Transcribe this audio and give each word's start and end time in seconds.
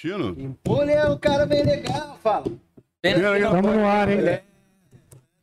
Tino? 0.00 0.28
Impulha 0.38 0.92
é 0.92 1.10
um 1.10 1.18
cara 1.18 1.44
bem 1.44 1.64
legal, 1.64 2.16
fala. 2.22 2.44
Estamos 3.02 3.74
no 3.74 3.84
ar, 3.84 4.08
hein? 4.08 4.40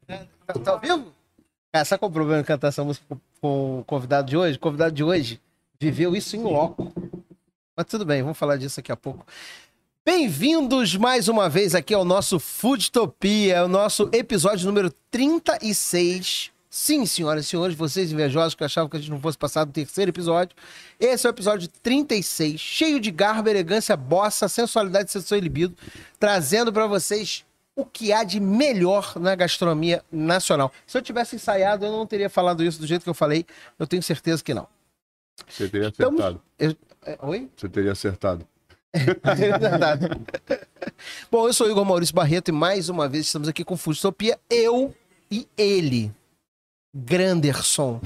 Tá, 0.07 0.53
tá 0.53 0.71
ao 0.71 0.79
vivo? 0.79 1.11
Cara, 1.73 1.83
sabe 1.83 1.99
qual 1.99 2.07
é 2.07 2.11
o 2.11 2.13
problema 2.13 2.41
de 2.41 2.47
cantar 2.47 2.69
essa 2.69 2.81
música 2.81 3.05
com, 3.09 3.19
com 3.41 3.79
o 3.79 3.83
convidado 3.83 4.29
de 4.29 4.37
hoje? 4.37 4.55
O 4.55 4.59
convidado 4.61 4.95
de 4.95 5.03
hoje 5.03 5.41
viveu 5.77 6.15
isso 6.15 6.37
em 6.37 6.43
loco. 6.43 6.89
Mas 7.75 7.85
tudo 7.87 8.05
bem, 8.05 8.21
vamos 8.21 8.37
falar 8.37 8.55
disso 8.55 8.77
daqui 8.77 8.93
a 8.93 8.95
pouco. 8.95 9.25
Bem-vindos 10.05 10.95
mais 10.95 11.27
uma 11.27 11.49
vez 11.49 11.75
aqui 11.75 11.93
ao 11.93 12.05
nosso 12.05 12.39
Foodtopia, 12.39 13.65
o 13.65 13.67
nosso 13.67 14.09
episódio 14.13 14.65
número 14.67 14.89
36. 15.11 16.54
Sim, 16.77 17.05
senhoras 17.05 17.45
e 17.45 17.47
senhores, 17.47 17.73
vocês 17.73 18.11
invejosos 18.11 18.53
que 18.53 18.61
achavam 18.61 18.89
que 18.89 18.97
a 18.97 18.99
gente 18.99 19.09
não 19.09 19.17
fosse 19.21 19.37
passar 19.37 19.63
do 19.63 19.71
terceiro 19.71 20.11
episódio. 20.11 20.53
Esse 20.99 21.25
é 21.25 21.29
o 21.29 21.31
episódio 21.31 21.69
36, 21.81 22.59
cheio 22.59 22.99
de 22.99 23.11
garbo, 23.11 23.47
elegância, 23.47 23.95
bossa, 23.95 24.49
sensualidade, 24.49 25.09
sedução 25.09 25.37
e 25.37 25.41
libido, 25.41 25.73
trazendo 26.19 26.73
para 26.73 26.85
vocês 26.85 27.45
o 27.77 27.85
que 27.85 28.11
há 28.11 28.25
de 28.25 28.41
melhor 28.41 29.13
na 29.17 29.33
gastronomia 29.35 30.03
nacional. 30.11 30.69
Se 30.85 30.97
eu 30.97 31.01
tivesse 31.01 31.37
ensaiado, 31.37 31.85
eu 31.85 31.93
não 31.93 32.05
teria 32.05 32.29
falado 32.29 32.61
isso 32.61 32.77
do 32.77 32.85
jeito 32.85 33.03
que 33.03 33.09
eu 33.09 33.13
falei. 33.13 33.45
Eu 33.79 33.87
tenho 33.87 34.03
certeza 34.03 34.43
que 34.43 34.53
não. 34.53 34.67
Você 35.47 35.69
teria 35.69 35.87
Estamos- 35.87 36.19
acertado. 36.19 36.41
Eu- 36.59 36.75
é, 37.05 37.17
Oi? 37.21 37.49
Você 37.55 37.69
teria 37.69 37.93
acertado. 37.93 38.45
É. 38.93 40.65
Bom, 41.31 41.47
eu 41.47 41.53
sou 41.53 41.67
o 41.67 41.69
Igor 41.71 41.85
Maurício 41.85 42.13
Barreto 42.13 42.49
e 42.49 42.51
mais 42.51 42.89
uma 42.89 43.07
vez 43.07 43.27
estamos 43.27 43.47
aqui 43.47 43.63
com 43.63 43.77
Fustopia, 43.77 44.37
eu 44.49 44.93
e 45.31 45.47
ele, 45.57 46.13
Granderson, 46.95 47.99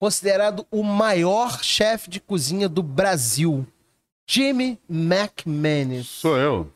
considerado 0.00 0.66
o 0.70 0.82
maior 0.82 1.62
chefe 1.62 2.08
de 2.08 2.18
cozinha 2.18 2.68
do 2.68 2.82
Brasil, 2.82 3.66
Jimmy 4.26 4.78
McManus. 4.88 6.08
Sou 6.08 6.36
eu, 6.38 6.72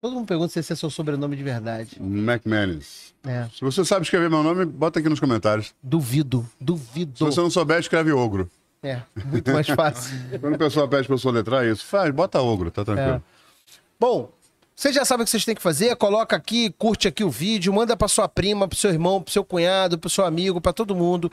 Todo 0.00 0.14
mundo 0.16 0.26
pergunta 0.26 0.52
se 0.52 0.58
esse 0.58 0.72
é 0.72 0.74
seu 0.76 0.90
sobrenome 0.90 1.36
de 1.36 1.44
verdade. 1.44 1.96
McManus. 2.00 3.14
É, 3.24 3.46
Se 3.54 3.60
você 3.60 3.84
sabe 3.84 4.02
escrever 4.04 4.28
meu 4.28 4.42
nome, 4.42 4.64
bota 4.64 4.98
aqui 4.98 5.08
nos 5.08 5.20
comentários. 5.20 5.72
duvido, 5.80 6.42
Se 6.58 6.64
duvido. 6.64 7.24
você 7.24 7.40
não 7.40 7.48
souber, 7.50 7.78
escreve 7.78 8.10
ogro. 8.10 8.50
É, 8.82 9.00
muito 9.26 9.52
mais 9.52 9.68
fácil. 9.68 10.12
Quando 10.40 10.54
a 10.56 10.58
pessoa 10.58 10.88
pede 10.88 11.06
pra 11.06 11.14
eu 11.14 11.18
soletrar 11.18 11.64
isso, 11.64 11.84
faz, 11.86 12.12
bota 12.12 12.42
ogro, 12.42 12.68
tá 12.72 12.84
tranquilo. 12.84 13.22
Bom, 14.00 14.28
vocês 14.82 14.96
já 14.96 15.04
sabem 15.04 15.22
o 15.22 15.24
que 15.24 15.30
vocês 15.30 15.44
têm 15.44 15.54
que 15.54 15.62
fazer. 15.62 15.94
Coloca 15.94 16.34
aqui, 16.34 16.74
curte 16.76 17.06
aqui 17.06 17.22
o 17.22 17.30
vídeo, 17.30 17.72
manda 17.72 17.96
pra 17.96 18.08
sua 18.08 18.26
prima, 18.26 18.66
pro 18.66 18.76
seu 18.76 18.90
irmão, 18.90 19.22
pro 19.22 19.32
seu 19.32 19.44
cunhado, 19.44 19.96
pro 19.96 20.10
seu 20.10 20.24
amigo, 20.24 20.60
pra 20.60 20.72
todo 20.72 20.92
mundo. 20.92 21.30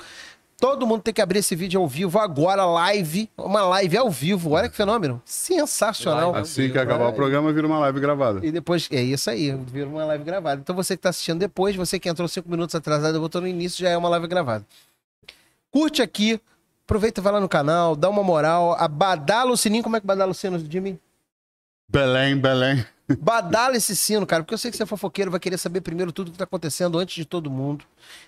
Todo 0.60 0.86
mundo 0.86 1.02
tem 1.02 1.12
que 1.12 1.20
abrir 1.20 1.40
esse 1.40 1.56
vídeo 1.56 1.82
ao 1.82 1.88
vivo 1.88 2.20
agora, 2.20 2.64
live. 2.64 3.28
Uma 3.36 3.64
live 3.64 3.98
ao 3.98 4.12
vivo. 4.12 4.52
Olha 4.52 4.70
que 4.70 4.76
fenômeno. 4.76 5.20
Sensacional. 5.26 6.36
Assim 6.36 6.70
que 6.70 6.78
acabar 6.78 7.08
o 7.08 7.14
programa, 7.14 7.52
vira 7.52 7.66
uma 7.66 7.80
live 7.80 8.00
gravada. 8.00 8.46
E 8.46 8.52
depois, 8.52 8.88
é 8.92 9.02
isso 9.02 9.32
aí, 9.32 9.52
vira 9.52 9.90
uma 9.90 10.06
live 10.06 10.24
gravada. 10.24 10.62
Então 10.62 10.76
você 10.76 10.96
que 10.96 11.02
tá 11.02 11.10
assistindo 11.10 11.40
depois, 11.40 11.76
você 11.76 11.98
que 11.98 12.08
entrou 12.08 12.28
cinco 12.28 12.52
minutos 12.52 12.76
atrasado 12.76 13.18
e 13.18 13.20
botou 13.20 13.42
no 13.42 13.48
início, 13.48 13.82
já 13.82 13.90
é 13.90 13.98
uma 13.98 14.10
live 14.10 14.28
gravada. 14.28 14.64
Curte 15.72 16.04
aqui, 16.04 16.40
aproveita 16.86 17.20
e 17.20 17.24
vai 17.24 17.34
lá 17.34 17.40
no 17.40 17.50
canal, 17.50 17.96
dá 17.96 18.10
uma 18.10 18.22
moral, 18.22 18.76
abadala 18.78 19.52
o 19.52 19.58
sininho. 19.58 19.82
Como 19.82 19.96
é 19.96 20.00
que 20.00 20.06
badala 20.06 20.30
o 20.30 20.36
sino, 20.36 20.60
Jimmy? 20.60 21.00
Belém, 21.90 22.38
Belém. 22.38 22.86
Badala 23.20 23.76
esse 23.76 23.96
sino, 23.96 24.26
cara, 24.26 24.44
porque 24.44 24.54
eu 24.54 24.58
sei 24.58 24.70
que 24.70 24.78
você 24.78 24.84
é 24.84 24.86
fofoqueiro, 24.86 25.32
vai 25.32 25.40
querer 25.40 25.58
saber 25.58 25.82
primeiro 25.82 26.12
tudo 26.12 26.32
que 26.32 26.38
tá 26.38 26.44
acontecendo 26.44 26.98
antes 27.00 27.16
de 27.16 27.26
todo 27.26 27.50
mundo. 27.50 27.84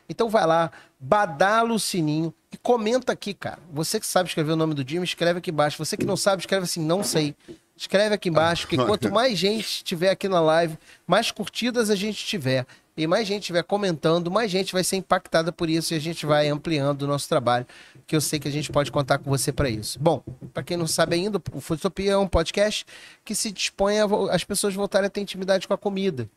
Então 0.10 0.30
vai 0.30 0.46
lá, 0.46 0.72
badala 1.00 1.74
o 1.74 1.80
sininho 1.80 2.34
e 2.52 2.58
comenta 2.58 3.12
aqui, 3.12 3.34
cara. 3.34 3.60
Você 3.72 4.00
que 4.00 4.08
sabe 4.08 4.30
escrever 4.30 4.54
o 4.54 4.56
nome 4.56 4.74
do 4.74 4.88
Jimmy, 4.88 5.06
escreve 5.06 5.40
aqui 5.40 5.52
embaixo. 5.52 5.78
Você 5.78 5.96
que 5.96 6.06
não 6.06 6.18
sabe, 6.18 6.42
escreve 6.42 6.64
assim, 6.64 6.84
não 6.84 7.04
sei. 7.04 7.36
Escreve 7.78 8.16
aqui 8.16 8.30
embaixo, 8.30 8.68
porque 8.68 8.78
quanto 8.84 9.12
mais 9.12 9.38
gente 9.38 9.84
tiver 9.84 10.10
aqui 10.10 10.28
na 10.28 10.40
live, 10.40 10.78
mais 11.06 11.32
curtidas 11.32 11.90
a 11.90 11.96
gente 11.96 12.26
tiver. 12.26 12.66
E 12.96 13.08
mais 13.08 13.28
gente 13.28 13.44
estiver 13.44 13.64
comentando, 13.64 14.30
mais 14.30 14.52
gente 14.52 14.74
vai 14.74 14.84
ser 14.84 14.98
impactada 14.98 15.52
por 15.52 15.70
isso 15.70 15.94
e 15.94 15.98
a 15.98 16.00
gente 16.00 16.26
vai 16.26 16.50
ampliando 16.50 17.04
o 17.04 17.08
nosso 17.08 17.28
trabalho, 17.30 17.66
que 18.06 18.16
eu 18.16 18.22
sei 18.22 18.40
que 18.40 18.48
a 18.48 18.52
gente 18.52 18.72
pode 18.72 18.92
contar 18.92 19.18
com 19.18 19.30
você 19.30 19.52
para 19.52 19.70
isso. 19.70 19.98
Bom, 20.00 20.22
para 20.54 20.62
quem 20.62 20.76
não 20.76 20.88
sabe 20.88 21.16
ainda, 21.16 21.42
o 21.54 21.62
Foodtopia 21.62 22.12
é 22.12 22.18
um 22.18 22.28
podcast 22.28 22.86
que 23.24 23.34
se 23.34 23.52
dispõe 23.52 24.00
a 24.00 24.06
as 24.32 24.44
pessoas 24.44 24.74
voltarem 24.74 25.08
a 25.08 25.10
ter 25.10 25.22
intimidade 25.22 25.68
com 25.68 25.74
a 25.74 25.78
comida. 25.78 26.30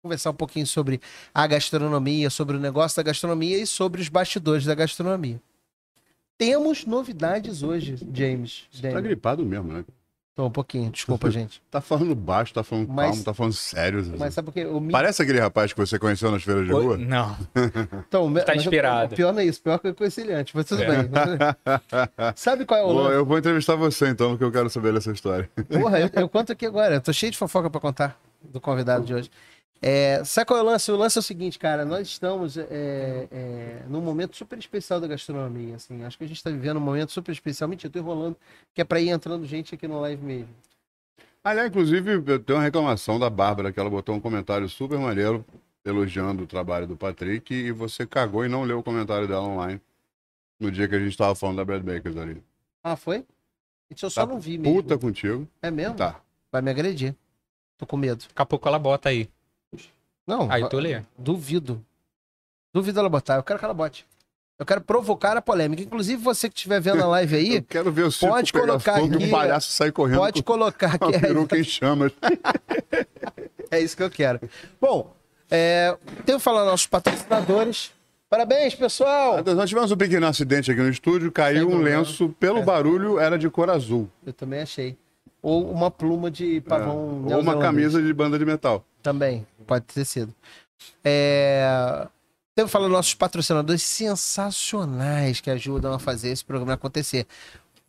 Conversar 0.00 0.30
um 0.30 0.34
pouquinho 0.34 0.66
sobre 0.66 1.00
a 1.34 1.46
gastronomia, 1.46 2.30
sobre 2.30 2.56
o 2.56 2.60
negócio 2.60 2.96
da 2.96 3.02
gastronomia 3.02 3.58
e 3.58 3.66
sobre 3.66 4.00
os 4.00 4.08
bastidores 4.08 4.64
da 4.64 4.74
gastronomia. 4.74 5.40
Temos 6.38 6.86
novidades 6.86 7.64
hoje, 7.64 7.96
James. 8.14 8.68
Tá 8.70 8.82
Daniel. 8.82 9.02
gripado 9.02 9.44
mesmo, 9.44 9.72
né? 9.72 9.84
Tô 10.38 10.46
um 10.46 10.50
pouquinho, 10.52 10.88
desculpa, 10.92 11.28
gente. 11.32 11.60
Tá 11.68 11.80
falando 11.80 12.14
baixo, 12.14 12.54
tá 12.54 12.62
falando 12.62 12.86
Mas- 12.88 13.08
calmo, 13.10 13.24
tá 13.24 13.34
falando 13.34 13.52
sério. 13.54 14.14
Mas 14.16 14.34
sabe 14.34 14.46
por 14.46 14.52
quê? 14.54 14.64
O 14.66 14.78
mi- 14.78 14.92
Parece 14.92 15.20
aquele 15.20 15.40
rapaz 15.40 15.72
que 15.72 15.80
você 15.80 15.98
conheceu 15.98 16.30
nas 16.30 16.44
feiras 16.44 16.64
de 16.64 16.72
Oi? 16.72 16.84
rua? 16.84 16.96
Não. 16.96 17.36
Então, 18.06 18.32
Tá 18.34 18.54
inspirado. 18.54 19.14
O 19.14 19.16
pior 19.16 19.32
não 19.32 19.40
é 19.40 19.46
isso, 19.46 19.60
pior 19.60 19.80
que 19.80 19.88
eu 19.88 19.94
conheci 19.96 20.20
ele 20.20 20.32
antes, 20.34 20.54
mas 20.54 20.64
tudo 20.66 20.80
É. 20.84 20.86
bem. 21.02 21.10
Sabe 22.36 22.64
qual 22.64 22.78
é 22.78 22.84
o 22.84 22.92
lance? 22.92 23.14
eu 23.16 23.24
vou 23.26 23.36
entrevistar 23.36 23.74
você 23.74 24.08
então, 24.08 24.30
porque 24.30 24.44
eu 24.44 24.52
quero 24.52 24.70
saber 24.70 24.92
dessa 24.92 25.10
história. 25.10 25.50
Porra, 25.68 25.98
eu, 25.98 26.08
eu 26.12 26.28
conto 26.30 26.52
aqui 26.52 26.66
agora. 26.66 26.94
Eu 26.94 27.00
tô 27.00 27.12
cheio 27.12 27.32
de 27.32 27.38
fofoca 27.38 27.68
pra 27.68 27.80
contar 27.80 28.16
do 28.40 28.60
convidado 28.60 29.04
de 29.04 29.14
hoje. 29.14 29.30
É, 29.80 30.24
sabe 30.24 30.46
qual 30.46 30.58
é 30.58 30.62
o 30.62 30.66
lance? 30.66 30.90
O 30.90 30.96
lance 30.96 31.18
é 31.18 31.20
o 31.20 31.22
seguinte, 31.22 31.58
cara. 31.58 31.84
Nós 31.84 32.08
estamos 32.08 32.56
é, 32.56 33.28
é, 33.30 33.82
num 33.88 34.00
momento 34.00 34.36
super 34.36 34.58
especial 34.58 35.00
da 35.00 35.06
gastronomia. 35.06 35.76
Assim. 35.76 36.04
Acho 36.04 36.18
que 36.18 36.24
a 36.24 36.26
gente 36.26 36.42
tá 36.42 36.50
vivendo 36.50 36.78
um 36.78 36.80
momento 36.80 37.12
super 37.12 37.30
especial. 37.32 37.68
Mentira, 37.68 37.88
eu 37.88 37.92
tô 37.92 37.98
enrolando, 37.98 38.36
que 38.74 38.80
é 38.80 38.84
pra 38.84 39.00
ir 39.00 39.10
entrando 39.10 39.46
gente 39.46 39.74
aqui 39.74 39.86
no 39.86 40.00
live 40.00 40.22
mesmo. 40.22 40.48
Aliás, 41.44 41.68
inclusive, 41.68 42.22
eu 42.26 42.38
tenho 42.40 42.58
uma 42.58 42.64
reclamação 42.64 43.18
da 43.18 43.30
Bárbara, 43.30 43.72
que 43.72 43.78
ela 43.78 43.88
botou 43.88 44.14
um 44.14 44.20
comentário 44.20 44.68
super 44.68 44.98
maneiro, 44.98 45.44
elogiando 45.84 46.42
o 46.42 46.46
trabalho 46.46 46.86
do 46.86 46.96
Patrick, 46.96 47.54
e 47.54 47.70
você 47.70 48.04
cagou 48.04 48.44
e 48.44 48.48
não 48.48 48.64
leu 48.64 48.80
o 48.80 48.82
comentário 48.82 49.28
dela 49.28 49.46
online. 49.46 49.80
No 50.58 50.70
dia 50.72 50.88
que 50.88 50.94
a 50.96 50.98
gente 50.98 51.16
tava 51.16 51.36
falando 51.36 51.56
da 51.58 51.64
Brad 51.64 51.82
Bakers 51.82 52.16
ali. 52.16 52.42
Ah, 52.82 52.96
foi? 52.96 53.24
Isso 53.88 54.04
eu 54.04 54.10
só 54.10 54.26
Tá 54.26 54.32
não 54.32 54.40
vi 54.40 54.58
mesmo. 54.58 54.82
Puta 54.82 54.98
contigo. 54.98 55.46
É 55.62 55.70
mesmo? 55.70 55.94
Tá. 55.94 56.20
Vai 56.50 56.60
me 56.60 56.70
agredir. 56.70 57.14
Tô 57.78 57.86
com 57.86 57.96
medo. 57.96 58.24
Daqui 58.24 58.42
a 58.42 58.44
pouco 58.44 58.66
ela 58.68 58.78
bota 58.78 59.08
aí. 59.08 59.28
Não, 60.28 60.48
Aí 60.52 60.68
tu 60.68 60.76
lê. 60.78 61.02
duvido. 61.16 61.82
Duvido 62.72 63.00
ela 63.00 63.08
botar. 63.08 63.36
Eu 63.36 63.42
quero 63.42 63.58
que 63.58 63.64
ela 63.64 63.72
bote. 63.74 64.06
Eu 64.58 64.66
quero 64.66 64.80
provocar 64.82 65.36
a 65.36 65.40
polêmica. 65.42 65.82
Inclusive, 65.82 66.22
você 66.22 66.48
que 66.50 66.56
estiver 66.56 66.80
vendo 66.80 67.02
a 67.02 67.06
live 67.06 67.34
aí, 67.36 67.54
Eu 67.58 67.62
quero 67.62 67.90
ver 67.90 68.02
o 68.02 68.12
circo 68.12 68.34
pode 68.34 68.52
pegar 68.52 68.66
colocar 68.66 68.94
fogo 69.00 69.14
aqui, 69.14 69.24
um 69.24 69.30
palhaço 69.30 69.70
sair 69.72 69.90
correndo 69.92 70.18
pode 70.18 70.42
com 70.42 70.52
colocar 70.52 70.94
aqui. 70.96 71.18
peruca 71.18 71.56
em 71.58 71.64
chamas. 71.64 72.12
É 73.70 73.80
isso 73.80 73.94
que 73.96 74.02
eu 74.02 74.10
quero. 74.10 74.40
Bom, 74.80 75.12
é, 75.50 75.94
tenho 76.24 76.38
que 76.38 76.44
falar 76.44 76.64
nossos 76.64 76.86
patrocinadores. 76.86 77.92
Parabéns, 78.30 78.74
pessoal! 78.74 79.44
Nós 79.44 79.68
tivemos 79.68 79.92
um 79.92 79.96
pequeno 79.96 80.26
acidente 80.26 80.70
aqui 80.70 80.80
no 80.80 80.88
estúdio, 80.88 81.30
caiu 81.30 81.58
Sem 81.58 81.66
um 81.66 81.70
problema. 81.72 81.98
lenço, 81.98 82.30
pelo 82.40 82.60
É. 82.60 82.62
barulho 82.62 83.18
era 83.18 83.38
de 83.38 83.48
cor 83.50 83.68
azul. 83.68 84.08
Eu 84.24 84.32
também 84.32 84.60
achei. 84.62 84.96
Ou 85.42 85.70
uma 85.70 85.90
pluma 85.90 86.30
de 86.30 86.62
pavão. 86.62 87.26
É. 87.28 87.34
Ou 87.36 87.42
uma 87.42 87.58
camisa 87.58 88.00
de 88.02 88.10
banda 88.14 88.38
de 88.38 88.44
metal. 88.46 88.82
Também, 89.02 89.46
pode 89.66 89.84
ter 89.86 90.04
sido. 90.04 90.34
É... 91.04 92.06
Que 92.56 92.66
falar 92.66 92.86
dos 92.86 92.92
nossos 92.96 93.14
patrocinadores 93.14 93.82
sensacionais 93.82 95.40
que 95.40 95.48
ajudam 95.50 95.92
a 95.92 95.98
fazer 95.98 96.30
esse 96.30 96.44
programa 96.44 96.72
acontecer. 96.74 97.26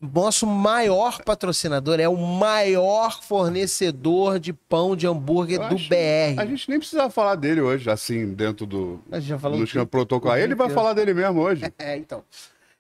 Nosso 0.02 0.47
maior 0.47 1.22
patrocinador 1.24 2.00
é 2.00 2.08
o 2.08 2.16
maior 2.16 3.22
fornecedor 3.22 4.40
de 4.40 4.53
pão 4.53 4.96
de 4.96 5.06
hambúrguer 5.08 5.59
Eu 5.59 5.70
do 5.70 5.75
acho- 5.75 5.90
BR. 5.90 6.40
A 6.40 6.46
gente 6.46 6.70
nem 6.70 6.80
precisava 6.80 7.09
falar 7.09 7.36
dele 7.36 7.59
hoje, 7.59 7.90
assim, 7.90 8.31
dentro 8.34 8.66
do. 8.66 9.02
A 9.12 9.20
gente 9.20 9.30
já 9.30 9.40
falou 9.40 9.66
tudo. 9.66 9.88
protocolo. 9.88 10.36
Ele 10.38 10.56
vai 10.56 10.70
falar 10.70 10.94
dele 10.94 11.14
mesmo 11.14 11.41
hoje. 11.41 11.64
É, 11.78 11.97
então. 11.97 12.23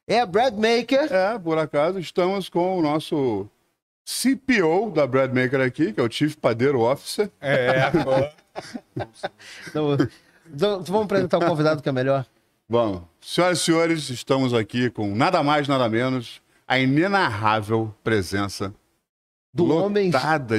É 0.07 0.21
a 0.21 0.25
Bread 0.25 0.55
Maker. 0.55 1.11
É, 1.11 1.37
por 1.37 1.57
acaso, 1.57 1.99
estamos 1.99 2.47
com 2.49 2.77
o 2.79 2.81
nosso 2.81 3.47
CPO 4.11 4.89
da 4.89 5.05
Bread 5.05 5.35
Maker 5.39 5.61
aqui, 5.61 5.93
que 5.93 5.99
é 5.99 6.03
o 6.03 6.11
Chief 6.11 6.35
Padeiro 6.35 6.79
Officer. 6.81 7.29
É, 7.39 7.91
Então, 9.67 9.95
então, 10.51 10.83
vamos 10.83 11.03
apresentar 11.05 11.37
o 11.37 11.45
convidado 11.45 11.81
que 11.83 11.87
é 11.87 11.91
melhor. 11.91 12.25
Bom, 12.67 13.07
senhoras 13.21 13.59
e 13.59 13.63
senhores, 13.63 14.09
estamos 14.09 14.51
aqui 14.53 14.89
com 14.89 15.13
nada 15.15 15.43
mais, 15.43 15.67
nada 15.67 15.87
menos, 15.87 16.41
a 16.67 16.79
inenarrável 16.79 17.93
presença 18.03 18.73
Do 19.53 19.71
homem 19.71 20.09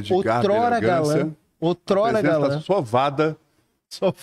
de 0.00 0.12
outrora 0.14 0.78
galã. 0.78 1.32
Outrora 1.60 2.22
galã. 2.22 2.60
sovada 2.60 3.36
Só- 3.88 4.14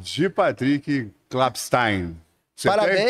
de 0.00 0.28
Patrick 0.28 1.10
Klapstein. 1.30 2.14
Você 2.54 2.68
tem? 2.70 3.04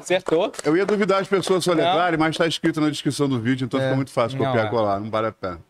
Acertou. 0.00 0.52
Eu 0.64 0.76
ia 0.76 0.84
duvidar 0.86 1.20
as 1.20 1.28
pessoas 1.28 1.64
soletrarem, 1.64 2.18
mas 2.18 2.30
está 2.30 2.46
escrito 2.46 2.80
na 2.80 2.88
descrição 2.90 3.28
do 3.28 3.40
vídeo, 3.40 3.64
então 3.64 3.78
É. 3.80 3.84
fica 3.84 3.96
muito 3.96 4.10
fácil 4.10 4.38
copiar 4.38 4.64
e 4.64 4.66
é. 4.66 4.70
colar, 4.70 5.00
não 5.00 5.10
vale 5.10 5.28
a 5.28 5.32
pena. 5.32 5.60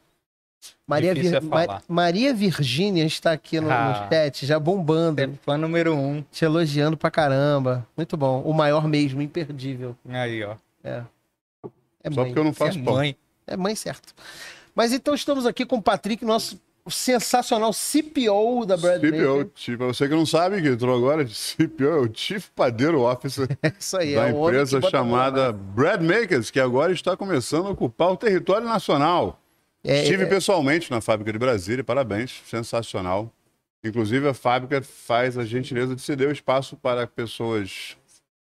Maria, 0.87 1.15
Vir- 1.15 1.35
é 1.35 1.41
Ma-. 1.41 1.83
Maria 1.87 2.35
Virgínia 2.35 3.05
está 3.05 3.33
aqui 3.33 3.61
no, 3.61 3.69
no 3.69 3.73
Ah. 3.73 4.09
chat, 4.11 4.45
já 4.47 4.59
bombando, 4.59 5.21
É 5.21 5.29
fã 5.45 5.57
número 5.57 5.95
um. 5.95 6.23
te 6.33 6.45
elogiando 6.45 6.97
pra 6.97 7.11
caramba. 7.11 7.87
Muito 7.97 8.17
bom. 8.17 8.43
O 8.43 8.53
maior 8.53 8.89
mesmo, 8.89 9.23
imperdível. 9.23 9.97
Aí, 10.09 10.43
ó. 10.43 10.57
É. 10.83 11.03
É 12.03 12.11
Só 12.11 12.21
mãe. 12.21 12.27
porque 12.27 12.39
eu 12.39 12.45
não 12.45 12.53
Você 12.53 12.65
é 12.65 12.67
faço 12.67 12.83
pão. 12.83 12.95
mãe. 12.95 13.17
É 13.47 13.57
mãe 13.57 13.75
certo. 13.75 14.15
Mas 14.75 14.93
então 14.93 15.15
estamos 15.15 15.47
aqui 15.47 15.65
com 15.67 15.77
o 15.77 15.83
Patrick, 15.83 16.25
nosso 16.25 16.59
sensacional 16.91 17.73
CPO 17.73 18.67
da 18.67 18.77
Brad 18.77 19.01
CPO, 19.01 19.45
tipo, 19.55 19.87
você 19.87 20.09
que 20.09 20.15
não 20.15 20.27
sabe 20.27 20.61
que 20.63 20.69
entrou 20.69 20.97
agora, 20.97 21.25
CPO 21.29 21.85
é 21.85 22.01
o 22.01 22.11
Chief 22.13 22.49
Padeiro 22.51 23.03
Officer 23.03 23.49
É 23.63 23.73
isso 23.79 23.97
aí, 23.97 24.15
da 24.15 24.29
é 24.29 24.33
o 24.33 24.49
empresa 24.49 24.81
chamada 24.83 25.53
Bread 25.53 26.05
Makers, 26.05 26.51
que 26.51 26.61
agora 26.61 26.93
está 26.93 27.17
começando 27.17 27.67
a 27.67 27.71
ocupar 27.71 28.11
o 28.11 28.17
território 28.17 28.67
nacional. 28.67 29.41
É, 29.85 30.03
Estive 30.03 30.25
é, 30.25 30.27
pessoalmente 30.27 30.91
na 30.91 31.01
fábrica 31.01 31.33
de 31.33 31.39
Brasília, 31.39 31.85
parabéns, 31.85 32.43
sensacional. 32.47 33.33
Inclusive, 33.85 34.29
a 34.29 34.35
fábrica 34.35 34.83
faz 34.83 35.39
a 35.39 35.45
gentileza 35.45 35.95
de 35.95 36.03
ceder 36.03 36.29
o 36.29 36.33
espaço 36.33 36.77
para 36.77 37.07
pessoas 37.07 37.97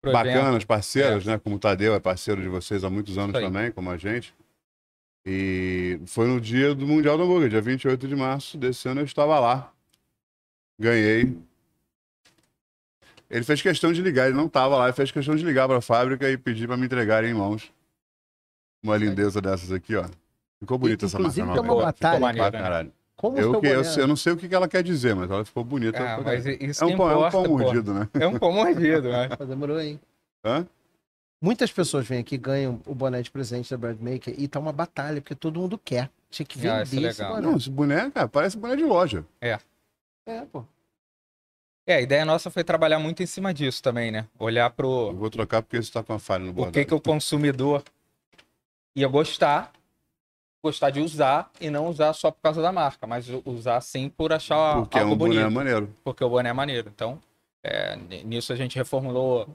Pro 0.00 0.12
bacanas, 0.12 0.48
evento. 0.48 0.66
parceiras, 0.66 1.24
né? 1.24 1.38
Como 1.38 1.56
o 1.56 1.58
Tadeu 1.58 1.94
é 1.94 2.00
parceiro 2.00 2.42
de 2.42 2.48
vocês 2.48 2.84
há 2.84 2.90
muitos 2.90 3.16
anos 3.16 3.32
também, 3.32 3.70
como 3.70 3.90
a 3.90 3.96
gente. 3.96 4.34
E 5.26 5.98
foi 6.06 6.26
no 6.26 6.40
dia 6.40 6.74
do 6.74 6.86
Mundial 6.86 7.16
do 7.16 7.22
Hambúrguer, 7.24 7.48
dia 7.48 7.60
28 7.60 8.06
de 8.06 8.14
março 8.14 8.58
desse 8.58 8.86
ano, 8.88 9.00
eu 9.00 9.04
estava 9.04 9.38
lá. 9.40 9.72
Ganhei. 10.78 11.36
Ele 13.30 13.42
fez 13.44 13.62
questão 13.62 13.92
de 13.92 14.02
ligar, 14.02 14.26
ele 14.26 14.36
não 14.36 14.46
estava 14.46 14.76
lá, 14.76 14.84
ele 14.84 14.92
fez 14.92 15.10
questão 15.10 15.34
de 15.34 15.42
ligar 15.44 15.66
para 15.66 15.78
a 15.78 15.82
fábrica 15.82 16.30
e 16.30 16.36
pedir 16.36 16.66
para 16.66 16.76
me 16.76 16.84
entregar 16.84 17.24
em 17.24 17.32
mãos. 17.32 17.72
Uma 18.82 18.96
lindeza 18.98 19.40
dessas 19.40 19.72
aqui, 19.72 19.96
ó. 19.96 20.04
Ficou 20.60 20.76
bonita 20.78 21.06
essa 21.06 21.16
Inclusive, 21.16 21.46
marca. 21.46 21.60
uma 21.62 21.68
ficou 21.68 21.82
batalha, 21.82 22.20
maneiro, 22.20 22.52
cara. 22.52 22.62
caralho. 22.64 22.92
Como 23.16 23.38
Eu, 23.38 23.60
que, 23.60 23.66
eu, 23.66 23.82
eu 23.82 24.06
não 24.06 24.16
sei 24.16 24.32
o 24.32 24.36
que 24.36 24.52
ela 24.54 24.68
quer 24.68 24.82
dizer, 24.82 25.14
mas 25.14 25.30
ela 25.30 25.44
ficou 25.44 25.64
bonita. 25.64 25.98
Ah, 25.98 26.20
mas 26.22 26.44
isso 26.44 26.84
é, 26.84 26.86
um 26.86 26.96
pão, 26.96 27.10
é 27.10 27.16
um 27.16 27.30
pão 27.30 27.42
pô. 27.44 27.58
mordido, 27.58 27.94
né? 27.94 28.08
É 28.14 28.26
um 28.26 28.38
pão 28.38 28.52
mordido, 28.52 29.08
né? 29.10 29.28
Demorou, 29.48 29.80
hein? 29.80 29.98
Hã? 30.44 30.66
Muitas 31.40 31.70
pessoas 31.70 32.06
vêm 32.06 32.20
aqui, 32.20 32.38
ganham 32.38 32.80
o 32.86 32.94
boné 32.94 33.20
de 33.20 33.30
presente 33.30 33.70
da 33.70 33.76
Brad 33.76 33.98
Maker 34.00 34.34
e 34.38 34.48
tá 34.48 34.58
uma 34.58 34.72
batalha, 34.72 35.20
porque 35.20 35.34
todo 35.34 35.60
mundo 35.60 35.76
quer. 35.78 36.10
Tinha 36.30 36.46
que 36.46 36.58
Ah, 36.66 36.82
vender 36.82 36.84
isso 36.84 36.96
é 37.06 37.10
esse 37.10 37.20
legal. 37.22 37.34
boné. 37.36 37.46
Não, 37.48 37.56
esse 37.56 37.70
boné, 37.70 38.10
cara, 38.10 38.28
parece 38.28 38.56
boné 38.56 38.76
de 38.76 38.84
loja. 38.84 39.24
É, 39.40 39.58
pô. 40.50 40.64
É, 41.86 41.96
a 41.96 42.00
ideia 42.00 42.24
nossa 42.24 42.50
foi 42.50 42.64
trabalhar 42.64 42.98
muito 42.98 43.22
em 43.22 43.26
cima 43.26 43.52
disso 43.52 43.82
também, 43.82 44.10
né? 44.10 44.26
Olhar 44.38 44.70
Eu 44.70 44.74
pro 44.74 45.12
vou 45.12 45.28
trocar 45.28 45.60
porque 45.62 45.76
esse 45.76 45.92
tá 45.92 46.02
com 46.02 46.14
a 46.14 46.18
falha 46.18 46.42
no 46.44 46.50
o 46.50 46.54
bordado. 46.54 46.72
que, 46.72 46.84
que 46.86 46.94
o 46.94 47.00
consumidor 47.00 47.82
ia 48.96 49.06
gostar, 49.06 49.70
gostar 50.64 50.88
de 50.88 51.00
usar 51.00 51.50
e 51.60 51.68
não 51.68 51.86
usar 51.88 52.14
só 52.14 52.30
por 52.30 52.40
causa 52.40 52.62
da 52.62 52.72
marca, 52.72 53.06
mas 53.06 53.26
usar 53.44 53.82
sim 53.82 54.08
por 54.08 54.32
achar 54.32 54.76
Porque 54.76 54.96
é 54.96 55.02
algo 55.02 55.12
um 55.14 55.18
bonito. 55.18 55.40
boné 55.40 55.50
maneiro. 55.50 55.94
porque 56.02 56.24
o 56.24 56.28
boné 56.30 56.48
é 56.48 56.52
maneiro. 56.54 56.90
Então, 56.94 57.20
é, 57.62 57.96
nisso 58.24 58.50
a 58.50 58.56
gente 58.56 58.76
reformulou 58.76 59.46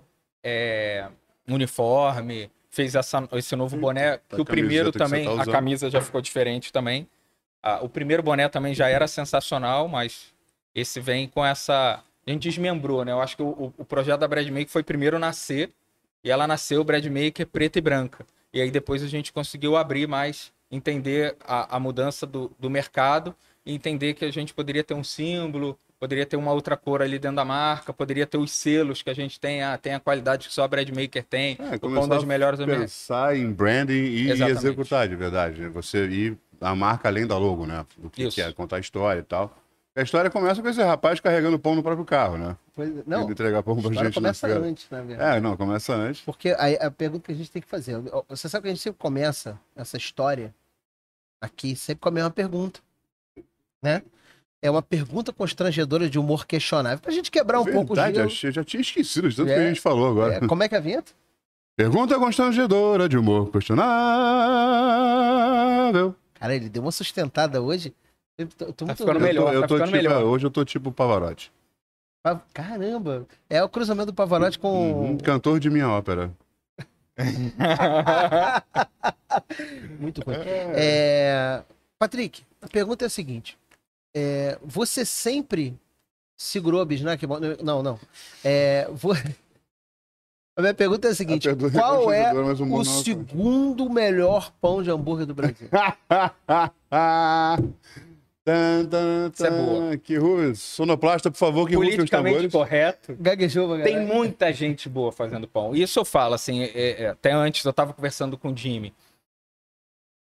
é, 0.44 1.10
uniforme, 1.56 2.50
fez 2.70 2.96
essa- 2.96 3.28
esse 3.34 3.56
novo 3.56 3.76
boné, 3.78 4.20
que 4.30 4.36
a 4.36 4.42
o 4.42 4.46
primeiro 4.46 4.92
você 4.92 4.98
também, 5.00 5.26
tá 5.26 5.42
a 5.42 5.46
camisa 5.52 5.90
já 5.90 6.00
ficou 6.02 6.22
diferente 6.22 6.72
também. 6.72 7.08
Ah, 7.62 7.80
o 7.82 7.90
primeiro 7.90 8.24
boné 8.24 8.48
também 8.48 8.74
já 8.74 8.88
era 8.88 9.08
sensacional, 9.08 9.88
mas 9.88 10.34
esse 10.74 11.00
vem 11.00 11.28
com 11.28 11.46
essa... 11.46 12.02
A 12.26 12.32
gente 12.32 12.44
desmembrou, 12.44 13.04
né? 13.04 13.12
Eu 13.12 13.22
acho 13.22 13.36
que 13.36 13.42
o, 13.44 13.48
o- 13.48 13.74
o 13.80 13.86
projeto 13.86 14.20
da 14.20 14.28
Brad 14.28 14.48
Maker 14.50 14.70
foi 14.70 14.84
primeiro 14.84 15.18
nascer, 15.18 15.72
e 16.24 16.30
ela 16.30 16.46
nasceu 16.48 16.84
Brad 16.84 17.06
Maker 17.06 17.48
preta 17.48 17.80
e 17.80 17.82
branca. 17.82 18.26
E 18.54 18.62
aí 18.62 18.70
depois 18.72 19.02
a 19.04 19.08
gente 19.08 19.32
conseguiu 19.34 19.76
abrir 19.76 20.08
mais, 20.08 20.52
entender 20.72 21.36
a, 21.44 21.76
a 21.76 21.80
mudança 21.80 22.26
do, 22.28 22.52
do 22.60 22.70
mercado 22.70 23.36
e 23.66 23.74
entender 23.74 24.14
que 24.14 24.26
a 24.26 24.32
gente 24.32 24.54
poderia 24.54 24.84
ter 24.84 24.94
um 24.94 25.04
símbolo, 25.04 25.78
poderia 26.00 26.26
ter 26.26 26.38
uma 26.38 26.52
outra 26.54 26.78
cor 26.78 27.02
ali 27.02 27.20
dentro 27.20 27.36
da 27.36 27.46
marca, 27.46 27.92
poderia 27.92 28.26
ter 28.26 28.38
os 28.38 28.52
selos 28.52 29.02
que 29.02 29.10
a 29.10 29.14
gente 29.14 29.40
tem, 29.40 29.62
a, 29.62 29.78
tem 29.78 29.94
a 29.94 30.00
qualidade 30.00 30.48
que 30.48 30.54
só 30.54 30.64
a 30.64 30.68
Brad 30.68 30.90
Maker 30.90 31.24
tem, 31.24 31.58
É, 31.60 31.76
o 31.76 31.80
pão 31.80 32.08
das 32.08 32.24
a 32.24 32.26
melhores. 32.26 32.60
Pensar 32.60 33.36
em 33.36 33.52
branding 33.52 33.94
e 33.94 34.32
Exatamente. 34.32 34.58
executar 34.58 35.08
de 35.08 35.16
verdade. 35.16 35.68
Você 35.70 36.06
ir 36.08 36.38
a 36.62 36.74
marca 36.74 37.10
além 37.10 37.28
da 37.28 37.38
logo, 37.38 37.66
né? 37.66 37.86
O 38.04 38.10
que, 38.10 38.30
que 38.30 38.42
é 38.42 38.52
contar 38.54 38.78
a 38.78 38.80
história 38.80 39.20
e 39.20 39.24
tal. 39.24 39.56
A 39.96 40.02
história 40.02 40.30
começa 40.30 40.62
com 40.62 40.70
esse 40.70 40.82
rapaz 40.82 41.20
carregando 41.20 41.60
pão 41.60 41.76
no 41.76 41.84
próprio 41.84 42.06
carro, 42.06 42.38
né? 42.38 42.56
Pois- 42.74 43.06
não, 43.06 43.24
Indo 43.24 43.34
entregar 43.34 43.62
pão 43.64 43.78
a 43.78 43.82
pra 43.82 43.92
gente 43.92 44.04
na 44.04 44.12
começa 44.12 44.48
feira. 44.48 44.64
antes, 44.64 44.88
na 44.90 45.02
verdade. 45.02 45.38
É, 45.38 45.42
não, 45.42 45.58
começa 45.58 45.94
antes. 45.94 46.22
Porque 46.22 46.56
aí 46.58 46.78
a 46.80 46.90
pergunta 46.90 47.26
que 47.26 47.32
a 47.34 47.36
gente 47.36 47.52
tem 47.52 47.62
que 47.62 47.68
fazer. 47.68 47.98
Você 48.30 48.48
sabe 48.48 48.62
que 48.64 48.68
a 48.70 48.72
gente 48.74 48.82
sempre 48.84 49.00
começa 49.00 49.60
essa 49.76 49.98
história 49.98 50.54
aqui, 51.42 51.76
sempre 51.76 52.02
com 52.02 52.08
a 52.10 52.12
mesma 52.12 52.30
pergunta. 52.32 52.80
Né? 53.82 54.02
É 54.62 54.70
uma 54.70 54.82
pergunta 54.82 55.32
constrangedora 55.32 56.10
de 56.10 56.20
humor 56.20 56.46
questionável. 56.46 57.00
Pra 57.00 57.12
gente 57.14 57.32
quebrar 57.32 57.62
um 57.62 57.66
pouco 57.66 57.94
o 57.94 57.96
Verdade, 57.96 58.16
gelo. 58.18 58.28
achei- 58.28 58.52
já 58.52 58.62
tinha 58.64 58.82
esquecido 58.82 59.30
de 59.30 59.36
tanto 59.36 59.50
É. 59.52 59.56
que 59.56 59.60
a 59.62 59.68
gente 59.70 59.80
falou 59.80 60.10
agora. 60.10 60.36
É, 60.36 60.48
como 60.48 60.62
é 60.64 60.68
que 60.70 60.76
é 60.76 60.78
a 60.78 60.82
vinheta? 60.82 61.12
Pergunta 61.78 62.20
constrangedora 62.20 63.08
de 63.08 63.18
humor 63.18 63.50
questionável. 63.52 63.96
Cara, 66.34 66.56
ele 66.56 66.68
deu 66.70 66.82
uma 66.82 66.92
sustentada 66.92 67.62
hoje. 67.62 67.94
Eu 68.38 68.48
tô, 68.48 68.74
tô 68.74 68.86
Tá 68.86 68.96
ficando 68.96 69.18
Eu 69.18 69.22
melhor, 69.22 69.46
tô- 69.48 69.54
eu 69.54 69.62
tá 69.62 69.68
tô 69.68 69.74
ficando 69.76 69.92
tipo- 69.94 70.04
melhor. 70.04 70.24
Hoje 70.24 70.46
eu 70.46 70.52
tô 70.52 70.66
tipo 70.66 70.92
Pavarotti. 70.92 71.52
Pa- 72.22 72.42
Caramba! 72.54 73.26
É 73.50 73.64
o 73.64 73.70
cruzamento 73.70 74.08
do 74.08 74.14
Pavarotti 74.14 74.60
com. 74.60 75.12
Um 75.12 75.18
cantor 75.18 75.58
de 75.60 75.70
minha 75.70 75.88
ópera. 75.90 76.32
Muito 80.00 80.22
ruim. 80.22 80.36
É, 80.74 81.62
Patrick, 81.98 82.44
a 82.62 82.68
pergunta 82.68 83.06
é 83.06 83.08
a 83.08 83.10
seguinte: 83.10 83.58
É, 84.16 84.58
você 84.64 85.06
sempre 85.06 85.78
segurou 86.36 86.82
a 86.82 86.86
bisnaga? 86.86 87.28
Não, 87.64 87.84
não. 87.84 88.00
É, 88.44 88.88
vo- 88.92 89.14
A 90.58 90.62
minha 90.62 90.74
pergunta 90.74 91.08
é 91.08 91.12
a 91.12 91.16
seguinte: 91.16 91.48
A 91.48 91.56
pergunta 91.56 91.80
qual 91.80 92.12
é 92.12 92.34
mas 92.34 92.60
humor 92.60 92.82
o 92.82 92.86
segundo 92.86 93.90
melhor 93.90 94.52
pão 94.60 94.84
de 94.84 94.92
hambúrguer 94.92 95.26
do 95.26 95.34
Brasil? 95.34 95.70
Tan, 98.46 98.86
tan, 98.88 99.32
Isso 99.34 99.46
é 99.46 99.50
tan. 99.50 99.66
boa. 99.66 99.98
Que 99.98 100.16
ruim. 100.18 100.56
Sonoplasta, 100.56 101.30
por 101.30 101.38
favor, 101.38 101.68
que 101.68 101.78
os 101.78 101.84
Politicamente 101.84 102.36
tambores. 102.50 102.52
correto. 102.52 103.16
Gaguejou, 103.20 103.82
Tem 103.84 104.00
muita 104.06 104.52
gente 104.52 104.90
boa 104.90 105.12
fazendo 105.12 105.48
pão. 105.48 105.76
Isso 105.76 106.00
eu 106.00 106.06
falo, 106.06 106.34
assim, 106.34 106.64
é- 106.64 107.04
é- 107.04 107.08
até 107.10 107.32
antes 107.32 107.64
eu 107.64 107.72
tava 107.74 107.94
conversando 107.94 108.38
com 108.38 108.52
o 108.52 108.58
Jimmy. 108.58 108.94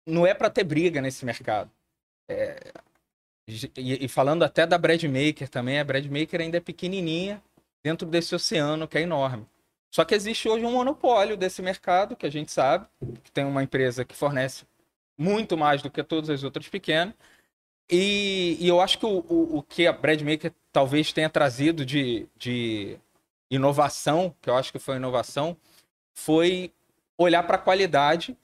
Não 0.06 0.26
é 0.26 0.34
pra 0.34 0.50
ter 0.50 0.64
briga 0.64 1.00
nesse 1.00 1.24
mercado. 1.24 1.70
É, 2.28 2.72
e, 3.76 4.04
e 4.04 4.08
falando 4.08 4.42
até 4.42 4.66
da 4.66 4.78
Bread 4.78 5.06
Maker 5.08 5.48
também, 5.48 5.78
a 5.78 5.84
Bread 5.84 6.08
Maker 6.10 6.40
ainda 6.40 6.56
é 6.56 6.60
pequenininha 6.60 7.42
dentro 7.82 8.06
desse 8.06 8.34
oceano 8.34 8.86
que 8.86 8.98
é 8.98 9.02
enorme. 9.02 9.46
Só 9.90 10.04
que 10.04 10.14
existe 10.14 10.48
hoje 10.48 10.64
um 10.64 10.72
monopólio 10.72 11.36
desse 11.36 11.60
mercado, 11.60 12.14
que 12.14 12.26
a 12.26 12.30
gente 12.30 12.52
sabe, 12.52 12.86
que 13.24 13.32
tem 13.32 13.44
uma 13.44 13.62
empresa 13.62 14.04
que 14.04 14.14
fornece 14.14 14.64
muito 15.18 15.56
mais 15.56 15.82
do 15.82 15.90
que 15.90 16.02
todas 16.02 16.30
as 16.30 16.44
outras 16.44 16.68
pequenas. 16.68 17.14
E, 17.90 18.56
e 18.60 18.68
eu 18.68 18.80
acho 18.80 18.98
que 18.98 19.06
o, 19.06 19.24
o, 19.28 19.58
o 19.58 19.62
que 19.62 19.86
a 19.86 19.92
Bread 19.92 20.24
Maker 20.24 20.52
talvez 20.72 21.12
tenha 21.12 21.28
trazido 21.28 21.84
de, 21.84 22.28
de 22.36 22.96
inovação, 23.50 24.34
que 24.40 24.48
eu 24.48 24.56
acho 24.56 24.70
que 24.70 24.78
foi 24.78 24.96
inovação, 24.96 25.56
foi 26.14 26.72
olhar 27.18 27.42
para 27.42 27.56
a 27.56 27.60
qualidade 27.60 28.36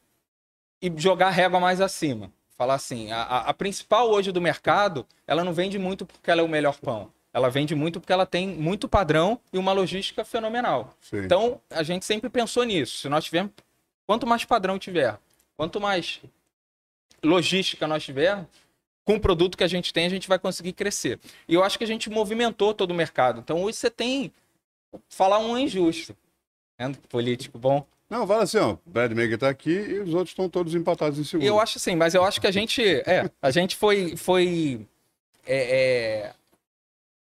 e 0.83 0.93
jogar 0.97 1.29
a 1.29 1.31
régua 1.31 1.61
mais 1.61 1.81
acima. 1.81 2.31
Falar 2.57 2.75
assim, 2.75 3.11
a, 3.13 3.23
a- 3.23 3.55
principal 3.55 4.11
hoje 4.11 4.33
do 4.33 4.41
mercado, 4.41 5.07
ela 5.27 5.45
não 5.45 5.53
vende 5.53 5.79
muito 5.79 6.07
porque 6.07 6.31
ela 6.31 6.41
é 6.41 6.45
o 6.45 6.49
melhor 6.49 6.79
pão. 6.81 7.13
Ela 7.33 7.51
vende 7.51 7.75
muito 7.75 8.01
porque 8.01 8.13
ela 8.13 8.25
tem 8.25 8.49
muito 8.49 8.89
padrão 8.89 9.39
e 9.53 9.59
uma 9.59 9.73
logística 9.73 10.25
fenomenal. 10.25 10.95
Sim. 11.03 11.19
Então, 11.19 11.61
a 11.69 11.83
gente 11.83 12.07
sempre 12.07 12.31
pensou 12.31 12.65
nisso. 12.65 12.97
Se 12.99 13.09
nós 13.11 13.25
tivermos, 13.27 13.53
quanto 14.07 14.27
mais 14.27 14.45
padrão 14.47 14.79
tiver, 14.79 15.19
quanto 15.55 15.79
mais 15.79 16.21
logística 17.23 17.87
nós 17.87 18.05
tivermos, 18.05 18.47
com 19.05 19.17
o 19.17 19.21
produto 19.21 19.57
que 19.57 19.63
a 19.65 19.69
gente 19.69 19.93
tem, 19.93 20.07
a 20.07 20.09
gente 20.11 20.27
vai 20.27 20.39
conseguir 20.39 20.73
crescer. 20.73 21.21
E 21.47 21.55
eu 21.55 21.63
acho 21.63 21.77
que 21.79 21.85
a 21.85 21.87
gente 21.87 22.09
movimentou 22.11 22.73
todo 22.75 22.91
o 22.91 22.95
mercado. 22.95 23.39
Então, 23.41 23.63
hoje 23.63 23.77
você 23.79 23.91
tem. 23.91 24.33
Falar 25.11 25.39
um 25.39 25.57
é 25.57 25.61
injusto. 25.61 26.17
Né? 26.79 26.93
Político 27.09 27.59
bom. 27.59 27.87
Não, 28.09 28.27
fala 28.27 28.45
assim, 28.45 28.59
ó. 28.59 28.77
Brad 28.87 29.13
Maker 29.13 29.39
tá 29.39 29.49
aqui 29.49 29.71
e 29.71 29.99
os 30.01 30.15
outros 30.15 30.31
estão 30.31 30.49
todos 30.49 30.75
empatados 30.75 31.19
em 31.19 31.25
segundo. 31.25 31.47
Eu 31.47 31.61
acho 31.61 31.79
assim, 31.79 31.97
mas 31.97 32.15
eu 32.15 32.25
acho 32.25 32.41
que 32.41 32.47
a 32.47 32.53
gente. 32.53 32.83
É, 32.83 33.31
a 33.43 33.51
gente 33.51 33.77
foi. 33.77 34.17
foi 34.17 34.87
é, 35.47 36.31
é, 36.31 36.33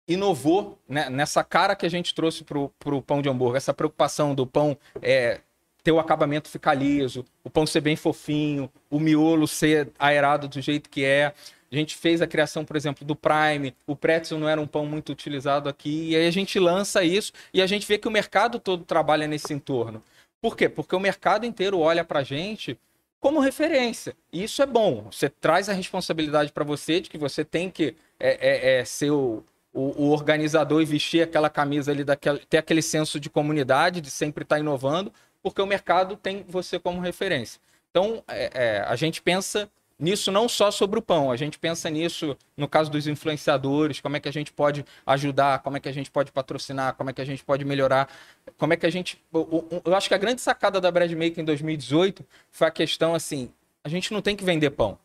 inovou 0.07 0.77
né, 0.89 1.09
nessa 1.09 1.43
cara 1.43 1.75
que 1.75 1.85
a 1.85 1.89
gente 1.89 2.13
trouxe 2.13 2.43
pro, 2.43 2.69
pro 2.79 3.01
pão 3.01 3.21
de 3.21 3.29
hambúrguer, 3.29 3.57
essa 3.57 3.73
preocupação 3.73 4.35
do 4.35 4.45
pão 4.45 4.77
é, 5.01 5.39
ter 5.83 5.91
o 5.91 5.99
acabamento 5.99 6.49
ficar 6.49 6.73
liso, 6.73 7.25
o 7.43 7.49
pão 7.49 7.65
ser 7.65 7.81
bem 7.81 7.95
fofinho, 7.95 8.69
o 8.89 8.99
miolo 8.99 9.47
ser 9.47 9.89
aerado 9.97 10.47
do 10.47 10.61
jeito 10.61 10.89
que 10.89 11.03
é. 11.03 11.33
A 11.71 11.75
gente 11.75 11.95
fez 11.95 12.21
a 12.21 12.27
criação, 12.27 12.65
por 12.65 12.75
exemplo, 12.75 13.07
do 13.07 13.15
Prime. 13.15 13.73
O 13.87 13.95
pretzel 13.95 14.37
não 14.37 14.49
era 14.49 14.59
um 14.59 14.67
pão 14.67 14.85
muito 14.85 15.09
utilizado 15.09 15.69
aqui. 15.69 16.09
E 16.09 16.15
aí 16.17 16.27
a 16.27 16.31
gente 16.31 16.59
lança 16.59 17.01
isso 17.01 17.31
e 17.53 17.61
a 17.61 17.67
gente 17.67 17.87
vê 17.87 17.97
que 17.97 18.09
o 18.09 18.11
mercado 18.11 18.59
todo 18.59 18.83
trabalha 18.83 19.25
nesse 19.25 19.53
entorno. 19.53 20.03
Por 20.41 20.57
quê? 20.57 20.67
Porque 20.67 20.95
o 20.95 20.99
mercado 20.99 21.45
inteiro 21.45 21.79
olha 21.79 22.03
pra 22.03 22.23
gente 22.23 22.77
como 23.19 23.39
referência. 23.39 24.15
E 24.33 24.43
isso 24.43 24.61
é 24.61 24.65
bom. 24.65 25.07
Você 25.11 25.29
traz 25.29 25.69
a 25.69 25.73
responsabilidade 25.73 26.51
para 26.51 26.63
você 26.63 26.99
de 26.99 27.09
que 27.09 27.17
você 27.17 27.45
tem 27.45 27.69
que 27.69 27.95
é, 28.19 28.29
é, 28.29 28.79
é, 28.79 28.85
ser 28.85 29.11
o, 29.11 29.43
o, 29.71 30.05
o 30.05 30.09
organizador 30.09 30.81
e 30.81 30.85
vestir 30.85 31.21
aquela 31.21 31.49
camisa 31.49 31.91
ali, 31.91 32.03
daquela, 32.03 32.39
ter 32.49 32.57
aquele 32.57 32.81
senso 32.81 33.19
de 33.19 33.29
comunidade, 33.29 34.01
de 34.01 34.09
sempre 34.09 34.43
estar 34.43 34.59
inovando, 34.59 35.13
porque 35.43 35.61
o 35.61 35.67
mercado 35.67 36.15
tem 36.15 36.43
você 36.47 36.79
como 36.79 36.99
referência. 36.99 37.61
Então, 37.91 38.23
é, 38.27 38.49
é, 38.53 38.85
a 38.87 38.95
gente 38.95 39.21
pensa 39.21 39.69
nisso 40.01 40.31
não 40.31 40.49
só 40.49 40.71
sobre 40.71 40.97
o 40.97 41.01
pão, 41.01 41.31
a 41.31 41.37
gente 41.37 41.59
pensa 41.59 41.89
nisso 41.89 42.35
no 42.57 42.67
caso 42.67 42.89
dos 42.89 43.05
influenciadores, 43.05 44.01
como 44.01 44.17
é 44.17 44.19
que 44.19 44.27
a 44.27 44.33
gente 44.33 44.51
pode 44.51 44.83
ajudar, 45.05 45.59
como 45.59 45.77
é 45.77 45.79
que 45.79 45.87
a 45.87 45.91
gente 45.91 46.09
pode 46.09 46.31
patrocinar, 46.31 46.95
como 46.95 47.11
é 47.11 47.13
que 47.13 47.21
a 47.21 47.25
gente 47.25 47.43
pode 47.45 47.63
melhorar, 47.63 48.09
como 48.57 48.73
é 48.73 48.75
que 48.75 48.85
a 48.85 48.89
gente. 48.89 49.21
Eu, 49.31 49.95
acho 49.95 50.07
que 50.07 50.15
a 50.15 50.17
grande 50.17 50.41
sacada 50.41 50.81
da 50.81 50.91
Bread 50.91 51.15
Maker 51.15 51.39
em 51.39 51.45
2018 51.45 52.25
foi 52.49 52.67
a 52.67 52.71
questão 52.71 53.13
assim: 53.13 53.51
a 53.83 53.87
gente 53.87 54.11
não 54.11 54.21
tem 54.21 54.35
que 54.35 54.43
vender 54.43 54.71
pão, 54.71 54.97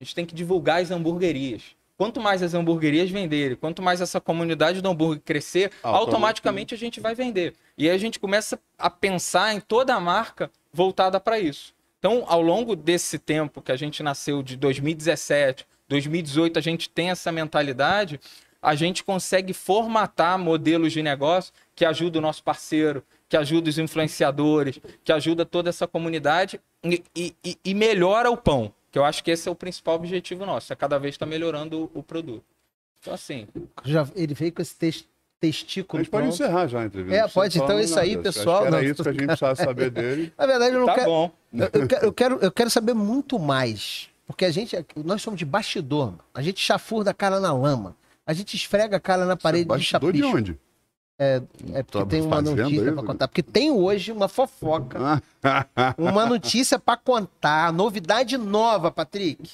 a 0.00 0.04
gente 0.04 0.14
tem 0.14 0.24
que 0.24 0.34
divulgar 0.34 0.80
as 0.80 0.90
hamburguerias. 0.92 1.76
Quanto 1.98 2.20
mais 2.20 2.42
as 2.42 2.52
hamburguerias 2.52 3.10
venderem, 3.10 3.56
quanto 3.56 3.80
mais 3.80 4.02
essa 4.02 4.20
comunidade 4.20 4.82
do 4.82 4.88
hambúrguer 4.90 5.22
crescer, 5.24 5.72
automaticamente 5.82 6.74
a 6.74 6.76
gente 6.76 7.00
vai 7.00 7.14
vender. 7.14 7.54
E 7.76 7.88
aí 7.88 7.94
a 7.94 7.98
gente 7.98 8.20
começa 8.20 8.60
a 8.78 8.90
pensar 8.90 9.54
em 9.54 9.60
toda 9.60 9.94
a 9.94 10.00
marca 10.00 10.50
voltada 10.70 11.18
para 11.18 11.38
isso. 11.38 11.74
Então, 12.06 12.22
ao 12.28 12.40
longo 12.40 12.76
desse 12.76 13.18
tempo 13.18 13.60
que 13.60 13.72
a 13.72 13.76
gente 13.76 14.00
nasceu 14.00 14.40
de 14.40 14.56
2017, 14.56 15.66
2018, 15.88 16.56
a 16.56 16.62
gente 16.62 16.88
tem 16.88 17.10
essa 17.10 17.32
mentalidade, 17.32 18.20
a 18.62 18.76
gente 18.76 19.02
consegue 19.02 19.52
formatar 19.52 20.38
modelos 20.38 20.92
de 20.92 21.02
negócio 21.02 21.52
que 21.74 21.84
ajudam 21.84 22.20
o 22.20 22.22
nosso 22.22 22.44
parceiro, 22.44 23.02
que 23.28 23.36
ajuda 23.36 23.68
os 23.68 23.76
influenciadores, 23.76 24.78
que 25.02 25.10
ajuda 25.10 25.44
toda 25.44 25.68
essa 25.68 25.84
comunidade 25.88 26.60
e, 26.84 27.02
e, 27.44 27.58
e 27.64 27.74
melhora 27.74 28.30
o 28.30 28.36
pão. 28.36 28.72
Que 28.92 29.00
eu 29.00 29.04
acho 29.04 29.24
que 29.24 29.32
esse 29.32 29.48
é 29.48 29.50
o 29.50 29.56
principal 29.56 29.96
objetivo 29.96 30.46
nosso, 30.46 30.72
é 30.72 30.76
cada 30.76 31.00
vez 31.00 31.16
estar 31.16 31.26
tá 31.26 31.30
melhorando 31.30 31.90
o, 31.92 31.98
o, 31.98 32.02
produto. 32.04 32.44
Então, 33.00 33.12
assim. 33.12 33.48
Já, 33.84 34.06
ele 34.14 34.32
veio 34.32 34.52
com 34.52 34.62
esse 34.62 34.76
texto 34.76 35.08
testículo. 35.46 36.00
A 36.00 36.02
gente 36.02 36.10
pode 36.10 36.28
encerrar 36.28 36.66
já 36.66 36.80
a 36.80 36.84
entrevista. 36.86 37.16
É, 37.16 37.28
pode. 37.28 37.58
Então, 37.58 37.80
isso 37.80 37.98
aí, 37.98 38.16
pessoal. 38.16 38.66
Era 38.66 38.82
isso 38.82 39.02
que 39.02 39.08
a 39.08 39.12
gente 39.12 39.26
precisava 39.26 39.56
saber 39.56 39.90
dele. 39.90 40.32
Na 40.38 40.46
verdade, 40.46 40.74
eu 40.74 40.80
não 40.80 40.86
tá 40.86 40.94
quero. 40.94 41.06
Bom. 41.06 41.30
Eu, 41.52 41.60
eu, 42.02 42.12
quero, 42.12 42.38
eu, 42.40 42.52
quero, 42.52 42.70
saber 42.70 42.94
muito 42.94 43.38
mais. 43.38 44.08
Porque 44.26 44.44
a 44.44 44.50
gente, 44.50 44.76
nós 44.96 45.22
somos 45.22 45.38
de 45.38 45.44
bastidor. 45.44 46.14
A 46.34 46.42
gente 46.42 46.60
chafurda 46.60 47.10
a 47.10 47.14
cara 47.14 47.40
na 47.40 47.52
lama. 47.52 47.96
A 48.26 48.32
gente 48.32 48.54
esfrega 48.54 48.96
a 48.96 49.00
cara 49.00 49.24
na 49.24 49.36
parede 49.36 49.68
Você 49.68 49.74
é 49.74 49.78
de 49.78 49.84
chapicho. 49.84 50.12
de 50.12 50.24
onde? 50.24 50.58
É, 51.18 51.40
é 51.72 51.82
porque 51.82 52.04
tem 52.10 52.20
uma 52.20 52.42
notícia 52.42 52.92
para 52.92 53.02
contar. 53.02 53.28
Porque 53.28 53.42
tem 53.42 53.70
hoje 53.70 54.12
uma 54.12 54.28
fofoca. 54.28 55.22
uma 55.96 56.26
notícia 56.26 56.78
para 56.78 56.96
contar. 56.96 57.72
Novidade 57.72 58.36
nova, 58.36 58.90
Patrick. 58.90 59.50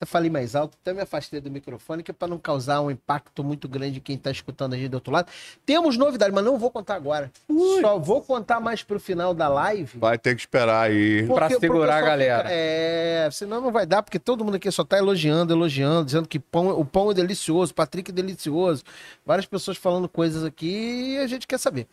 Eu 0.00 0.06
falei 0.06 0.30
mais 0.30 0.54
alto, 0.54 0.78
até 0.80 0.92
me 0.92 1.00
afastei 1.00 1.40
do 1.40 1.50
microfone, 1.50 2.04
que 2.04 2.12
é 2.12 2.14
para 2.14 2.28
não 2.28 2.38
causar 2.38 2.80
um 2.80 2.88
impacto 2.88 3.42
muito 3.42 3.68
grande 3.68 3.98
em 3.98 4.00
quem 4.00 4.14
está 4.14 4.30
escutando 4.30 4.74
a 4.74 4.76
gente 4.76 4.90
do 4.90 4.94
outro 4.94 5.12
lado. 5.12 5.28
Temos 5.66 5.96
novidade, 5.96 6.32
mas 6.32 6.44
não 6.44 6.56
vou 6.56 6.70
contar 6.70 6.94
agora. 6.94 7.32
Ui. 7.48 7.80
Só 7.80 7.98
vou 7.98 8.22
contar 8.22 8.60
mais 8.60 8.84
pro 8.84 9.00
final 9.00 9.34
da 9.34 9.48
live. 9.48 9.98
Vai 9.98 10.16
ter 10.16 10.36
que 10.36 10.42
esperar 10.42 10.88
aí. 10.88 11.26
Para 11.26 11.50
segurar 11.50 11.96
a 11.96 12.00
galera. 12.02 12.42
Fica... 12.44 12.54
É, 12.54 13.28
senão 13.32 13.60
não 13.60 13.72
vai 13.72 13.86
dar, 13.86 14.04
porque 14.04 14.20
todo 14.20 14.44
mundo 14.44 14.54
aqui 14.54 14.70
só 14.70 14.84
tá 14.84 14.96
elogiando, 14.96 15.52
elogiando, 15.52 16.04
dizendo 16.04 16.28
que 16.28 16.38
pão, 16.38 16.68
o 16.78 16.84
pão 16.84 17.10
é 17.10 17.14
delicioso, 17.14 17.72
o 17.72 17.74
Patrick 17.74 18.12
é 18.12 18.14
delicioso. 18.14 18.84
Várias 19.26 19.46
pessoas 19.46 19.76
falando 19.76 20.08
coisas 20.08 20.44
aqui 20.44 21.14
e 21.14 21.18
a 21.18 21.26
gente 21.26 21.44
quer 21.44 21.58
saber. 21.58 21.88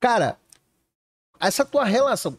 Cara, 0.00 0.36
essa 1.38 1.64
tua 1.64 1.84
relação, 1.84 2.36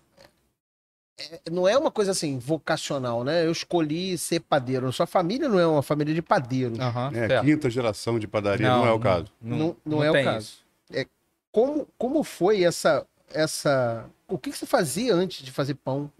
não 1.51 1.67
é 1.67 1.77
uma 1.77 1.89
coisa 1.89 2.11
assim, 2.11 2.37
vocacional, 2.37 3.23
né? 3.23 3.45
Eu 3.45 3.51
escolhi 3.51 4.17
ser 4.17 4.39
padeiro. 4.39 4.91
Sua 4.93 5.07
família 5.07 5.49
não 5.49 5.59
é 5.59 5.65
uma 5.65 5.81
família 5.81 6.13
de 6.13 6.21
padeiros. 6.21 6.77
Uhum, 6.77 7.07
é, 7.13 7.41
quinta 7.41 7.69
geração 7.69 8.19
de 8.19 8.27
padaria, 8.27 8.67
não, 8.67 8.79
não 8.79 8.87
é 8.87 8.91
o 8.91 8.99
caso. 8.99 9.31
Não, 9.41 9.57
não, 9.57 9.77
não 9.85 10.03
é 10.03 10.11
o 10.11 10.23
caso. 10.23 10.57
É, 10.91 11.05
como, 11.51 11.87
como 11.97 12.23
foi 12.23 12.63
essa, 12.63 13.05
essa. 13.33 14.05
O 14.27 14.37
que, 14.37 14.51
que 14.51 14.57
você 14.57 14.65
fazia 14.65 15.13
antes 15.13 15.43
de 15.43 15.51
fazer 15.51 15.73
pão? 15.75 16.11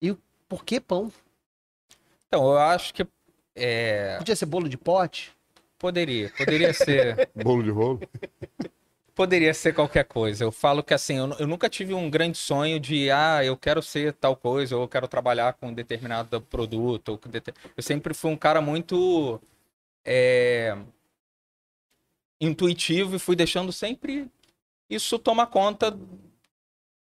E 0.00 0.14
por 0.48 0.64
que 0.64 0.80
pão? 0.80 1.10
Então, 2.28 2.44
eu 2.44 2.58
acho 2.58 2.92
que. 2.92 3.06
É... 3.54 4.16
Podia 4.18 4.36
ser 4.36 4.46
bolo 4.46 4.68
de 4.68 4.76
pote? 4.76 5.32
Poderia, 5.78 6.30
poderia 6.36 6.72
ser. 6.72 7.30
bolo 7.34 7.62
de 7.62 7.70
rolo? 7.70 8.00
Poderia 9.14 9.52
ser 9.52 9.74
qualquer 9.74 10.04
coisa. 10.04 10.44
Eu 10.44 10.50
falo 10.50 10.82
que 10.82 10.94
assim, 10.94 11.18
eu, 11.18 11.30
eu, 11.38 11.46
nunca 11.46 11.68
tive 11.68 11.92
um 11.92 12.08
grande 12.08 12.38
sonho 12.38 12.80
de, 12.80 13.10
ah, 13.10 13.44
eu 13.44 13.56
quero 13.56 13.82
ser 13.82 14.14
tal 14.14 14.34
coisa, 14.34 14.76
ou 14.76 14.82
eu 14.82 14.88
quero 14.88 15.06
trabalhar 15.06 15.52
com 15.54 15.72
determinado 15.72 16.40
produto. 16.40 17.10
Ou 17.10 17.20
Eu 17.76 17.82
sempre 17.82 18.14
fui 18.14 18.30
um 18.30 18.36
cara 18.36 18.60
muito 18.62 19.40
é, 20.04 20.76
intuitivo 22.40 23.16
e 23.16 23.18
fui 23.18 23.36
deixando 23.36 23.72
sempre 23.72 24.30
isso 24.88 25.18
tomar 25.18 25.46
conta 25.46 25.96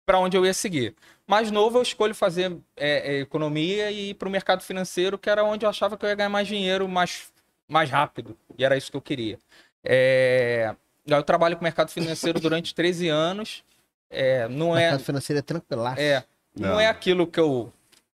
para 0.05 0.19
onde 0.19 0.35
eu 0.35 0.45
ia 0.45 0.53
seguir. 0.53 0.95
Mais 1.27 1.51
novo, 1.51 1.77
eu 1.77 1.81
escolho 1.81 2.13
fazer 2.13 2.51
é, 2.75 3.15
é, 3.15 3.19
economia 3.21 3.91
e 3.91 4.09
ir 4.09 4.13
para 4.15 4.27
o 4.27 4.31
mercado 4.31 4.61
financeiro, 4.63 5.17
que 5.17 5.29
era 5.29 5.43
onde 5.43 5.65
eu 5.65 5.69
achava 5.69 5.97
que 5.97 6.05
eu 6.05 6.09
ia 6.09 6.15
ganhar 6.15 6.29
mais 6.29 6.47
dinheiro 6.47 6.87
mais, 6.89 7.31
mais 7.67 7.89
rápido. 7.89 8.37
E 8.57 8.65
era 8.65 8.75
isso 8.75 8.91
que 8.91 8.97
eu 8.97 9.01
queria. 9.01 9.39
É, 9.83 10.75
eu 11.17 11.23
trabalho 11.23 11.57
com 11.57 11.63
mercado 11.63 11.89
financeiro 11.89 12.39
durante 12.39 12.73
13 12.75 13.09
anos. 13.09 13.63
É, 14.09 14.47
não 14.47 14.75
é, 14.75 14.81
mercado 14.81 15.03
financeiro 15.03 15.39
é 15.39 15.41
tranquilaço. 15.41 16.01
É, 16.01 16.23
não, 16.55 16.69
não 16.69 16.79
é 16.79 16.87
aquilo 16.87 17.25
que 17.25 17.39
eu. 17.39 17.71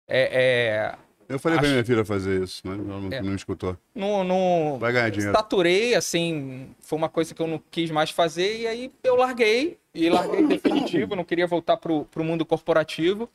É, 0.08 0.94
é, 0.94 0.96
eu 1.32 1.40
falei 1.40 1.58
acho... 1.58 1.66
pra 1.66 1.72
minha 1.72 1.86
filha 1.86 2.04
fazer 2.04 2.44
isso, 2.44 2.62
mas 2.66 2.78
ela 2.78 3.00
não, 3.00 3.12
é. 3.12 3.22
não 3.22 3.36
escutou. 3.36 3.78
Não, 3.96 4.24
não. 4.24 4.78
Vai 4.80 4.92
ganhar 4.92 5.10
dinheiro. 5.10 5.34
Saturei, 5.34 5.96
assim, 5.96 6.70
foi 6.82 6.98
uma 6.98 7.08
coisa 7.08 7.34
que 7.34 7.42
eu 7.42 7.48
não 7.48 7.62
quis 7.72 7.90
mais 7.90 8.10
fazer, 8.10 8.60
e 8.60 8.68
aí 8.68 8.92
eu 9.04 9.16
larguei, 9.16 9.78
e 9.94 10.10
larguei 10.10 10.46
definitivo, 10.46 11.16
não 11.16 11.24
queria 11.24 11.48
voltar 11.48 11.78
pro, 11.78 12.06
pro 12.06 12.24
mundo 12.24 12.46
corporativo. 12.46 13.30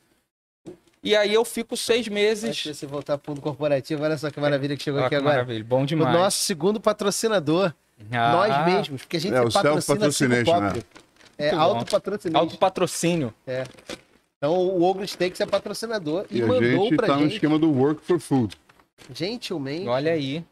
E 1.03 1.15
aí 1.15 1.33
eu 1.33 1.45
fico 1.45 1.77
seis 1.77 2.07
meses. 2.07 2.57
Se 2.57 2.73
você 2.73 2.85
voltar 2.85 3.17
pro 3.17 3.31
mundo 3.31 3.41
corporativo, 3.41 4.03
olha 4.03 4.17
só 4.17 4.29
que 4.29 4.39
maravilha 4.39 4.75
que 4.75 4.83
chegou 4.83 5.03
aqui 5.03 5.15
agora. 5.15 5.35
Maravilha, 5.35 5.63
bom 5.63 5.85
demais. 5.85 6.15
O 6.15 6.19
nosso 6.19 6.39
segundo 6.39 6.79
patrocinador. 6.79 7.73
Ah. 8.11 8.31
Nós 8.31 8.65
mesmos, 8.65 9.01
porque 9.01 9.17
a 9.17 9.19
gente 9.19 9.35
é, 9.35 9.41
o 9.41 9.51
patrocina 9.51 10.43
próprio. 10.43 10.83
É 11.37 11.51
autopatrocínio. 11.51 12.37
Autopatrocínio. 12.37 13.33
É. 13.45 13.63
Então 14.37 14.53
o 14.53 14.83
Ogro 14.83 15.07
Steaks 15.07 15.39
é 15.39 15.45
patrocinador 15.45 16.25
e, 16.29 16.39
e 16.39 16.41
mandou 16.41 16.57
a 16.57 16.63
gente 16.63 16.95
pra 16.95 17.07
tá 17.07 17.13
gente. 17.13 17.25
no 17.25 17.31
esquema 17.33 17.59
do 17.59 17.71
Work 17.71 18.03
for 18.03 18.19
Food. 18.19 18.55
Gentilmente. 19.13 19.87
Olha 19.87 20.13
aí. 20.13 20.43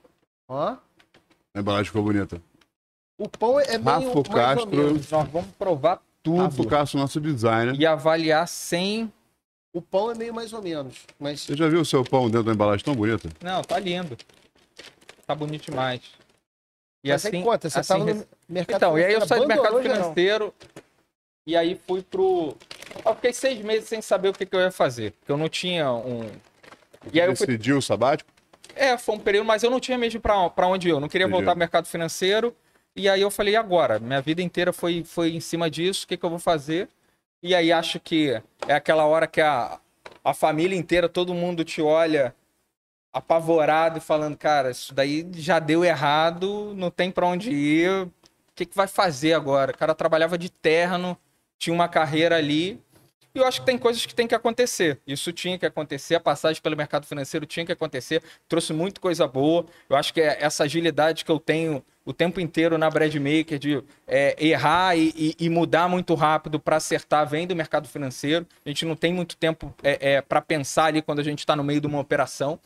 Ó. 0.48 0.76
A 1.54 1.60
embalagem 1.60 1.86
ficou 1.86 2.04
bonita. 2.04 2.42
O 3.18 3.30
pão 3.30 3.60
é 3.60 3.78
meio 3.78 4.14
Rafa 4.14 4.24
Castro. 4.24 4.94
Nós 4.94 5.06
vamos 5.08 5.48
provar 5.58 6.02
tudo. 6.22 6.38
Rafa 6.38 6.66
Castro, 6.66 7.00
nosso 7.00 7.22
designer. 7.22 7.80
E 7.80 7.86
avaliar 7.86 8.48
sem... 8.48 9.12
O 9.74 9.82
pão 9.82 10.10
é 10.10 10.16
meio 10.16 10.34
mais 10.34 10.54
ou 10.54 10.62
menos, 10.62 11.06
mas... 11.20 11.42
Você 11.42 11.56
já 11.56 11.68
viu 11.68 11.82
o 11.82 11.86
seu 11.86 12.02
pão 12.04 12.30
dentro 12.30 12.44
da 12.44 12.54
embalagem 12.54 12.84
tão 12.84 12.96
bonita? 12.96 13.30
Não, 13.42 13.62
tá 13.62 13.78
lindo. 13.78 14.18
Tá 15.28 15.36
bonito 15.36 15.66
demais. 15.66 16.02
E 17.06 17.10
Mas 17.10 17.24
assim, 17.24 17.44
conta, 17.44 17.70
você 17.70 17.80
assim, 17.80 18.00
no 18.00 18.26
mercado 18.50 18.78
Então, 18.78 18.98
e 18.98 19.06
aí 19.06 19.14
eu 19.14 19.28
saí 19.28 19.40
do 19.40 19.48
mercado 19.48 19.80
financeiro 19.80 20.52
e 21.46 21.56
aí 21.56 21.80
fui 21.86 22.02
pro. 22.02 22.58
Eu 23.06 23.14
fiquei 23.14 23.32
seis 23.32 23.64
meses 23.64 23.88
sem 23.88 24.02
saber 24.02 24.30
o 24.30 24.34
que, 24.34 24.44
que 24.44 24.56
eu 24.56 24.60
ia 24.60 24.72
fazer. 24.72 25.12
Porque 25.12 25.32
eu 25.32 25.38
não 25.38 25.48
tinha 25.48 25.94
um. 25.94 26.28
E 27.14 27.22
aí 27.22 27.30
Decidiu 27.30 27.76
fui... 27.76 27.80
o 27.80 27.82
sabático? 27.84 28.32
É, 28.76 28.98
foi 28.98 29.14
um 29.14 29.20
período, 29.20 29.46
mas 29.46 29.62
eu 29.62 29.70
não 29.70 29.80
tinha 29.80 30.00
mesmo 30.00 30.20
para 30.20 30.68
onde 30.68 30.88
ir. 30.88 30.92
Eu 30.92 31.00
não 31.00 31.08
queria 31.08 31.26
Entendi. 31.26 31.38
voltar 31.38 31.52
ao 31.52 31.58
mercado 31.58 31.88
financeiro. 31.88 32.56
E 32.96 33.08
aí 33.08 33.22
eu 33.22 33.30
falei, 33.30 33.56
agora? 33.56 34.00
Minha 34.00 34.22
vida 34.22 34.42
inteira 34.42 34.74
foi, 34.74 35.04
foi 35.04 35.36
em 35.36 35.40
cima 35.40 35.70
disso, 35.70 36.06
o 36.06 36.08
que, 36.08 36.18
que 36.18 36.26
eu 36.26 36.30
vou 36.30 36.40
fazer? 36.40 36.90
E 37.44 37.54
aí 37.54 37.72
acho 37.72 38.00
que 38.00 38.42
é 38.68 38.74
aquela 38.74 39.06
hora 39.06 39.28
que 39.28 39.42
a, 39.42 39.80
a 40.24 40.34
família 40.34 40.76
inteira, 40.76 41.08
todo 41.08 41.36
mundo 41.36 41.64
te 41.64 41.84
olha 41.84 42.34
apavorado 43.16 43.98
e 43.98 44.02
falando, 44.02 44.36
cara, 44.36 44.72
isso 44.72 44.94
daí 44.94 45.26
já 45.36 45.58
deu 45.58 45.86
errado, 45.86 46.74
não 46.76 46.92
tem 46.92 47.10
para 47.10 47.26
onde 47.26 47.50
ir, 47.50 47.90
o 47.90 48.12
que, 48.54 48.66
que 48.66 48.76
vai 48.76 48.88
fazer 48.88 49.32
agora? 49.32 49.72
O 49.72 49.78
cara 49.78 49.96
trabalhava 49.96 50.38
de 50.38 50.50
terno, 50.50 51.18
tinha 51.58 51.74
uma 51.74 51.88
carreira 51.88 52.36
ali, 52.36 52.78
e 53.34 53.40
eu 53.40 53.46
acho 53.46 53.62
que 53.62 53.66
tem 53.66 53.78
coisas 53.78 54.06
que 54.06 54.14
tem 54.14 54.28
que 54.28 54.36
acontecer. 54.36 55.00
Isso 55.08 55.32
tinha 55.32 55.58
que 55.58 55.66
acontecer, 55.66 56.16
a 56.16 56.20
passagem 56.20 56.62
pelo 56.62 56.76
mercado 56.76 57.06
financeiro 57.06 57.46
tinha 57.46 57.66
que 57.66 57.72
acontecer, 57.72 58.22
trouxe 58.50 58.74
muita 58.74 59.00
coisa 59.00 59.26
boa. 59.26 59.66
Eu 59.90 59.96
acho 59.96 60.14
que 60.14 60.20
é 60.20 60.38
essa 60.42 60.66
agilidade 60.66 61.24
que 61.24 61.32
eu 61.32 61.40
tenho 61.40 61.82
o 62.06 62.14
tempo 62.14 62.40
inteiro 62.40 62.78
na 62.78 62.90
Bread 62.90 63.20
Maker 63.20 63.58
de 63.58 63.84
é, 64.08 64.36
errar 64.38 64.96
e, 64.96 65.12
e, 65.16 65.46
e, 65.46 65.50
mudar 65.50 65.90
muito 65.90 66.14
rápido 66.14 66.60
para 66.60 66.76
acertar 66.76 67.28
vem 67.28 67.48
do 67.48 67.56
mercado 67.56 67.88
financeiro. 67.88 68.46
A 68.66 68.70
gente 68.70 68.86
não 68.86 68.96
tem 68.96 69.12
muito 69.12 69.36
tempo 69.36 69.74
é, 69.82 70.14
é, 70.14 70.22
para 70.22 70.42
pensar 70.42 70.86
ali 70.86 71.02
quando 71.02 71.20
a 71.20 71.24
gente 71.24 71.40
está 71.40 71.56
no 71.56 71.64
meio 71.64 71.82
de 71.82 71.88
uma 71.88 72.00
operação. 72.00 72.60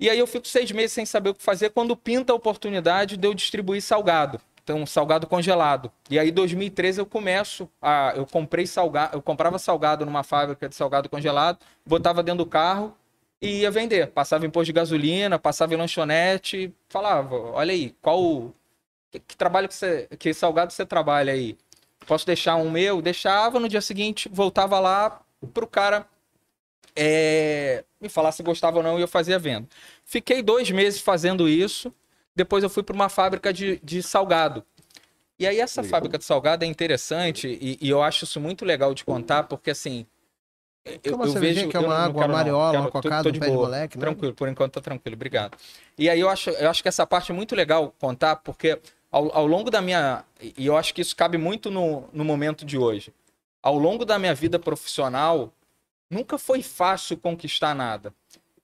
E 0.00 0.08
aí 0.08 0.18
eu 0.18 0.26
fico 0.26 0.46
seis 0.46 0.70
meses 0.70 0.92
sem 0.92 1.04
saber 1.04 1.30
o 1.30 1.34
que 1.34 1.42
fazer 1.42 1.70
quando 1.70 1.96
pinta 1.96 2.32
a 2.32 2.36
oportunidade 2.36 3.16
de 3.16 3.26
eu 3.26 3.34
distribuir 3.34 3.82
salgado. 3.82 4.40
Então, 4.62 4.84
salgado 4.84 5.26
congelado. 5.26 5.90
E 6.10 6.18
aí, 6.18 6.28
em 6.28 6.32
2013, 6.32 7.00
eu 7.00 7.06
começo 7.06 7.68
a. 7.80 8.12
Eu 8.14 8.26
comprei 8.26 8.66
salgado, 8.66 9.16
eu 9.16 9.22
comprava 9.22 9.58
salgado 9.58 10.04
numa 10.04 10.22
fábrica 10.22 10.68
de 10.68 10.74
salgado 10.74 11.08
congelado, 11.08 11.58
botava 11.86 12.22
dentro 12.22 12.44
do 12.44 12.46
carro 12.46 12.94
e 13.40 13.60
ia 13.60 13.70
vender. 13.70 14.08
Passava 14.08 14.44
em 14.44 14.50
posto 14.50 14.66
de 14.66 14.74
gasolina, 14.74 15.38
passava 15.38 15.72
em 15.72 15.76
lanchonete, 15.78 16.72
falava, 16.88 17.34
olha 17.34 17.72
aí, 17.72 17.96
qual. 18.02 18.52
Que, 19.10 19.18
que 19.20 19.36
trabalho 19.38 19.68
que 19.68 19.74
você. 19.74 20.06
Que 20.18 20.34
salgado 20.34 20.70
você 20.70 20.84
trabalha 20.84 21.32
aí? 21.32 21.56
Posso 22.06 22.26
deixar 22.26 22.56
um 22.56 22.70
meu? 22.70 23.00
Deixava, 23.00 23.58
no 23.58 23.70
dia 23.70 23.80
seguinte, 23.80 24.28
voltava 24.30 24.78
lá 24.78 25.22
pro 25.54 25.66
cara 25.66 26.06
é, 26.98 27.84
me 28.00 28.08
falar 28.08 28.32
se 28.32 28.42
gostava 28.42 28.78
ou 28.78 28.82
não 28.82 28.98
e 28.98 29.02
eu 29.02 29.08
fazia 29.08 29.38
venda. 29.38 29.68
Fiquei 30.04 30.42
dois 30.42 30.70
meses 30.70 31.00
fazendo 31.00 31.48
isso. 31.48 31.92
Depois 32.34 32.62
eu 32.64 32.70
fui 32.70 32.82
para 32.82 32.94
uma 32.94 33.08
fábrica 33.08 33.52
de, 33.52 33.80
de 33.82 34.02
salgado. 34.02 34.64
E 35.38 35.46
aí 35.46 35.60
essa 35.60 35.82
fábrica 35.84 36.18
de 36.18 36.24
salgado 36.24 36.64
é 36.64 36.68
interessante 36.68 37.46
e, 37.48 37.78
e 37.80 37.88
eu 37.88 38.02
acho 38.02 38.24
isso 38.24 38.40
muito 38.40 38.64
legal 38.64 38.92
de 38.92 39.04
contar, 39.04 39.44
porque 39.44 39.70
assim. 39.70 40.04
Uma 41.12 41.28
cervejinha, 41.28 41.68
quer 41.68 41.78
eu 41.78 41.82
uma 41.82 41.88
não 41.98 42.04
água, 42.04 42.20
quero, 42.22 42.32
não. 42.32 42.38
amariola, 42.40 42.70
Quero- 42.70 42.82
uma 42.84 42.90
tô- 42.90 43.02
cocada, 43.02 43.22
tô 43.24 43.28
um 43.28 43.32
de 43.32 43.40
pé 43.40 43.46
de 43.46 43.52
boa. 43.52 43.64
moleque, 43.66 43.96
né? 43.98 44.00
Tranquilo, 44.00 44.34
por 44.34 44.48
enquanto 44.48 44.72
tá 44.72 44.80
tranquilo, 44.80 45.14
obrigado. 45.14 45.56
E 45.98 46.08
aí 46.08 46.18
eu 46.18 46.28
acho, 46.28 46.50
eu 46.50 46.68
acho 46.70 46.82
que 46.82 46.88
essa 46.88 47.06
parte 47.06 47.30
é 47.30 47.34
muito 47.34 47.54
legal 47.54 47.94
contar, 47.98 48.36
porque 48.36 48.80
ao, 49.10 49.34
ao 49.36 49.46
longo 49.46 49.70
da 49.70 49.80
minha. 49.82 50.24
E 50.56 50.66
eu 50.66 50.76
acho 50.76 50.94
que 50.94 51.02
isso 51.02 51.14
cabe 51.14 51.36
muito 51.36 51.70
no, 51.70 52.08
no 52.12 52.24
momento 52.24 52.64
de 52.64 52.78
hoje. 52.78 53.12
Ao 53.62 53.76
longo 53.76 54.04
da 54.04 54.18
minha 54.18 54.34
vida 54.34 54.58
profissional, 54.58 55.52
nunca 56.10 56.38
foi 56.38 56.62
fácil 56.62 57.16
conquistar 57.16 57.74
nada. 57.74 58.12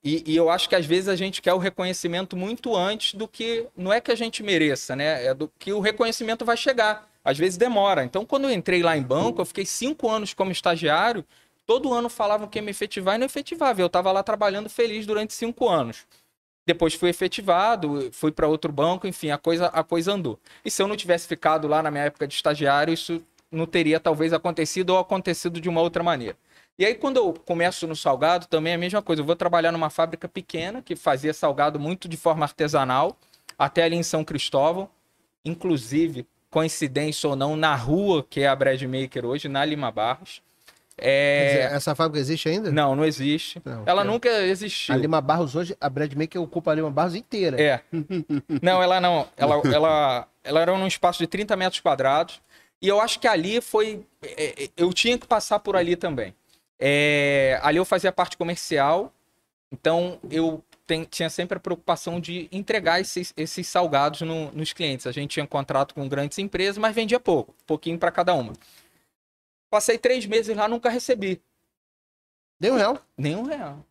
E, 0.03 0.23
e 0.27 0.37
eu 0.37 0.51
acho 0.51 0.69
que 0.69 0.75
às 0.75 0.85
vezes 0.85 1.09
a 1.09 1.17
gente 1.17 1.41
quer 1.41 1.55
o 1.55 1.59
reconhecimento 1.59 2.37
muito 2.37 2.77
antes 2.77 3.15
do 3.15 3.27
que. 3.27 3.67
Não 3.75 3.91
é 3.93 4.01
que 4.01 4.13
a 4.13 4.15
gente 4.15 4.43
mereça, 4.43 4.95
né? 4.95 5.25
É 5.25 5.35
do 5.35 5.51
que 5.59 5.73
o 5.73 5.81
reconhecimento 5.81 6.45
vai 6.45 6.57
chegar. 6.57 7.09
Às 7.25 7.39
vezes 7.39 7.57
demora. 7.57 8.05
Então, 8.05 8.27
quando 8.27 8.45
eu 8.45 8.51
entrei 8.51 8.83
lá 8.83 8.97
em 8.97 9.03
banco, 9.03 9.41
eu 9.41 9.47
fiquei 9.47 9.65
cinco 9.65 10.11
anos 10.11 10.35
como 10.35 10.53
estagiário. 10.53 11.25
Todo 11.67 11.95
ano 11.95 12.11
falavam 12.11 12.47
que 12.47 12.59
ia 12.59 12.63
me 12.63 12.71
efetivar 12.71 13.15
e 13.15 13.19
não 13.19 13.25
efetivava. 13.25 13.81
Eu 13.81 13.87
estava 13.87 14.13
lá 14.13 14.23
trabalhando 14.23 14.69
feliz 14.69 15.07
durante 15.07 15.33
cinco 15.33 15.67
anos. 15.67 16.07
Depois 16.67 16.93
fui 16.95 17.09
efetivado, 17.09 18.11
fui 18.13 18.31
para 18.31 18.47
outro 18.47 18.71
banco, 18.73 19.07
enfim, 19.07 19.31
a 19.31 19.39
coisa, 19.39 19.67
a 19.67 19.83
coisa 19.83 20.13
andou. 20.13 20.39
E 20.63 20.71
se 20.71 20.83
eu 20.83 20.89
não 20.89 20.97
tivesse 20.97 21.27
ficado 21.27 21.67
lá 21.67 21.83
na 21.83 21.91
minha 21.91 22.05
época 22.05 22.27
de 22.27 22.35
estagiário, 22.35 22.93
isso 22.93 23.23
não 23.51 23.67
teria 23.67 24.01
talvez 24.01 24.33
acontecido 24.33 24.91
ou 24.91 24.99
acontecido 24.99 25.61
de 25.61 25.69
uma 25.69 25.81
outra 25.81 26.03
maneira. 26.03 26.37
E 26.79 26.85
aí, 26.85 26.95
quando 26.95 27.19
eu 27.19 27.33
começo 27.33 27.87
no 27.87 27.95
salgado, 27.95 28.47
também 28.47 28.73
é 28.73 28.77
a 28.77 28.79
mesma 28.79 29.01
coisa. 29.01 29.23
Eu 29.23 29.27
vou 29.27 29.37
trabalhar 29.37 29.71
numa 29.71 29.91
fábrica 29.91 30.29
pequena 30.29 30.83
que 30.83 30.97
fazia 30.97 31.33
salgado 31.33 31.79
muito 31.79 32.09
de 32.09 32.17
forma 32.17 32.45
artesanal, 32.45 33.17
até 33.57 33.85
ali 33.85 33.97
em 33.97 34.03
São 34.03 34.25
Cristóvão. 34.25 34.89
Inclusive, 35.45 36.27
coincidência 36.51 37.29
ou 37.29 37.37
não, 37.37 37.57
na 37.57 37.75
rua 37.77 38.25
que 38.29 38.41
é 38.41 38.49
a 38.49 38.57
Bread 38.57 38.87
Maker 38.89 39.25
hoje, 39.25 39.49
na 39.49 39.65
Lima 39.65 39.91
Barros. 39.93 40.43
É... 40.97 41.47
dizer, 41.49 41.73
essa 41.73 41.95
fábrica 41.95 42.21
existe 42.21 42.49
ainda? 42.49 42.71
Não, 42.71 42.95
não 42.95 43.05
existe. 43.05 43.61
Não, 43.65 43.83
Ela 43.85 44.03
é. 44.03 44.05
nunca 44.05 44.29
existiu. 44.43 44.95
A 44.95 44.99
Lima 44.99 45.21
Barros 45.21 45.55
hoje, 45.57 45.77
a 45.81 45.89
Brad 45.89 46.13
Maker 46.15 46.41
ocupa 46.41 46.71
a 46.71 46.75
Lima 46.75 46.91
Barros 46.91 47.15
inteira. 47.15 47.61
É. 47.61 47.81
Não, 48.63 48.83
ela 48.83 49.01
não. 49.01 49.29
Ela, 49.37 49.61
ela, 49.73 50.29
ela 50.43 50.61
era 50.61 50.79
num 50.79 50.87
espaço 50.87 51.19
de 51.19 51.27
30 51.27 51.57
metros 51.57 51.81
quadrados. 51.81 52.41
E 52.81 52.89
eu 52.89 53.01
acho 53.01 53.19
que 53.19 53.27
ali 53.27 53.61
foi. 53.61 54.07
é, 54.23 54.65
é, 54.65 54.69
Eu 54.77 54.93
tinha 54.93 55.19
que 55.19 55.27
passar 55.27 55.59
por 55.59 55.77
ali 55.77 55.97
também. 55.97 56.35
É, 56.79 57.59
ali 57.63 57.79
eu 57.79 57.85
fazia 57.85 58.13
parte 58.13 58.37
comercial. 58.37 59.13
Então 59.73 60.19
eu 60.31 60.63
tem- 60.87 61.05
tinha 61.05 61.31
sempre 61.31 61.57
a 61.57 61.61
preocupação 61.61 62.21
de 62.21 62.49
entregar 62.53 63.01
esses, 63.01 63.33
esses 63.37 63.67
salgados 63.67 64.21
no- 64.21 64.53
nos 64.53 64.73
clientes. 64.73 65.07
A 65.07 65.13
gente 65.13 65.31
tinha 65.33 65.47
contrato 65.47 65.95
com 65.95 66.09
grandes 66.09 66.39
empresas, 66.39 66.79
mas 66.79 66.95
vendia 66.95 67.19
pouco, 67.19 67.55
pouquinho 67.67 67.99
para 67.99 68.11
cada 68.13 68.35
uma. 68.35 68.53
Passei 69.71 69.99
três 69.99 70.27
meses 70.27 70.57
lá, 70.57 70.69
nunca 70.69 70.89
recebi. 70.89 71.41
Deu 72.61 72.75
um 72.75 72.77
real. 72.77 72.99
Nenhum 73.17 73.43
real. 73.43 73.85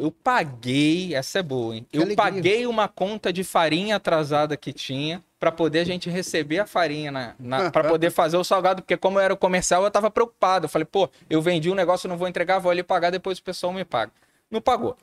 Eu 0.00 0.10
paguei, 0.10 1.14
essa 1.14 1.38
é 1.40 1.42
boa, 1.42 1.76
hein? 1.76 1.86
Eu 1.92 2.02
paguei 2.16 2.66
uma 2.66 2.88
conta 2.88 3.32
de 3.32 3.44
farinha 3.44 3.96
atrasada 3.96 4.56
que 4.56 4.72
tinha 4.72 5.22
para 5.38 5.52
poder 5.52 5.80
a 5.80 5.84
gente 5.84 6.08
receber 6.08 6.58
a 6.58 6.66
farinha 6.66 7.10
na, 7.12 7.34
na 7.38 7.70
para 7.70 7.88
poder 7.88 8.10
fazer 8.10 8.36
o 8.36 8.44
salgado, 8.44 8.82
porque 8.82 8.96
como 8.96 9.18
eu 9.18 9.22
era 9.22 9.36
comercial, 9.36 9.84
eu 9.84 9.90
tava 9.90 10.10
preocupado. 10.10 10.64
Eu 10.64 10.68
falei, 10.68 10.86
pô, 10.86 11.08
eu 11.28 11.42
vendi 11.42 11.70
um 11.70 11.74
negócio, 11.74 12.08
não 12.08 12.16
vou 12.16 12.26
entregar, 12.28 12.58
vou 12.58 12.70
ali 12.70 12.82
pagar, 12.82 13.10
depois 13.10 13.38
o 13.38 13.42
pessoal 13.42 13.72
me 13.72 13.84
paga. 13.84 14.10
Não 14.50 14.60
pagou. 14.60 14.96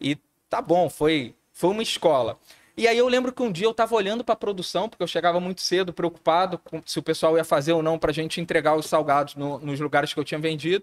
E 0.00 0.16
tá 0.48 0.60
bom, 0.62 0.88
foi 0.88 1.34
foi 1.52 1.70
uma 1.70 1.82
escola. 1.82 2.38
E 2.76 2.88
aí 2.88 2.96
eu 2.96 3.06
lembro 3.08 3.32
que 3.32 3.42
um 3.42 3.52
dia 3.52 3.66
eu 3.66 3.74
tava 3.74 3.94
olhando 3.94 4.24
para 4.24 4.32
a 4.32 4.36
produção, 4.36 4.88
porque 4.88 5.02
eu 5.02 5.06
chegava 5.06 5.38
muito 5.38 5.60
cedo, 5.60 5.92
preocupado 5.92 6.56
com 6.56 6.80
se 6.86 6.98
o 6.98 7.02
pessoal 7.02 7.36
ia 7.36 7.44
fazer 7.44 7.72
ou 7.72 7.82
não 7.82 7.98
pra 7.98 8.10
gente 8.12 8.40
entregar 8.40 8.74
os 8.74 8.86
salgados 8.86 9.34
no- 9.34 9.58
nos 9.58 9.78
lugares 9.78 10.14
que 10.14 10.18
eu 10.18 10.24
tinha 10.24 10.40
vendido. 10.40 10.82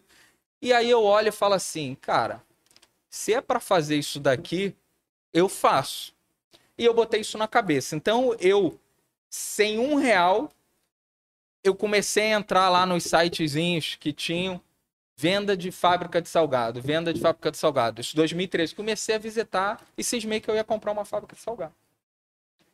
E 0.62 0.72
aí 0.72 0.88
eu 0.90 1.04
olho 1.04 1.30
e 1.30 1.32
falo 1.32 1.56
assim, 1.56 1.96
cara, 2.00 2.42
se 3.10 3.34
é 3.34 3.42
para 3.42 3.60
fazer 3.60 3.98
isso 3.98 4.20
daqui, 4.20 4.76
eu 5.34 5.48
faço. 5.50 6.14
E 6.78 6.86
eu 6.86 6.94
botei 6.94 7.22
isso 7.22 7.38
na 7.38 7.48
cabeça. 7.48 7.96
Então 7.96 8.36
eu, 8.40 8.80
sem 9.30 9.80
um 9.80 9.96
real, 9.96 10.52
eu 11.64 11.76
comecei 11.76 12.34
a 12.34 12.40
entrar 12.40 12.70
lá 12.70 12.86
nos 12.86 13.04
sitezinhos 13.04 13.96
que 13.96 14.14
tinham 14.14 14.62
venda 15.16 15.58
de 15.58 15.72
fábrica 15.72 16.22
de 16.22 16.30
salgado, 16.30 16.80
venda 16.80 17.12
de 17.12 17.20
fábrica 17.20 17.50
de 17.52 17.58
salgado. 17.58 18.00
Isso 18.00 18.16
2013. 18.16 18.76
Comecei 18.76 19.16
a 19.16 19.20
visitar 19.20 19.84
e 19.98 20.04
cismei 20.04 20.40
que 20.40 20.50
eu 20.50 20.56
ia 20.56 20.64
comprar 20.64 20.92
uma 20.92 21.04
fábrica 21.04 21.36
de 21.36 21.42
salgado. 21.42 21.74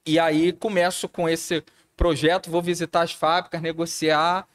E 0.05 0.19
aí 0.19 0.51
começo 0.51 1.07
com 1.07 1.29
esse 1.29 1.63
projeto, 1.95 2.51
vou 2.51 2.61
visitar 2.61 3.01
as 3.01 3.13
fábricas, 3.13 3.61
negociar. 3.61 4.47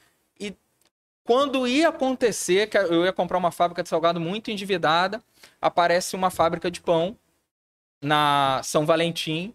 Quando 1.28 1.68
ia 1.68 1.90
acontecer, 1.90 2.70
que 2.70 2.78
eu 2.78 3.04
ia 3.04 3.12
comprar 3.12 3.36
uma 3.36 3.52
fábrica 3.52 3.82
de 3.82 3.88
salgado 3.90 4.18
muito 4.18 4.50
endividada, 4.50 5.22
aparece 5.60 6.16
uma 6.16 6.30
fábrica 6.30 6.70
de 6.70 6.80
pão 6.80 7.18
na 8.00 8.62
São 8.64 8.86
Valentim. 8.86 9.52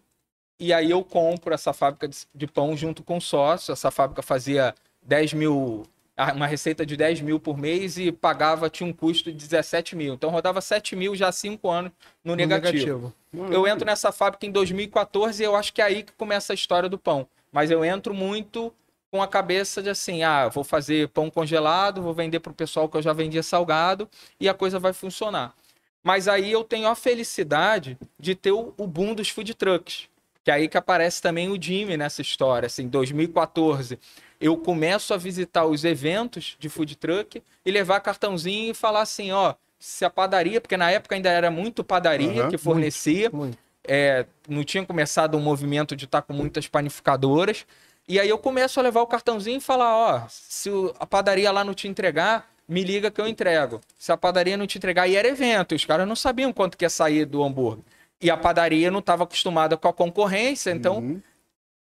E 0.60 0.72
aí 0.72 0.92
eu 0.92 1.02
compro 1.02 1.52
essa 1.52 1.72
fábrica 1.72 2.08
de, 2.32 2.46
pão 2.46 2.76
junto 2.76 3.02
com 3.02 3.16
o 3.16 3.20
sócio. 3.20 3.72
Essa 3.72 3.90
fábrica 3.90 4.22
fazia 4.22 4.72
10 5.02 5.32
mil, 5.32 5.82
ah, 6.16 6.32
uma 6.32 6.46
receita 6.46 6.86
de 6.86 6.96
10 6.96 7.22
mil 7.22 7.40
por 7.40 7.58
mês 7.58 7.98
e 7.98 8.12
pagava, 8.12 8.70
tinha 8.70 8.88
um 8.88 8.92
custo 8.92 9.32
de 9.32 9.36
17 9.36 9.96
mil. 9.96 10.14
Então 10.14 10.30
rodava 10.30 10.60
7 10.60 10.94
mil 10.94 11.16
já 11.16 11.26
há 11.26 11.32
5 11.32 11.68
anos 11.68 11.90
no 12.22 12.36
No 12.36 12.36
negativo. 12.36 13.12
Eu 13.50 13.66
entro 13.66 13.84
nessa 13.84 14.12
fábrica 14.12 14.46
em 14.46 14.52
2014 14.52 15.42
e 15.42 15.44
eu 15.44 15.56
acho 15.56 15.72
que 15.72 15.82
é 15.82 15.86
aí 15.86 16.04
que 16.04 16.12
começa 16.12 16.52
a 16.52 16.54
história 16.54 16.88
do 16.88 17.00
pão. 17.00 17.26
Mas 17.50 17.68
eu 17.68 17.84
entro 17.84 18.14
muito 18.14 18.72
com 19.14 19.22
a 19.22 19.28
cabeça 19.28 19.80
de 19.80 19.88
assim, 19.88 20.24
ah, 20.24 20.48
vou 20.48 20.64
fazer 20.64 21.08
pão 21.10 21.30
congelado, 21.30 22.02
vou 22.02 22.12
vender 22.12 22.40
para 22.40 22.50
o 22.50 22.54
pessoal 22.54 22.88
que 22.88 22.96
eu 22.96 23.00
já 23.00 23.12
vendia 23.12 23.44
salgado 23.44 24.10
e 24.40 24.48
a 24.48 24.52
coisa 24.52 24.80
vai 24.80 24.92
funcionar. 24.92 25.54
Mas 26.02 26.26
aí 26.26 26.50
eu 26.50 26.64
tenho 26.64 26.88
a 26.88 26.96
felicidade 26.96 27.96
de 28.18 28.34
ter 28.34 28.50
o, 28.50 28.74
o 28.76 28.88
boom 28.88 29.14
dos 29.14 29.28
food 29.28 29.54
trucks. 29.54 30.08
Que 30.42 30.50
é 30.50 30.54
aí 30.54 30.68
que 30.68 30.76
aparece 30.76 31.22
também 31.22 31.48
o 31.48 31.62
Jimmy 31.62 31.96
nessa 31.96 32.22
história. 32.22 32.66
Assim, 32.66 32.82
em 32.82 32.88
2014, 32.88 34.00
eu 34.40 34.56
começo 34.56 35.14
a 35.14 35.16
visitar 35.16 35.64
os 35.64 35.84
eventos 35.84 36.56
de 36.58 36.68
food 36.68 36.96
truck 36.96 37.40
e 37.64 37.70
levar 37.70 38.00
cartãozinho 38.00 38.72
e 38.72 38.74
falar 38.74 39.02
assim, 39.02 39.30
ó, 39.30 39.54
se 39.78 40.04
a 40.04 40.10
padaria, 40.10 40.60
porque 40.60 40.76
na 40.76 40.90
época 40.90 41.14
ainda 41.14 41.30
era 41.30 41.52
muito 41.52 41.84
padaria 41.84 42.42
Aham. 42.42 42.50
que 42.50 42.58
fornecia, 42.58 43.30
Muito. 43.32 43.56
é, 43.86 44.26
não 44.48 44.64
tinha 44.64 44.84
começado 44.84 45.36
um 45.36 45.40
movimento 45.40 45.94
de 45.94 46.04
estar 46.04 46.22
com 46.22 46.32
muitas 46.32 46.66
panificadoras. 46.66 47.64
E 48.06 48.20
aí 48.20 48.28
eu 48.28 48.38
começo 48.38 48.78
a 48.78 48.82
levar 48.82 49.00
o 49.02 49.06
cartãozinho 49.06 49.58
e 49.58 49.60
falar, 49.60 49.96
ó, 49.96 50.22
se 50.28 50.70
a 50.98 51.06
padaria 51.06 51.50
lá 51.50 51.64
não 51.64 51.72
te 51.74 51.88
entregar, 51.88 52.50
me 52.68 52.82
liga 52.84 53.10
que 53.10 53.20
eu 53.20 53.26
entrego. 53.26 53.80
Se 53.98 54.12
a 54.12 54.16
padaria 54.16 54.56
não 54.56 54.66
te 54.66 54.76
entregar, 54.78 55.08
e 55.08 55.16
era 55.16 55.28
evento, 55.28 55.74
os 55.74 55.84
caras 55.84 56.06
não 56.06 56.16
sabiam 56.16 56.52
quanto 56.52 56.76
que 56.76 56.84
ia 56.84 56.90
sair 56.90 57.24
do 57.24 57.42
hambúrguer. 57.42 57.84
E 58.20 58.30
a 58.30 58.36
padaria 58.36 58.90
não 58.90 59.00
estava 59.00 59.24
acostumada 59.24 59.76
com 59.76 59.88
a 59.88 59.92
concorrência, 59.92 60.70
então 60.70 60.98
Uhum. 60.98 61.20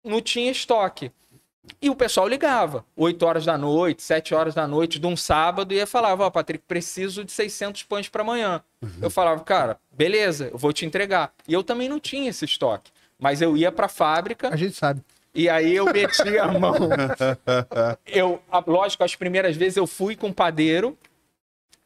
não 0.04 0.22
tinha 0.22 0.52
estoque. 0.52 1.12
E 1.82 1.90
o 1.90 1.96
pessoal 1.96 2.28
ligava, 2.28 2.84
8 2.96 3.24
horas 3.26 3.46
da 3.46 3.58
noite, 3.58 4.02
7 4.04 4.34
horas 4.36 4.54
da 4.54 4.68
noite 4.68 5.00
de 5.00 5.08
um 5.08 5.16
sábado, 5.16 5.74
e 5.74 5.78
ia 5.78 5.88
falava, 5.88 6.26
ó, 6.26 6.30
Patrick, 6.30 6.64
preciso 6.68 7.24
de 7.24 7.32
600 7.32 7.84
pães 7.84 8.10
para 8.10 8.22
amanhã. 8.22 8.62
Eu 9.02 9.10
falava, 9.10 9.42
cara, 9.44 9.78
beleza, 9.90 10.50
eu 10.52 10.58
vou 10.58 10.74
te 10.74 10.86
entregar. 10.86 11.32
E 11.48 11.54
eu 11.54 11.64
também 11.64 11.88
não 11.88 12.02
tinha 12.02 12.30
esse 12.30 12.44
estoque. 12.44 12.92
Mas 13.18 13.42
eu 13.42 13.56
ia 13.56 13.72
para 13.72 13.86
a 13.86 13.90
fábrica 13.90 14.50
A 14.54 14.58
gente 14.58 14.76
sabe. 14.76 15.02
E 15.34 15.50
aí 15.50 15.76
eu 15.76 15.86
metia 15.86 16.44
a 16.44 16.52
mão. 16.60 16.74
Eu, 18.06 18.42
lógico, 18.68 19.04
as 19.04 19.16
primeiras 19.16 19.56
vezes 19.56 19.78
eu 19.78 19.88
fui 19.88 20.16
com 20.16 20.30
o 20.30 20.34
padeiro. 20.34 20.98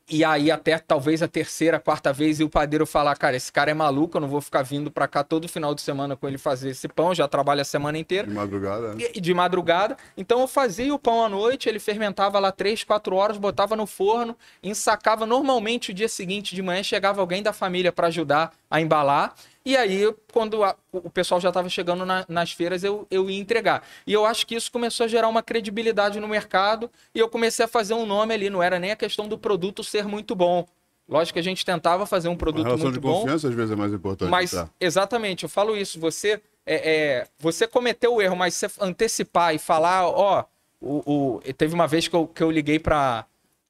E 0.10 0.24
aí 0.24 0.50
até 0.50 0.80
talvez 0.80 1.22
a 1.22 1.28
terceira, 1.28 1.82
quarta 1.82 2.14
vez, 2.14 2.40
e 2.40 2.44
o 2.46 2.50
padeiro 2.50 2.86
falar, 2.86 3.14
cara, 3.18 3.36
esse 3.36 3.52
cara 3.52 3.72
é 3.72 3.74
maluco, 3.74 4.16
eu 4.16 4.22
não 4.22 4.30
vou 4.30 4.40
ficar 4.40 4.62
vindo 4.64 4.90
pra 4.90 5.06
cá 5.06 5.22
todo 5.22 5.50
final 5.50 5.76
de 5.76 5.82
semana 5.82 6.16
com 6.16 6.26
ele 6.30 6.38
fazer 6.38 6.70
esse 6.70 6.88
pão, 6.88 7.14
já 7.14 7.28
trabalha 7.28 7.62
a 7.62 7.66
semana 7.66 7.98
inteira 7.98 8.26
De 8.26 8.34
madrugada. 8.34 8.94
né? 8.96 9.04
e- 9.14 9.20
de 9.20 9.34
madrugada. 9.34 9.98
Então 10.16 10.40
eu 10.40 10.48
fazia 10.48 10.94
o 10.96 10.98
pão 10.98 11.26
à 11.26 11.28
noite, 11.28 11.68
ele 11.68 11.78
fermentava 11.78 12.40
lá 12.40 12.54
3, 12.54 12.86
4 12.86 13.14
horas, 13.18 13.38
botava 13.38 13.76
no 13.76 13.86
forno, 13.86 14.34
ensacava. 14.64 15.26
Normalmente 15.26 15.92
o 15.92 15.94
dia 15.94 16.08
seguinte 16.08 16.56
de 16.56 16.62
manhã 16.62 16.82
chegava 16.84 17.20
alguém 17.20 17.44
da 17.44 17.52
família 17.52 17.92
para 17.92 18.08
ajudar 18.08 18.54
a 18.72 18.80
embalar. 18.80 19.36
E 19.68 19.76
aí, 19.76 20.16
quando 20.32 20.64
a- 20.64 20.78
o 20.94 21.10
pessoal 21.10 21.42
já 21.42 21.50
estava 21.50 21.68
chegando 21.68 22.06
na- 22.06 22.26
nas 22.30 22.54
feiras, 22.54 22.86
eu, 22.86 23.06
eu 23.12 23.30
ia 23.30 23.38
entregar. 23.38 23.84
E 24.08 24.14
eu 24.14 24.26
acho 24.26 24.48
que 24.48 24.56
isso 24.56 24.72
começou 24.72 25.04
a 25.04 25.08
gerar 25.10 25.28
uma 25.28 25.44
credibilidade 25.44 26.22
no 26.22 26.28
mercado 26.28 26.90
e 27.14 27.20
eu 27.20 27.28
comecei 27.28 27.66
a 27.66 27.68
fazer 27.68 27.94
um 27.94 28.06
nome 28.06 28.34
ali. 28.34 28.50
Não 28.50 28.64
era 28.64 28.80
nem 28.80 28.92
a 28.92 28.96
questão 28.96 29.28
do 29.28 29.38
produto 29.38 29.84
ser 29.84 30.06
muito 30.06 30.34
bom. 30.34 30.66
Lógico 31.10 31.34
que 31.34 31.40
a 31.40 31.44
gente 31.44 31.66
tentava 31.66 32.06
fazer 32.06 32.30
um 32.30 32.34
A 32.34 32.38
produto 32.38 32.64
relação 32.66 32.86
muito 32.86 32.94
de 32.94 33.00
bom. 33.02 33.20
confiança 33.20 33.50
às 33.50 33.54
vezes 33.54 33.72
é 33.72 33.76
mais 33.76 33.92
importante. 33.92 34.30
Mas, 34.30 34.52
tá? 34.52 34.70
exatamente, 34.80 35.44
eu 35.44 35.50
falo 35.50 35.76
isso. 35.76 36.00
Você 36.00 36.42
é, 36.66 36.76
é, 37.20 37.28
você 37.38 37.68
cometeu 37.68 38.16
o 38.16 38.22
erro, 38.22 38.38
mas 38.38 38.54
você 38.54 38.68
antecipar 38.80 39.54
e 39.54 39.60
falar, 39.60 40.08
ó, 40.08 40.46
o, 40.82 41.36
o- 41.46 41.54
teve 41.58 41.74
uma 41.74 41.88
vez 41.88 42.08
que 42.08 42.16
eu, 42.16 42.26
que 42.26 42.42
eu 42.42 42.50
liguei 42.52 42.80
para 42.80 43.26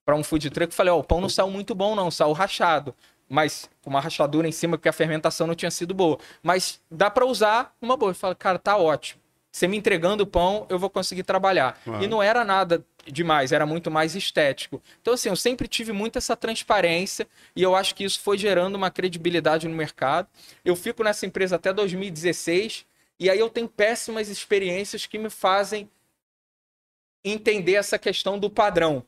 um 0.09 0.23
food 0.23 0.47
truck 0.51 0.71
e 0.71 0.75
falei, 0.75 0.93
ó, 0.93 0.99
o 0.99 1.03
pão 1.03 1.19
não 1.21 1.29
saiu 1.29 1.49
muito 1.49 1.73
bom, 1.73 1.95
não, 1.95 2.11
saiu 2.11 2.33
rachado. 2.33 2.93
Mas 3.29 3.69
com 3.81 3.89
uma 3.89 3.99
rachadura 3.99 4.47
em 4.47 4.51
cima 4.51 4.77
porque 4.77 4.89
a 4.89 4.93
fermentação 4.93 5.47
não 5.47 5.55
tinha 5.55 5.71
sido 5.71 5.93
boa. 5.93 6.17
Mas 6.41 6.81
dá 6.89 7.09
para 7.09 7.25
usar 7.25 7.75
uma 7.81 7.97
boa. 7.97 8.11
Eu 8.11 8.15
falo, 8.15 8.35
cara, 8.35 8.57
tá 8.57 8.77
ótimo. 8.77 9.21
Você 9.51 9.67
me 9.67 9.77
entregando 9.77 10.23
o 10.23 10.27
pão, 10.27 10.67
eu 10.69 10.77
vou 10.77 10.89
conseguir 10.89 11.23
trabalhar. 11.23 11.79
Claro. 11.83 12.03
E 12.03 12.07
não 12.07 12.21
era 12.21 12.43
nada 12.43 12.85
demais, 13.07 13.51
era 13.51 13.65
muito 13.65 13.89
mais 13.89 14.15
estético. 14.15 14.81
Então, 15.01 15.13
assim, 15.13 15.29
eu 15.29 15.35
sempre 15.35 15.67
tive 15.67 15.91
muito 15.91 16.17
essa 16.17 16.35
transparência 16.35 17.27
e 17.55 17.63
eu 17.63 17.75
acho 17.75 17.95
que 17.95 18.03
isso 18.03 18.19
foi 18.19 18.37
gerando 18.37 18.75
uma 18.75 18.91
credibilidade 18.91 19.67
no 19.67 19.75
mercado. 19.75 20.27
Eu 20.63 20.75
fico 20.75 21.03
nessa 21.03 21.25
empresa 21.25 21.55
até 21.55 21.73
2016 21.73 22.85
e 23.19 23.29
aí 23.29 23.39
eu 23.39 23.49
tenho 23.49 23.67
péssimas 23.67 24.29
experiências 24.29 25.05
que 25.05 25.17
me 25.17 25.29
fazem 25.29 25.89
entender 27.23 27.73
essa 27.73 27.97
questão 27.97 28.37
do 28.37 28.49
padrão. 28.49 29.03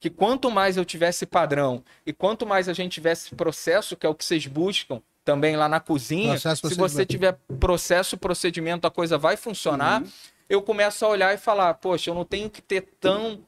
Que 0.00 0.08
quanto 0.08 0.50
mais 0.50 0.76
eu 0.76 0.84
tivesse 0.84 1.26
padrão 1.26 1.82
e 2.06 2.12
quanto 2.12 2.46
mais 2.46 2.68
a 2.68 2.72
gente 2.72 2.92
tivesse 2.92 3.34
processo, 3.34 3.96
que 3.96 4.06
é 4.06 4.08
o 4.08 4.14
que 4.14 4.24
vocês 4.24 4.46
buscam 4.46 5.02
também 5.24 5.56
lá 5.56 5.68
na 5.68 5.80
cozinha, 5.80 6.34
Processo, 6.34 6.68
se 6.68 6.74
você 6.80 7.04
tiver 7.06 7.38
processo, 7.58 8.16
procedimento, 8.16 8.86
a 8.86 8.90
coisa 8.90 9.18
vai 9.18 9.36
funcionar. 9.36 10.02
Eu 10.48 10.62
começo 10.62 11.04
a 11.04 11.08
olhar 11.08 11.34
e 11.34 11.38
falar, 11.38 11.74
poxa, 11.74 12.10
eu 12.10 12.14
não 12.14 12.24
tenho 12.24 12.48
que 12.48 12.62
ter 12.62 12.80
tão 13.00 13.40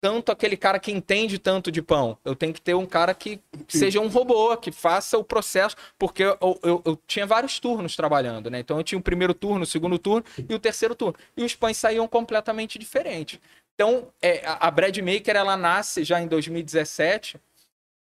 tanto 0.00 0.30
aquele 0.30 0.56
cara 0.56 0.78
que 0.78 0.92
entende 0.92 1.40
tanto 1.40 1.72
de 1.72 1.82
pão. 1.82 2.16
Eu 2.24 2.36
tenho 2.36 2.54
que 2.54 2.60
ter 2.60 2.72
um 2.74 2.86
cara 2.86 3.12
que 3.12 3.40
seja 3.66 3.98
um 4.00 4.06
robô, 4.06 4.56
que 4.56 4.70
faça 4.70 5.18
o 5.18 5.24
processo, 5.24 5.74
porque 5.98 6.22
eu, 6.22 6.38
eu- 6.62 6.82
eu 6.84 6.98
tinha 7.04 7.26
vários 7.26 7.58
turnos 7.58 7.96
trabalhando, 7.96 8.48
né? 8.48 8.60
Então 8.60 8.78
eu 8.78 8.84
tinha 8.84 8.96
o 8.98 9.02
primeiro 9.02 9.34
turno, 9.34 9.64
o 9.64 9.66
segundo 9.66 9.98
turno 9.98 10.24
e 10.48 10.54
o 10.54 10.58
terceiro 10.60 10.94
turno. 10.94 11.16
E 11.36 11.42
os 11.42 11.56
pães 11.56 11.76
saíam 11.76 12.06
completamente 12.06 12.78
diferentes. 12.78 13.40
Então, 13.78 14.12
é, 14.20 14.42
a, 14.44 14.68
Bread 14.72 15.00
Maker, 15.00 15.36
ela 15.36 15.56
nasce 15.56 16.02
já 16.02 16.20
em 16.20 16.26
2017 16.26 17.40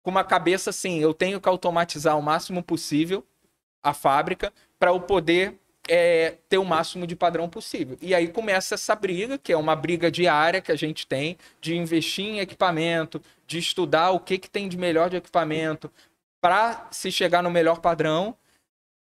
com 0.05 0.11
uma 0.13 0.23
cabeça 0.23 0.71
assim, 0.71 1.01
eu 1.01 1.13
tenho 1.13 1.41
que 1.41 1.49
automatizar 1.49 2.17
o 2.17 2.23
máximo 2.23 2.63
possível 2.63 3.27
a 3.83 3.93
fábrica 3.93 4.53
para 4.79 4.93
eu 4.93 5.01
poder 5.01 5.59
é, 5.89 6.37
ter 6.49 6.59
o 6.59 6.65
máximo 6.65 7.09
de 7.09 7.17
padrão 7.17 7.49
possível. 7.49 7.99
E 8.01 8.15
aí 8.15 8.29
começa 8.29 8.77
essa 8.77 8.95
briga, 8.95 9.37
que 9.37 9.53
é 9.53 9.57
uma 9.57 9.75
briga 9.75 10.13
diária 10.13 10.61
que 10.61 10.71
a 10.71 10.77
gente 10.77 11.09
tem, 11.09 11.37
de 11.61 11.75
investir 11.75 12.25
em 12.25 12.39
equipamento, 12.39 13.21
de 13.45 13.59
estudar 13.59 14.13
o 14.13 14.21
que, 14.21 14.39
que 14.39 14.49
tem 14.49 14.69
de 14.69 14.79
melhor 14.79 15.11
de 15.11 15.17
equipamento, 15.17 15.91
para 16.41 16.87
se 16.93 17.11
chegar 17.11 17.43
no 17.43 17.51
melhor 17.51 17.81
padrão. 17.81 18.37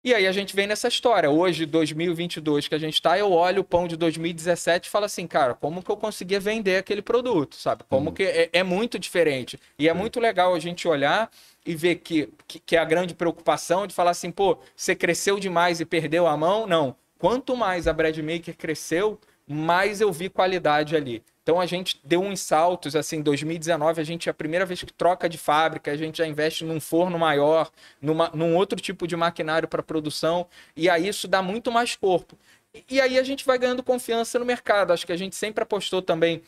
E 0.07 0.13
aí 0.13 0.25
a 0.25 0.31
gente 0.31 0.55
vem 0.55 0.67
nessa 0.67 0.87
história. 0.87 1.29
Hoje, 1.29 1.65
2022, 1.65 2.69
que 2.69 2.73
a 2.73 2.77
gente 2.77 2.93
está, 2.93 3.19
eu 3.19 3.29
olho 3.29 3.59
o 3.59 3.63
pão 3.65 3.89
de 3.89 3.97
2017 3.97 4.87
e 4.87 4.89
falo 4.89 5.03
assim, 5.03 5.27
cara, 5.27 5.53
como 5.53 5.83
que 5.83 5.91
eu 5.91 5.97
conseguia 5.97 6.39
vender 6.39 6.77
aquele 6.77 7.01
produto, 7.01 7.57
sabe? 7.57 7.83
Como 7.89 8.13
que 8.13 8.23
é, 8.23 8.49
é 8.53 8.63
muito 8.63 8.97
diferente. 8.97 9.59
E 9.77 9.89
é 9.89 9.93
muito 9.93 10.21
legal 10.21 10.55
a 10.55 10.59
gente 10.59 10.87
olhar 10.87 11.29
e 11.65 11.75
ver 11.75 11.95
que, 11.95 12.29
que, 12.47 12.57
que 12.57 12.77
é 12.77 12.79
a 12.79 12.85
grande 12.85 13.13
preocupação 13.13 13.85
de 13.85 13.93
falar 13.93 14.11
assim, 14.11 14.31
pô, 14.31 14.57
você 14.73 14.95
cresceu 14.95 15.41
demais 15.41 15.81
e 15.81 15.85
perdeu 15.85 16.25
a 16.25 16.37
mão? 16.37 16.65
Não. 16.65 16.95
Quanto 17.19 17.57
mais 17.57 17.85
a 17.85 17.91
Bread 17.91 18.23
Maker 18.23 18.55
cresceu, 18.55 19.19
mais 19.47 20.01
eu 20.01 20.11
vi 20.11 20.29
qualidade 20.29 20.95
ali. 20.95 21.23
Então 21.43 21.61
a 21.61 21.65
gente 21.65 21.99
deu 22.03 22.21
uns 22.21 22.41
saltos, 22.41 22.95
assim, 22.95 23.17
em 23.17 23.21
2019 23.21 24.01
a 24.01 24.03
gente 24.03 24.27
é 24.27 24.31
a 24.31 24.33
primeira 24.33 24.65
vez 24.65 24.83
que 24.83 24.91
troca 24.91 25.29
de 25.29 25.37
fábrica, 25.37 25.91
a 25.91 25.95
gente 25.97 26.17
já 26.17 26.27
investe 26.27 26.65
num 26.65 26.79
forno 26.79 27.17
maior, 27.17 27.71
numa, 28.01 28.29
num 28.33 28.55
outro 28.55 28.79
tipo 28.81 29.07
de 29.07 29.15
maquinário 29.15 29.67
para 29.67 29.81
produção, 29.81 30.45
e 30.75 30.89
aí 30.89 31.07
isso 31.07 31.27
dá 31.27 31.41
muito 31.41 31.71
mais 31.71 31.95
corpo. 31.95 32.37
E- 32.73 32.83
E 32.89 33.01
aí 33.01 33.17
a 33.17 33.23
gente 33.23 33.45
vai 33.45 33.57
ganhando 33.57 33.81
confiança 33.83 34.37
no 34.37 34.45
mercado. 34.45 34.91
Acho 34.91 35.05
que 35.05 35.11
a 35.13 35.17
gente 35.17 35.35
sempre 35.35 35.63
apostou 35.63 36.01
também 36.01 36.41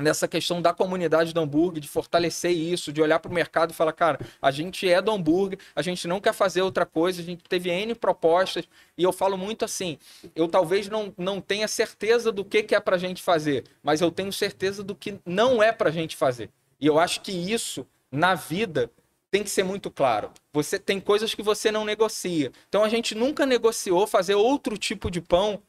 nessa 0.00 0.26
questão 0.26 0.60
da 0.60 0.72
comunidade 0.72 1.32
do 1.32 1.40
hambúrguer, 1.40 1.80
de 1.80 1.88
fortalecer 1.88 2.52
isso, 2.52 2.92
de 2.92 3.00
olhar 3.00 3.18
para 3.18 3.30
o 3.30 3.34
mercado 3.34 3.70
e 3.70 3.74
falar, 3.74 3.92
cara, 3.92 4.18
a 4.40 4.50
gente 4.50 4.88
é 4.88 5.00
do 5.00 5.10
hambúrguer, 5.10 5.58
a 5.74 5.82
gente 5.82 6.08
não 6.08 6.20
quer 6.20 6.32
fazer 6.32 6.62
outra 6.62 6.86
coisa, 6.86 7.20
a 7.20 7.24
gente 7.24 7.44
teve 7.48 7.70
N 7.70 7.94
propostas, 7.94 8.64
e 8.96 9.02
eu 9.02 9.12
falo 9.12 9.36
muito 9.36 9.64
assim, 9.64 9.98
eu 10.34 10.48
talvez 10.48 10.88
não, 10.88 11.12
não 11.16 11.40
tenha 11.40 11.68
certeza 11.68 12.32
do 12.32 12.44
que, 12.44 12.62
que 12.62 12.74
é 12.74 12.80
para 12.80 12.96
a 12.96 12.98
gente 12.98 13.22
fazer, 13.22 13.64
mas 13.82 14.00
eu 14.00 14.10
tenho 14.10 14.32
certeza 14.32 14.82
do 14.82 14.94
que 14.94 15.18
não 15.24 15.62
é 15.62 15.72
para 15.72 15.88
a 15.88 15.92
gente 15.92 16.16
fazer. 16.16 16.50
E 16.80 16.86
eu 16.86 16.98
acho 16.98 17.20
que 17.20 17.32
isso, 17.32 17.86
na 18.10 18.34
vida, 18.34 18.90
tem 19.30 19.44
que 19.44 19.50
ser 19.50 19.62
muito 19.62 19.90
claro. 19.90 20.30
Você 20.52 20.78
tem 20.78 20.98
coisas 20.98 21.34
que 21.34 21.42
você 21.42 21.70
não 21.70 21.84
negocia. 21.84 22.50
Então 22.68 22.82
a 22.82 22.88
gente 22.88 23.14
nunca 23.14 23.46
negociou 23.46 24.06
fazer 24.06 24.34
outro 24.34 24.76
tipo 24.76 25.10
de 25.10 25.20
pão 25.20 25.62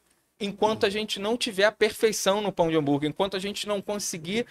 enquanto 0.44 0.84
a 0.84 0.90
gente 0.90 1.18
não 1.18 1.36
tiver 1.36 1.64
a 1.64 1.72
perfeição 1.72 2.40
no 2.40 2.52
pão 2.52 2.70
de 2.70 2.76
hambúrguer, 2.76 3.08
enquanto 3.08 3.36
a 3.36 3.40
gente 3.40 3.66
não 3.66 3.80
conseguir 3.80 4.46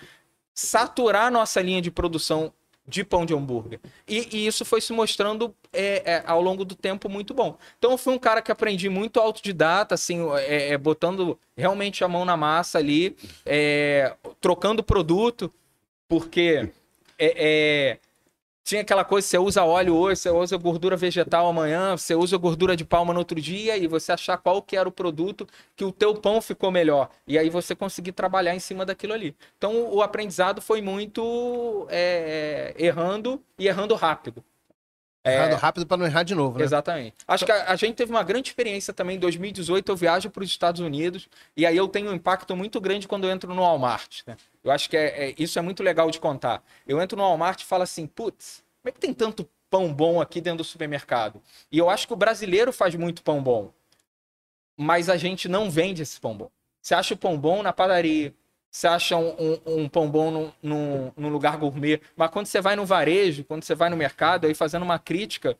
saturar 0.53 1.27
a 1.27 1.31
nossa 1.31 1.61
linha 1.61 1.81
de 1.81 1.91
produção 1.91 2.53
de 2.87 3.03
pão 3.03 3.25
de 3.25 3.33
hambúrguer. 3.33 3.79
E, 4.07 4.27
e 4.35 4.47
isso 4.47 4.65
foi 4.65 4.81
se 4.81 4.91
mostrando 4.91 5.55
é, 5.71 6.13
é, 6.13 6.23
ao 6.25 6.41
longo 6.41 6.65
do 6.65 6.75
tempo 6.75 7.07
muito 7.07 7.33
bom. 7.33 7.57
Então 7.77 7.91
eu 7.91 7.97
fui 7.97 8.13
um 8.13 8.19
cara 8.19 8.41
que 8.41 8.51
aprendi 8.51 8.89
muito 8.89 9.19
autodidata, 9.19 9.95
assim, 9.95 10.19
é, 10.37 10.69
é, 10.69 10.77
botando 10.77 11.39
realmente 11.55 12.03
a 12.03 12.07
mão 12.07 12.25
na 12.25 12.35
massa 12.35 12.79
ali, 12.79 13.15
é, 13.45 14.15
trocando 14.41 14.83
produto, 14.83 15.51
porque 16.07 16.69
é, 17.17 17.33
é, 17.37 17.99
tinha 18.63 18.81
aquela 18.81 19.03
coisa, 19.03 19.27
você 19.27 19.37
usa 19.37 19.63
óleo 19.63 19.95
hoje, 19.95 20.21
você 20.21 20.29
usa 20.29 20.57
gordura 20.57 20.95
vegetal 20.95 21.47
amanhã, 21.47 21.97
você 21.97 22.15
usa 22.15 22.37
gordura 22.37 22.75
de 22.75 22.85
palma 22.85 23.13
no 23.13 23.19
outro 23.19 23.39
dia, 23.39 23.77
e 23.77 23.87
você 23.87 24.11
achar 24.11 24.37
qual 24.37 24.61
que 24.61 24.77
era 24.77 24.87
o 24.87 24.91
produto 24.91 25.47
que 25.75 25.83
o 25.83 25.91
teu 25.91 26.13
pão 26.15 26.41
ficou 26.41 26.71
melhor. 26.71 27.09
E 27.27 27.37
aí 27.37 27.49
você 27.49 27.75
conseguir 27.75 28.11
trabalhar 28.13 28.55
em 28.55 28.59
cima 28.59 28.85
daquilo 28.85 29.13
ali. 29.13 29.35
Então 29.57 29.91
o 29.91 30.01
aprendizado 30.01 30.61
foi 30.61 30.81
muito 30.81 31.87
é, 31.89 32.73
é, 32.77 32.85
errando 32.85 33.41
e 33.57 33.67
errando 33.67 33.95
rápido. 33.95 34.43
É, 35.23 35.53
rápido 35.53 35.85
pra 35.85 35.97
não 35.97 36.05
errar 36.05 36.23
de 36.23 36.33
novo, 36.33 36.57
né? 36.57 36.63
Exatamente. 36.65 37.15
Acho 37.27 37.45
que 37.45 37.51
a, 37.51 37.71
a 37.71 37.75
gente 37.75 37.95
teve 37.95 38.11
uma 38.11 38.23
grande 38.23 38.49
experiência 38.49 38.91
também 38.91 39.17
em 39.17 39.19
2018. 39.19 39.91
Eu 39.91 39.95
viajo 39.95 40.29
para 40.31 40.43
os 40.43 40.49
Estados 40.49 40.81
Unidos 40.81 41.27
e 41.55 41.65
aí 41.65 41.77
eu 41.77 41.87
tenho 41.87 42.09
um 42.09 42.13
impacto 42.13 42.55
muito 42.55 42.81
grande 42.81 43.07
quando 43.07 43.25
eu 43.25 43.31
entro 43.31 43.53
no 43.53 43.61
Walmart. 43.61 44.21
né? 44.25 44.35
Eu 44.63 44.71
acho 44.71 44.89
que 44.89 44.97
é, 44.97 45.29
é- 45.29 45.35
isso 45.37 45.59
é 45.59 45.61
muito 45.61 45.83
legal 45.83 46.09
de 46.09 46.19
contar. 46.19 46.63
Eu 46.87 46.99
entro 47.01 47.15
no 47.17 47.23
Walmart 47.23 47.61
e 47.61 47.65
falo 47.65 47.83
assim: 47.83 48.07
putz, 48.07 48.63
como 48.81 48.89
é 48.89 48.91
que 48.91 48.99
tem 48.99 49.13
tanto 49.13 49.47
pão 49.69 49.93
bom 49.93 50.19
aqui 50.19 50.41
dentro 50.41 50.57
do 50.59 50.63
supermercado? 50.63 51.41
E 51.71 51.77
eu 51.77 51.89
acho 51.89 52.07
que 52.07 52.13
o 52.13 52.17
brasileiro 52.17 52.73
faz 52.73 52.95
muito 52.95 53.21
pão 53.21 53.43
bom, 53.43 53.71
mas 54.77 55.09
a 55.09 55.17
gente 55.17 55.47
não 55.47 55.69
vende 55.69 56.01
esse 56.01 56.19
pão 56.19 56.35
bom. 56.35 56.49
Você 56.81 56.95
acha 56.95 57.13
o 57.13 57.17
pão 57.17 57.37
bom 57.37 57.61
na 57.61 57.71
padaria, 57.71 58.33
você 58.71 58.87
acha 58.87 59.17
um, 59.17 59.35
um- 59.37 59.81
um 59.83 59.89
pão 59.89 60.09
bom 60.09 60.31
num, 60.31 60.51
num- 60.63 61.11
num 61.17 61.29
lugar 61.29 61.57
gourmet, 61.57 61.99
mas 62.15 62.29
quando 62.31 62.45
você 62.47 62.61
vai 62.61 62.75
no 62.75 62.85
varejo, 62.85 63.43
quando 63.43 63.63
você 63.63 63.75
vai 63.75 63.89
no 63.89 63.97
mercado, 63.97 64.47
aí 64.47 64.53
fazendo 64.55 64.83
uma 64.83 64.97
crítica, 64.97 65.57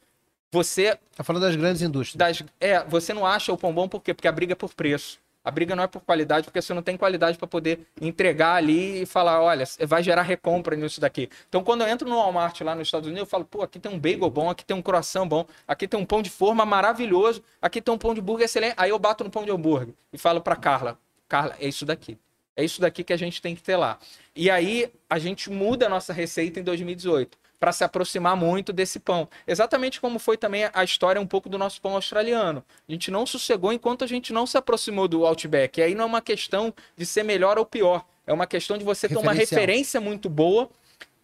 você 0.52 0.98
Tá 1.16 1.24
falando 1.24 1.44
das 1.44 1.56
grandes 1.56 1.82
indústrias. 1.82 2.18
das- 2.18 2.44
é, 2.60 2.84
você 2.86 3.14
não 3.14 3.26
acha 3.26 3.52
o 3.54 3.58
pão 3.58 3.74
bom 3.74 3.88
por 3.88 4.02
quê? 4.02 4.14
Porque 4.14 4.28
a 4.28 4.32
briga 4.32 4.54
é 4.54 4.56
por 4.56 4.74
preço. 4.74 5.20
A 5.44 5.50
briga 5.50 5.76
não 5.76 5.84
é 5.84 5.88
por 5.88 6.02
qualidade, 6.02 6.46
porque 6.46 6.62
você 6.62 6.72
não 6.72 6.84
tem 6.84 6.96
qualidade 6.96 7.36
para 7.36 7.48
poder 7.48 7.80
entregar 8.00 8.54
ali 8.58 9.02
e 9.02 9.06
falar, 9.08 9.42
olha, 9.42 9.64
vai 9.88 10.04
gerar 10.04 10.22
recompra 10.22 10.76
nisso 10.76 11.02
daqui. 11.02 11.30
Então, 11.50 11.64
quando 11.64 11.82
eu 11.82 11.88
entro 11.88 12.08
no 12.08 12.16
Walmart 12.16 12.62
lá 12.62 12.76
nos 12.76 12.88
Estados 12.88 13.08
Unidos, 13.08 13.22
eu 13.22 13.26
falo, 13.26 13.44
pô, 13.44 13.64
aqui 13.64 13.80
tem 13.80 13.92
um 13.92 13.98
bagel 14.00 14.30
bom, 14.30 14.52
aqui 14.52 14.64
tem 14.64 14.78
um 14.78 14.84
croissant 14.84 15.26
bom, 15.28 15.44
aqui 15.68 15.88
tem 15.88 16.00
um 16.00 16.06
pão 16.06 16.22
de 16.22 16.30
forma 16.30 16.64
maravilhoso, 16.64 17.44
aqui 17.60 17.82
tem 17.82 17.92
um 17.92 17.98
pão 17.98 18.14
de 18.14 18.20
hambúrguer 18.22 18.46
excelente. 18.46 18.76
Aí 18.78 18.92
eu 18.92 19.00
bato 19.00 19.24
no 19.24 19.32
pão 19.32 19.44
de 19.44 19.50
hambúrguer 19.52 19.96
e 20.14 20.18
falo 20.18 20.42
para 20.42 20.56
Carla, 20.56 20.96
Carla, 21.28 21.56
é 21.60 21.68
isso 21.68 21.86
daqui. 21.88 22.20
É 22.56 22.64
isso 22.64 22.82
daqui 22.82 23.04
que 23.04 23.14
a 23.14 23.18
gente 23.18 23.42
tem 23.42 23.56
que 23.56 23.62
ter 23.62 23.76
lá. 23.76 23.98
E 24.36 24.50
aí 24.50 24.92
a 25.10 25.18
gente 25.18 25.50
muda 25.50 25.86
a 25.86 25.90
nossa 25.90 26.14
receita 26.14 26.60
em 26.60 26.64
2018 26.64 27.38
para 27.60 27.72
se 27.72 27.84
aproximar 27.84 28.36
muito 28.36 28.74
desse 28.74 29.00
pão. 29.00 29.30
Exatamente 29.46 30.02
como 30.02 30.18
foi 30.18 30.36
também 30.36 30.68
a 30.74 30.84
história 30.84 31.22
um 31.22 31.28
pouco 31.28 31.48
do 31.48 31.60
nosso 31.60 31.80
pão 31.80 31.94
australiano. 31.94 32.64
A 32.90 32.92
gente 32.92 33.12
não 33.12 33.26
sossegou 33.26 33.72
enquanto 33.72 34.04
a 34.04 34.08
gente 34.08 34.34
não 34.34 34.48
se 34.48 34.58
aproximou 34.58 35.08
do 35.08 35.26
Outback. 35.26 35.80
E 35.80 35.84
aí 35.84 35.94
não 35.94 36.04
é 36.04 36.08
uma 36.08 36.22
questão 36.22 36.74
de 36.98 37.06
ser 37.06 37.24
melhor 37.24 37.60
ou 37.60 37.66
pior. 37.66 38.04
É 38.26 38.34
uma 38.34 38.48
questão 38.48 38.78
de 38.78 38.84
você 38.84 39.08
ter 39.08 39.18
uma 39.18 39.32
referência 39.32 40.02
muito 40.02 40.28
boa 40.28 40.70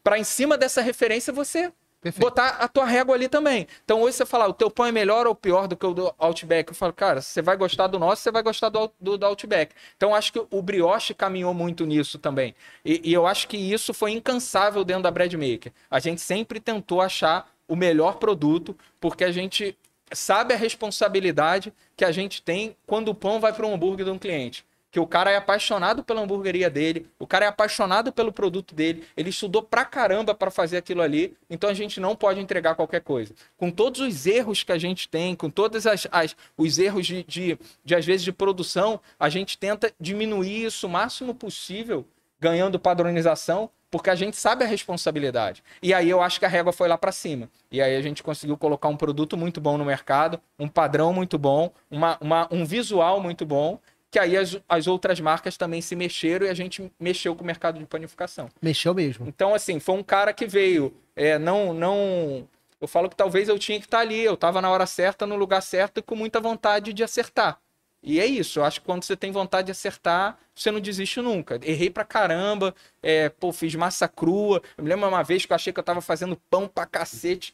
para 0.04 0.20
em 0.20 0.24
cima 0.24 0.58
dessa 0.58 0.82
referência 0.82 1.34
você 1.34 1.72
Perfeito. 2.12 2.22
botar 2.22 2.50
a 2.60 2.68
tua 2.68 2.86
régua 2.86 3.16
ali 3.16 3.28
também. 3.28 3.68
Então 3.84 4.02
hoje 4.02 4.18
você 4.18 4.26
falar, 4.26 4.48
o 4.48 4.54
teu 4.54 4.70
pão 4.70 4.86
é 4.86 4.92
melhor 4.92 5.28
ou 5.28 5.36
pior 5.36 5.68
do 5.68 5.76
que 5.76 5.86
o 5.86 5.94
do 5.94 6.14
Outback? 6.18 6.70
Eu 6.70 6.76
falo, 6.76 6.94
cara, 6.94 7.22
você 7.22 7.42
vai 7.42 7.56
gostar 7.58 7.88
do 7.88 8.00
nosso, 8.00 8.22
você 8.22 8.32
vai 8.32 8.44
gostar 8.44 8.70
do, 8.70 8.92
do, 9.00 9.18
do 9.18 9.26
Outback. 9.26 9.74
Então 9.96 10.14
acho 10.14 10.34
que 10.34 10.42
o 10.50 10.62
brioche 10.62 11.14
caminhou 11.14 11.54
muito 11.54 11.86
nisso 11.86 12.20
também. 12.20 12.56
E, 12.84 13.02
e 13.04 13.14
eu 13.14 13.26
acho 13.26 13.48
que 13.48 13.58
isso 13.58 13.94
foi 13.94 14.12
incansável 14.12 14.84
dentro 14.84 15.04
da 15.04 15.12
Bread 15.12 15.36
Maker. 15.38 15.72
A 15.90 16.00
gente 16.00 16.22
sempre 16.22 16.60
tentou 16.60 17.02
achar 17.02 17.50
o 17.68 17.76
melhor 17.76 18.16
produto, 18.16 18.76
porque 19.00 19.24
a 19.24 19.32
gente 19.32 19.78
sabe 20.12 20.54
a 20.54 20.58
responsabilidade 20.58 21.74
que 21.96 22.06
a 22.06 22.12
gente 22.12 22.42
tem 22.42 22.76
quando 22.86 23.10
o 23.10 23.16
pão 23.16 23.40
vai 23.40 23.52
para 23.52 23.66
um 23.66 23.74
hambúrguer 23.74 24.06
de 24.06 24.12
um 24.12 24.18
cliente. 24.18 24.66
Que 24.98 25.00
o 25.00 25.06
cara 25.06 25.30
é 25.30 25.36
apaixonado 25.36 26.04
pela 26.04 26.22
hamburgueria 26.22 26.72
dele, 26.72 27.06
o 27.20 27.28
cara 27.28 27.46
é 27.46 27.48
apaixonado 27.48 28.12
pelo 28.12 28.32
produto 28.32 28.74
dele, 28.74 29.04
ele 29.16 29.30
estudou 29.30 29.62
pra 29.62 29.86
caramba 29.86 30.34
para 30.34 30.50
fazer 30.50 30.78
aquilo 30.78 31.04
ali, 31.04 31.38
então 31.48 31.70
a 31.70 31.74
gente 31.76 32.00
não 32.00 32.16
pode 32.16 32.40
entregar 32.40 32.74
qualquer 32.74 33.02
coisa. 33.02 33.32
Com 33.56 33.70
todos 33.70 34.02
os 34.02 34.26
erros 34.26 34.64
que 34.64 34.72
a 34.72 34.78
gente 34.80 35.08
tem, 35.08 35.36
com 35.36 35.52
todos 35.52 35.86
as, 35.86 36.08
as- 36.12 36.36
os 36.58 36.80
erros 36.80 37.06
de, 37.06 37.24
de, 37.26 37.60
de, 37.86 37.94
às 37.94 38.08
vezes, 38.08 38.24
de 38.24 38.32
produção, 38.32 39.00
a 39.20 39.30
gente 39.30 39.56
tenta 39.60 39.94
diminuir 40.02 40.66
isso 40.66 40.88
o 40.88 40.90
máximo 40.90 41.36
possível, 41.36 42.04
ganhando 42.40 42.80
padronização, 42.80 43.70
porque 43.92 44.10
a 44.10 44.16
gente 44.16 44.36
sabe 44.36 44.64
a 44.64 44.68
responsabilidade. 44.68 45.64
E 45.80 45.94
aí 45.94 46.10
eu 46.10 46.24
acho 46.24 46.40
que 46.40 46.46
a 46.46 46.50
régua 46.50 46.74
foi 46.74 46.88
lá 46.88 46.98
para 46.98 47.12
cima. 47.12 47.50
E 47.72 47.80
aí 47.82 47.96
a 47.96 48.02
gente 48.02 48.24
conseguiu 48.24 48.58
colocar 48.58 48.88
um 48.88 48.98
produto 48.98 49.38
muito 49.38 49.62
bom 49.62 49.78
no 49.78 49.86
mercado, 49.86 50.42
um 50.58 50.68
padrão 50.68 51.14
muito 51.14 51.38
bom, 51.38 51.72
uma, 51.90 52.18
uma 52.20 52.48
um 52.52 52.66
visual 52.66 53.22
muito 53.22 53.46
bom, 53.46 53.80
que 54.10 54.18
aí 54.20 54.38
as, 54.38 54.58
as 54.68 54.88
outras 54.88 55.20
marcas 55.20 55.58
também 55.58 55.82
se 55.82 55.96
mexeram 55.96 56.46
e 56.46 56.50
a 56.50 56.54
gente 56.54 56.92
mexeu 57.00 57.36
com 57.36 57.44
o 57.44 57.48
mercado 57.48 57.80
de 57.80 57.86
panificação. 57.86 58.50
Mexeu 58.62 58.94
mesmo. 58.94 59.28
Então, 59.28 59.54
assim, 59.54 59.80
foi 59.80 59.96
um 59.96 60.04
cara 60.04 60.34
que 60.34 60.46
veio, 60.46 60.94
é, 61.16 61.38
não, 61.38 61.74
não... 61.74 62.48
Eu 62.80 62.88
falo 62.88 63.10
que 63.10 63.16
talvez 63.16 63.50
eu 63.50 63.58
tinha 63.58 63.80
que 63.80 63.86
estar 63.86 64.00
ali, 64.00 64.24
eu 64.24 64.36
estava 64.36 64.62
na 64.62 64.70
hora 64.70 64.86
certa, 64.86 65.26
no 65.26 65.36
lugar 65.36 65.62
certo 65.62 65.98
e 65.98 66.02
com 66.02 66.16
muita 66.16 66.40
vontade 66.40 66.94
de 66.94 67.04
acertar. 67.04 67.60
E 68.04 68.20
é 68.20 68.26
isso, 68.26 68.60
eu 68.60 68.64
acho 68.64 68.80
que 68.80 68.86
quando 68.86 69.04
você 69.04 69.18
tem 69.18 69.32
vontade 69.32 69.66
de 69.66 69.72
acertar, 69.72 70.38
você 70.56 70.72
não 70.72 70.80
desiste 70.80 71.20
nunca. 71.20 71.60
Errei 71.64 71.90
pra 71.90 72.06
caramba, 72.06 72.74
é, 73.02 73.30
pô, 73.30 73.52
fiz 73.52 73.74
massa 73.76 74.08
crua. 74.08 74.62
Eu 74.78 74.84
me 74.84 74.90
lembro 74.90 75.08
uma 75.10 75.24
vez 75.24 75.46
que 75.46 75.52
eu 75.52 75.56
achei 75.56 75.74
que 75.74 75.80
eu 75.80 75.84
tava 75.84 76.00
fazendo 76.00 76.40
pão 76.50 76.68
pra 76.68 76.86
cacete. 76.86 77.54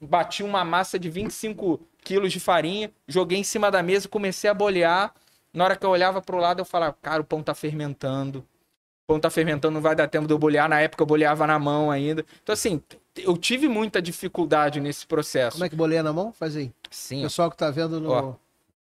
Bati 0.00 0.42
uma 0.42 0.64
massa 0.64 0.98
de 0.98 1.10
25 1.10 1.80
quilos 2.02 2.32
de 2.32 2.40
farinha, 2.40 2.90
joguei 3.06 3.38
em 3.38 3.44
cima 3.44 3.70
da 3.70 3.82
mesa, 3.82 4.08
comecei 4.08 4.48
a 4.48 4.54
bolear. 4.54 5.12
Na 5.52 5.64
hora 5.64 5.76
que 5.76 5.84
eu 5.84 5.90
olhava 5.90 6.20
pro 6.22 6.38
lado, 6.38 6.60
eu 6.60 6.64
falava, 6.64 6.96
cara, 7.02 7.20
o 7.20 7.24
pão 7.24 7.42
tá 7.42 7.54
fermentando. 7.54 8.38
O 8.38 9.06
pão 9.06 9.20
tá 9.20 9.28
fermentando, 9.30 9.74
não 9.74 9.80
vai 9.80 9.94
dar 9.94 10.08
tempo 10.08 10.26
de 10.26 10.32
eu 10.32 10.38
bolear. 10.38 10.68
Na 10.68 10.80
época 10.80 11.02
eu 11.02 11.06
boleava 11.06 11.46
na 11.46 11.58
mão 11.58 11.90
ainda. 11.90 12.24
Então, 12.42 12.52
assim, 12.52 12.80
eu 13.16 13.36
tive 13.36 13.68
muita 13.68 14.00
dificuldade 14.00 14.80
nesse 14.80 15.06
processo. 15.06 15.56
Como 15.56 15.64
é 15.64 15.68
que 15.68 15.76
boleia 15.76 16.02
na 16.02 16.12
mão? 16.12 16.32
Faz 16.32 16.56
aí. 16.56 16.72
Sim. 16.90 17.20
O 17.20 17.22
pessoal 17.24 17.50
que 17.50 17.56
tá 17.56 17.70
vendo 17.70 18.00
no 18.00 18.10
Ó. 18.10 18.34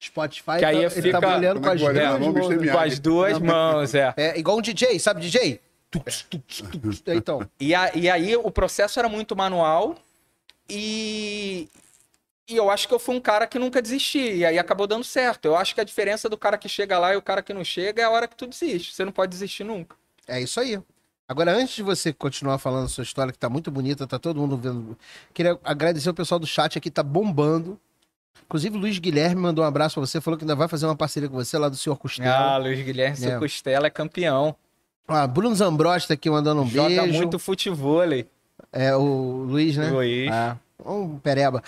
Spotify, 0.03 0.59
Que 0.61 0.65
aí 0.65 0.77
tá, 0.77 0.81
ele 0.83 0.91
fica- 0.91 1.21
tá 1.21 1.29
boleando 1.35 1.61
Como 1.61 1.65
com 1.65 1.71
é 1.71 1.75
as 1.75 1.81
duas 1.81 2.21
mão, 2.21 2.33
mãos. 2.33 2.71
Com 2.73 2.79
as 2.79 2.99
duas 2.99 3.39
mãos, 3.39 3.95
é. 3.95 4.15
É 4.17 4.39
igual 4.39 4.57
um 4.59 4.63
DJ, 4.63 4.99
sabe 4.99 5.21
DJ? 5.21 5.61
Tuts, 5.91 6.23
tuts, 6.31 6.63
tuts. 6.63 7.03
Então, 7.09 7.47
E, 7.59 7.75
a- 7.75 7.91
e 7.97 8.09
aí 8.09 8.37
o 8.37 8.51
processo 8.51 8.99
era 9.01 9.09
muito 9.09 9.35
manual 9.37 9.97
e, 10.69 11.69
e 12.51 12.57
eu 12.57 12.71
acho 12.71 12.87
que 12.89 12.95
eu 12.95 12.99
fui 12.99 13.15
um 13.15 13.21
cara 13.21 13.47
que 13.47 13.59
nunca 13.59 13.81
desisti. 13.81 14.19
E 14.37 14.45
aí 14.45 14.59
acabou 14.59 14.87
dando 14.87 15.05
certo. 15.05 15.45
Eu 15.47 15.57
acho 15.57 15.75
que 15.75 15.81
a 15.81 15.85
diferença 15.85 16.29
do 16.29 16.37
cara 16.37 16.59
que 16.59 16.69
chega 16.69 16.99
lá 16.99 17.15
e 17.15 17.17
o 17.17 17.23
cara 17.23 17.43
que 17.43 17.53
não 17.55 17.65
chega 17.65 18.03
é 18.03 18.05
a 18.05 18.11
hora 18.11 18.27
que 18.29 18.37
tu 18.37 18.47
desiste. 18.47 18.95
Você 18.95 19.05
não 19.05 19.13
pode 19.13 19.31
desistir 19.31 19.65
nunca. 19.65 19.97
é 20.27 20.41
isso 20.41 20.59
aí. 20.61 20.81
Agora, 21.29 21.53
antes 21.53 21.77
de 21.77 21.83
você 21.85 22.13
continuar 22.13 22.59
falando 22.59 22.89
sua 22.89 23.05
história, 23.05 23.33
que 23.33 23.39
tá 23.39 23.49
muito 23.49 23.71
bonita, 23.71 24.05
tá 24.05 24.19
todo 24.19 24.41
mundo 24.41 24.57
vendo. 24.57 24.99
Queria 25.33 25.57
agradecer 25.63 26.11
o 26.11 26.15
pessoal 26.15 26.41
do 26.41 26.47
chat 26.47 26.77
aqui, 26.77 26.91
tá 26.91 27.05
bombando. 27.05 27.79
Inclusive, 28.47 28.77
Luiz 28.77 28.99
Guilherme 28.99 29.41
mandou 29.41 29.65
um 29.65 29.69
abraço 29.69 29.95
pra 29.95 30.05
você, 30.05 30.21
falou 30.21 30.37
que 30.37 30.43
ainda 30.43 30.57
vai 30.57 30.67
fazer 30.67 30.87
uma 30.87 30.97
parceria 30.97 31.29
com 31.29 31.37
você 31.37 31.57
lá 31.57 31.69
do 31.69 31.77
Senhor 31.77 31.95
Ah, 31.95 31.99
Costela. 31.99 32.57
Luiz 32.57 32.81
Guilherme, 32.85 33.17
seu 33.17 33.31
É. 33.37 33.39
Costela 33.39 33.87
é 33.87 33.91
campeão. 33.91 34.57
Ah, 35.07 35.25
Bruno 35.25 35.55
Zambrotti 35.55 36.09
tá 36.09 36.15
aqui 36.15 36.29
mandando 36.29 36.63
um 36.63 36.69
Joga 36.69 36.89
beijo. 37.03 37.17
muito 37.19 37.39
futevôlei. 37.39 38.27
É, 38.73 38.95
o 38.97 39.45
Luiz, 39.49 39.77
né? 39.77 39.89
Luiz. 39.89 40.31
Ah, 40.33 40.57
um 40.85 41.17
pereba. 41.19 41.63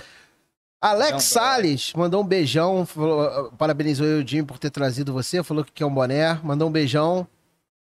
Alex 0.82 1.12
Não, 1.12 1.20
Salles 1.20 1.92
mandou 1.94 2.20
um 2.22 2.26
beijão, 2.26 2.84
falou, 2.84 3.52
parabenizou 3.56 4.04
eu 4.04 4.20
o 4.20 4.26
Jim 4.26 4.42
por 4.42 4.58
ter 4.58 4.68
trazido 4.68 5.12
você, 5.12 5.40
falou 5.40 5.64
que 5.64 5.70
quer 5.70 5.86
um 5.86 5.94
boné, 5.94 6.40
mandou 6.42 6.68
um 6.68 6.72
beijão. 6.72 7.24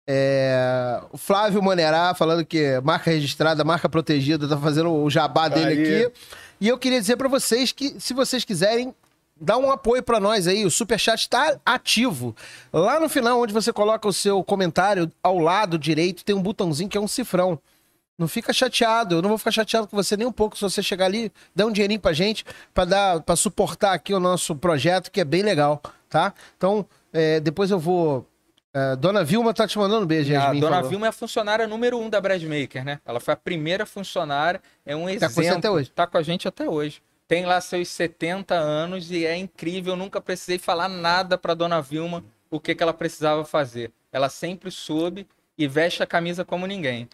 É, 0.09 1.01
o 1.13 1.19
Flávio 1.19 1.63
Manerá 1.63 2.15
falando 2.15 2.43
que 2.43 2.81
marca 2.83 3.11
registrada, 3.11 3.63
marca 3.65 3.87
protegida, 3.87 4.49
tá 4.49 4.57
fazendo 4.57 4.91
o 4.95 5.11
jabá 5.11 5.47
dele 5.49 5.73
Aí. 5.73 6.05
aqui. 6.05 6.13
E 6.59 6.69
eu 6.69 6.79
queria 6.79 6.99
dizer 6.99 7.17
pra 7.17 7.29
vocês 7.29 7.71
que, 7.71 8.01
se 8.01 8.15
vocês 8.15 8.45
quiserem, 8.45 8.95
dá 9.39 9.59
um 9.59 9.71
apoio 9.71 10.03
pra 10.03 10.19
nós 10.19 10.47
aí. 10.47 10.65
O 10.65 10.71
Superchat 10.71 11.29
tá 11.29 11.59
ativo. 11.67 12.35
Lá 12.73 12.99
no 12.99 13.11
final, 13.11 13.43
onde 13.43 13.53
você 13.53 13.75
coloca 13.75 14.09
o 14.09 14.13
seu 14.13 14.43
comentário, 14.43 15.13
ao 15.23 15.39
lado 15.39 15.79
direito, 15.79 16.25
tem 16.25 16.35
um 16.35 16.43
botãozinho 16.43 16.89
que 16.89 16.97
é 16.97 17.01
um 17.01 17.09
cifrão. 17.09 17.59
Não 18.19 18.27
fica 18.27 18.53
chateado, 18.53 19.17
eu 19.17 19.23
não 19.23 19.29
vou 19.29 19.37
ficar 19.39 19.51
chateado 19.51 19.87
com 19.87 19.97
você 19.97 20.17
nem 20.17 20.27
um 20.27 20.33
pouco 20.33 20.57
se 20.57 20.63
você 20.63 20.83
chegar 20.83 21.05
ali, 21.05 21.31
dá 21.55 21.67
um 21.67 21.71
dinheirinho 21.73 22.01
pra 22.01 22.13
gente, 22.15 22.45
pra 22.73 22.85
dar, 22.87 23.21
para 23.21 23.37
suportar 23.37 23.93
aqui 23.93 24.15
o 24.15 24.21
nosso 24.21 24.57
projeto, 24.57 25.11
que 25.11 25.21
é 25.21 25.25
bem 25.25 25.43
legal, 25.43 25.83
tá? 26.09 26.33
Então, 26.57 26.87
é, 27.13 27.41
depois 27.41 27.71
eu 27.71 27.79
vou. 27.79 28.27
é, 28.73 28.97
Dona 28.97 29.23
Vilma 29.23 29.53
tá 29.53 29.69
te 29.69 29.77
mandando 29.79 30.05
um 30.05 30.07
beijo, 30.07 30.31
A 30.33 30.35
Yasmin. 30.35 30.61
dona 30.61 30.77
falou. 30.77 30.91
Vilma 30.91 31.07
é 31.07 31.09
a 31.11 31.13
funcionária 31.13 31.67
número 31.67 31.99
um 31.99 32.09
da 32.09 32.19
Breadmaker, 32.21 32.85
né? 32.85 33.01
Ela 33.05 33.21
foi 33.21 33.35
a 33.35 33.37
primeira 33.37 33.85
funcionária, 33.85 34.63
é 34.87 34.97
um 34.97 35.05
Tá 35.05 35.13
exemplo. 35.13 35.35
com 35.35 35.43
você 35.43 35.49
até 35.49 35.71
hoje. 35.71 35.91
Tá 35.91 36.07
com 36.07 36.17
a 36.17 36.23
gente 36.23 36.49
até 36.49 36.67
hoje. 36.69 37.03
Tem 37.29 37.45
lá 37.45 37.61
seus 37.61 37.89
70 37.89 38.55
anos 38.55 39.11
e 39.11 39.27
é 39.27 39.37
incrível, 39.37 39.93
eu 39.93 39.97
nunca 39.97 40.21
precisei 40.23 40.59
falar 40.59 40.89
nada 40.89 41.37
pra 41.37 41.53
dona 41.55 41.83
Vilma 41.83 42.25
o 42.51 42.59
que, 42.61 42.75
que 42.75 42.83
ela 42.83 42.95
precisava 42.95 43.45
fazer. 43.45 43.91
Ela 44.13 44.29
sempre 44.31 44.71
soube 44.71 45.27
e 45.59 45.67
veste 45.69 46.03
a 46.03 46.07
camisa 46.07 46.45
como 46.47 46.67
ninguém. 46.67 47.09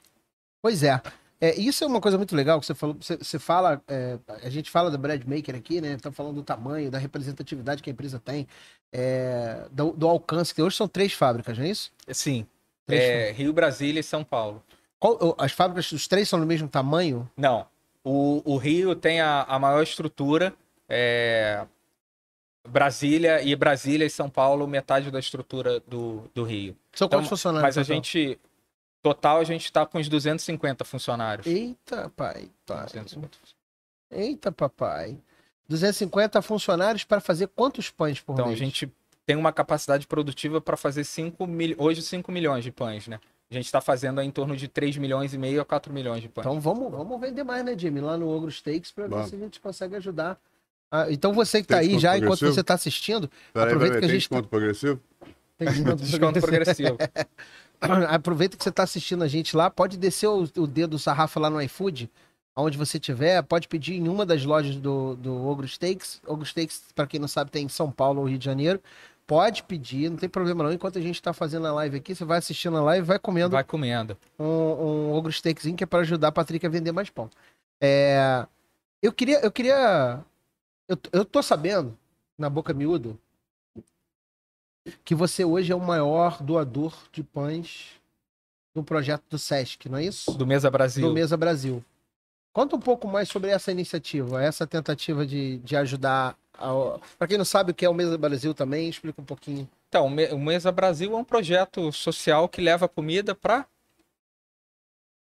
Pois 0.63 0.83
é. 0.83 1.01
É, 1.41 1.59
isso 1.59 1.83
é 1.83 1.87
uma 1.89 2.01
coisa 2.01 2.17
muito 2.17 2.37
legal 2.37 2.61
que 2.61 2.67
você 2.67 2.75
falou. 2.75 2.97
Você, 3.01 3.17
você 3.17 3.37
fala, 3.37 3.83
é, 3.89 4.17
a 4.45 4.49
gente 4.49 4.71
fala 4.71 4.93
da 4.93 4.97
Bread 4.97 5.29
Maker 5.29 5.57
aqui, 5.57 5.81
né? 5.81 5.97
Tá 5.97 6.13
falando 6.13 6.37
do 6.37 6.43
tamanho, 6.45 6.89
da 6.89 6.99
representatividade 6.99 7.83
que 7.83 7.91
a 7.91 7.93
empresa 7.93 8.21
tem, 8.25 8.47
é, 8.93 9.67
do, 9.73 9.91
do 9.91 10.07
alcance, 10.07 10.55
que 10.55 10.63
hoje 10.63 10.77
são 10.77 10.87
três 10.87 11.13
fábricas, 11.13 11.59
não 11.59 11.65
é 11.65 11.69
isso? 11.69 11.91
Sim, 12.13 12.47
é, 12.89 13.33
Rio, 13.33 13.53
Brasília 13.53 13.99
e 13.99 14.05
São 14.05 14.23
Paulo. 14.23 14.63
Qual- 15.01 15.35
as 15.37 15.51
fábricas, 15.51 15.91
os 15.91 16.07
três 16.07 16.29
são 16.29 16.39
do 16.39 16.47
mesmo 16.47 16.69
tamanho? 16.69 17.29
Não, 17.37 17.67
o, 18.05 18.41
o 18.45 18.57
Rio 18.57 18.95
tem 18.95 19.21
a, 19.21 19.43
a 19.43 19.59
maior 19.59 19.83
estrutura, 19.83 20.55
é, 20.89 21.67
Brasília 22.69 23.43
e 23.43 23.57
Brasília 23.57 24.05
e 24.07 24.11
São 24.11 24.31
Paulo, 24.31 24.67
metade 24.69 25.11
da 25.11 25.19
estrutura 25.19 25.81
do, 25.89 26.31
do 26.33 26.45
Rio. 26.45 26.77
São 26.93 27.07
Então, 27.07 27.19
quantos 27.19 27.31
funcionários? 27.31 27.75
Mas 27.75 27.79
a 27.79 27.83
total? 27.83 27.97
gente, 27.97 28.39
total, 29.03 29.39
a 29.39 29.45
gente 29.45 29.71
tá 29.73 29.85
com 29.85 29.99
uns 29.99 30.09
250 30.09 30.85
funcionários. 30.85 31.47
Eita, 31.47 32.11
pai. 32.17 32.49
pai. 32.67 32.85
250. 32.87 33.39
Eita, 34.11 34.53
papai. 34.53 35.19
250 35.69 36.41
funcionários 36.43 37.05
para 37.05 37.21
fazer 37.21 37.49
quantos 37.49 37.91
pães 37.91 38.21
por 38.21 38.33
Então 38.35 38.45
a 38.47 38.49
mês? 38.49 38.59
gente 38.59 38.93
tem 39.25 39.37
uma 39.37 39.53
capacidade 39.53 40.07
produtiva 40.07 40.61
para 40.61 40.77
fazer 40.77 41.05
5 41.05 41.47
mil... 41.47 41.75
hoje 41.79 42.03
5 42.03 42.31
milhões 42.31 42.63
de 42.65 42.71
pães, 42.71 43.07
né? 43.09 43.19
A 43.51 43.55
gente 43.55 43.67
está 43.67 43.81
fazendo 43.81 44.19
aí 44.21 44.27
em 44.27 44.31
torno 44.31 44.57
de 44.57 44.67
3 44.67 44.97
milhões 44.97 45.33
e 45.35 45.39
meio 45.39 45.61
a 45.61 45.65
4 45.65 45.93
milhões 45.93 46.23
de 46.23 46.29
pães. 46.29 46.45
Então 46.47 46.61
vamos, 46.61 46.91
vamos 46.91 47.21
vender 47.21 47.45
mais, 47.45 47.65
né, 47.65 47.77
Jimmy? 47.79 48.01
Lá 48.01 48.17
no 48.17 48.29
Ogro 48.29 48.51
Steaks 48.51 48.91
para 48.91 49.07
ver 49.07 49.29
se 49.29 49.35
a 49.35 49.39
gente 49.39 49.61
consegue 49.61 49.95
ajudar. 49.97 50.39
Ah, 50.91 51.07
então 51.11 51.33
você 51.33 51.63
que 51.63 51.69
tá 51.69 51.79
Tem 51.79 51.91
aí 51.95 51.99
já, 51.99 52.19
enquanto 52.19 52.41
você 52.41 52.63
tá 52.63 52.75
assistindo, 52.75 53.31
Peraí, 53.53 53.69
Aproveita 53.69 53.95
peraí, 53.95 54.01
que 54.01 54.05
a 54.05 54.09
tem 54.09 54.21
gente 54.21 54.29
tá- 54.29 54.37
desconto 54.37 54.49
progressivo? 54.49 55.01
tem 55.57 55.69
desconto 55.69 55.97
Desconto 56.03 56.41
progressivo. 56.41 56.99
Aproveita 58.09 58.57
que 58.57 58.63
você 58.63 58.71
está 58.71 58.83
assistindo 58.83 59.25
a 59.25 59.29
gente 59.29 59.57
lá, 59.57 59.71
pode 59.71 59.97
descer 59.97 60.29
o, 60.29 60.43
o 60.43 60.67
dedo 60.67 60.93
do 60.93 60.99
sarrafo 60.99 61.41
lá 61.41 61.51
no 61.51 61.61
iFood, 61.63 62.11
aonde 62.55 62.79
você 62.79 62.99
tiver, 62.99 63.43
pode 63.43 63.67
pedir 63.69 63.95
em 63.95 64.09
uma 64.09 64.25
das 64.25 64.45
lojas 64.45 64.77
do, 64.77 65.17
do 65.17 65.47
Ogro 65.47 65.67
Steaks. 65.67 66.21
Ogro 66.27 66.47
Steaks, 66.47 66.85
para 66.95 67.07
quem 67.07 67.19
não 67.19 67.29
sabe, 67.29 67.51
tem 67.51 67.65
em 67.65 67.69
São 67.69 67.91
Paulo 67.91 68.21
ou 68.21 68.29
Rio 68.29 68.39
de 68.39 68.45
Janeiro. 68.45 68.81
Pode 69.27 69.63
pedir, 69.63 70.11
não 70.11 70.17
tem 70.17 70.29
problema 70.29 70.65
não. 70.65 70.73
Enquanto 70.73 70.99
a 70.99 71.01
gente 71.01 71.15
está 71.15 71.33
fazendo 71.33 71.67
a 71.67 71.73
live 71.73 71.97
aqui, 71.97 72.15
você 72.15 72.25
vai 72.25 72.39
assistindo 72.39 72.77
a 72.77 72.83
live 72.83 73.05
e 73.05 73.09
vai 73.09 73.19
comendo 73.19 73.53
Vai 73.53 73.65
comendo. 73.65 74.17
um, 74.39 74.45
um 74.45 75.13
Ogro 75.15 75.33
Steakzinho 75.33 75.77
que 75.77 75.85
é 75.85 75.87
para 75.87 76.01
ajudar 76.01 76.29
a 76.29 76.33
Patrick 76.33 76.67
a 76.67 76.69
vender 76.69 76.93
mais 76.93 77.09
pão. 77.09 77.31
É, 77.81 78.47
eu 79.01 79.13
queria, 79.13 79.41
eu 79.41 79.51
queria, 79.51 80.21
eu, 80.89 80.97
eu 81.13 81.25
tô 81.25 81.43
sabendo, 81.43 81.97
na 82.37 82.51
boca 82.51 82.75
miúda, 82.75 83.17
que 85.05 85.15
você 85.15 85.45
hoje 85.45 85.73
é 85.73 85.75
o 85.77 85.81
maior 85.81 86.43
doador 86.43 86.95
de 87.13 87.23
pães 87.23 87.91
do 88.75 88.83
projeto 88.83 89.23
do 89.31 89.39
Sesc, 89.39 89.89
não 89.89 89.99
é 89.99 90.05
isso? 90.05 90.33
Do 90.33 90.47
Mesa 90.47 90.71
Brasil. 90.71 91.07
Do 91.09 91.15
Mesa 91.15 91.37
Brasil. 91.37 91.85
Conta 92.53 92.77
um 92.77 92.81
pouco 92.81 93.07
mais 93.09 93.29
sobre 93.29 93.51
essa 93.51 93.71
iniciativa, 93.73 94.43
essa 94.43 94.67
tentativa 94.67 95.27
de, 95.27 95.59
de 95.59 95.77
ajudar. 95.77 96.37
Para 97.19 97.29
quem 97.29 97.39
não 97.39 97.45
sabe 97.45 97.73
o 97.73 97.75
que 97.75 97.85
é 97.85 97.89
o 97.89 97.95
Mesa 97.95 98.17
Brasil 98.19 98.53
também, 98.55 98.89
explica 98.89 99.21
um 99.21 99.25
pouquinho. 99.25 99.69
Então, 99.89 100.07
o 100.07 100.11
Me- 100.11 100.29
o 100.33 100.39
Mesa 100.39 100.71
Brasil 100.73 101.13
é 101.13 101.17
um 101.17 101.25
projeto 101.25 101.91
social 101.93 102.49
que 102.49 102.61
leva 102.61 102.89
comida 102.89 103.35
para. 103.35 103.67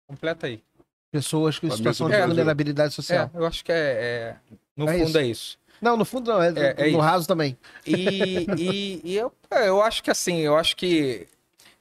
Completa 0.07 0.47
aí. 0.47 0.63
Pessoas 1.11 1.59
com 1.59 1.71
situação 1.71 2.11
de 2.11 2.21
vulnerabilidade 2.27 2.93
social. 2.93 3.31
É, 3.33 3.39
eu 3.39 3.47
acho 3.47 3.65
que 3.65 3.73
é. 3.73 3.77
é- 3.77 4.37
no 4.77 4.89
É 4.89 4.99
fundo 4.99 5.09
isso. 5.09 5.19
é 5.19 5.27
isso. 5.27 5.59
Não, 5.81 5.97
no 5.97 6.05
fundo 6.05 6.33
não, 6.33 6.43
é, 6.43 6.49
É- 6.57 6.89
é 6.89 6.91
no 6.91 6.99
raso 7.01 7.27
também. 7.27 7.57
E, 7.87 8.47
e, 8.59 9.01
e 9.05 9.17
eu, 9.17 9.33
é, 9.51 9.69
eu 9.69 9.83
acho 9.83 10.03
que 10.03 10.11
assim, 10.11 10.39
eu 10.41 10.57
acho 10.57 10.77
que 10.77 11.27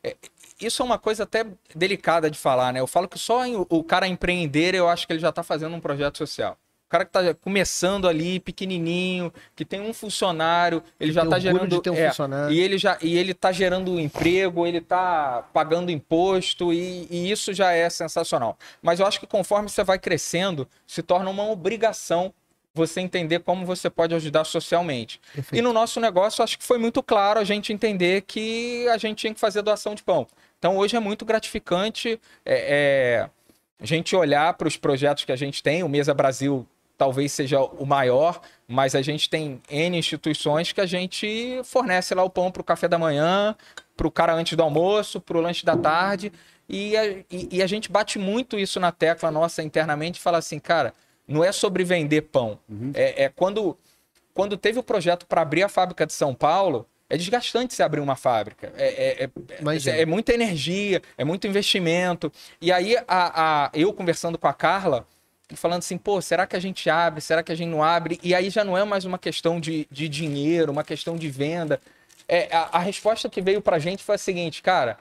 é, 0.03 0.15
isso 0.59 0.81
é 0.81 0.85
uma 0.85 0.99
coisa 0.99 1.23
até 1.23 1.45
delicada 1.75 2.29
de 2.29 2.37
falar, 2.37 2.73
né? 2.73 2.79
Eu 2.79 2.87
falo 2.87 3.07
que 3.07 3.17
só 3.19 3.45
em- 3.45 3.55
o 3.69 3.83
cara 3.83 4.07
empreender, 4.07 4.75
eu 4.75 4.87
acho 4.89 5.05
que 5.07 5.13
ele 5.13 5.19
já 5.19 5.29
está 5.29 5.43
fazendo 5.43 5.75
um 5.75 5.79
projeto 5.79 6.17
social. 6.17 6.57
O 6.85 6.89
cara 6.93 7.05
que 7.05 7.09
está 7.17 7.33
começando 7.33 8.07
ali, 8.07 8.39
pequenininho, 8.39 9.33
que 9.55 9.65
tem 9.65 9.81
um 9.81 9.91
funcionário, 9.95 10.83
ele 10.99 11.11
já 11.11 11.23
está 11.23 11.39
gerando 11.39 11.81
um 11.89 11.95
é, 11.95 12.07
funcionário. 12.09 12.53
e 12.53 12.59
ele 12.59 12.77
já 12.77 12.99
e 13.01 13.17
ele 13.17 13.33
tá 13.33 13.51
gerando 13.51 13.99
emprego, 13.99 14.67
ele 14.67 14.79
tá 14.79 15.43
pagando 15.51 15.89
imposto 15.91 16.71
e, 16.71 17.07
e 17.09 17.31
isso 17.31 17.51
já 17.51 17.71
é 17.71 17.89
sensacional. 17.89 18.57
Mas 18.79 18.99
eu 18.99 19.07
acho 19.07 19.19
que 19.19 19.25
conforme 19.25 19.69
você 19.69 19.83
vai 19.83 19.97
crescendo, 19.97 20.67
se 20.85 21.01
torna 21.01 21.31
uma 21.31 21.49
obrigação 21.49 22.31
você 22.73 23.01
entender 23.01 23.39
como 23.39 23.65
você 23.65 23.89
pode 23.89 24.15
ajudar 24.15 24.43
socialmente. 24.45 25.19
E 25.31 25.35
Perfeito. 25.35 25.63
no 25.63 25.71
nosso 25.71 25.99
negócio, 25.99 26.43
acho 26.43 26.57
que 26.57 26.63
foi 26.63 26.77
muito 26.77 27.03
claro 27.03 27.39
a 27.39 27.43
gente 27.43 27.71
entender 27.71 28.21
que 28.21 28.87
a 28.89 28.97
gente 28.97 29.19
tinha 29.19 29.33
que 29.33 29.39
fazer 29.39 29.61
doação 29.61 29.93
de 29.93 30.03
pão. 30.03 30.27
Então 30.57 30.77
hoje 30.77 30.95
é 30.95 30.99
muito 30.99 31.23
gratificante 31.23 32.19
é, 32.45 32.55
é, 32.55 33.29
a 33.79 33.85
gente 33.85 34.15
olhar 34.15 34.53
para 34.55 34.67
os 34.67 34.77
projetos 34.77 35.23
que 35.23 35.31
a 35.31 35.35
gente 35.35 35.61
tem. 35.61 35.83
O 35.83 35.89
Mesa 35.89 36.13
Brasil 36.13 36.65
talvez 36.97 37.31
seja 37.31 37.61
o 37.61 37.85
maior, 37.85 38.41
mas 38.67 38.95
a 38.95 39.01
gente 39.01 39.29
tem 39.29 39.61
N 39.69 39.97
instituições 39.97 40.71
que 40.71 40.81
a 40.81 40.85
gente 40.85 41.61
fornece 41.65 42.15
lá 42.15 42.23
o 42.23 42.29
pão 42.29 42.51
para 42.51 42.61
o 42.61 42.65
café 42.65 42.87
da 42.87 42.97
manhã, 42.97 43.55
para 43.95 44.07
o 44.07 44.11
cara 44.11 44.33
antes 44.33 44.55
do 44.55 44.63
almoço, 44.63 45.19
para 45.19 45.37
o 45.37 45.41
lanche 45.41 45.65
da 45.65 45.75
tarde. 45.75 46.31
E 46.67 46.95
a, 46.95 47.05
e, 47.05 47.25
e 47.51 47.61
a, 47.61 47.67
gente 47.67 47.91
bate 47.91 48.17
muito 48.17 48.57
isso 48.57 48.79
na 48.79 48.91
tecla 48.91 49.29
nossa 49.29 49.61
internamente 49.61 50.19
e 50.19 50.23
fala 50.23 50.37
assim, 50.37 50.59
cara, 50.59 50.93
não 51.33 51.43
é 51.43 51.51
sobre 51.51 51.83
vender 51.83 52.21
pão. 52.21 52.59
Uhum. 52.69 52.91
É, 52.93 53.25
é, 53.25 53.29
quando, 53.29 53.77
quando 54.33 54.55
teve 54.55 54.79
o 54.79 54.83
projeto 54.83 55.25
para 55.25 55.41
abrir 55.41 55.63
a 55.63 55.69
fábrica 55.69 56.05
de 56.05 56.13
São 56.13 56.33
Paulo, 56.33 56.87
é 57.09 57.17
desgastante 57.17 57.73
você 57.73 57.83
abrir 57.83 57.99
uma 57.99 58.15
fábrica. 58.15 58.71
É, 58.77 58.87
é, 58.87 59.23
é, 59.25 60.01
é, 60.01 60.05
muita 60.05 60.33
energia, 60.33 61.01
é 61.17 61.23
muito 61.23 61.47
investimento. 61.47 62.31
E 62.61 62.71
aí, 62.71 62.95
a, 63.07 63.65
a, 63.65 63.71
eu 63.73 63.91
conversando 63.93 64.37
com 64.37 64.47
a 64.47 64.53
Carla, 64.53 65.05
falando 65.55 65.79
assim, 65.79 65.97
pô, 65.97 66.21
será 66.21 66.47
que 66.47 66.55
a 66.55 66.59
gente 66.59 66.89
abre? 66.89 67.21
Será 67.21 67.43
que 67.43 67.51
a 67.51 67.55
gente 67.55 67.69
não 67.69 67.83
abre? 67.83 68.19
E 68.23 68.33
aí 68.33 68.49
já 68.49 68.63
não 68.63 68.77
é 68.77 68.83
mais 68.83 69.05
uma 69.05 69.17
questão 69.17 69.59
de, 69.59 69.87
de 69.91 70.07
dinheiro, 70.07 70.71
uma 70.71 70.83
questão 70.83 71.15
de 71.15 71.29
venda. 71.29 71.79
É, 72.27 72.47
a, 72.55 72.77
a 72.77 72.79
resposta 72.79 73.29
que 73.29 73.41
veio 73.41 73.61
pra 73.61 73.79
gente 73.79 74.03
foi 74.03 74.15
a 74.15 74.17
seguinte, 74.17 74.61
cara, 74.61 74.97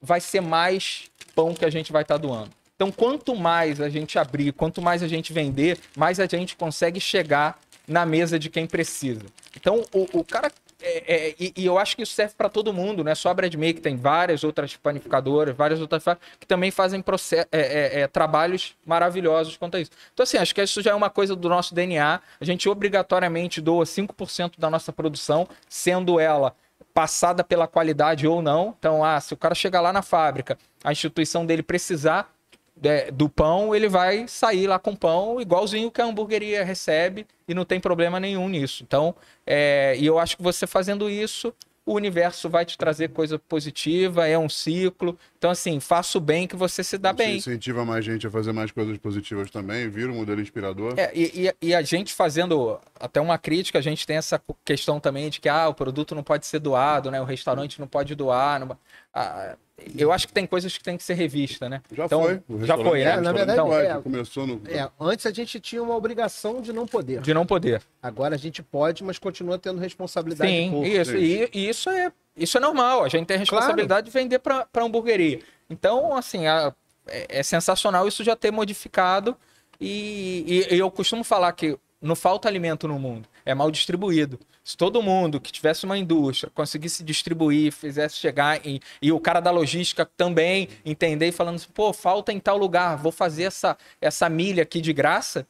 vai 0.00 0.20
ser 0.20 0.40
mais 0.40 1.10
pão 1.34 1.54
que 1.54 1.64
a 1.64 1.70
gente 1.70 1.92
vai 1.92 2.02
estar 2.02 2.14
tá 2.14 2.18
doando. 2.18 2.57
Então, 2.78 2.92
quanto 2.92 3.34
mais 3.34 3.80
a 3.80 3.88
gente 3.88 4.20
abrir, 4.20 4.52
quanto 4.52 4.80
mais 4.80 5.02
a 5.02 5.08
gente 5.08 5.32
vender, 5.32 5.80
mais 5.96 6.20
a 6.20 6.26
gente 6.26 6.54
consegue 6.54 7.00
chegar 7.00 7.58
na 7.88 8.06
mesa 8.06 8.38
de 8.38 8.48
quem 8.48 8.68
precisa. 8.68 9.22
Então, 9.56 9.82
o, 9.92 10.20
o 10.20 10.24
cara 10.24 10.48
é, 10.80 11.02
é, 11.12 11.34
e, 11.40 11.52
e, 11.56 11.66
eu 11.66 11.76
acho 11.76 11.96
que 11.96 12.04
isso 12.04 12.12
serve 12.12 12.34
para 12.38 12.48
todo 12.48 12.72
mundo, 12.72 13.02
não 13.02 13.10
é 13.10 13.16
só 13.16 13.30
a 13.30 13.34
Breadmaker, 13.34 13.82
tem 13.82 13.96
várias 13.96 14.44
outras 14.44 14.76
panificadoras, 14.76 15.56
várias 15.56 15.80
outras 15.80 16.04
que 16.38 16.46
também 16.46 16.70
fazem 16.70 17.02
é, 17.32 17.46
é, 17.50 18.00
é, 18.02 18.06
trabalhos 18.06 18.76
maravilhosos 18.86 19.56
quanto 19.56 19.76
a 19.76 19.80
isso. 19.80 19.90
Então, 20.14 20.22
assim, 20.22 20.36
acho 20.36 20.54
que 20.54 20.62
isso 20.62 20.80
já 20.80 20.92
é 20.92 20.94
uma 20.94 21.10
coisa 21.10 21.34
do 21.34 21.48
nosso 21.48 21.74
DNA. 21.74 22.20
A 22.40 22.44
gente 22.44 22.68
obrigatoriamente 22.68 23.60
doa 23.60 23.82
5% 23.82 24.52
da 24.56 24.70
nossa 24.70 24.92
produção, 24.92 25.48
sendo 25.68 26.20
ela 26.20 26.54
passada 26.94 27.42
pela 27.42 27.66
qualidade 27.66 28.24
ou 28.28 28.40
não. 28.40 28.72
Então, 28.78 29.04
ah, 29.04 29.20
se 29.20 29.34
o 29.34 29.36
cara 29.36 29.56
chegar 29.56 29.80
lá 29.80 29.92
na 29.92 30.02
fábrica, 30.02 30.56
a 30.84 30.92
instituição 30.92 31.44
dele 31.44 31.64
precisar 31.64 32.37
é, 32.82 33.10
do 33.10 33.28
pão, 33.28 33.74
ele 33.74 33.88
vai 33.88 34.26
sair 34.28 34.66
lá 34.66 34.78
com 34.78 34.94
pão 34.94 35.40
igualzinho 35.40 35.90
que 35.90 36.00
a 36.00 36.04
hamburgueria 36.04 36.64
recebe 36.64 37.26
e 37.46 37.54
não 37.54 37.64
tem 37.64 37.80
problema 37.80 38.20
nenhum 38.20 38.48
nisso. 38.48 38.82
Então, 38.82 39.14
é, 39.46 39.96
e 39.98 40.06
eu 40.06 40.18
acho 40.18 40.36
que 40.36 40.42
você 40.42 40.66
fazendo 40.66 41.08
isso, 41.08 41.52
o 41.88 41.94
universo 41.94 42.50
vai 42.50 42.66
te 42.66 42.76
trazer 42.76 43.08
coisa 43.08 43.38
positiva, 43.38 44.28
é 44.28 44.38
um 44.38 44.48
ciclo. 44.48 45.18
Então, 45.38 45.50
assim, 45.50 45.80
faça 45.80 46.18
o 46.18 46.20
bem 46.20 46.46
que 46.46 46.54
você 46.54 46.84
se 46.84 46.98
dá 46.98 47.12
você 47.12 47.16
bem. 47.16 47.36
incentiva 47.38 47.84
mais 47.84 48.04
gente 48.04 48.26
a 48.26 48.30
fazer 48.30 48.52
mais 48.52 48.70
coisas 48.70 48.98
positivas 48.98 49.50
também, 49.50 49.88
vira 49.88 50.12
um 50.12 50.16
modelo 50.16 50.40
inspirador. 50.40 50.94
É, 50.98 51.10
e, 51.14 51.46
e, 51.46 51.68
e, 51.68 51.74
a 51.74 51.80
gente 51.80 52.12
fazendo 52.12 52.78
até 53.00 53.20
uma 53.20 53.38
crítica, 53.38 53.78
a 53.78 53.82
gente 53.82 54.06
tem 54.06 54.16
essa 54.16 54.40
questão 54.64 55.00
também 55.00 55.30
de 55.30 55.40
que 55.40 55.48
ah, 55.48 55.68
o 55.68 55.74
produto 55.74 56.14
não 56.14 56.22
pode 56.22 56.46
ser 56.46 56.58
doado, 56.58 57.10
né? 57.10 57.20
O 57.20 57.24
restaurante 57.24 57.80
não 57.80 57.88
pode 57.88 58.14
doar. 58.14 58.60
Não... 58.60 58.78
Ah, 59.14 59.56
eu 59.96 60.12
acho 60.12 60.26
que 60.26 60.32
tem 60.32 60.46
coisas 60.46 60.76
que 60.76 60.82
tem 60.82 60.96
que 60.96 61.02
ser 61.02 61.14
revista, 61.14 61.68
né? 61.68 61.80
Já 61.92 62.06
então, 62.06 62.22
foi. 62.22 62.66
Já 62.66 62.76
foi, 62.76 63.04
né? 63.04 63.10
É, 63.12 63.20
na 63.20 63.32
verdade, 63.32 63.60
então, 63.60 63.78
é, 63.78 64.00
começou 64.00 64.46
no... 64.46 64.60
é, 64.68 64.88
antes 65.00 65.26
a 65.26 65.30
gente 65.30 65.60
tinha 65.60 65.82
uma 65.82 65.94
obrigação 65.94 66.60
de 66.60 66.72
não 66.72 66.86
poder. 66.86 67.20
De 67.20 67.32
não 67.32 67.46
poder. 67.46 67.82
Agora 68.02 68.34
a 68.34 68.38
gente 68.38 68.62
pode, 68.62 69.04
mas 69.04 69.18
continua 69.18 69.58
tendo 69.58 69.80
responsabilidade. 69.80 70.50
Sim, 70.50 70.82
isso. 70.82 71.16
E, 71.16 71.48
e, 71.52 71.68
isso 71.68 71.88
é 71.90 72.12
isso 72.36 72.56
é 72.56 72.60
normal. 72.60 73.04
A 73.04 73.08
gente 73.08 73.26
tem 73.26 73.36
a 73.36 73.40
responsabilidade 73.40 74.10
claro. 74.10 74.26
de 74.26 74.34
vender 74.34 74.38
para 74.38 74.66
hamburgueria. 74.76 75.40
Então, 75.68 76.16
assim, 76.16 76.46
a, 76.46 76.72
é, 77.06 77.40
é, 77.40 77.42
sensacional 77.42 78.06
isso 78.06 78.22
já 78.22 78.36
ter 78.36 78.50
modificado. 78.50 79.36
E, 79.80 80.44
e, 80.70 80.74
e 80.74 80.78
eu 80.78 80.90
costumo 80.90 81.22
falar 81.22 81.52
que 81.52 81.78
não 82.00 82.16
falta 82.16 82.48
alimento 82.48 82.86
no 82.88 82.98
mundo, 82.98 83.28
é 83.44 83.54
mal 83.54 83.70
distribuído. 83.70 84.38
Se 84.68 84.76
todo 84.76 85.02
mundo 85.02 85.40
que 85.40 85.50
tivesse 85.50 85.86
uma 85.86 85.96
indústria 85.96 86.52
conseguisse 86.54 87.02
distribuir, 87.02 87.72
fizesse 87.72 88.16
chegar 88.16 88.60
em, 88.66 88.78
e 89.00 89.10
o 89.10 89.18
cara 89.18 89.40
da 89.40 89.50
logística 89.50 90.04
também 90.04 90.68
entender 90.84 91.28
e 91.28 91.32
falando 91.32 91.54
assim, 91.54 91.70
pô, 91.72 91.90
falta 91.90 92.34
em 92.34 92.38
tal 92.38 92.58
lugar, 92.58 92.98
vou 92.98 93.10
fazer 93.10 93.44
essa, 93.44 93.78
essa 93.98 94.28
milha 94.28 94.64
aqui 94.64 94.82
de 94.82 94.92
graça 94.92 95.46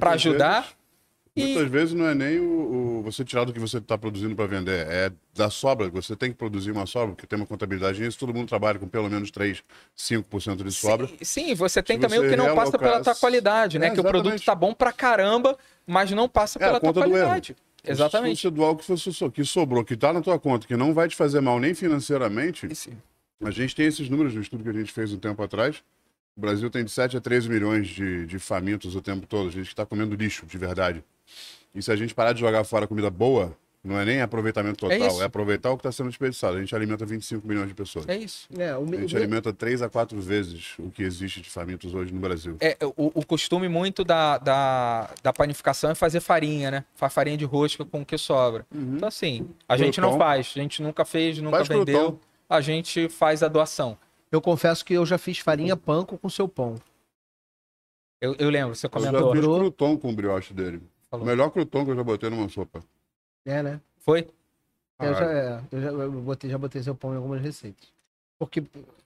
para 0.00 0.12
ajudar. 0.12 0.62
Vezes, 1.36 1.50
Muitas 1.54 1.70
vezes 1.70 1.94
não 1.94 2.06
é 2.06 2.14
nem 2.14 2.40
o, 2.40 3.00
o 3.00 3.02
você 3.02 3.22
tirar 3.22 3.44
do 3.44 3.52
que 3.52 3.60
você 3.60 3.76
está 3.76 3.98
produzindo 3.98 4.34
para 4.34 4.46
vender, 4.46 4.86
é 4.88 5.12
da 5.34 5.50
sobra. 5.50 5.90
Você 5.90 6.16
tem 6.16 6.30
que 6.30 6.38
produzir 6.38 6.70
uma 6.70 6.86
sobra, 6.86 7.14
porque 7.14 7.26
tem 7.26 7.38
uma 7.38 7.46
contabilidade 7.46 8.00
nisso. 8.00 8.18
Todo 8.18 8.32
mundo 8.32 8.48
trabalha 8.48 8.78
com 8.78 8.88
pelo 8.88 9.10
menos 9.10 9.30
3, 9.30 9.62
5% 9.94 10.64
de 10.64 10.72
sobra. 10.72 11.06
Sim, 11.06 11.16
sim, 11.20 11.54
você 11.54 11.82
tem 11.82 11.96
Se 11.96 12.00
também 12.00 12.18
você 12.18 12.28
o 12.28 12.30
que 12.30 12.36
não 12.36 12.54
passa 12.54 12.78
pela 12.78 13.02
tua 13.02 13.14
qualidade, 13.14 13.78
né? 13.78 13.88
É, 13.88 13.90
que 13.90 14.00
o 14.00 14.02
produto 14.02 14.36
está 14.36 14.54
bom 14.54 14.72
para 14.72 14.90
caramba, 14.90 15.58
mas 15.86 16.10
não 16.12 16.30
passa 16.30 16.58
é, 16.58 16.64
pela 16.64 16.80
tua 16.80 16.94
qualidade. 16.94 17.54
Exatamente. 17.84 18.36
Se 18.36 18.42
você 18.42 18.50
doar 18.50 18.70
o 18.70 18.76
que, 19.30 19.44
sobrou, 19.44 19.84
que 19.84 19.94
está 19.94 20.12
na 20.12 20.20
tua 20.20 20.38
conta, 20.38 20.66
que 20.66 20.76
não 20.76 20.94
vai 20.94 21.08
te 21.08 21.16
fazer 21.16 21.40
mal 21.40 21.58
nem 21.58 21.74
financeiramente, 21.74 22.68
a 23.40 23.50
gente 23.50 23.74
tem 23.74 23.86
esses 23.86 24.08
números 24.08 24.34
no 24.34 24.40
estudo 24.40 24.62
que 24.62 24.70
a 24.70 24.72
gente 24.72 24.92
fez 24.92 25.12
um 25.12 25.18
tempo 25.18 25.42
atrás. 25.42 25.82
O 26.36 26.40
Brasil 26.40 26.70
tem 26.70 26.84
de 26.84 26.90
7 26.90 27.16
a 27.16 27.20
13 27.20 27.48
milhões 27.48 27.88
de, 27.88 28.24
de 28.26 28.38
famintos 28.38 28.94
o 28.94 29.02
tempo 29.02 29.26
todo. 29.26 29.48
A 29.48 29.52
gente 29.52 29.68
está 29.68 29.84
comendo 29.84 30.14
lixo, 30.14 30.46
de 30.46 30.56
verdade. 30.56 31.04
E 31.74 31.82
se 31.82 31.90
a 31.90 31.96
gente 31.96 32.14
parar 32.14 32.32
de 32.32 32.40
jogar 32.40 32.64
fora 32.64 32.86
comida 32.86 33.10
boa, 33.10 33.56
não 33.84 33.98
é 33.98 34.04
nem 34.04 34.20
aproveitamento 34.20 34.86
é 34.86 34.96
total, 34.96 35.18
é, 35.18 35.22
é 35.22 35.24
aproveitar 35.24 35.72
o 35.72 35.76
que 35.76 35.80
está 35.80 35.90
sendo 35.90 36.08
desperdiçado. 36.08 36.56
A 36.56 36.60
gente 36.60 36.74
alimenta 36.74 37.04
25 37.04 37.46
milhões 37.46 37.66
de 37.66 37.74
pessoas. 37.74 38.08
É 38.08 38.16
isso. 38.16 38.48
É, 38.56 38.76
o... 38.76 38.84
A 38.84 38.96
gente 38.96 39.16
alimenta 39.16 39.52
3 39.52 39.82
a 39.82 39.88
4 39.88 40.20
vezes 40.20 40.74
o 40.78 40.88
que 40.88 41.02
existe 41.02 41.40
de 41.40 41.50
famintos 41.50 41.92
hoje 41.92 42.14
no 42.14 42.20
Brasil. 42.20 42.56
É, 42.60 42.76
o, 42.96 43.10
o 43.12 43.26
costume 43.26 43.68
muito 43.68 44.04
da, 44.04 44.38
da, 44.38 45.10
da, 45.20 45.32
panificação 45.32 45.90
é 45.90 45.96
fazer 45.96 46.20
farinha, 46.20 46.70
né? 46.70 46.84
Faz 46.94 47.12
farinha 47.12 47.36
de 47.36 47.44
rosca 47.44 47.84
com 47.84 48.02
o 48.02 48.06
que 48.06 48.16
sobra. 48.16 48.64
Uhum. 48.72 48.96
Então, 48.96 49.08
assim, 49.08 49.48
a 49.68 49.76
gente 49.76 50.00
não 50.00 50.16
faz. 50.16 50.52
A 50.54 50.60
gente 50.60 50.80
nunca 50.80 51.04
fez, 51.04 51.38
nunca 51.38 51.64
faz 51.64 51.68
vendeu. 51.68 52.20
A 52.48 52.60
gente 52.60 53.08
faz 53.08 53.42
a 53.42 53.48
doação. 53.48 53.98
Eu 54.30 54.40
confesso 54.40 54.84
que 54.84 54.94
eu 54.94 55.04
já 55.04 55.18
fiz 55.18 55.38
farinha 55.38 55.76
panko 55.76 56.16
com 56.16 56.28
seu 56.28 56.46
pão. 56.46 56.76
Eu, 58.20 58.36
eu 58.38 58.48
lembro, 58.48 58.76
você 58.76 58.88
comentou. 58.88 59.18
Eu 59.18 59.26
já 59.26 59.32
fiz 59.32 59.44
crouton 59.44 59.98
com 59.98 60.10
o 60.10 60.12
brioche 60.14 60.54
dele. 60.54 60.80
Falou. 61.10 61.26
O 61.26 61.28
melhor 61.28 61.50
crouton 61.50 61.84
que 61.84 61.90
eu 61.90 61.96
já 61.96 62.04
botei 62.04 62.30
numa 62.30 62.48
sopa. 62.48 62.80
É, 63.44 63.62
né? 63.62 63.80
Foi? 63.98 64.28
Eu 65.00 65.14
já, 65.14 65.32
é, 65.32 65.60
eu 65.72 65.80
já, 65.80 65.88
eu 65.88 66.12
botei, 66.12 66.50
já 66.50 66.58
botei 66.58 66.82
seu 66.82 66.94
pão 66.94 67.12
em 67.12 67.16
algumas 67.16 67.40
receitas. 67.40 67.88
Porque, 68.38 68.62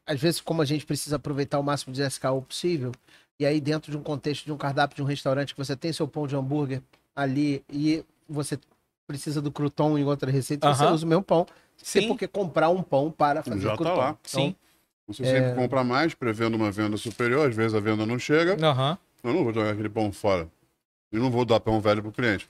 às 0.07 0.21
vezes, 0.21 0.41
como 0.41 0.63
a 0.63 0.65
gente 0.65 0.85
precisa 0.85 1.17
aproveitar 1.17 1.59
o 1.59 1.63
máximo 1.63 1.93
de 1.95 2.03
SKU 2.03 2.43
possível, 2.43 2.93
e 3.39 3.47
aí 3.47 3.61
dentro 3.61 3.91
de 3.91 3.97
um 3.97 4.03
contexto 4.03 4.45
de 4.45 4.53
um 4.53 4.57
cardápio 4.57 4.97
de 4.97 5.03
um 5.03 5.07
restaurante 5.07 5.55
que 5.55 5.59
você 5.59 5.77
tem 5.77 5.93
seu 5.93 6.09
pão 6.09 6.27
de 6.27 6.37
hambúrguer 6.37 6.83
ali 7.15 7.63
e 7.71 8.05
você 8.29 8.59
precisa 9.07 9.41
do 9.41 9.53
crouton 9.53 9.97
em 9.99 10.05
outra 10.05 10.31
receita, 10.31 10.69
uh 10.69 10.73
-huh. 10.73 10.77
você 10.77 10.87
usa 10.87 11.07
o 11.07 11.09
mesmo 11.09 11.23
pão. 11.23 11.47
Sim. 11.77 12.01
Tem 12.01 12.09
porque 12.09 12.27
comprar 12.27 12.71
um 12.71 12.83
pão 12.83 13.11
para 13.11 13.43
fazer 13.43 13.61
Já 13.61 13.77
crouton. 13.77 13.95
Tá 13.95 13.95
lá. 13.95 14.17
Então, 14.21 14.43
Sim. 14.43 14.57
Você 15.07 15.23
é... 15.23 15.27
sempre 15.27 15.55
compra 15.55 15.85
mais, 15.85 16.15
prevendo 16.15 16.55
uma 16.57 16.71
venda 16.71 16.97
superior, 16.97 17.49
às 17.49 17.55
vezes 17.55 17.75
a 17.75 17.81
venda 17.81 18.05
não 18.05 18.19
chega. 18.19 18.53
Uhum. 18.55 18.97
Eu 19.23 19.35
não 19.35 19.45
vou 19.45 19.53
jogar 19.53 19.71
aquele 19.71 19.89
pão 19.89 20.13
fora. 20.13 20.49
E 21.13 21.19
não 21.19 21.31
vou 21.31 21.45
dar 21.45 21.61
pão 21.61 21.81
velho 21.81 22.03
pro 22.03 22.11
cliente. 22.11 22.49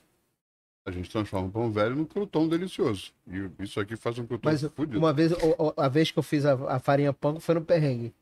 A 0.87 0.91
gente 0.91 1.09
transforma 1.09 1.47
o 1.49 1.51
pão 1.51 1.69
velho 1.69 1.97
num 1.97 2.05
crouton 2.05 2.47
delicioso. 2.47 3.11
E 3.29 3.49
isso 3.59 3.77
aqui 3.77 3.97
faz 3.97 4.17
um 4.17 4.25
crouton 4.25 4.49
Mas 4.49 4.61
fudido. 4.73 4.97
uma 4.97 5.11
vez, 5.11 5.33
a, 5.75 5.89
vez 5.89 6.11
que 6.11 6.17
eu 6.17 6.23
fiz 6.23 6.45
a, 6.45 6.53
a 6.53 6.79
farinha 6.79 7.11
panko 7.11 7.41
foi 7.41 7.55
no 7.55 7.61
perrengue. 7.61 8.13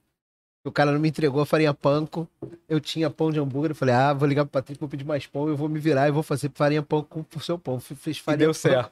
O 0.64 0.72
cara 0.72 0.92
não 0.92 1.00
me 1.00 1.08
entregou 1.08 1.40
a 1.40 1.46
farinha 1.46 1.76
panko. 1.76 2.28
Eu 2.68 2.80
tinha 2.80 3.08
pão 3.08 3.32
de 3.32 3.40
hambúrguer. 3.40 3.70
Eu 3.70 3.76
falei, 3.76 3.94
ah, 3.94 4.14
vou 4.14 4.28
ligar 4.28 4.46
pro 4.46 4.54
Patrick, 4.54 4.80
vou 4.80 4.90
pedir 4.90 5.06
mais 5.06 5.28
pão. 5.28 5.48
Eu 5.48 5.56
vou 5.56 5.70
me 5.70 5.80
virar 5.80 6.08
e 6.08 6.12
vou 6.12 6.24
fazer 6.24 6.50
farinha 6.56 6.82
panko 6.82 7.24
por 7.26 7.44
seu 7.44 7.60
pão. 7.60 7.80
Fiz 7.80 8.18
farinha 8.18 8.46
e 8.46 8.48
deu 8.48 8.54
certo. 8.56 8.90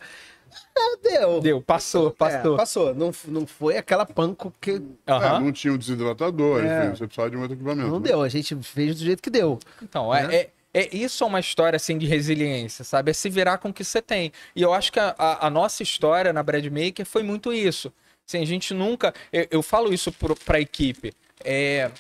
Ah, 0.78 0.98
deu. 1.02 1.42
Deu, 1.42 1.62
passou, 1.62 2.12
passou. 2.12 2.54
É, 2.54 2.58
passou. 2.58 2.96
Não, 2.96 3.12
não 3.28 3.48
foi 3.48 3.78
aquela 3.78 4.06
panko 4.06 4.54
que. 4.62 4.74
Uhum. 4.74 4.96
É, 5.08 5.40
não 5.40 5.52
tinha 5.52 5.72
o 5.72 5.76
um 5.76 5.80
desidratador, 5.80 6.64
é. 6.64 6.86
enfim, 6.86 6.96
você 6.96 7.08
precisava 7.08 7.30
de 7.32 7.38
um 7.38 7.42
outro 7.42 7.56
equipamento. 7.56 7.90
Não 7.90 8.00
né? 8.00 8.10
deu, 8.10 8.22
a 8.22 8.30
gente 8.30 8.56
fez 8.58 8.96
do 8.96 9.04
jeito 9.04 9.22
que 9.22 9.32
deu. 9.32 9.58
Então, 9.82 10.12
né? 10.12 10.36
é, 10.36 10.50
é 10.74 10.96
isso 10.96 11.24
é 11.24 11.28
uma 11.28 11.40
história 11.40 11.78
assim 11.78 11.98
de 11.98 12.06
resiliência, 12.08 12.84
sabe? 12.84 13.12
É 13.12 13.14
se 13.14 13.30
virar 13.30 13.60
com 13.60 13.70
o 13.70 13.74
que 13.74 13.84
você 13.84 14.02
tem. 14.02 14.32
E 14.56 14.62
eu 14.62 14.74
acho 14.74 14.92
que 14.92 15.00
a, 15.00 15.14
a, 15.18 15.48
a 15.48 15.50
nossa 15.50 15.84
história 15.84 16.34
na 16.34 16.42
Bread 16.42 16.70
Maker 16.70 17.06
foi 17.06 17.22
muito 17.22 17.54
isso. 17.54 17.94
Assim, 18.28 18.42
a 18.42 18.46
gente 18.46 18.74
nunca. 18.74 19.14
Eu, 19.32 19.48
eu 19.52 19.64
falo 19.64 19.94
isso 19.94 20.12
para 20.46 20.58
a 20.58 20.62
equipe. 20.62 21.14
É, 21.44 21.92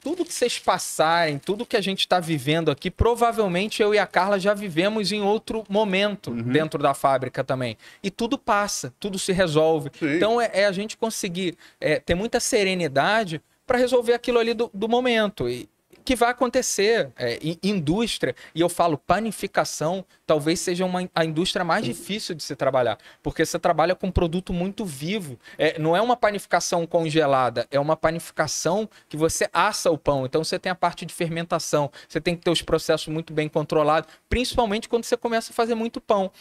tudo 0.00 0.24
que 0.24 0.32
vocês 0.32 0.58
passarem, 0.58 1.38
tudo 1.38 1.66
que 1.66 1.76
a 1.76 1.80
gente 1.80 2.00
está 2.00 2.18
vivendo 2.18 2.70
aqui, 2.70 2.90
provavelmente 2.90 3.82
eu 3.82 3.94
e 3.94 3.98
a 3.98 4.06
Carla 4.06 4.38
já 4.38 4.54
vivemos 4.54 5.12
em 5.12 5.22
outro 5.22 5.64
momento 5.68 6.30
uhum. 6.30 6.42
dentro 6.42 6.82
da 6.82 6.94
fábrica 6.94 7.44
também. 7.44 7.76
E 8.02 8.10
tudo 8.10 8.38
passa, 8.38 8.92
tudo 8.98 9.18
se 9.18 9.32
resolve. 9.32 9.90
Sim. 9.98 10.16
Então 10.16 10.40
é, 10.40 10.50
é, 10.52 10.66
a 10.66 10.72
gente 10.72 10.96
conseguir 10.96 11.56
é, 11.80 12.00
ter 12.00 12.14
muita 12.14 12.40
serenidade 12.40 13.40
para 13.66 13.78
resolver 13.78 14.14
aquilo 14.14 14.38
ali 14.38 14.54
do, 14.54 14.70
do 14.72 14.88
momento. 14.88 15.48
E, 15.48 15.68
que 16.08 16.16
vai 16.16 16.30
acontecer. 16.30 17.12
É, 17.18 17.38
in- 17.42 17.58
indústria, 17.62 18.34
e 18.54 18.62
eu 18.62 18.68
falo 18.70 18.96
panificação, 18.96 20.02
talvez 20.26 20.58
seja 20.58 20.86
uma, 20.86 21.06
a 21.14 21.22
indústria 21.22 21.62
mais 21.62 21.84
difícil 21.84 22.34
de 22.34 22.42
se 22.42 22.56
trabalhar, 22.56 22.96
porque 23.22 23.44
você 23.44 23.58
trabalha 23.58 23.94
com 23.94 24.06
um 24.06 24.10
produto 24.10 24.50
muito 24.50 24.86
vivo. 24.86 25.38
É, 25.58 25.78
não 25.78 25.94
é 25.94 26.00
uma 26.00 26.16
panificação 26.16 26.86
congelada, 26.86 27.66
é 27.70 27.78
uma 27.78 27.94
panificação 27.94 28.88
que 29.06 29.18
você 29.18 29.50
assa 29.52 29.90
o 29.90 29.98
pão. 29.98 30.24
Então 30.24 30.42
você 30.42 30.58
tem 30.58 30.72
a 30.72 30.74
parte 30.74 31.04
de 31.04 31.12
fermentação, 31.12 31.90
você 32.08 32.18
tem 32.22 32.34
que 32.34 32.40
ter 32.40 32.50
os 32.50 32.62
processos 32.62 33.08
muito 33.08 33.34
bem 33.34 33.46
controlados, 33.46 34.10
principalmente 34.30 34.88
quando 34.88 35.04
você 35.04 35.16
começa 35.16 35.52
a 35.52 35.54
fazer 35.54 35.74
muito 35.74 36.00
pão. 36.00 36.32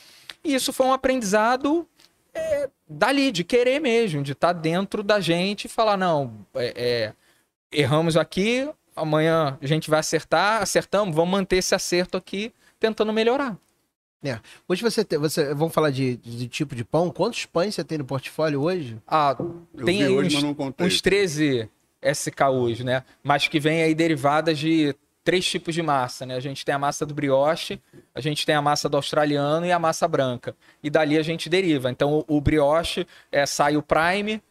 E 0.45 0.55
isso 0.55 0.71
foi 0.71 0.85
um 0.85 0.93
aprendizado 0.93 1.85
é, 2.33 2.69
dali, 2.87 3.33
de 3.33 3.43
querer 3.43 3.81
mesmo, 3.81 4.23
de 4.23 4.31
estar 4.31 4.53
dentro 4.53 5.03
da 5.03 5.19
gente 5.19 5.65
e 5.65 5.67
falar, 5.67 5.97
não, 5.97 6.45
é, 6.55 6.73
é, 6.73 7.13
erramos 7.69 8.15
aqui, 8.15 8.69
amanhã 8.97 9.57
a 9.61 9.65
gente 9.65 9.89
vai 9.89 9.99
acertar, 9.99 10.61
acertamos, 10.61 11.15
vamos 11.15 11.31
manter 11.31 11.57
esse 11.57 11.73
acerto 11.73 12.17
aqui, 12.17 12.53
tentando 12.79 13.13
melhorar. 13.13 13.57
Hoje 14.67 14.81
você 14.81 15.05
tem. 15.05 15.17
Você, 15.19 15.53
vamos 15.53 15.73
falar 15.73 15.89
de, 15.89 16.17
de 16.17 16.47
tipo 16.47 16.75
de 16.75 16.83
pão. 16.83 17.09
Quantos 17.09 17.45
pães 17.45 17.75
você 17.75 17.83
tem 17.83 17.97
no 17.97 18.05
portfólio 18.05 18.61
hoje? 18.61 18.97
Ah, 19.07 19.35
Eu 19.39 19.85
tem 19.85 20.03
aí 20.03 20.09
hoje, 20.09 20.27
uns, 20.27 20.33
mas 20.33 20.43
não 20.43 20.53
contei. 20.53 20.85
uns 20.85 21.01
13 21.01 21.69
SKUs, 22.01 22.79
né? 22.81 23.03
Mas 23.23 23.47
que 23.47 23.59
vem 23.59 23.83
aí 23.83 23.95
derivadas 23.95 24.57
de 24.57 24.93
três 25.23 25.45
tipos 25.45 25.73
de 25.75 25.81
massa, 25.81 26.25
né? 26.25 26.35
A 26.35 26.39
gente 26.39 26.65
tem 26.65 26.73
a 26.73 26.79
massa 26.79 27.05
do 27.05 27.13
brioche, 27.13 27.79
a 28.15 28.21
gente 28.21 28.45
tem 28.45 28.55
a 28.55 28.61
massa 28.61 28.89
do 28.89 28.97
australiano 28.97 29.65
e 29.65 29.71
a 29.71 29.79
massa 29.79 30.07
branca. 30.07 30.55
E 30.81 30.89
dali 30.89 31.17
a 31.17 31.23
gente 31.23 31.49
deriva. 31.49 31.89
Então 31.91 32.23
o, 32.27 32.37
o 32.37 32.41
brioche 32.41 33.05
é, 33.31 33.45
sai 33.45 33.77
o 33.77 33.83
prime, 33.83 34.41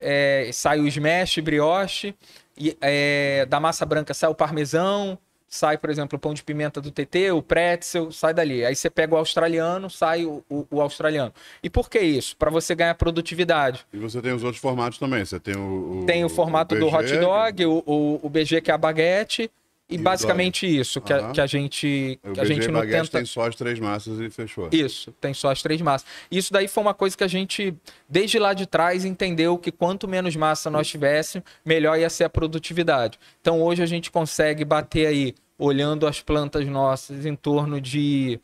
é, 0.00 0.50
sai 0.52 0.80
o 0.80 0.86
smash 0.86 1.38
brioche, 1.38 2.14
e, 2.58 2.76
é, 2.80 3.46
da 3.46 3.58
massa 3.60 3.84
branca 3.86 4.12
sai 4.14 4.30
o 4.30 4.34
parmesão, 4.34 5.18
sai, 5.48 5.78
por 5.78 5.88
exemplo, 5.90 6.16
o 6.16 6.18
pão 6.18 6.34
de 6.34 6.42
pimenta 6.42 6.80
do 6.80 6.90
TT, 6.90 7.30
o 7.30 7.40
pretzel, 7.42 8.10
sai 8.10 8.34
dali. 8.34 8.64
Aí 8.64 8.74
você 8.74 8.90
pega 8.90 9.14
o 9.14 9.18
australiano, 9.18 9.88
sai 9.88 10.24
o, 10.24 10.42
o- 10.50 10.66
o 10.70 10.80
australiano. 10.80 11.32
E 11.62 11.70
por 11.70 11.88
que 11.88 12.00
isso? 12.00 12.36
Para 12.36 12.50
você 12.50 12.74
ganhar 12.74 12.94
produtividade. 12.96 13.86
E 13.92 13.98
você 13.98 14.20
tem 14.20 14.32
os 14.32 14.42
outros 14.42 14.60
formatos 14.60 14.98
também. 14.98 15.24
Você 15.24 15.38
tem 15.38 15.56
o. 15.56 16.04
Tem 16.06 16.24
o 16.24 16.28
formato 16.28 16.74
do 16.74 16.86
BG, 16.86 16.96
hot 16.96 17.18
dog, 17.18 17.66
o, 17.66 17.82
o, 17.86 18.20
o 18.22 18.28
BG 18.28 18.60
que 18.60 18.70
é 18.70 18.74
a 18.74 18.78
baguete, 18.78 19.48
e, 19.88 19.96
E 19.96 19.98
basicamente 19.98 20.66
isso, 20.66 21.00
que, 21.00 21.12
a, 21.12 21.18
Aham. 21.18 21.32
que 21.32 21.40
a 21.40 21.46
gente, 21.46 22.18
O 22.24 22.32
que 22.32 22.40
a 22.40 22.44
gente 22.44 22.66
não 22.68 22.80
baguete 22.80 23.04
tenta. 23.10 23.18
tem 23.18 23.26
só 23.26 23.46
as 23.46 23.54
três 23.54 23.78
massas 23.78 24.18
e 24.18 24.30
fechou. 24.30 24.68
Isso, 24.72 25.12
tem 25.20 25.34
só 25.34 25.50
as 25.50 25.62
três 25.62 25.80
massas. 25.80 26.06
Isso 26.30 26.52
daí 26.52 26.68
foi 26.68 26.82
uma 26.82 26.94
coisa 26.94 27.16
que 27.16 27.24
a 27.24 27.28
gente, 27.28 27.74
desde 28.08 28.38
lá 28.38 28.54
de 28.54 28.66
trás, 28.66 29.04
entendeu 29.04 29.58
que 29.58 29.70
quanto 29.70 30.08
menos 30.08 30.34
massa 30.36 30.70
nós 30.70 30.88
tivéssemos, 30.88 31.46
melhor 31.64 31.98
ia 31.98 32.08
ser 32.08 32.24
a 32.24 32.30
produtividade. 32.30 33.18
Então 33.40 33.60
hoje 33.62 33.82
a 33.82 33.86
gente 33.86 34.10
consegue 34.10 34.64
bater 34.64 35.06
aí, 35.06 35.34
olhando 35.58 36.06
as 36.06 36.20
plantas 36.20 36.66
nossas, 36.66 37.26
em 37.26 37.36
torno 37.36 37.80
de 37.80 38.40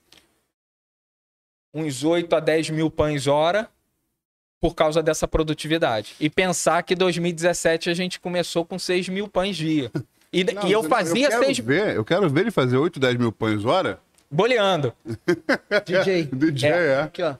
uns 1.72 2.04
8 2.04 2.34
a 2.36 2.40
10 2.40 2.70
mil 2.70 2.90
pães 2.90 3.26
hora 3.26 3.68
por 4.60 4.74
causa 4.74 5.02
dessa 5.02 5.26
produtividade. 5.26 6.14
E 6.20 6.28
pensar 6.28 6.82
que 6.82 6.94
2017 6.94 7.88
a 7.88 7.94
gente 7.94 8.20
começou 8.20 8.64
com 8.64 8.78
6 8.78 9.08
mil 9.08 9.26
pães 9.26 9.56
dia. 9.56 9.90
E, 10.32 10.44
Não, 10.44 10.66
e 10.66 10.72
eu 10.72 10.82
fazia 10.84 11.26
eu 11.26 11.30
quero 11.30 11.44
6 11.44 11.58
ver, 11.58 11.96
Eu 11.96 12.04
quero 12.04 12.28
ver 12.30 12.40
ele 12.42 12.50
fazer 12.50 12.76
8, 12.76 13.00
10 13.00 13.16
mil 13.16 13.32
pães 13.32 13.64
hora. 13.64 13.98
boleando. 14.30 14.92
DJ. 15.84 16.24
DJ, 16.32 16.70
é. 16.70 17.00
Aqui, 17.02 17.22
ó. 17.22 17.34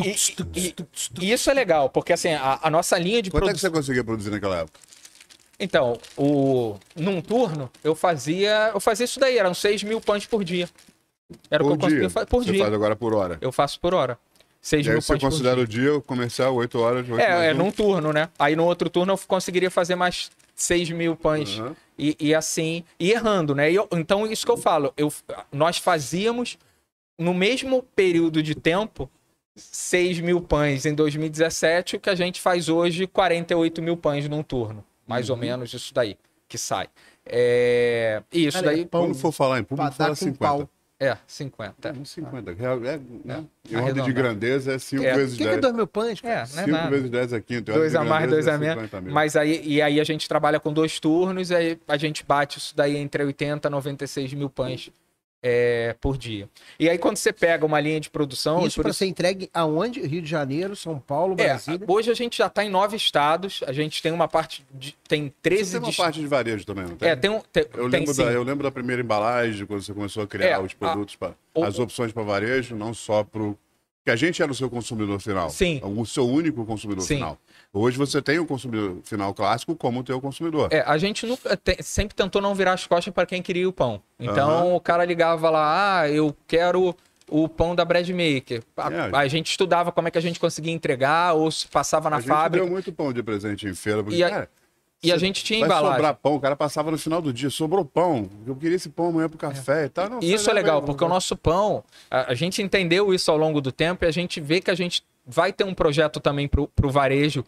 E, 0.00 0.14
e- 0.54 0.74
e 1.20 1.32
isso 1.32 1.50
é 1.50 1.54
legal, 1.54 1.90
porque 1.90 2.12
assim, 2.12 2.32
a, 2.32 2.60
a 2.62 2.70
nossa 2.70 2.96
linha 2.98 3.20
de 3.20 3.30
Quanto 3.30 3.48
é 3.50 3.52
que 3.52 3.58
você 3.58 3.68
conseguia 3.68 4.04
produzir 4.04 4.30
naquela 4.30 4.58
época? 4.58 4.78
Então, 5.60 5.98
o... 6.16 6.76
num 6.94 7.20
turno, 7.20 7.68
eu 7.82 7.94
fazia. 7.96 8.70
Eu 8.72 8.78
fazia 8.80 9.04
isso 9.04 9.18
daí, 9.18 9.36
eram 9.36 9.52
6 9.52 9.82
mil 9.82 10.00
pães 10.00 10.24
por 10.24 10.44
dia. 10.44 10.68
Era 11.50 11.62
o 11.64 11.66
que 11.66 11.72
eu 11.72 11.76
Por 11.76 11.80
conseguia 11.82 12.00
dia. 12.02 12.10
fazer 12.10 12.26
por 12.26 12.44
você 12.44 12.52
dia. 12.52 12.62
faz 12.62 12.72
agora 12.74 12.94
por 12.96 13.12
hora. 13.12 13.38
Eu 13.40 13.50
faço 13.52 13.78
por 13.80 13.92
hora. 13.92 14.16
6 14.62 14.86
E 14.86 14.88
aí 14.88 14.94
mil 14.94 15.02
você 15.02 15.12
pães 15.12 15.20
por 15.20 15.30
considera 15.30 15.56
dia. 15.56 15.64
o 15.64 15.66
dia 15.94 16.00
comercial 16.02 16.54
8 16.54 16.78
horas. 16.78 17.08
8 17.10 17.20
É, 17.20 17.48
é 17.50 17.52
um? 17.52 17.56
num 17.58 17.70
turno, 17.72 18.12
né? 18.12 18.28
Aí 18.38 18.54
no 18.54 18.64
outro 18.64 18.88
turno 18.88 19.12
eu 19.14 19.18
conseguiria 19.26 19.70
fazer 19.70 19.96
mais 19.96 20.30
6 20.54 20.90
mil 20.90 21.16
pães. 21.16 21.58
Aham. 21.58 21.74
E, 21.98 22.16
e 22.20 22.34
assim, 22.34 22.84
e 22.98 23.10
errando, 23.10 23.54
né? 23.54 23.70
E 23.70 23.74
eu- 23.74 23.88
então, 23.92 24.26
isso 24.26 24.44
que 24.46 24.52
eu 24.52 24.56
falo, 24.56 24.92
eu, 24.96 25.12
nós 25.52 25.78
fazíamos 25.78 26.56
no 27.18 27.34
mesmo 27.34 27.82
período 27.96 28.42
de 28.42 28.54
tempo 28.54 29.10
6 29.56 30.20
mil 30.20 30.40
pães 30.40 30.86
em 30.86 30.94
2017, 30.94 31.96
o 31.96 32.00
que 32.00 32.08
a 32.08 32.14
gente 32.14 32.40
faz 32.40 32.68
hoje, 32.68 33.06
48 33.08 33.82
mil 33.82 33.96
pães 33.96 34.28
num 34.28 34.42
turno. 34.42 34.84
Mais 35.06 35.28
ou 35.30 35.34
Uhum. 35.34 35.40
menos 35.42 35.72
isso 35.74 35.92
daí 35.92 36.16
que 36.46 36.56
sai. 36.56 36.88
É, 37.26 38.22
e 38.32 38.46
isso 38.46 38.58
Cara, 38.58 38.66
daí. 38.72 38.84
Quando 38.86 39.14
for 39.14 39.32
falar 39.32 39.58
em 39.58 39.64
público, 39.64 39.92
fala 39.92 40.10
com 40.10 40.14
50. 40.14 40.38
pau. 40.38 40.68
É, 41.00 41.16
50. 41.28 41.88
É, 41.88 41.92
uns 41.92 42.10
50. 42.10 42.52
Real, 42.54 42.84
é, 42.84 42.98
né? 43.24 43.44
Em 43.70 43.76
ordem 43.76 44.02
de 44.02 44.12
grandeza 44.12 44.72
é 44.72 44.78
5 44.80 45.04
É. 45.04 45.14
vezes 45.14 45.34
O 45.34 45.36
que, 45.38 45.42
que 45.44 45.48
é 45.48 45.52
10. 45.52 45.60
dois 45.62 45.74
mil 45.74 45.86
pães? 45.86 46.18
É, 46.18 46.22
cara? 46.22 46.34
não 46.36 46.42
é 46.42 46.64
5 46.64 46.70
nada. 46.70 46.90
vezes 46.90 47.10
10 47.10 47.32
é 47.34 47.40
quinto. 47.40 47.70
em 47.70 47.74
Dois 47.74 47.94
ordem 47.94 48.00
a 48.00 48.02
de 48.02 48.08
mais, 48.08 48.30
dois 48.30 48.44
grandeza 48.46 48.50
a 48.50 48.54
é 48.54 48.58
menos. 48.58 48.84
50 48.90 49.00
mil. 49.02 49.14
Mas 49.14 49.36
aí, 49.36 49.62
e 49.64 49.80
aí 49.80 50.00
a 50.00 50.04
gente 50.04 50.28
trabalha 50.28 50.58
com 50.58 50.72
dois 50.72 50.98
turnos, 50.98 51.50
e 51.50 51.54
aí 51.54 51.78
a 51.86 51.96
gente 51.96 52.24
bate 52.26 52.58
isso 52.58 52.76
daí 52.76 52.96
entre 52.96 53.22
80 53.24 53.68
e 53.68 53.70
96 53.70 54.34
mil 54.34 54.50
pães 54.50 54.90
é, 55.42 55.94
por 56.00 56.16
dia. 56.18 56.48
E 56.78 56.88
aí 56.88 56.98
quando 56.98 57.16
você 57.16 57.32
pega 57.32 57.64
uma 57.64 57.80
linha 57.80 58.00
de 58.00 58.10
produção... 58.10 58.66
Isso 58.66 58.80
para 58.82 58.92
ser 58.92 59.06
entregue 59.06 59.48
aonde? 59.54 60.00
Rio 60.00 60.20
de 60.22 60.28
Janeiro, 60.28 60.74
São 60.74 60.98
Paulo, 60.98 61.34
É, 61.38 61.44
Brasília. 61.48 61.86
hoje 61.86 62.10
a 62.10 62.14
gente 62.14 62.38
já 62.38 62.46
está 62.46 62.64
em 62.64 62.68
nove 62.68 62.96
estados, 62.96 63.60
a 63.66 63.72
gente 63.72 64.02
tem 64.02 64.10
uma 64.12 64.26
parte 64.28 64.64
de, 64.74 64.96
tem 65.06 65.32
13 65.42 65.64
Você 65.64 65.70
tem 65.72 65.80
uma 65.80 65.86
dist- 65.88 65.98
parte 66.00 66.20
de 66.20 66.26
varejo 66.26 66.64
também, 66.66 66.84
não 66.86 66.96
tem? 66.96 67.08
É, 67.08 67.16
tem 67.16 67.30
um 67.30 67.40
tem, 67.40 67.62
Eu 67.74 67.88
tem 67.90 68.00
lembro, 68.00 68.14
sim. 68.14 68.24
da, 68.24 68.32
eu 68.32 68.42
lembro 68.42 68.62
da 68.64 68.70
primeira 68.70 69.00
embalagem, 69.02 69.64
quando 69.66 69.82
você 69.82 69.94
começou 69.94 70.22
a 70.22 70.26
criar 70.26 70.46
É, 70.48 70.58
os 70.58 70.74
produtos, 70.74 71.14
pra, 71.16 71.32
o- 71.54 71.62
as 71.64 71.78
opções 71.78 72.12
para 72.12 72.22
varejo, 72.22 72.74
não 72.74 72.92
só 72.92 73.22
para 73.24 73.42
o. 73.42 73.56
Que 74.04 74.10
a 74.12 74.16
gente 74.16 74.42
era 74.42 74.50
o 74.50 74.54
seu 74.54 74.70
consumidor 74.70 75.20
final. 75.20 75.50
Sim. 75.50 75.82
O 75.84 76.06
seu 76.06 76.26
único 76.26 76.64
consumidor 76.64 77.02
Sim. 77.04 77.16
final. 77.16 77.38
Hoje 77.72 77.98
você 77.98 78.22
tem 78.22 78.38
o 78.38 78.46
consumidor 78.46 78.96
final 79.04 79.34
clássico 79.34 79.76
como 79.76 80.00
o 80.00 80.02
teu 80.02 80.20
consumidor. 80.20 80.68
É, 80.72 80.80
a 80.86 80.96
gente 80.96 81.26
nunca 81.26 81.54
te- 81.56 81.82
sempre 81.82 82.14
tentou 82.16 82.40
não 82.40 82.54
virar 82.54 82.72
as 82.72 82.86
costas 82.86 83.12
para 83.12 83.26
quem 83.26 83.42
queria 83.42 83.68
o 83.68 83.72
pão. 83.72 84.02
Então 84.18 84.50
Aham. 84.50 84.74
o 84.74 84.80
cara 84.80 85.04
ligava 85.04 85.50
lá, 85.50 86.00
ah, 86.00 86.08
eu 86.10 86.34
quero 86.46 86.96
o 87.28 87.46
pão 87.46 87.74
da 87.74 87.84
Bread 87.84 88.10
Maker. 88.12 88.62
A, 88.74 88.90
É. 88.90 89.10
a 89.12 89.28
gente 89.28 89.50
estudava 89.50 89.92
como 89.92 90.08
é 90.08 90.10
que 90.10 90.16
a 90.16 90.20
gente 90.20 90.40
conseguia 90.40 90.72
entregar 90.72 91.34
ou 91.34 91.50
se 91.50 91.68
passava 91.68 92.08
na 92.08 92.16
a 92.16 92.20
gente 92.20 92.28
fábrica. 92.30 92.64
deu 92.64 92.72
muito 92.72 92.90
pão 92.90 93.12
de 93.12 93.22
presente 93.22 93.66
em 93.68 93.74
feira. 93.74 94.02
Porque, 94.02 94.16
E 94.18 94.24
a- 94.24 94.30
cara, 94.30 94.50
E 95.02 95.12
a 95.12 95.16
gente 95.18 95.44
tinha 95.44 95.60
vai 95.60 95.68
embalagem. 95.68 95.96
sobrar 95.96 96.14
pão, 96.16 96.34
o 96.34 96.40
cara 96.40 96.56
passava 96.56 96.90
no 96.90 96.98
final 96.98 97.22
do 97.22 97.32
dia, 97.32 97.50
sobrou 97.50 97.84
pão. 97.84 98.28
Eu 98.44 98.56
queria 98.56 98.74
esse 98.74 98.88
pão 98.88 99.06
amanhã 99.06 99.28
pro 99.28 99.38
café 99.38 99.84
e 99.84 99.88
tal. 99.88 100.10
Não, 100.10 100.18
E 100.20 100.32
isso 100.34 100.50
é 100.50 100.52
legal, 100.52 100.80
vai, 100.80 100.86
porque 100.86 101.04
o 101.04 101.06
vai. 101.06 101.14
nosso 101.14 101.36
pão, 101.36 101.84
a, 102.10 102.32
a 102.32 102.34
gente 102.34 102.60
entendeu 102.60 103.14
isso 103.14 103.30
ao 103.30 103.36
longo 103.36 103.60
do 103.60 103.70
tempo 103.70 104.04
e 104.04 104.08
a 104.08 104.10
gente 104.10 104.40
vê 104.40 104.60
que 104.60 104.70
a 104.70 104.74
gente 104.74 105.04
vai 105.24 105.52
ter 105.52 105.62
um 105.64 105.72
projeto 105.74 106.18
também 106.18 106.48
pro, 106.48 106.66
pro 106.68 106.90
varejo, 106.90 107.44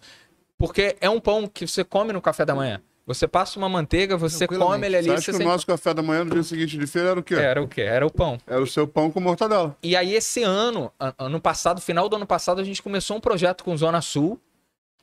porque 0.57 0.97
é 1.01 1.11
um 1.11 1.19
pão 1.19 1.49
que 1.49 1.67
você 1.67 1.83
come 1.83 2.13
no 2.13 2.21
café 2.21 2.45
da 2.45 2.55
manhã. 2.55 2.81
Você 3.07 3.27
passa 3.27 3.59
uma 3.59 3.69
manteiga, 3.69 4.17
você 4.17 4.47
come 4.47 4.87
ele 4.87 4.97
ali, 4.97 5.07
Você 5.09 5.13
acha 5.15 5.33
você 5.33 5.39
que 5.39 5.45
o 5.45 5.49
nosso 5.49 5.67
café 5.67 5.93
da 5.93 6.01
manhã 6.03 6.23
no 6.23 6.31
dia 6.31 6.45
seguinte 6.45 6.79
de 6.79 6.87
feira 6.87 7.09
era 7.09 7.19
o 7.19 7.23
quê? 7.25 7.35
Era 7.35 7.61
o 7.61 7.67
quê? 7.67 7.81
Era 7.81 8.07
o 8.07 8.11
pão. 8.11 8.39
Era 8.47 8.63
o 8.63 8.67
seu 8.67 8.87
pão 8.87 9.11
com 9.11 9.19
mortadela. 9.19 9.77
E 9.83 9.97
aí, 9.97 10.15
esse 10.15 10.45
ano, 10.45 10.93
ano 11.19 11.41
passado, 11.41 11.81
final 11.81 12.09
do 12.09 12.15
ano 12.15 12.27
passado, 12.27 12.61
a 12.61 12.65
gente 12.65 12.81
começou 12.81 13.17
um 13.17 13.21
projeto 13.21 13.65
com 13.65 13.77
Zona 13.77 14.01
Sul, 14.01 14.39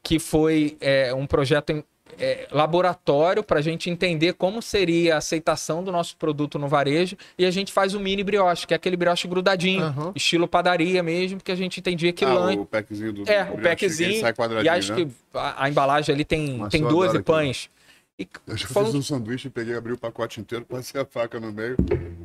que 0.02 0.20
foi 0.20 0.78
é, 0.80 1.14
um 1.14 1.28
projeto 1.28 1.72
em 1.72 1.84
é, 2.20 2.48
laboratório 2.52 3.44
para 3.44 3.60
a 3.60 3.62
gente 3.62 3.90
entender 3.90 4.34
como 4.34 4.62
seria 4.62 5.16
a 5.16 5.18
aceitação 5.18 5.84
do 5.84 5.92
nosso 5.92 6.16
produto 6.18 6.58
no 6.60 6.68
varejo. 6.68 7.16
E 7.38 7.46
a 7.46 7.52
gente 7.52 7.72
faz 7.72 7.94
o 7.94 8.00
mini 8.00 8.24
brioche, 8.24 8.66
que 8.68 8.74
é 8.74 8.78
aquele 8.78 8.98
brioche 8.98 9.28
grudadinho, 9.28 9.84
Aham. 9.84 10.12
estilo 10.16 10.48
padaria 10.48 11.02
mesmo, 11.04 11.40
que 11.40 11.52
a 11.52 11.56
gente 11.56 11.80
entendia 11.80 12.12
que 12.14 12.26
ah, 12.26 12.34
lanche. 12.34 12.60
o 12.60 12.66
packzinho 12.66 13.14
do 13.14 13.30
É, 13.30 13.44
o 13.44 13.58
packzinho. 13.62 14.22
E 14.64 14.70
acho 14.70 14.94
né? 14.96 15.06
que 15.06 15.12
a, 15.34 15.64
a 15.66 15.70
embalagem 15.70 16.14
ali 16.14 16.26
tem, 16.26 16.68
tem 16.70 16.82
eu 16.82 16.88
12 16.90 17.10
adoro 17.10 17.24
pães. 17.24 17.70
E 18.20 18.28
Eu 18.48 18.58
já 18.58 18.68
fiz 18.68 18.96
um- 18.96 19.02
sanduíche, 19.04 19.48
peguei, 19.48 19.76
abri 19.76 19.94
o 19.94 19.98
pacote 19.98 20.40
inteiro, 20.40 20.66
passei 20.66 21.00
a 21.00 21.06
faca 21.06 21.40
no 21.40 21.52
meio 21.54 21.78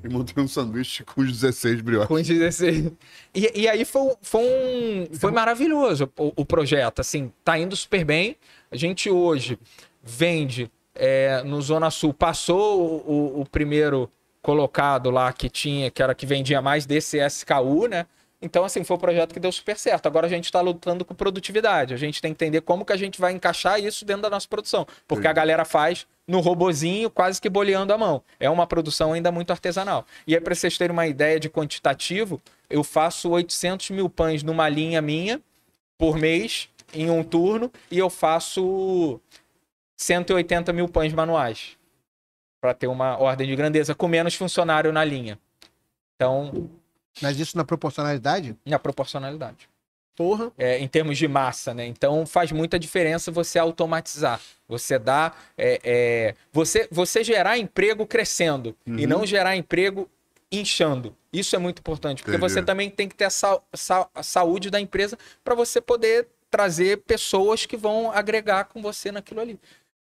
e 0.02 0.08
montei 0.08 0.42
um 0.42 0.48
sanduíche 0.48 1.04
com 1.04 1.20
os 1.20 1.30
16 1.30 1.82
brioches. 1.82 2.08
Com 2.08 2.14
16. 2.22 2.92
E, 3.34 3.60
e 3.60 3.68
aí 3.68 3.84
foi, 3.84 4.14
foi 4.22 4.40
um. 4.42 5.14
Foi 5.18 5.30
maravilhoso 5.30 6.10
o, 6.16 6.32
o 6.34 6.46
projeto. 6.46 7.00
Assim, 7.00 7.30
tá 7.44 7.58
indo 7.58 7.76
super 7.76 8.06
bem. 8.06 8.36
A 8.72 8.76
gente 8.76 9.10
hoje 9.10 9.58
vende 10.02 10.70
é, 10.94 11.42
no 11.44 11.60
Zona 11.60 11.90
Sul. 11.90 12.12
Passou 12.14 13.02
o, 13.06 13.40
o- 13.42 13.46
primeiro 13.46 14.10
colocado 14.40 15.10
lá 15.10 15.32
que 15.32 15.48
tinha, 15.48 15.90
que 15.90 16.02
era 16.02 16.14
que 16.14 16.26
vendia 16.26 16.60
mais 16.60 16.84
desse 16.86 17.18
SKU, 17.24 17.86
né? 17.86 18.06
Então, 18.44 18.64
assim, 18.64 18.82
foi 18.82 18.96
um 18.96 18.98
projeto 18.98 19.32
que 19.32 19.38
deu 19.38 19.52
super 19.52 19.78
certo. 19.78 20.06
Agora 20.06 20.26
a 20.26 20.28
gente 20.30 20.46
está 20.46 20.60
lutando 20.60 21.04
com 21.04 21.14
produtividade. 21.14 21.94
A 21.94 21.96
gente 21.96 22.20
tem 22.20 22.34
que 22.34 22.44
entender 22.44 22.60
como 22.62 22.84
que 22.84 22.92
a 22.92 22.96
gente 22.96 23.20
vai 23.20 23.32
encaixar 23.32 23.78
isso 23.78 24.04
dentro 24.04 24.22
da 24.22 24.30
nossa 24.30 24.48
produção. 24.48 24.84
Porque 25.06 25.28
a 25.28 25.32
galera 25.32 25.64
faz 25.64 26.06
no 26.26 26.40
robozinho, 26.40 27.08
quase 27.08 27.40
que 27.40 27.48
boleando 27.48 27.92
a 27.92 27.98
mão. 27.98 28.20
É 28.40 28.50
uma 28.50 28.66
produção 28.66 29.12
ainda 29.12 29.30
muito 29.30 29.52
artesanal. 29.52 30.04
E 30.26 30.34
aí, 30.34 30.40
para 30.40 30.56
vocês 30.56 30.76
terem 30.76 30.92
uma 30.92 31.06
ideia 31.06 31.38
de 31.38 31.48
quantitativo, 31.48 32.42
eu 32.68 32.82
faço 32.82 33.30
800 33.30 33.90
mil 33.90 34.10
pães 34.10 34.42
numa 34.42 34.68
linha 34.68 35.00
minha 35.00 35.40
por 35.96 36.16
mês, 36.18 36.68
em 36.92 37.10
um 37.10 37.22
turno, 37.24 37.70
e 37.90 37.98
eu 37.98 38.08
faço 38.10 39.20
180 39.96 40.72
mil 40.72 40.88
pães 40.88 41.12
manuais. 41.12 41.76
para 42.60 42.72
ter 42.74 42.86
uma 42.86 43.18
ordem 43.20 43.48
de 43.48 43.56
grandeza 43.56 43.92
com 43.92 44.06
menos 44.06 44.36
funcionário 44.36 44.92
na 44.92 45.02
linha. 45.04 45.36
Então, 46.14 46.70
Mas 47.20 47.36
isso 47.40 47.56
na 47.56 47.64
proporcionalidade? 47.64 48.56
na 48.64 48.78
proporcionalidade. 48.78 49.68
Porra. 50.14 50.52
é, 50.58 50.78
em 50.78 50.86
termos 50.86 51.18
de 51.18 51.26
massa, 51.26 51.72
né? 51.74 51.86
Então 51.86 52.24
faz 52.26 52.52
muita 52.52 52.78
diferença 52.78 53.32
você 53.32 53.58
automatizar. 53.58 54.40
Você 54.68 54.96
dá. 54.98 55.32
é, 55.58 55.80
é, 55.82 56.34
você, 56.52 56.86
você 56.92 57.24
gerar 57.24 57.58
emprego 57.58 58.06
crescendo 58.06 58.76
e 58.86 58.90
Uhum. 59.04 59.08
não 59.08 59.26
gerar 59.26 59.56
emprego 59.56 60.08
inchando. 60.52 61.16
Isso 61.32 61.56
é 61.56 61.58
muito 61.58 61.78
importante, 61.80 62.22
porque 62.22 62.36
Entendi. 62.36 62.52
você 62.52 62.62
também 62.62 62.90
tem 62.90 63.08
que 63.08 63.14
ter 63.16 63.24
a, 63.24 63.30
sa- 63.30 63.60
sa- 63.74 64.08
a 64.14 64.22
saúde 64.22 64.70
da 64.70 64.78
empresa 64.78 65.18
para 65.42 65.54
você 65.56 65.80
poder 65.80 66.28
trazer 66.52 66.98
pessoas 66.98 67.64
que 67.64 67.78
vão 67.78 68.12
agregar 68.12 68.64
com 68.66 68.82
você 68.82 69.10
naquilo 69.10 69.40
ali. 69.40 69.58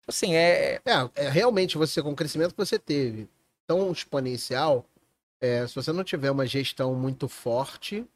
Assim, 0.07 0.37
é. 0.37 0.81
É, 0.85 1.11
é, 1.17 1.29
realmente 1.29 1.77
você, 1.77 2.01
com 2.01 2.13
o 2.13 2.17
crescimento 2.17 2.53
que 2.53 2.57
você 2.65 2.79
teve 2.79 3.29
tão 3.67 3.91
exponencial, 3.91 4.87
é, 5.41 5.67
se 5.67 5.75
você 5.75 5.93
não 5.93 6.05
tiver 6.05 6.31
uma 6.31 6.47
gestão 6.47 6.95
muito 6.95 7.27
forte, 7.29 8.07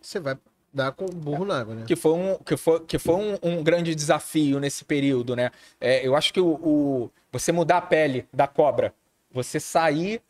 você 0.00 0.20
vai 0.20 0.38
dar 0.72 0.92
com 0.92 1.04
o 1.04 1.08
burro 1.08 1.44
na 1.44 1.60
água, 1.60 1.74
né? 1.74 1.84
que 1.86 1.96
foi 1.96 2.12
um, 2.12 2.36
que 2.38 2.56
foi, 2.56 2.80
que 2.84 2.96
foi 2.98 3.14
um, 3.16 3.38
um 3.42 3.62
grande 3.64 3.92
desafio 3.92 4.60
nesse 4.60 4.84
período, 4.84 5.34
né? 5.34 5.50
É, 5.80 6.06
eu 6.06 6.14
acho 6.14 6.32
que 6.32 6.40
o, 6.40 6.46
o- 6.54 7.10
você 7.32 7.50
mudar 7.50 7.78
a 7.78 7.82
pele 7.82 8.28
da 8.32 8.46
cobra, 8.46 8.94
você 9.32 9.58
sair. 9.58 10.22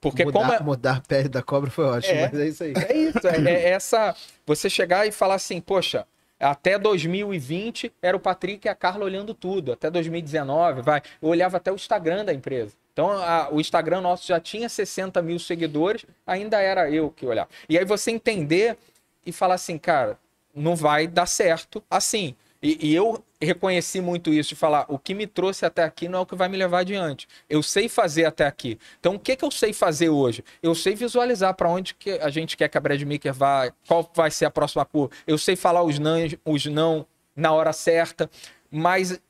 Porque 0.00 0.24
mudar, 0.24 0.40
como 0.40 0.52
é, 0.52 0.60
mudar 0.60 0.96
a 0.98 1.00
pele 1.00 1.28
da 1.30 1.42
cobra 1.42 1.70
foi 1.70 1.84
ótimo, 1.86 2.14
É. 2.14 2.30
mas 2.30 2.40
é 2.40 2.46
isso 2.48 2.62
aí. 2.64 2.72
é 2.76 2.96
isso, 2.96 3.26
é, 3.26 3.50
é 3.50 3.68
essa. 3.70 4.14
Você 4.46 4.68
chegar 4.68 5.06
e 5.06 5.12
falar 5.12 5.34
assim, 5.36 5.60
poxa, 5.60 6.06
até 6.40 6.78
2020 6.78 7.92
era 8.00 8.16
o 8.16 8.20
Patrick 8.20 8.66
e 8.66 8.70
a 8.70 8.74
Carla 8.74 9.04
olhando 9.04 9.34
tudo. 9.34 9.72
Até 9.72 9.90
2019, 9.90 10.82
vai. 10.82 11.02
Eu 11.20 11.28
olhava 11.28 11.56
até 11.56 11.70
o 11.72 11.74
Instagram 11.74 12.24
da 12.24 12.32
empresa. 12.32 12.72
Então, 12.92 13.10
a- 13.10 13.48
o 13.50 13.60
Instagram 13.60 14.00
nosso 14.00 14.26
já 14.26 14.40
tinha 14.40 14.68
60 14.68 15.22
mil 15.22 15.38
seguidores, 15.38 16.04
ainda 16.26 16.60
era 16.60 16.90
eu 16.90 17.10
que 17.10 17.24
olhava. 17.26 17.48
E 17.68 17.78
aí 17.78 17.84
você 17.84 18.10
entender 18.10 18.76
e 19.24 19.32
falar 19.32 19.54
assim, 19.54 19.78
cara, 19.78 20.18
não 20.54 20.74
vai 20.74 21.06
dar 21.06 21.26
certo 21.26 21.82
assim. 21.90 22.34
E, 22.62 22.88
e 22.88 22.94
eu 22.94 23.24
reconheci 23.40 24.00
muito 24.00 24.32
isso, 24.32 24.50
de 24.50 24.56
falar, 24.56 24.84
o 24.88 24.98
que 24.98 25.14
me 25.14 25.26
trouxe 25.26 25.64
até 25.64 25.84
aqui 25.84 26.08
não 26.08 26.18
é 26.18 26.22
o 26.22 26.26
que 26.26 26.34
vai 26.34 26.48
me 26.48 26.56
levar 26.56 26.80
adiante. 26.80 27.28
Eu 27.48 27.62
sei 27.62 27.88
fazer 27.88 28.24
até 28.24 28.46
aqui. 28.46 28.78
Então, 28.98 29.14
o 29.14 29.18
que, 29.18 29.36
que 29.36 29.44
eu 29.44 29.50
sei 29.50 29.72
fazer 29.72 30.08
hoje? 30.08 30.44
Eu 30.62 30.74
sei 30.74 30.94
visualizar 30.94 31.54
para 31.54 31.68
onde 31.68 31.94
que 31.94 32.10
a 32.10 32.30
gente 32.30 32.56
quer 32.56 32.68
que 32.68 32.76
a 32.76 32.80
Bradmaker 32.80 33.32
vá, 33.32 33.72
qual 33.86 34.10
vai 34.14 34.30
ser 34.30 34.46
a 34.46 34.50
próxima 34.50 34.84
curva. 34.84 35.14
Eu 35.26 35.38
sei 35.38 35.54
falar 35.54 35.82
os 35.84 35.98
não, 35.98 36.16
os 36.44 36.66
não 36.66 37.06
na 37.34 37.52
hora 37.52 37.72
certa, 37.72 38.28
mas 38.70 39.20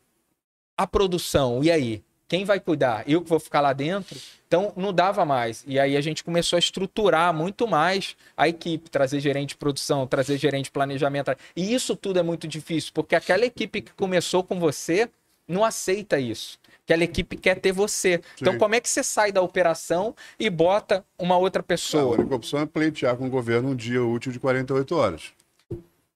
a 0.77 0.87
produção, 0.87 1.63
e 1.63 1.71
aí? 1.71 2.05
Quem 2.29 2.45
vai 2.45 2.61
cuidar? 2.61 3.05
Eu 3.09 3.23
que 3.23 3.29
vou 3.29 3.41
ficar 3.41 3.63
lá 3.63 3.73
dentro? 3.73 4.17
Então 4.47 4.73
não 4.77 4.93
dava 4.93 5.25
mais. 5.25 5.65
E 5.67 5.79
aí 5.79 5.97
a 5.97 6.01
gente 6.01 6.23
começou 6.23 6.57
a 6.57 6.61
estruturar 6.61 7.33
muito 7.33 7.67
mais 7.67 8.15
a 8.37 8.47
equipe, 8.49 8.91
trazer 8.91 9.19
gerente 9.21 9.51
de 9.51 9.57
produção, 9.57 10.07
trazer 10.07 10.37
gerente 10.39 10.65
de 10.67 10.71
planejamento. 10.71 11.35
E 11.57 11.75
isso 11.75 11.97
tudo 11.97 12.19
é 12.19 12.23
muito 12.23 12.47
difícil, 12.47 12.93
porque 12.95 13.15
aquela 13.15 13.45
equipe 13.47 13.81
que 13.81 13.93
começou 13.93 14.45
com 14.45 14.61
você 14.61 15.09
não 15.47 15.65
aceita 15.65 16.21
isso. 16.21 16.59
Aquela 16.85 17.05
equipe 17.05 17.37
quer 17.37 17.55
ter 17.57 17.73
você. 17.73 18.21
Então 18.41 18.53
Sim. 18.55 18.59
como 18.59 18.75
é 18.75 18.81
que 18.81 18.89
você 18.89 19.03
sai 19.03 19.33
da 19.33 19.41
operação 19.43 20.15
e 20.39 20.49
bota 20.51 21.05
uma 21.19 21.37
outra 21.39 21.61
A 21.61 21.65
pessoa? 21.65 22.15
única 22.19 22.35
opção 22.35 22.61
é 22.61 22.67
pleitear 22.67 23.17
com 23.17 23.27
o 23.27 23.31
governo 23.31 23.71
um 23.71 23.77
dia 23.77 24.03
útil 24.05 24.33
de 24.33 24.39
48 24.39 24.95
horas. 24.97 25.33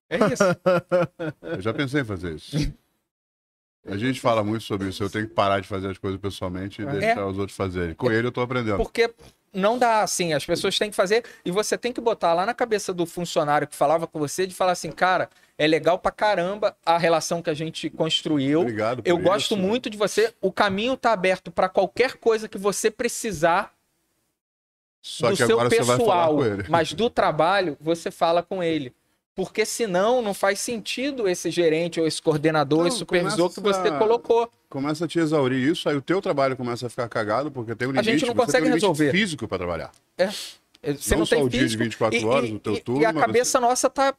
É 0.08 0.16
isso. 0.32 0.44
Eu 1.42 1.60
já 1.60 1.72
pensei 1.72 2.02
em 2.02 2.04
fazer 2.04 2.34
isso. 2.34 2.72
A 3.86 3.96
gente 3.96 4.20
fala 4.20 4.44
muito 4.44 4.62
sobre 4.64 4.88
isso. 4.88 5.02
Eu 5.02 5.10
tenho 5.10 5.26
que 5.26 5.34
parar 5.34 5.60
de 5.60 5.66
fazer 5.66 5.90
as 5.90 5.98
coisas 5.98 6.20
pessoalmente 6.20 6.82
e 6.82 6.86
É. 6.86 6.90
deixar 6.92 7.26
os 7.26 7.36
outros 7.38 7.56
fazerem. 7.56 7.94
Com 7.94 8.10
ele 8.10 8.28
eu 8.28 8.32
tô 8.32 8.40
aprendendo. 8.40 8.76
Porque 8.76 9.12
não 9.52 9.76
dá 9.78 10.02
assim, 10.02 10.32
as 10.32 10.46
pessoas 10.46 10.78
têm 10.78 10.88
que 10.90 10.96
fazer 10.96 11.24
e 11.44 11.50
você 11.50 11.76
tem 11.76 11.92
que 11.92 12.00
botar 12.00 12.32
lá 12.32 12.46
na 12.46 12.54
cabeça 12.54 12.94
do 12.94 13.04
funcionário 13.04 13.66
que 13.66 13.74
falava 13.74 14.06
com 14.06 14.18
você 14.18 14.46
de 14.46 14.54
falar 14.54 14.72
assim, 14.72 14.90
cara, 14.92 15.28
é 15.58 15.66
legal 15.66 15.98
pra 15.98 16.12
caramba 16.12 16.76
a 16.86 16.96
relação 16.96 17.42
que 17.42 17.50
a 17.50 17.54
gente 17.54 17.90
construiu. 17.90 18.60
Obrigado 18.60 19.02
Eu 19.04 19.18
gosto 19.18 19.54
isso. 19.54 19.56
muito 19.56 19.90
de 19.90 19.98
você. 19.98 20.32
O 20.40 20.52
caminho 20.52 20.96
tá 20.96 21.12
aberto 21.12 21.50
pra 21.50 21.68
qualquer 21.68 22.14
coisa 22.14 22.48
que 22.48 22.56
você 22.58 22.88
precisar 22.90 23.72
Só 25.02 25.30
do 25.30 25.36
que 25.36 25.44
seu 25.44 25.58
agora 25.58 25.68
você 25.68 25.82
vai 25.82 25.86
falar 25.98 25.98
pessoal, 25.98 26.36
com 26.36 26.44
ele. 26.44 26.64
mas 26.68 26.92
do 26.92 27.10
trabalho 27.10 27.76
você 27.80 28.10
fala 28.12 28.42
com 28.44 28.62
ele. 28.62 28.94
Porque 29.34 29.64
senão 29.64 30.20
não 30.20 30.34
faz 30.34 30.60
sentido 30.60 31.26
esse 31.26 31.50
gerente 31.50 31.98
ou 31.98 32.06
esse 32.06 32.20
coordenador, 32.20 32.80
Não, 32.80 32.86
esse 32.88 32.98
supervisor 32.98 33.48
que 33.50 33.60
você 33.60 33.88
a- 33.88 33.98
colocou. 33.98 34.50
Começa 34.68 35.04
a 35.06 35.08
te 35.08 35.18
exaurir 35.18 35.58
isso, 35.70 35.88
aí 35.88 35.96
o 35.96 36.02
teu 36.02 36.20
trabalho 36.20 36.56
começa 36.56 36.86
a 36.86 36.90
ficar 36.90 37.08
cagado, 37.08 37.50
porque 37.50 37.74
tem 37.74 37.88
um 37.88 37.92
A 37.92 37.94
limite. 37.94 38.10
gente 38.18 38.26
não 38.26 38.34
você 38.34 38.46
consegue 38.46 38.68
um 38.68 38.72
resolver. 38.74 39.10
físico 39.10 39.48
para 39.48 39.58
trabalhar. 39.58 39.90
Você 40.18 41.14
Não 41.14 41.20
não, 41.20 41.26
só 41.26 41.36
tem 41.36 41.44
o 41.44 41.48
dia 41.48 41.60
de 41.60 41.64
físico. 41.66 41.82
24 41.84 42.18
e, 42.18 42.24
horas, 42.24 42.50
e- 42.50 42.52
o 42.54 42.58
teu 42.58 42.74
e- 42.74 42.80
turno, 42.80 43.02
E 43.02 43.04
a 43.06 43.12
cabeça 43.12 43.58
nossa 43.60 43.88
tá, 43.88 44.14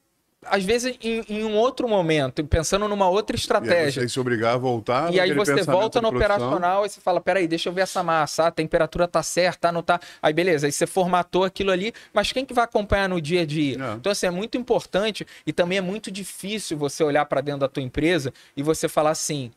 às 0.46 0.64
vezes, 0.64 0.98
em, 1.02 1.24
em 1.28 1.44
um 1.44 1.56
outro 1.56 1.88
momento, 1.88 2.44
pensando 2.46 2.88
numa 2.88 3.08
outra 3.10 3.36
E 3.36 3.38
aí 3.38 3.40
você 3.40 3.44
estratégia. 3.44 4.08
se 4.08 4.20
obrigar 4.20 4.54
a 4.54 4.58
voltar. 4.58 5.14
E 5.14 5.20
aí 5.20 5.34
você 5.34 5.64
volta 5.64 6.02
no 6.02 6.10
operacional 6.10 6.86
e 6.86 6.90
você 6.90 7.00
fala, 7.02 7.20
peraí, 7.22 7.48
deixa 7.48 7.70
eu 7.70 7.74
ver 7.74 7.82
essa 7.82 8.04
massa, 8.04 8.48
a 8.48 8.52
temperatura 8.52 9.08
tá 9.08 9.22
certa, 9.24 9.72
não 9.72 9.82
tá. 9.82 10.00
Aí 10.22 10.34
beleza, 10.34 10.68
aí 10.68 10.72
você 10.72 10.88
formatou 10.88 11.44
aquilo 11.44 11.72
ali, 11.72 11.94
mas 12.14 12.32
quem 12.32 12.46
que 12.46 12.54
vai 12.54 12.64
acompanhar 12.64 13.10
no 13.10 13.22
dia 13.22 13.42
a 13.42 13.46
dia? 13.46 13.76
É. 13.76 13.94
Então 13.94 14.12
assim, 14.12 14.28
é 14.28 14.32
muito 14.32 14.58
importante 14.58 15.26
e 15.46 15.54
também 15.54 15.78
é 15.78 15.82
muito 15.82 16.12
difícil 16.12 16.78
você 16.78 17.04
olhar 17.04 17.26
para 17.26 17.42
dentro 17.42 17.62
da 17.62 17.68
tua 17.68 17.84
empresa 17.84 18.34
e 18.56 18.64
você 18.64 18.88
falar 18.88 19.12
assim, 19.12 19.52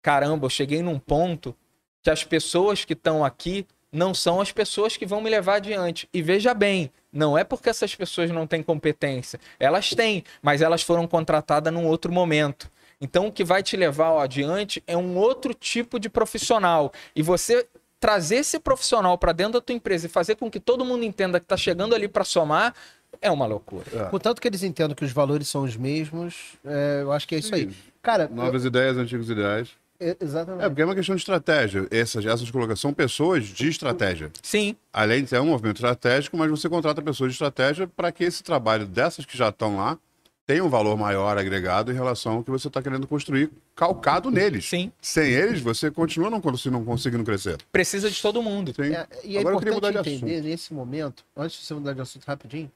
caramba, 0.00 0.46
eu 0.46 0.50
cheguei 0.50 0.82
num 0.82 0.98
ponto 0.98 1.54
que 2.02 2.10
as 2.10 2.24
pessoas 2.24 2.84
que 2.84 2.94
estão 2.94 3.24
aqui 3.24 3.66
não 3.92 4.14
são 4.14 4.40
as 4.40 4.50
pessoas 4.50 4.96
que 4.96 5.04
vão 5.04 5.20
me 5.20 5.28
levar 5.28 5.56
adiante. 5.56 6.08
E 6.12 6.22
veja 6.22 6.54
bem, 6.54 6.90
não 7.12 7.36
é 7.36 7.44
porque 7.44 7.68
essas 7.68 7.94
pessoas 7.94 8.30
não 8.30 8.46
têm 8.46 8.62
competência. 8.62 9.38
Elas 9.60 9.90
têm, 9.90 10.24
mas 10.40 10.62
elas 10.62 10.82
foram 10.82 11.06
contratadas 11.06 11.72
num 11.72 11.86
outro 11.86 12.10
momento. 12.10 12.70
Então, 13.00 13.26
o 13.26 13.32
que 13.32 13.44
vai 13.44 13.62
te 13.62 13.76
levar 13.76 14.22
adiante 14.22 14.82
é 14.86 14.96
um 14.96 15.16
outro 15.16 15.52
tipo 15.52 15.98
de 15.98 16.08
profissional. 16.08 16.92
E 17.14 17.22
você 17.22 17.66
trazer 18.00 18.36
esse 18.36 18.58
profissional 18.58 19.18
para 19.18 19.32
dentro 19.32 19.54
da 19.54 19.60
tua 19.60 19.74
empresa 19.74 20.06
e 20.06 20.08
fazer 20.08 20.36
com 20.36 20.50
que 20.50 20.58
todo 20.58 20.84
mundo 20.84 21.04
entenda 21.04 21.38
que 21.38 21.44
está 21.44 21.56
chegando 21.56 21.94
ali 21.94 22.08
para 22.08 22.24
somar 22.24 22.74
é 23.20 23.30
uma 23.30 23.46
loucura. 23.46 23.84
É. 23.92 24.04
Contanto 24.06 24.40
que 24.40 24.48
eles 24.48 24.62
entendam 24.62 24.94
que 24.94 25.04
os 25.04 25.12
valores 25.12 25.48
são 25.48 25.62
os 25.62 25.76
mesmos, 25.76 26.54
é, 26.64 27.00
eu 27.02 27.12
acho 27.12 27.28
que 27.28 27.34
é 27.34 27.38
isso 27.38 27.54
aí. 27.54 27.70
Cara, 28.02 28.28
Novas 28.28 28.64
ideias, 28.64 28.96
antigos 28.96 29.30
ideais. 29.30 29.70
Eu- 30.02 30.10
é, 30.12 30.16
exatamente. 30.20 30.64
É, 30.64 30.68
porque 30.68 30.82
é 30.82 30.84
uma 30.84 30.94
questão 30.94 31.14
de 31.14 31.20
estratégia. 31.20 31.86
Essas, 31.90 32.24
essas 32.26 32.50
colocações 32.50 32.80
são 32.80 32.92
pessoas 32.92 33.44
de 33.46 33.68
estratégia. 33.68 34.30
Sim, 34.42 34.76
Além 34.92 35.22
de 35.24 35.30
ser 35.30 35.40
um 35.40 35.46
movimento 35.46 35.76
estratégico, 35.76 36.36
mas 36.36 36.50
você 36.50 36.68
contrata 36.68 37.00
pessoas 37.00 37.30
de 37.30 37.34
estratégia 37.34 37.86
para 37.86 38.10
que 38.12 38.24
esse 38.24 38.42
trabalho 38.42 38.86
dessas 38.86 39.24
que 39.24 39.36
já 39.36 39.48
estão 39.48 39.76
lá 39.76 39.98
tenha 40.46 40.64
um 40.64 40.68
valor 40.68 40.96
maior 40.98 41.38
agregado 41.38 41.92
em 41.92 41.94
relação 41.94 42.34
ao 42.34 42.44
que 42.44 42.50
você 42.50 42.66
está 42.68 42.82
querendo 42.82 43.06
construir, 43.06 43.48
calcado 43.76 44.30
neles. 44.30 44.68
sim. 44.68 44.90
Sem 45.00 45.30
eles, 45.30 45.60
você 45.60 45.90
continua 45.90 46.28
não, 46.28 46.42
não 46.70 46.84
conseguindo 46.84 47.24
crescer. 47.24 47.58
Precisa 47.70 48.10
de 48.10 48.20
todo 48.20 48.42
mundo. 48.42 48.74
Sim. 48.74 48.92
É, 48.92 49.06
e 49.24 49.36
é 49.36 49.40
Agora 49.40 49.54
eu 49.54 49.58
queria 49.60 49.74
mudar 49.74 49.90
importante 49.90 50.10
de 50.10 50.16
entender 50.16 50.32
assunto. 50.34 50.48
nesse 50.48 50.74
momento, 50.74 51.24
antes 51.36 51.60
de 51.60 51.64
você 51.66 51.74
mudar 51.74 51.92
de 51.94 52.00
assunto 52.00 52.24
rapidinho, 52.24 52.70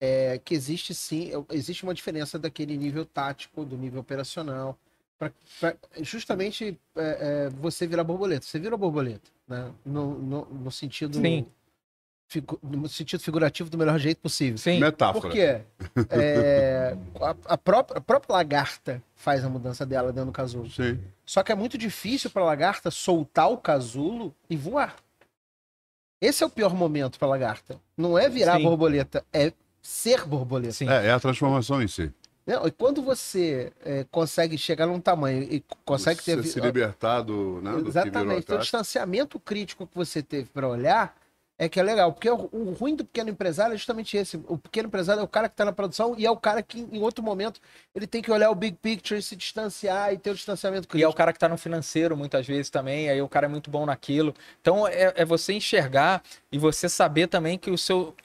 é 0.00 0.40
que 0.44 0.54
existe 0.54 0.94
sim, 0.94 1.30
existe 1.50 1.84
uma 1.84 1.94
diferença 1.94 2.38
daquele 2.38 2.76
nível 2.76 3.04
tático, 3.04 3.64
do 3.64 3.76
nível 3.76 4.00
operacional, 4.00 4.76
para 5.60 5.76
justamente 6.00 6.78
é, 6.96 7.46
é, 7.46 7.48
você 7.50 7.86
virar 7.86 8.04
borboleta. 8.04 8.44
Você 8.46 8.58
vira 8.58 8.76
borboleta, 8.76 9.30
né? 9.46 9.70
No, 9.84 10.18
no, 10.18 10.44
no 10.46 10.70
sentido 10.70 11.20
Sim. 11.20 11.46
figu- 12.28 12.58
no 12.62 12.88
sentido 12.88 13.20
figurativo 13.20 13.68
do 13.70 13.78
melhor 13.78 13.98
jeito 13.98 14.18
possível. 14.20 14.58
Sim. 14.58 14.80
Metáfora. 14.80 15.20
Por 15.20 15.30
quê? 15.32 15.60
É, 16.10 16.96
a, 17.20 17.54
a 17.54 17.58
própria, 17.58 17.98
a 17.98 18.00
própria 18.00 18.34
lagarta 18.34 19.02
faz 19.14 19.44
a 19.44 19.48
mudança 19.48 19.84
dela 19.86 20.12
dentro 20.12 20.30
do 20.30 20.32
casulo. 20.32 20.70
Sim. 20.70 20.98
Só 21.24 21.42
que 21.42 21.52
é 21.52 21.54
muito 21.54 21.76
difícil 21.78 22.30
para 22.30 22.42
a 22.42 22.46
lagarta 22.46 22.90
soltar 22.90 23.50
o 23.50 23.56
casulo 23.58 24.34
e 24.50 24.56
voar. 24.56 24.96
Esse 26.20 26.42
é 26.44 26.46
o 26.46 26.50
pior 26.50 26.74
momento 26.74 27.18
para 27.18 27.26
a 27.26 27.30
lagarta. 27.30 27.80
Não 27.96 28.16
é 28.16 28.28
virar 28.28 28.56
Sim. 28.56 28.62
borboleta, 28.62 29.24
é 29.32 29.52
ser 29.82 30.24
borboleta. 30.24 30.72
Sim. 30.72 30.88
É, 30.88 31.06
é 31.06 31.10
a 31.12 31.18
transformação 31.18 31.82
em 31.82 31.88
si. 31.88 32.12
Não, 32.46 32.66
E 32.66 32.70
quando 32.70 33.02
você 33.02 33.72
é, 33.84 34.04
consegue 34.10 34.58
chegar 34.58 34.86
num 34.86 35.00
tamanho 35.00 35.42
e 35.42 35.62
consegue 35.84 36.22
ter. 36.22 36.36
Você 36.36 36.48
se 36.48 36.60
libertar 36.60 37.22
do, 37.22 37.60
né, 37.62 37.72
do 37.72 37.88
Exatamente. 37.88 38.36
a 38.36 38.38
Então, 38.38 38.56
o 38.56 38.60
distanciamento 38.60 39.38
crítico 39.38 39.86
que 39.86 39.94
você 39.94 40.22
teve 40.22 40.48
para 40.50 40.68
olhar 40.68 41.14
é 41.58 41.68
que 41.68 41.78
é 41.78 41.82
legal. 41.82 42.12
Porque 42.12 42.28
o, 42.28 42.48
o 42.52 42.72
ruim 42.72 42.96
do 42.96 43.04
pequeno 43.04 43.30
empresário 43.30 43.74
é 43.74 43.76
justamente 43.76 44.16
esse. 44.16 44.36
O 44.48 44.58
pequeno 44.58 44.88
empresário 44.88 45.20
é 45.20 45.22
o 45.22 45.28
cara 45.28 45.48
que 45.48 45.54
está 45.54 45.64
na 45.64 45.72
produção 45.72 46.16
e 46.18 46.26
é 46.26 46.30
o 46.30 46.36
cara 46.36 46.62
que, 46.62 46.80
em 46.80 47.00
outro 47.00 47.22
momento, 47.22 47.60
ele 47.94 48.06
tem 48.06 48.20
que 48.20 48.32
olhar 48.32 48.50
o 48.50 48.54
big 48.54 48.76
picture 48.82 49.20
e 49.20 49.22
se 49.22 49.36
distanciar 49.36 50.12
e 50.12 50.18
ter 50.18 50.30
o 50.30 50.34
distanciamento 50.34 50.86
E 50.86 50.86
é 50.86 50.90
crítico. 50.90 51.10
o 51.10 51.14
cara 51.14 51.32
que 51.32 51.38
tá 51.38 51.48
no 51.48 51.56
financeiro 51.56 52.16
muitas 52.16 52.44
vezes 52.46 52.70
também, 52.70 53.08
aí 53.08 53.22
o 53.22 53.28
cara 53.28 53.46
é 53.46 53.48
muito 53.48 53.70
bom 53.70 53.86
naquilo. 53.86 54.34
Então 54.60 54.88
é, 54.88 55.12
é 55.14 55.24
você 55.24 55.52
enxergar 55.52 56.24
e 56.50 56.58
você 56.58 56.88
saber 56.88 57.28
também 57.28 57.56
que 57.56 57.70
o 57.70 57.78
seu, 57.78 58.16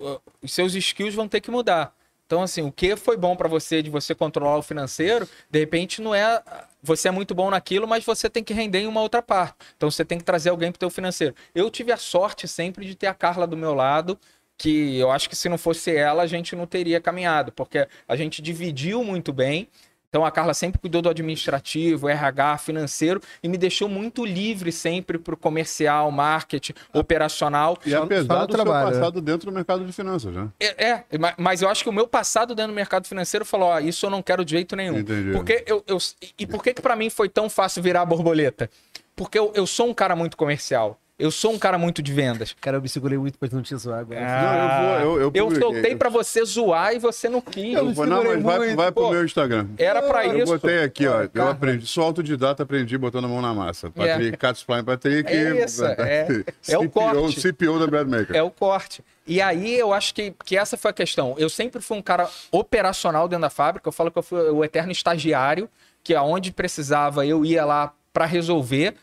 os 0.42 0.52
seus 0.52 0.74
skills 0.74 1.14
vão 1.14 1.28
ter 1.28 1.40
que 1.40 1.52
mudar. 1.52 1.96
Então, 2.28 2.44
assim, 2.44 2.62
o 2.62 2.72
que 2.72 2.98
foi 2.98 3.16
bom 3.16 3.38
para 3.38 3.48
você 3.48 3.82
de 3.82 3.90
você 3.90 4.14
controlar 4.14 4.58
o 4.58 4.62
financeiro, 4.62 5.28
de 5.50 5.60
repente 5.60 6.02
não 6.02 6.14
é. 6.14 6.44
Você 6.84 7.08
é 7.08 7.12
muito 7.12 7.34
bom 7.34 7.50
naquilo, 7.50 7.88
mas 7.88 8.04
você 8.04 8.30
tem 8.30 8.44
que 8.44 8.54
render 8.54 8.80
em 8.80 8.88
uma 8.88 9.02
outra 9.02 9.22
parte. 9.22 9.56
Então 9.78 9.90
você 9.90 10.04
tem 10.04 10.18
que 10.18 10.26
trazer 10.26 10.50
alguém 10.50 10.70
para 10.72 10.86
o 10.86 10.90
financeiro. 10.90 11.34
Eu 11.56 11.72
tive 11.72 11.92
a 11.92 11.98
sorte 11.98 12.46
sempre 12.46 12.86
de 12.86 12.96
ter 12.96 13.08
a 13.08 13.14
Carla 13.14 13.48
do 13.48 13.56
meu 13.56 13.74
lado, 13.74 14.20
que 14.58 14.98
eu 14.98 15.10
acho 15.10 15.30
que 15.30 15.36
se 15.36 15.48
não 15.48 15.58
fosse 15.58 15.96
ela, 15.96 16.24
a 16.24 16.28
gente 16.28 16.54
não 16.56 16.68
teria 16.68 17.00
caminhado, 17.00 17.52
porque 17.54 17.88
a 18.08 18.16
gente 18.18 18.42
dividiu 18.42 19.04
muito 19.04 19.32
bem. 19.32 19.70
Então 20.10 20.24
a 20.26 20.32
Carla 20.32 20.54
sempre 20.54 20.80
cuidou 20.80 21.02
do 21.02 21.10
administrativo, 21.10 22.08
RH, 22.08 22.58
financeiro 22.60 23.22
e 23.44 23.50
me 23.50 23.58
deixou 23.58 23.90
muito 23.90 24.26
livre 24.26 24.72
sempre 24.72 25.18
para 25.18 25.34
o 25.34 25.38
comercial, 25.38 26.10
marketing, 26.12 26.74
operacional. 26.94 27.78
E 27.86 27.92
Só- 27.92 28.04
apesar 28.04 28.46
do 28.46 28.54
trabalho, 28.54 28.88
seu 28.88 29.00
passado 29.02 29.22
dentro 29.22 29.50
do 29.52 29.54
mercado 29.54 29.86
de 29.86 29.92
finanças, 29.92 30.34
né? 30.34 30.48
É, 30.60 30.86
é, 31.12 31.18
ma- 31.18 31.34
mas 31.38 31.62
eu 31.62 31.68
acho 31.70 31.84
que 31.84 31.90
o 31.90 31.94
meu 31.94 32.08
passado 32.08 32.56
dentro 32.56 32.72
do 32.72 32.76
mercado 32.76 33.06
financeiro 33.06 33.44
falou: 33.46 33.68
ó, 33.70 33.80
isso 33.80 34.06
eu 34.06 34.10
não 34.10 34.22
quero 34.22 34.46
de 34.46 34.52
jeito 34.52 34.76
nenhum. 34.78 34.98
Entendi. 35.00 35.32
Porque 35.34 35.64
eu, 35.68 35.84
eu- 35.86 35.98
e 36.40 36.48
por 36.48 36.64
que 36.64 36.74
que 36.74 36.82
para 36.82 36.96
mim 36.96 37.10
foi 37.10 37.28
tão 37.28 37.50
fácil 37.50 37.84
virar 37.84 38.06
borboleta? 38.06 38.70
Porque 39.16 39.38
eu, 39.38 39.52
eu 39.56 39.68
sou 39.68 39.90
um 39.90 39.94
cara 39.94 40.16
muito 40.16 40.38
comercial. 40.38 40.98
Eu 41.20 41.32
sou 41.32 41.52
um 41.52 41.58
cara 41.58 41.80
muito 41.80 42.00
de 42.00 42.14
vendas. 42.14 42.56
Cara, 42.62 42.78
eu 42.78 42.82
me 42.82 42.88
segurei 42.88 43.18
muito 43.18 43.40
pra 43.40 43.50
não 43.52 43.64
te 43.64 43.76
zoar 43.76 44.00
agora. 44.02 44.20
Não, 44.22 45.00
eu 45.00 45.10
vou- 45.10 45.20
eu- 45.20 45.32
eu 45.36 45.50
eu 45.52 45.60
soltei 45.60 45.96
pra 45.96 46.10
você 46.10 46.46
zoar 46.46 46.94
e 46.94 47.00
você 47.00 47.28
não 47.28 47.42
quis. 47.42 47.74
Eu 47.76 47.92
vou, 47.92 48.06
não, 48.06 48.24
mas 48.24 48.44
vai, 48.44 48.76
vai 48.76 48.92
pro 48.92 49.06
Pô, 49.06 49.10
meu 49.10 49.26
Instagram. 49.26 49.68
Era 49.80 50.04
pra 50.04 50.28
Eu 50.28 50.38
isso. 50.44 50.46
botei 50.54 50.84
aqui, 50.84 51.08
ó. 51.08 51.28
Eu 51.34 51.48
aprendi, 51.48 51.88
sou 51.88 52.04
autodidata, 52.04 52.62
aprendi 52.62 52.96
botando 53.00 53.26
a 53.26 53.28
mão 53.28 53.42
na 53.42 53.52
massa. 53.52 53.90
Patrick, 53.90 54.38
Catsplane 54.38 54.84
Patrick. 54.84 55.32
É 55.32 55.64
isso, 55.66 55.84
é- 55.84 56.28
é 56.70 56.78
o 56.78 56.88
corte. 56.88 57.42
CPO 57.42 57.80
da 57.80 57.88
Bradmaker. 57.88 58.36
É 58.36 58.44
o 58.44 58.52
corte. 58.52 59.04
E 59.26 59.42
aí 59.42 59.74
eu 59.78 59.92
acho 59.94 60.14
que, 60.14 60.34
que 60.46 60.56
essa 60.56 60.78
foi 60.78 60.92
a 60.92 60.94
questão. 60.94 61.34
Eu 61.40 61.50
sempre 61.50 61.82
fui 61.82 61.98
um 61.98 62.02
cara 62.02 62.30
operacional 62.52 63.28
dentro 63.28 63.42
da 63.42 63.50
fábrica. 63.50 63.88
Eu 63.88 63.92
falo 63.92 64.12
que 64.12 64.20
eu 64.20 64.24
fui 64.24 64.40
o 64.52 64.64
eterno 64.64 64.92
estagiário, 64.92 65.68
que 66.04 66.14
aonde 66.14 66.52
precisava 66.52 67.26
eu 67.26 67.44
ia 67.44 67.66
lá 67.66 67.92
para 68.14 68.26
resolver. 68.26 68.94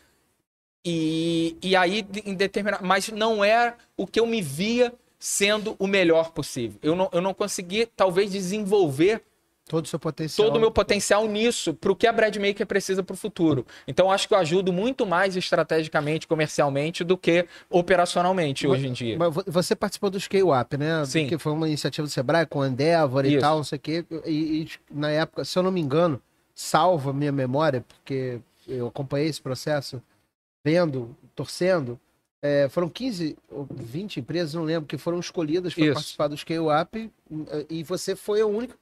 E, 0.85 1.57
e 1.63 1.75
aí, 1.75 2.05
em 2.25 2.35
determinado. 2.35 2.85
Mas 2.85 3.09
não 3.09 3.43
é 3.43 3.73
o 3.97 4.05
que 4.05 4.19
eu 4.19 4.27
me 4.27 4.41
via 4.41 4.93
sendo 5.17 5.75
o 5.79 5.87
melhor 5.87 6.31
possível. 6.31 6.77
Eu 6.83 6.95
não, 6.95 7.09
eu 7.11 7.21
não 7.21 7.33
consegui, 7.33 7.87
talvez, 7.95 8.31
desenvolver 8.31 9.23
Todo 9.67 9.85
o 9.85 9.87
seu 9.87 9.97
potencial. 9.97 10.47
todo 10.47 10.57
o 10.57 10.59
meu 10.59 10.69
potencial 10.69 11.27
nisso, 11.27 11.73
para 11.73 11.91
o 11.91 11.95
que 11.95 12.05
a 12.05 12.13
Bradmaker 12.13 12.67
precisa 12.67 13.01
para 13.01 13.15
o 13.15 13.17
futuro. 13.17 13.65
Então, 13.87 14.11
acho 14.11 14.27
que 14.27 14.35
eu 14.35 14.37
ajudo 14.37 14.71
muito 14.71 15.07
mais 15.07 15.35
estrategicamente, 15.35 16.27
comercialmente, 16.27 17.03
do 17.03 17.17
que 17.17 17.47
operacionalmente 17.67 18.67
hoje 18.67 18.87
em 18.87 18.93
dia. 18.93 19.17
Mas 19.17 19.33
vo- 19.33 19.43
você 19.47 19.75
participou 19.75 20.11
do 20.11 20.19
Scale 20.19 20.43
Up, 20.43 20.77
né? 20.77 21.03
Sim. 21.05 21.25
Que 21.27 21.39
foi 21.39 21.51
uma 21.51 21.67
iniciativa 21.67 22.05
do 22.05 22.11
Sebrae 22.11 22.45
com 22.45 22.63
Endeavor 22.63 23.25
e 23.25 23.29
Isso. 23.31 23.39
tal, 23.39 23.57
não 23.57 23.63
sei 23.63 23.77
o 23.77 23.79
quê. 23.81 24.05
E, 24.23 24.31
e, 24.31 24.69
na 24.91 25.09
época, 25.09 25.43
se 25.43 25.57
eu 25.57 25.63
não 25.63 25.71
me 25.71 25.81
engano, 25.81 26.21
salva 26.53 27.11
minha 27.11 27.31
memória, 27.31 27.83
porque 27.87 28.39
eu 28.67 28.85
acompanhei 28.85 29.29
esse 29.29 29.41
processo 29.41 29.99
vendo, 30.69 31.15
torcendo. 31.35 31.99
é, 32.41 32.67
foram 32.69 32.89
15 32.89 33.37
ou 33.51 33.67
20 33.71 34.19
empresas, 34.19 34.53
não 34.55 34.63
lembro, 34.63 34.87
que 34.87 34.97
foram 34.97 35.19
escolhidas 35.19 35.73
para 35.73 35.93
participar 35.93 36.27
do 36.27 36.35
Scale 36.37 36.65
Up 36.81 37.11
e 37.69 37.83
você 37.83 38.15
foi 38.15 38.41
a 38.41 38.45
única. 38.47 38.75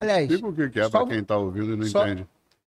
Aliás, 0.00 0.30
Explica 0.30 0.48
o 0.48 0.70
que 0.70 0.80
é 0.80 0.88
pra 0.88 1.06
quem 1.06 1.22
tá 1.24 1.36
ouvindo 1.36 1.72
e 1.72 1.76
não 1.76 1.86
só- 1.86 2.06
entende. 2.06 2.26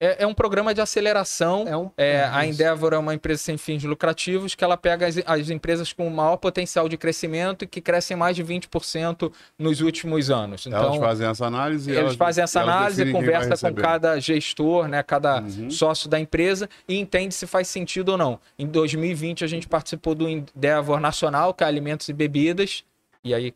É, 0.03 0.23
é 0.23 0.27
um 0.27 0.33
programa 0.33 0.73
de 0.73 0.81
aceleração. 0.81 1.65
é 1.67 1.77
um. 1.77 1.89
É, 1.97 2.23
a 2.25 2.45
isso. 2.45 2.55
Endeavor 2.55 2.93
é 2.93 2.97
uma 2.97 3.13
empresa 3.13 3.41
sem 3.41 3.57
fins 3.57 3.83
lucrativos 3.83 4.53
que 4.55 4.63
ela 4.63 4.75
pega 4.75 5.07
as, 5.07 5.15
as 5.25 5.49
empresas 5.49 5.93
com 5.93 6.09
maior 6.09 6.37
potencial 6.37 6.89
de 6.89 6.97
crescimento 6.97 7.63
e 7.63 7.67
que 7.67 7.79
crescem 7.79 8.17
mais 8.17 8.35
de 8.35 8.43
20% 8.43 9.31
nos 9.57 9.81
últimos 9.81 10.29
anos. 10.29 10.67
elas 10.67 10.87
Então, 10.87 10.99
fazem 10.99 11.27
essa 11.27 11.45
análise. 11.45 11.89
e 11.89 11.93
eles 11.93 12.01
elas- 12.03 12.15
fazem 12.15 12.43
essa 12.43 12.59
elas 12.59 12.75
análise, 12.75 13.11
conversa 13.11 13.69
com 13.69 13.75
cada 13.75 14.19
gestor, 14.19 14.87
né, 14.87 15.01
cada 15.03 15.41
Uhum. 15.41 15.69
sócio 15.71 16.09
da 16.09 16.19
empresa 16.19 16.69
e 16.87 16.97
entende 16.99 17.33
se 17.33 17.47
faz 17.47 17.67
sentido 17.67 18.09
ou 18.09 18.17
não. 18.17 18.39
Em 18.59 18.67
2020 18.67 19.43
a 19.43 19.47
gente 19.47 19.67
participou 19.67 20.13
do 20.15 20.27
Endeavor 20.27 20.99
Nacional, 20.99 21.53
que 21.53 21.63
é 21.63 21.67
alimentos 21.67 22.09
e 22.09 22.13
bebidas. 22.13 22.83
E 23.23 23.33
aí, 23.33 23.53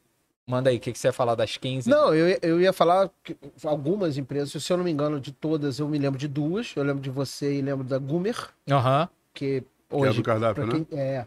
manda 0.48 0.70
aí, 0.70 0.78
o 0.78 0.80
que, 0.80 0.94
que 0.94 0.98
você 0.98 1.10
ia 1.10 1.14
falar 1.14 1.36
das 1.36 1.58
15? 1.58 1.90
Não, 1.90 2.16
eu, 2.16 2.30
ia- 2.30 2.40
eu 2.42 2.62
ia 2.62 2.72
falar 2.72 3.10
que 3.24 3.36
algumas 3.66 4.18
empresas, 4.18 4.64
se 4.64 4.72
eu 4.72 4.78
não 4.78 4.84
me 4.86 4.92
engano, 4.92 5.20
de 5.20 5.32
todas, 5.34 5.78
eu 5.78 5.88
me 5.88 6.00
lembro 6.00 6.18
de 6.18 6.28
duas. 6.28 6.74
Eu 6.76 6.84
lembro 6.84 7.02
de 7.02 7.10
você 7.10 7.60
e 7.60 7.62
lembro 7.62 7.84
da 7.84 7.98
Gumer, 8.00 8.50
Aham. 8.72 9.10
que 9.34 9.62
Que 9.62 9.96
é 9.96 9.96
hoje 9.98 10.22
do 10.22 10.24
cardápio, 10.24 10.66
né? 10.66 10.72
quem- 10.72 10.98
é, 10.98 11.26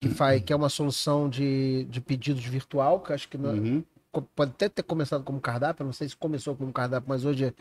que, 0.00 0.08
faz, 0.08 0.42
que 0.42 0.52
é 0.52 0.56
uma 0.56 0.70
solução 0.70 1.28
de, 1.28 1.84
de 1.84 2.00
pedidos 2.00 2.44
virtual, 2.44 3.00
que 3.00 3.12
acho 3.12 3.28
que 3.28 3.36
não- 3.38 3.52
Uhum. 3.52 3.84
co- 4.10 4.22
pode 4.34 4.52
até 4.52 4.68
ter 4.68 4.82
começado 4.82 5.22
como 5.22 5.40
cardápio, 5.40 5.84
não 5.84 5.92
sei 5.92 6.08
se 6.08 6.16
começou 6.16 6.56
como 6.56 6.72
cardápio, 6.72 7.08
mas 7.08 7.24
hoje 7.24 7.44
é, 7.46 7.54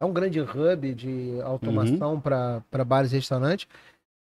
é 0.00 0.04
um 0.04 0.12
grande 0.12 0.40
hub 0.40 0.94
de 0.94 1.38
automação 1.42 2.14
Uhum. 2.14 2.20
para 2.20 2.84
bares 2.84 3.12
e 3.12 3.16
restaurantes. 3.16 3.68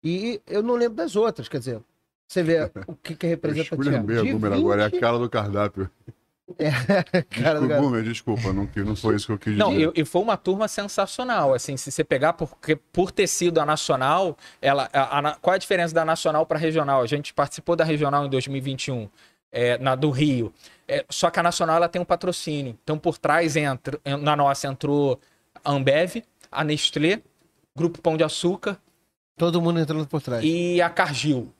E 0.03 0.39
eu 0.47 0.61
não 0.61 0.75
lembro 0.75 0.95
das 0.97 1.15
outras, 1.15 1.47
quer 1.49 1.59
dizer, 1.59 1.81
você 2.27 2.43
vê 2.43 2.59
o 2.87 2.95
que, 2.95 3.15
que 3.15 3.25
Eu 3.25 3.29
representa 3.31 3.61
esculhambei 3.75 4.19
a 4.19 4.23
de 4.23 4.31
Gumer 4.33 4.53
agora, 4.53 4.83
é 4.83 4.85
20 4.89 4.95
aquela 4.97 5.17
do 5.19 5.29
cardápio. 5.29 5.89
Cara 7.29 7.59
Desculpa, 7.59 7.67
cara. 7.67 7.81
Gumer, 7.81 8.03
desculpa, 8.03 8.53
não, 8.53 8.69
não 8.85 8.95
foi 8.95 9.15
isso 9.15 9.25
que 9.25 9.31
eu 9.33 9.37
quis 9.39 9.57
Não, 9.57 9.71
dizer. 9.71 9.91
e, 9.95 10.01
e 10.01 10.05
foi 10.05 10.21
uma 10.21 10.37
turma 10.37 10.67
sensacional. 10.67 11.53
Assim, 11.53 11.75
se 11.75 11.91
você 11.91 12.03
pegar, 12.03 12.33
porque 12.33 12.75
por 12.75 13.11
ter 13.11 13.27
sido 13.27 13.59
a 13.59 13.65
nacional, 13.65 14.37
ela, 14.61 14.87
a- 14.93 15.19
a 15.19 15.35
qual 15.35 15.53
é 15.53 15.55
a 15.55 15.59
diferença 15.59 15.93
da 15.93 16.05
nacional 16.05 16.45
para 16.45 16.59
regional? 16.59 17.01
A 17.01 17.07
gente 17.07 17.33
participou 17.33 17.75
da 17.75 17.83
regional 17.83 18.25
em 18.25 18.29
2021, 18.29 19.09
é, 19.51 19.77
na 19.79 19.95
do 19.95 20.11
Rio. 20.11 20.53
É, 20.87 21.03
só 21.09 21.31
que 21.31 21.39
a 21.39 21.43
nacional 21.43 21.77
ela 21.77 21.89
tem 21.89 21.99
um 22.01 22.05
patrocínio. 22.05 22.77
Então, 22.83 22.97
por 22.97 23.17
trás 23.17 23.55
entra, 23.55 23.99
na 24.21 24.35
nossa 24.35 24.67
entrou 24.67 25.19
a 25.63 25.71
Ambev, 25.71 26.23
a 26.51 26.63
Nestlé, 26.63 27.21
Grupo 27.75 27.99
Pão 28.01 28.15
de 28.15 28.23
Açúcar 28.23 28.77
Todo 29.37 29.61
mundo 29.61 29.79
entrando 29.81 30.07
por 30.07 30.21
trás. 30.21 30.43
e 30.45 30.81
a 30.81 30.89
Cargill. 30.89 31.51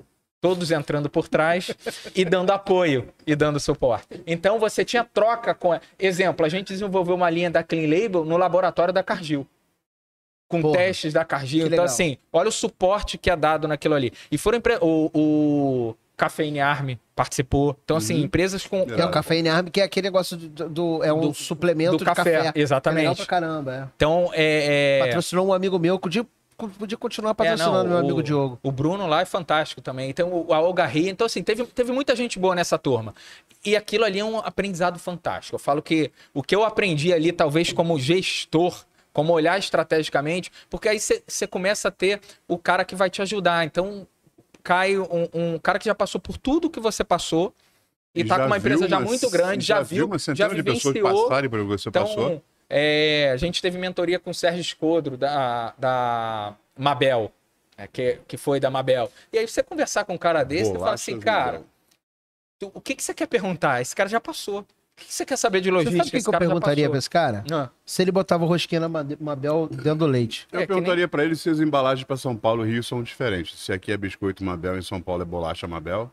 Todos 0.46 0.70
entrando 0.70 1.10
por 1.10 1.28
trás 1.28 1.72
e 2.14 2.24
dando 2.24 2.52
apoio 2.52 3.08
e 3.26 3.36
dando 3.36 3.60
suporte. 3.60 4.22
Então 4.28 4.60
você 4.60 4.86
tinha 4.86 5.04
troca 5.04 5.56
com. 5.56 5.80
Exemplo, 5.98 6.46
a 6.46 6.50
gente 6.50 6.68
desenvolveu 6.68 7.16
uma 7.16 7.30
linha 7.32 7.50
da 7.50 7.64
Clean 7.64 7.90
Label 7.90 8.24
no 8.24 8.38
laboratório 8.38 8.94
da 8.94 9.02
Cargill. 9.02 9.48
Com 10.48 10.62
Porra, 10.62 10.78
testes 10.78 11.12
da 11.14 11.26
Cargill. 11.26 11.66
Então, 11.66 11.84
assim, 11.84 12.18
olha 12.32 12.50
o 12.50 12.52
suporte 12.52 13.18
que 13.18 13.32
é 13.32 13.36
dado 13.36 13.68
naquilo 13.68 13.96
ali. 13.96 14.14
E 14.32 14.38
foram 14.38 14.60
empre... 14.60 14.78
o, 14.80 15.10
o 15.16 15.96
Cafeine 16.16 16.60
Army 16.60 17.00
participou. 17.16 17.76
Então, 17.84 17.98
assim, 17.98 18.14
Uhum. 18.20 18.26
empresas 18.26 18.66
com. 18.68 18.86
É 18.96 19.04
o 19.04 19.10
café 19.10 19.40
Arm, 19.50 19.66
que 19.70 19.82
é 19.82 19.84
aquele 19.84 20.06
negócio 20.08 20.38
do, 20.38 20.70
do- 20.70 21.04
é 21.04 21.12
um 21.12 21.22
Do- 21.30 21.34
suplemento 21.34 21.94
do 21.94 21.98
de 21.98 22.06
café, 22.06 22.24
café. 22.24 22.30
É 22.34 22.38
legal 22.40 22.54
exatamente. 22.56 23.16
pra 23.18 23.26
caramba, 23.26 23.74
é. 23.76 23.88
Então, 23.96 24.30
é. 24.34 25.00
é- 25.00 25.06
Patrocinou 25.08 25.48
um 25.48 25.54
amigo 25.54 25.80
meu 25.80 25.98
que 25.98 26.06
podia, 26.58 26.98
continuar 26.98 27.36
patrocinando 27.36 27.78
É, 27.78 27.84
não, 27.84 27.90
meu 27.90 27.98
o- 27.98 28.00
amigo 28.00 28.24
Diogo. 28.24 28.60
O 28.64 28.72
Bruno 28.72 29.06
lá 29.08 29.22
é 29.22 29.26
fantástico 29.26 29.82
também. 29.82 30.10
Então, 30.10 30.32
o- 30.48 30.54
a 30.54 30.60
Olga 30.60 30.86
Ria. 30.86 31.10
Então, 31.10 31.26
assim, 31.28 31.44
teve, 31.44 31.66
teve 31.66 31.92
muita 31.92 32.16
gente 32.16 32.40
boa 32.40 32.56
nessa 32.56 32.78
turma. 32.78 33.14
E 33.66 33.76
aquilo 33.76 34.06
ali 34.06 34.20
é 34.20 34.26
um 34.26 34.38
aprendizado 34.40 34.98
fantástico. 35.00 35.56
Eu 35.56 35.60
falo 35.60 35.82
que 35.82 36.12
o 36.34 36.42
que 36.42 36.56
eu 36.56 36.64
aprendi 36.64 37.12
ali, 37.14 37.32
talvez 37.32 37.74
como 37.74 37.98
gestor, 38.00 38.86
como 39.12 39.34
olhar 39.34 39.58
estrategicamente, 39.58 40.52
porque 40.70 40.90
aí 40.90 41.00
você 41.00 41.48
começa 41.48 41.88
a 41.88 41.92
ter 41.92 42.20
o 42.48 42.58
cara 42.58 42.84
que 42.86 42.96
vai 42.96 43.10
te 43.10 43.22
ajudar. 43.22 43.66
Então, 43.66 44.08
cai 44.64 44.98
um, 44.98 45.28
um 45.34 45.60
cara 45.60 45.78
que 45.80 45.86
já 45.86 45.96
passou 45.96 46.20
por 46.20 46.38
tudo 46.38 46.70
que 46.70 46.80
você 46.80 47.04
passou 47.04 47.54
e, 48.14 48.24
tá 48.24 48.36
já 48.36 48.42
com 48.42 48.48
uma 48.48 48.58
empresa 48.58 48.88
já 48.88 49.00
muito 49.00 49.30
grande, 49.30 49.66
já, 49.66 49.82
viu, 49.82 50.06
uma 50.06 50.18
já 50.18 50.24
centena 50.26 50.56
de 50.56 50.64
pessoas 50.64 50.98
passarem 51.00 51.50
pelo 51.50 51.64
que 51.64 51.70
você 51.70 51.90
Então, 51.90 52.04
passou. 52.04 52.42
É, 52.78 53.32
a 53.32 53.38
gente 53.38 53.62
teve 53.62 53.78
mentoria 53.78 54.20
com 54.20 54.32
o 54.32 54.34
Sérgio 54.34 54.60
Escodro, 54.60 55.16
da, 55.16 55.74
da 55.78 56.56
Mabel, 56.78 57.32
é, 57.78 57.88
que, 57.88 58.20
que 58.28 58.36
foi 58.36 58.60
da 58.60 58.70
Mabel. 58.70 59.10
E 59.32 59.38
aí 59.38 59.48
você 59.48 59.64
conversar 59.64 60.04
com 60.04 60.14
um 60.14 60.18
cara 60.18 60.44
desse, 60.44 60.72
você 60.72 60.80
fala 60.80 60.94
assim, 60.94 61.18
cara, 61.20 61.64
tu- 62.60 62.72
o 62.74 62.82
que, 62.82 62.96
que 62.96 63.02
você 63.04 63.14
quer 63.14 63.28
perguntar? 63.28 63.80
Esse 63.82 63.96
cara 63.96 64.10
já 64.10 64.20
passou. 64.20 64.60
O 64.62 64.66
que, 64.98 65.06
que 65.08 65.14
você 65.14 65.26
quer 65.26 65.38
saber 65.38 65.60
de 65.62 65.70
Você 65.70 65.74
logística? 65.76 66.04
sabe 66.06 66.18
o 66.20 66.24
que, 66.24 66.36
eu 66.36 66.40
perguntaria 66.40 66.90
pra 66.90 66.98
esse 66.98 67.10
cara? 67.10 67.44
Ah, 67.52 67.70
Se 67.86 68.02
ele 68.02 68.12
botava 68.14 68.46
rosquinha 68.46 68.80
na 68.80 68.88
Mabel 69.20 69.68
dentro 69.70 69.96
do 70.00 70.06
leite. 70.06 70.48
Eu 70.52 70.62
É, 70.62 70.66
perguntaria 70.68 71.06
pra 71.08 71.24
ele 71.26 71.36
se 71.36 71.50
as 71.50 71.60
embalagens 71.60 72.06
pra 72.06 72.16
São 72.16 72.36
Paulo 72.36 72.66
e 72.66 72.72
Rio 72.72 72.82
são 72.84 73.04
diferentes. 73.04 73.60
Se 73.60 73.74
aqui 73.74 73.92
é 73.92 73.98
biscoito 73.98 74.42
Mabel, 74.44 74.78
em 74.78 74.82
São 74.82 75.02
Paulo 75.02 75.22
é 75.22 75.26
bolacha 75.26 75.68
Mabel. 75.68 76.10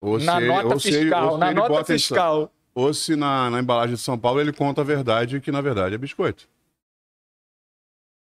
Ou 0.00 0.18
na 0.18 0.32
se 0.32 0.38
ele- 0.38 0.48
nota 0.48 0.66
ou 0.74 0.80
se 0.80 0.88
ele- 0.88 0.98
fiscal, 1.02 1.24
ou 1.26 1.32
se 1.34 1.38
na 1.38 1.46
ele 1.46 1.54
nota 1.54 1.68
bota 1.68 1.92
em- 1.92 1.96
fiscal. 1.98 2.52
Ou 2.74 2.92
se 2.92 3.14
na, 3.14 3.48
na 3.50 3.60
embalagem 3.60 3.94
de 3.94 4.00
São 4.00 4.18
Paulo 4.18 4.40
ele 4.40 4.52
conta 4.52 4.80
a 4.80 4.84
verdade 4.84 5.40
que 5.40 5.52
na 5.52 5.60
verdade 5.60 5.94
é 5.94 5.98
biscoito. 5.98 6.48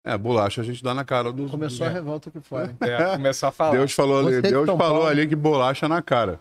É, 0.03 0.17
bolacha 0.17 0.61
a 0.61 0.63
gente 0.63 0.83
dá 0.83 0.93
na 0.93 1.05
cara 1.05 1.31
dos. 1.31 1.51
Começou 1.51 1.85
a 1.85 1.89
dos- 1.89 1.95
revolta 1.97 2.29
aqui 2.29 2.39
fora. 2.41 2.75
É, 2.81 3.15
começou 3.15 3.49
a 3.49 3.51
falar. 3.51 3.71
Deus 3.77 3.91
falou, 3.93 4.19
ali, 4.27 4.41
de 4.41 4.49
Deus 4.49 4.65
São 4.65 4.77
falou 4.77 4.93
Paulo. 5.01 5.07
ali 5.07 5.27
que 5.27 5.35
bolacha 5.35 5.87
na 5.87 6.01
cara. 6.01 6.39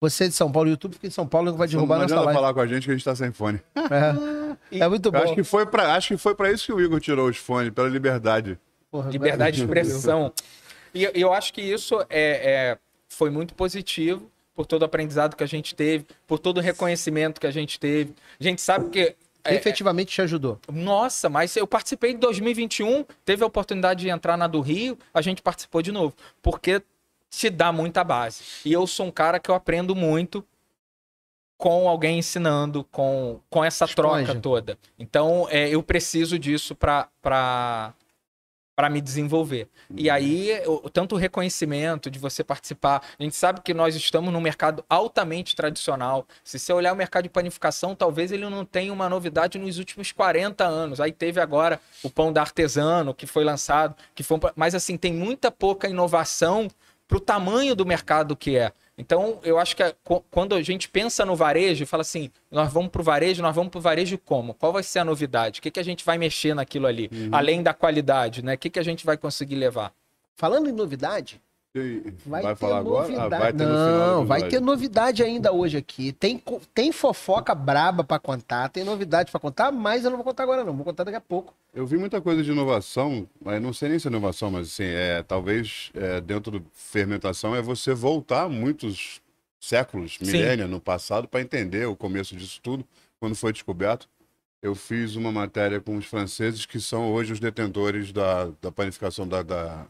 Você 0.00 0.24
é 0.24 0.28
de 0.28 0.34
São 0.34 0.50
Paulo, 0.50 0.68
o 0.68 0.72
YouTube 0.72 0.94
fica 0.94 1.06
em 1.06 1.10
São 1.10 1.26
Paulo, 1.26 1.50
não 1.50 1.58
vai 1.58 1.68
derrubar 1.68 1.96
não 1.96 2.02
nossa 2.02 2.16
live. 2.16 2.32
falar 2.34 2.52
com 2.54 2.60
a 2.60 2.66
gente 2.66 2.84
que 2.84 2.90
a 2.90 2.94
gente 2.94 3.04
tá 3.04 3.14
sem 3.14 3.32
fone. 3.32 3.60
É. 4.70 4.78
É 4.80 4.88
muito 4.88 5.06
Eu 5.06 5.12
bom. 5.12 5.18
acho 5.18 5.34
que 5.34 5.44
foi 5.44 5.64
pra, 5.66 5.94
acho 5.94 6.08
que 6.08 6.16
foi 6.16 6.34
pra 6.34 6.50
isso 6.50 6.66
que 6.66 6.72
o 6.72 6.80
Igor 6.80 7.00
tirou 7.00 7.28
os 7.28 7.36
fones, 7.36 7.70
pela 7.70 7.88
liberdade. 7.88 8.58
Porra, 8.90 9.10
liberdade 9.10 9.56
de 9.58 9.62
expressão. 9.62 10.32
E 10.94 11.04
eu- 11.04 11.12
eu 11.14 11.32
acho 11.32 11.52
que 11.52 11.60
isso 11.62 11.98
é, 12.10 12.72
é- 12.72 12.78
foi 13.08 13.30
muito 13.30 13.54
positivo, 13.54 14.30
por 14.56 14.66
todo 14.66 14.82
o 14.82 14.84
aprendizado 14.86 15.36
que 15.36 15.44
a 15.44 15.46
gente 15.46 15.74
teve, 15.74 16.06
por 16.26 16.38
todo 16.38 16.58
o 16.58 16.60
reconhecimento 16.60 17.40
que 17.40 17.46
a 17.46 17.50
gente 17.50 17.78
teve. 17.78 18.14
A 18.40 18.42
gente 18.42 18.62
sabe 18.62 18.88
que 18.88 19.14
é, 19.44 19.54
Efetivamente 19.54 20.12
te 20.12 20.22
ajudou. 20.22 20.58
nossa, 20.72 21.28
mas 21.28 21.54
eu 21.56 21.66
participei 21.66 22.14
de 22.14 22.18
2021, 22.18 23.04
teve 23.24 23.44
a 23.44 23.46
oportunidade 23.46 24.00
de 24.00 24.08
entrar 24.08 24.36
na 24.36 24.48
do 24.48 24.60
Rio, 24.60 24.98
a 25.14 25.22
gente 25.22 25.40
participou 25.40 25.82
de 25.82 25.92
novo, 25.92 26.14
porque 26.42 26.82
te 27.30 27.48
dá 27.48 27.70
muita 27.70 28.02
base. 28.02 28.42
E 28.64 28.72
eu 28.72 28.86
sou 28.86 29.06
um 29.06 29.10
cara 29.10 29.38
que 29.38 29.48
eu 29.48 29.54
aprendo 29.54 29.94
muito 29.94 30.44
com 31.56 31.88
alguém 31.88 32.18
ensinando, 32.18 32.84
com, 32.84 33.40
com 33.48 33.64
essa 33.64 33.84
Esponja. 33.84 34.24
troca 34.24 34.40
toda. 34.40 34.78
Então, 34.98 35.46
é, 35.50 35.68
eu 35.68 35.82
preciso 35.82 36.38
disso 36.38 36.74
para 36.74 37.94
para 38.76 38.90
me 38.90 39.00
desenvolver. 39.00 39.68
E 39.90 40.10
aí, 40.10 40.62
o, 40.66 40.90
tanto 40.90 41.14
o 41.14 41.18
reconhecimento 41.18 42.10
de 42.10 42.18
você 42.18 42.44
participar. 42.44 43.02
A 43.18 43.22
gente 43.22 43.34
sabe 43.34 43.62
que 43.62 43.72
nós 43.72 43.96
estamos 43.96 44.30
num 44.30 44.40
mercado 44.40 44.84
altamente 44.88 45.56
tradicional. 45.56 46.26
Se 46.44 46.58
você 46.58 46.74
olhar 46.74 46.92
o 46.92 46.96
mercado 46.96 47.22
de 47.22 47.30
panificação, 47.30 47.94
talvez 47.94 48.30
ele 48.30 48.46
não 48.48 48.66
tenha 48.66 48.92
uma 48.92 49.08
novidade 49.08 49.58
nos 49.58 49.78
últimos 49.78 50.12
40 50.12 50.62
anos. 50.64 51.00
Aí 51.00 51.10
teve 51.10 51.40
agora 51.40 51.80
o 52.02 52.10
pão 52.10 52.30
da 52.30 52.42
artesano, 52.42 53.14
que 53.14 53.26
foi 53.26 53.44
lançado, 53.44 53.96
que 54.14 54.22
foi 54.22 54.38
mas 54.54 54.74
assim, 54.74 54.98
tem 54.98 55.14
muita 55.14 55.50
pouca 55.50 55.88
inovação 55.88 56.68
para 57.08 57.16
o 57.16 57.20
tamanho 57.20 57.74
do 57.74 57.86
mercado 57.86 58.36
que 58.36 58.58
é. 58.58 58.72
Então, 58.98 59.38
eu 59.42 59.58
acho 59.58 59.76
que 59.76 59.82
co- 60.02 60.24
quando 60.30 60.54
a 60.54 60.62
gente 60.62 60.88
pensa 60.88 61.24
no 61.24 61.36
varejo, 61.36 61.84
fala 61.86 62.00
assim, 62.00 62.30
nós 62.50 62.72
vamos 62.72 62.90
para 62.90 63.00
o 63.00 63.04
varejo, 63.04 63.42
nós 63.42 63.54
vamos 63.54 63.70
para 63.70 63.78
o 63.78 63.82
varejo 63.82 64.16
como? 64.18 64.54
Qual 64.54 64.72
vai 64.72 64.82
ser 64.82 65.00
a 65.00 65.04
novidade? 65.04 65.60
O 65.60 65.62
que, 65.62 65.70
que 65.70 65.80
a 65.80 65.84
gente 65.84 66.04
vai 66.04 66.16
mexer 66.16 66.54
naquilo 66.54 66.86
ali? 66.86 67.10
Além 67.30 67.62
da 67.62 67.74
qualidade, 67.74 68.42
né? 68.42 68.54
O 68.54 68.58
que, 68.58 68.70
que 68.70 68.78
a 68.78 68.82
gente 68.82 69.04
vai 69.04 69.16
conseguir 69.18 69.56
levar? 69.56 69.92
Falando 70.34 70.68
em 70.68 70.72
novidade, 70.72 71.40
vai, 72.24 72.42
Vai, 72.42 72.54
ter 72.54 72.60
falar 72.60 72.78
agora? 72.78 73.02
novidade. 73.08 73.34
Ah, 73.34 73.38
vai 73.38 73.52
Não, 73.52 74.26
vai 74.26 74.48
ter 74.48 74.60
novidade 74.60 75.22
ainda 75.22 75.52
hoje 75.52 75.76
aqui. 75.76 76.12
Tem, 76.12 76.42
tem 76.74 76.92
fofoca 76.92 77.54
braba 77.54 78.02
pra 78.04 78.18
contar, 78.18 78.68
tem 78.68 78.84
novidade 78.84 79.30
pra 79.30 79.40
contar, 79.40 79.70
mas 79.72 80.04
eu 80.04 80.10
não 80.10 80.18
vou 80.18 80.24
contar 80.24 80.42
agora 80.42 80.64
não, 80.64 80.74
vou 80.74 80.84
contar 80.84 81.04
daqui 81.04 81.16
a 81.16 81.20
pouco. 81.20 81.54
Eu 81.74 81.86
vi 81.86 81.96
muita 81.98 82.20
coisa 82.20 82.42
de 82.42 82.50
inovação, 82.50 83.28
mas 83.44 83.60
não 83.60 83.72
sei 83.72 83.90
nem 83.90 83.98
se 83.98 84.06
é 84.08 84.10
inovação, 84.10 84.50
mas 84.50 84.68
assim, 84.68 84.84
é, 84.84 85.22
talvez 85.22 85.90
é, 85.94 86.20
dentro 86.20 86.50
do 86.52 86.66
fermentação 86.72 87.54
é 87.54 87.60
você 87.60 87.92
voltar 87.94 88.48
muitos 88.48 89.20
séculos, 89.60 90.18
milênios 90.20 90.70
no 90.70 90.80
passado 90.80 91.28
para 91.28 91.40
entender 91.40 91.86
o 91.86 91.96
começo 91.96 92.34
disso 92.36 92.60
tudo, 92.62 92.84
quando 93.20 93.34
foi 93.34 93.52
descoberto. 93.52 94.08
Eu 94.62 94.74
fiz 94.74 95.16
uma 95.16 95.30
matéria 95.30 95.80
com 95.80 95.96
os 95.96 96.06
franceses 96.06 96.64
que 96.66 96.80
são 96.80 97.12
hoje 97.12 97.32
os 97.32 97.38
detentores 97.40 98.10
da, 98.10 98.50
da 98.60 98.72
panificação, 98.72 99.28
da, 99.28 99.42
da- 99.42 99.86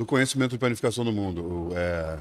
do 0.00 0.06
conhecimento 0.06 0.52
de 0.52 0.58
panificação 0.58 1.04
do 1.04 1.12
mundo. 1.12 1.68
É, 1.76 2.18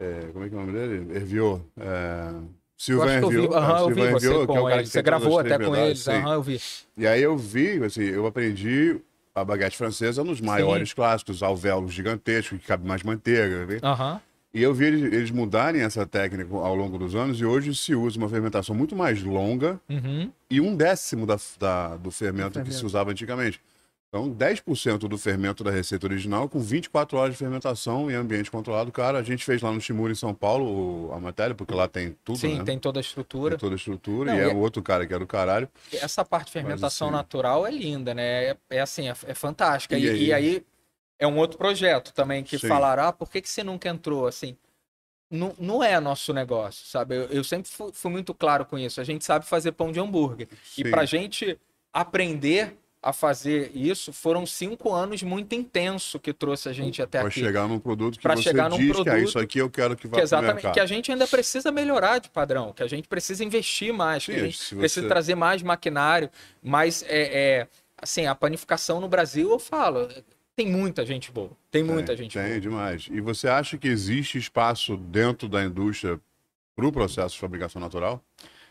é, 0.00 0.20
como 0.32 0.44
é 0.44 0.48
que 0.48 0.54
é 0.54 0.58
o 0.58 0.60
nome 0.66 0.72
dele? 0.72 1.16
Herviot. 1.16 1.62
É, 1.76 2.32
que 2.76 2.92
Herviot. 2.92 3.54
aham, 3.54 3.76
é, 3.76 3.80
eu 3.82 3.86
vi 3.88 3.94
Sylvain 3.94 4.12
você 4.12 4.28
que 4.28 4.34
é 4.56 4.60
o 4.60 4.66
cara 4.68 4.82
que 4.82 4.88
Você 4.88 5.02
gravou 5.02 5.38
até 5.38 5.58
com 5.58 5.76
eles, 5.76 6.00
sim. 6.00 6.10
aham, 6.10 6.32
eu 6.34 6.42
vi. 6.42 6.60
E 6.96 7.06
aí 7.06 7.22
eu 7.22 7.36
vi, 7.38 7.84
assim, 7.84 8.02
eu 8.02 8.26
aprendi 8.26 8.96
a 9.32 9.44
baguete 9.44 9.76
francesa 9.76 10.24
nos 10.24 10.40
maiores 10.40 10.92
clássicos, 10.92 11.40
alvéolos 11.40 11.92
gigantescos, 11.92 12.58
que 12.58 12.66
cabe 12.66 12.84
mais 12.84 13.04
manteiga. 13.04 13.78
Aham. 13.84 14.20
E 14.52 14.60
eu 14.60 14.74
vi 14.74 14.86
eles, 14.86 15.12
eles 15.12 15.30
mudarem 15.30 15.82
essa 15.82 16.04
técnica 16.04 16.52
ao 16.56 16.74
longo 16.74 16.98
dos 16.98 17.14
anos 17.14 17.38
e 17.40 17.44
hoje 17.44 17.72
se 17.76 17.94
usa 17.94 18.18
uma 18.18 18.28
fermentação 18.28 18.74
muito 18.74 18.96
mais 18.96 19.22
longa 19.22 19.78
Uhum. 19.88 20.32
e 20.50 20.60
um 20.60 20.74
décimo 20.74 21.26
da, 21.26 21.36
da- 21.60 21.96
do 21.96 22.10
fermento 22.10 22.48
que 22.50 22.54
fermento. 22.56 22.74
se 22.76 22.84
usava 22.84 23.12
antigamente. 23.12 23.60
Então, 24.08 24.30
10% 24.32 25.00
do 25.06 25.18
fermento 25.18 25.62
da 25.62 25.70
receita 25.70 26.06
original 26.06 26.48
com 26.48 26.58
24 26.60 27.18
horas 27.18 27.34
de 27.34 27.38
fermentação 27.38 28.10
em 28.10 28.14
ambiente 28.14 28.50
controlado. 28.50 28.90
Cara, 28.90 29.18
a 29.18 29.22
gente 29.22 29.44
fez 29.44 29.60
lá 29.60 29.70
no 29.70 29.78
Shimura, 29.82 30.10
em 30.10 30.14
São 30.16 30.34
Paulo, 30.34 31.12
a 31.12 31.20
matéria, 31.20 31.54
porque 31.54 31.74
lá 31.74 31.86
tem 31.86 32.16
tudo, 32.24 32.38
Sim, 32.38 32.58
né? 32.58 32.64
tem 32.64 32.78
toda 32.78 33.00
a 33.00 33.02
Tem 33.02 33.08
estrutura. 33.08 33.58
toda 33.58 33.74
a 33.74 33.76
estrutura. 33.76 34.32
Não, 34.32 34.38
e 34.38 34.42
e 34.42 34.44
é 34.48 34.50
é- 34.50 34.54
o 34.54 34.56
outro 34.58 34.82
cara 34.82 35.06
que 35.06 35.12
era 35.12 35.22
o 35.22 35.26
caralho. 35.26 35.68
Essa 35.92 36.24
parte 36.24 36.46
de 36.46 36.52
fermentação 36.52 37.08
assim- 37.08 37.16
natural 37.16 37.66
é 37.66 37.70
linda, 37.70 38.14
né? 38.14 38.46
É, 38.46 38.56
é 38.70 38.80
assim, 38.80 39.08
é, 39.10 39.14
é 39.26 39.34
fantástica. 39.34 39.98
E 39.98 40.04
E, 40.04 40.08
aí? 40.08 40.24
e 40.24 40.32
aí 40.32 40.66
é 41.18 41.26
um 41.26 41.36
outro 41.36 41.58
projeto 41.58 42.14
também 42.14 42.42
que 42.42 42.58
Sim. 42.58 42.66
falaram, 42.66 43.02
ah, 43.08 43.12
por 43.12 43.30
que, 43.30 43.42
que 43.42 43.48
você 43.50 43.62
nunca 43.62 43.90
entrou? 43.90 44.26
Assim, 44.26 44.56
não, 45.30 45.54
não 45.58 45.84
é 45.84 46.00
nosso 46.00 46.32
negócio, 46.32 46.86
sabe? 46.86 47.14
Eu, 47.14 47.24
eu 47.24 47.44
sempre 47.44 47.68
fui, 47.70 47.90
fui 47.92 48.10
muito 48.10 48.32
claro 48.32 48.64
com 48.64 48.78
isso. 48.78 49.02
A 49.02 49.04
gente 49.04 49.22
sabe 49.22 49.44
fazer 49.44 49.72
pão 49.72 49.92
de 49.92 50.00
hambúrguer. 50.00 50.48
E 50.78 50.82
Sim. 50.84 50.90
pra 50.90 51.04
gente 51.04 51.58
aprender 51.92 52.74
a 53.00 53.12
fazer 53.12 53.70
isso, 53.74 54.12
foram 54.12 54.44
cinco 54.44 54.92
anos 54.92 55.22
muito 55.22 55.54
intenso 55.54 56.18
que 56.18 56.32
trouxe 56.32 56.68
a 56.68 56.72
gente 56.72 57.00
até 57.00 57.20
Para 57.20 57.28
aqui. 57.28 57.38
chegar 57.40 57.68
num 57.68 57.78
produto 57.78 58.16
que 58.16 58.22
Pra 58.22 58.34
você 58.34 58.42
chegar 58.42 58.68
diz 58.70 58.78
que 58.78 58.84
é 58.90 58.92
produto 58.92 59.16
isso 59.28 59.38
aqui 59.38 59.58
eu 59.58 59.70
quero 59.70 59.96
que 59.96 60.06
vá 60.08 60.10
Que 60.10 60.16
para 60.16 60.22
exatamente, 60.24 60.70
que 60.72 60.80
a 60.80 60.86
gente 60.86 61.12
ainda 61.12 61.26
precisa 61.26 61.70
melhorar 61.70 62.18
de 62.18 62.28
padrão, 62.28 62.72
que 62.72 62.82
a 62.82 62.88
gente 62.88 63.06
precisa 63.06 63.44
investir 63.44 63.92
mais, 63.92 64.24
que 64.26 64.32
a 64.32 64.38
gente 64.38 64.58
precisa 64.74 65.02
você- 65.02 65.08
trazer 65.08 65.36
mais 65.36 65.62
maquinário, 65.62 66.28
mais 66.60 67.04
é, 67.04 67.60
é, 67.60 67.68
assim, 67.96 68.26
a 68.26 68.34
panificação 68.34 69.00
no 69.00 69.06
Brasil, 69.08 69.48
eu 69.48 69.60
falo, 69.60 70.08
tem 70.56 70.66
muita 70.68 71.06
gente 71.06 71.30
boa, 71.30 71.52
tem 71.70 71.84
muita 71.84 72.16
gente 72.16 72.36
Tem 72.36 72.48
boa. 72.48 72.60
demais. 72.60 73.06
E 73.12 73.20
você 73.20 73.46
acha 73.48 73.78
que 73.78 73.86
existe 73.86 74.38
espaço 74.38 74.96
dentro 74.96 75.48
da 75.48 75.62
indústria 75.64 76.18
para 76.74 76.84
o 76.86 76.90
processo 76.90 77.34
de 77.36 77.40
fabricação 77.40 77.80
natural? 77.80 78.20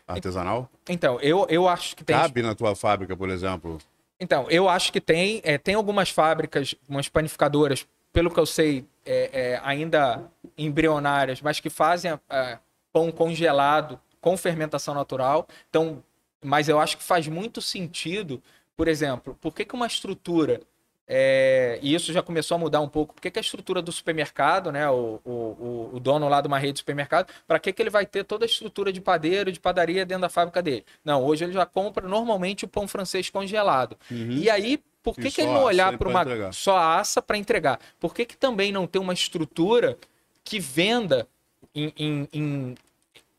Artesanal? 0.06 0.70
Então, 0.88 1.18
eu, 1.20 1.46
eu 1.50 1.66
acho 1.68 1.94
que 1.96 2.04
tem 2.04 2.16
Cabe 2.16 2.40
na 2.42 2.54
tua 2.54 2.74
fábrica, 2.76 3.16
por 3.16 3.28
exemplo? 3.30 3.78
Então, 4.20 4.46
eu 4.50 4.68
acho 4.68 4.92
que 4.92 5.00
tem. 5.00 5.40
é, 5.44 5.58
tem 5.58 5.74
algumas 5.74 6.10
fábricas, 6.10 6.74
umas 6.88 7.08
panificadoras, 7.08 7.86
pelo 8.12 8.30
que 8.30 8.40
eu 8.40 8.46
sei, 8.46 8.84
é, 9.04 9.30
é, 9.32 9.60
ainda 9.62 10.30
embrionárias, 10.56 11.40
mas 11.40 11.60
que 11.60 11.70
fazem 11.70 12.18
a 12.28 12.58
pão 12.92 13.12
congelado 13.12 14.00
com 14.20 14.36
fermentação 14.36 14.94
natural. 14.94 15.46
Então, 15.68 16.02
mas 16.42 16.68
eu 16.68 16.78
acho 16.78 16.96
que 16.96 17.02
faz 17.02 17.28
muito 17.28 17.60
sentido, 17.60 18.42
por 18.76 18.88
exemplo, 18.88 19.36
por 19.40 19.52
que, 19.52 19.64
que 19.64 19.74
uma 19.74 19.86
estrutura. 19.86 20.60
É, 21.10 21.78
e 21.80 21.94
isso 21.94 22.12
já 22.12 22.22
começou 22.22 22.56
a 22.56 22.58
mudar 22.58 22.80
um 22.82 22.88
pouco. 22.88 23.14
Por 23.14 23.22
que, 23.22 23.38
a 23.38 23.40
estrutura 23.40 23.80
do 23.80 23.90
supermercado, 23.90 24.70
né? 24.70 24.88
O, 24.90 25.18
o, 25.24 25.90
o- 25.94 26.00
dono 26.00 26.28
lá 26.28 26.40
de 26.42 26.48
uma 26.48 26.58
rede 26.58 26.74
de 26.74 26.78
supermercado, 26.80 27.32
para 27.46 27.58
que, 27.58 27.72
que 27.72 27.80
ele 27.82 27.88
vai 27.88 28.04
ter 28.04 28.24
toda 28.24 28.44
a 28.44 28.46
estrutura 28.46 28.92
de 28.92 29.00
padeiro, 29.00 29.50
de 29.50 29.58
padaria 29.58 30.04
dentro 30.04 30.22
da 30.22 30.28
fábrica 30.28 30.60
dele? 30.62 30.84
Não, 31.02 31.24
hoje 31.24 31.44
ele 31.44 31.52
já 31.54 31.64
compra 31.64 32.06
normalmente 32.06 32.66
o 32.66 32.68
pão 32.68 32.86
francês 32.86 33.30
congelado. 33.30 33.96
E 34.10 34.50
aí, 34.50 34.78
por 35.02 35.14
que, 35.14 35.30
que 35.30 35.40
ele 35.40 35.50
não 35.52 35.62
olhar 35.64 35.96
para 35.96 36.08
uma. 36.08 36.20
entregar. 36.22 36.52
Só 36.52 36.76
assa 36.76 37.22
para 37.22 37.38
entregar? 37.38 37.80
Por 37.98 38.14
que, 38.14 38.26
que 38.26 38.36
também 38.36 38.70
não 38.70 38.86
ter 38.86 38.98
uma 38.98 39.14
estrutura 39.14 39.96
que 40.44 40.60
venda 40.60 41.26
em, 41.74 41.92
em- 41.96 42.28
em- 42.32 42.74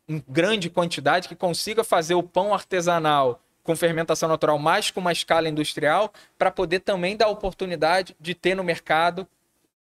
em 0.07 0.23
grande 0.27 0.71
quantidade, 0.71 1.27
que 1.27 1.35
consiga 1.35 1.83
fazer 1.83 2.15
o 2.15 2.23
pão 2.23 2.51
artesanal 2.51 3.39
com 3.69 3.75
fermentação 3.75 4.27
natural, 4.27 4.57
mais 4.57 4.89
com 4.89 4.99
uma 4.99 5.11
escala 5.11 5.47
industrial, 5.47 6.11
para 6.39 6.49
poder 6.49 6.79
também 6.79 7.15
dar 7.15 7.27
oportunidade 7.27 8.15
de 8.19 8.33
ter 8.33 8.55
no 8.55 8.63
mercado 8.63 9.27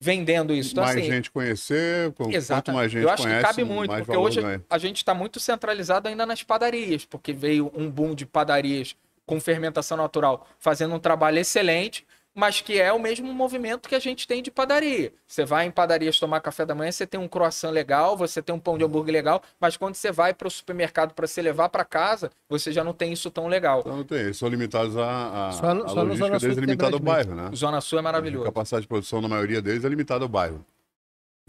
vendendo 0.02 0.54
isso? 0.54 0.74
Então, 0.74 0.84
mais 0.84 0.98
assim, 0.98 1.10
gente 1.10 1.32
conhecer, 1.32 2.12
quanto 2.12 2.74
mais 2.74 2.92
gente 2.92 3.04
Eu 3.04 3.10
acho 3.10 3.24
conhece, 3.24 3.40
que 3.40 3.48
cabe 3.48 3.64
muito, 3.64 3.96
porque 3.96 4.18
hoje 4.18 4.42
ganha. 4.42 4.62
a 4.70 4.78
gente 4.78 4.98
está 4.98 5.14
muito 5.14 5.40
centralizado 5.40 6.10
ainda 6.10 6.26
nas 6.26 6.44
padarias, 6.44 7.06
porque 7.06 7.32
veio 7.32 7.72
um 7.74 7.90
boom 7.90 8.14
de 8.14 8.26
padarias 8.26 8.98
com 9.26 9.40
fermentação 9.40 9.96
natural 9.96 10.46
fazendo 10.60 10.94
um 10.94 11.00
trabalho 11.00 11.40
excelente, 11.40 12.06
mas 12.34 12.62
que 12.62 12.80
é 12.80 12.92
o 12.94 13.00
mesmo 13.00 13.34
movimento 13.34 13.90
que 13.90 13.96
a 13.96 14.00
gente 14.00 14.28
tem 14.28 14.42
de 14.42 14.50
padaria. 14.52 15.12
Você 15.28 15.44
vai 15.46 15.66
em 15.66 15.72
padarias 15.72 16.20
tomar 16.20 16.40
café 16.40 16.66
da 16.66 16.74
manhã, 16.76 16.92
você 16.92 17.06
tem 17.06 17.20
um 17.20 17.28
croissant 17.28 17.72
legal, 17.72 18.16
você 18.16 18.42
tem 18.42 18.54
um 18.56 18.60
pão 18.60 18.78
de 18.78 18.84
hambúrguer 18.86 19.12
legal, 19.14 19.42
mas 19.60 19.76
quando 19.76 19.96
você 19.96 20.12
vai 20.12 20.34
para 20.34 20.48
o 20.48 20.52
supermercado 20.52 21.14
para 21.14 21.28
se 21.28 21.42
levar 21.42 21.70
para 21.70 21.84
casa, 21.84 22.32
você 22.48 22.72
já 22.72 22.84
não 22.84 22.94
tem 22.94 23.12
isso 23.12 23.30
tão 23.32 23.48
legal. 23.48 23.80
Então 23.82 23.98
não 23.98 24.04
tem, 24.04 24.20
eles 24.20 24.38
são 24.38 24.48
limitados 24.48 24.96
a, 24.96 25.50
a, 25.50 25.52
Só 25.54 25.74
no- 25.74 25.86
a 25.86 25.90
só 25.90 26.02
logística 26.04 26.28
Zona 26.28 26.40
Sul 26.40 26.48
deles 26.50 26.58
é 26.58 26.62
limitada 26.62 26.96
ao 26.96 27.00
bairro, 27.00 27.36
né? 27.36 27.52
Zona 27.56 27.82
Sul 27.82 27.98
é 27.98 28.02
A 28.02 28.04
maravilhoso. 28.04 28.46
capacidade 28.46 28.82
de 28.84 28.88
produção 28.88 29.22
na 29.22 29.28
maioria 29.28 29.62
deles 29.62 29.84
é 29.84 29.90
limitada 29.90 30.24
ao 30.24 30.30
bairro. 30.30 30.64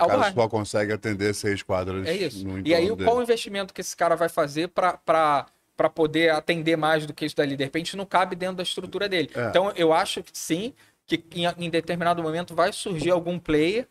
O 0.02 0.06
cara 0.06 0.32
só 0.32 0.48
consegue 0.48 0.94
atender 0.94 1.34
seis 1.34 1.62
quadras 1.62 2.06
É 2.08 2.14
isso. 2.16 2.42
no 2.48 2.66
E 2.66 2.74
aí, 2.74 2.88
qual 2.96 3.18
o 3.18 3.22
investimento 3.22 3.74
que 3.74 3.82
esse 3.82 3.94
cara 3.94 4.16
vai 4.16 4.30
fazer 4.30 4.68
para 4.68 5.44
poder 5.88 6.30
atender 6.30 6.76
mais 6.76 7.06
do 7.06 7.14
que 7.14 7.24
isso 7.24 7.36
dali? 7.36 7.56
De 7.56 7.64
repente, 7.64 7.96
não 7.96 8.04
cabe 8.04 8.36
dentro 8.36 8.56
da 8.56 8.62
estrutura 8.62 9.08
dele. 9.08 9.30
É. 9.34 9.48
Então, 9.48 9.72
eu 9.76 9.92
acho 9.92 10.22
que 10.22 10.30
sim, 10.34 10.74
que 11.06 11.22
em, 11.34 11.46
em 11.64 11.70
determinado 11.70 12.22
momento 12.22 12.54
vai 12.54 12.72
surgir 12.72 13.10
algum 13.10 13.38
player, 13.38 13.86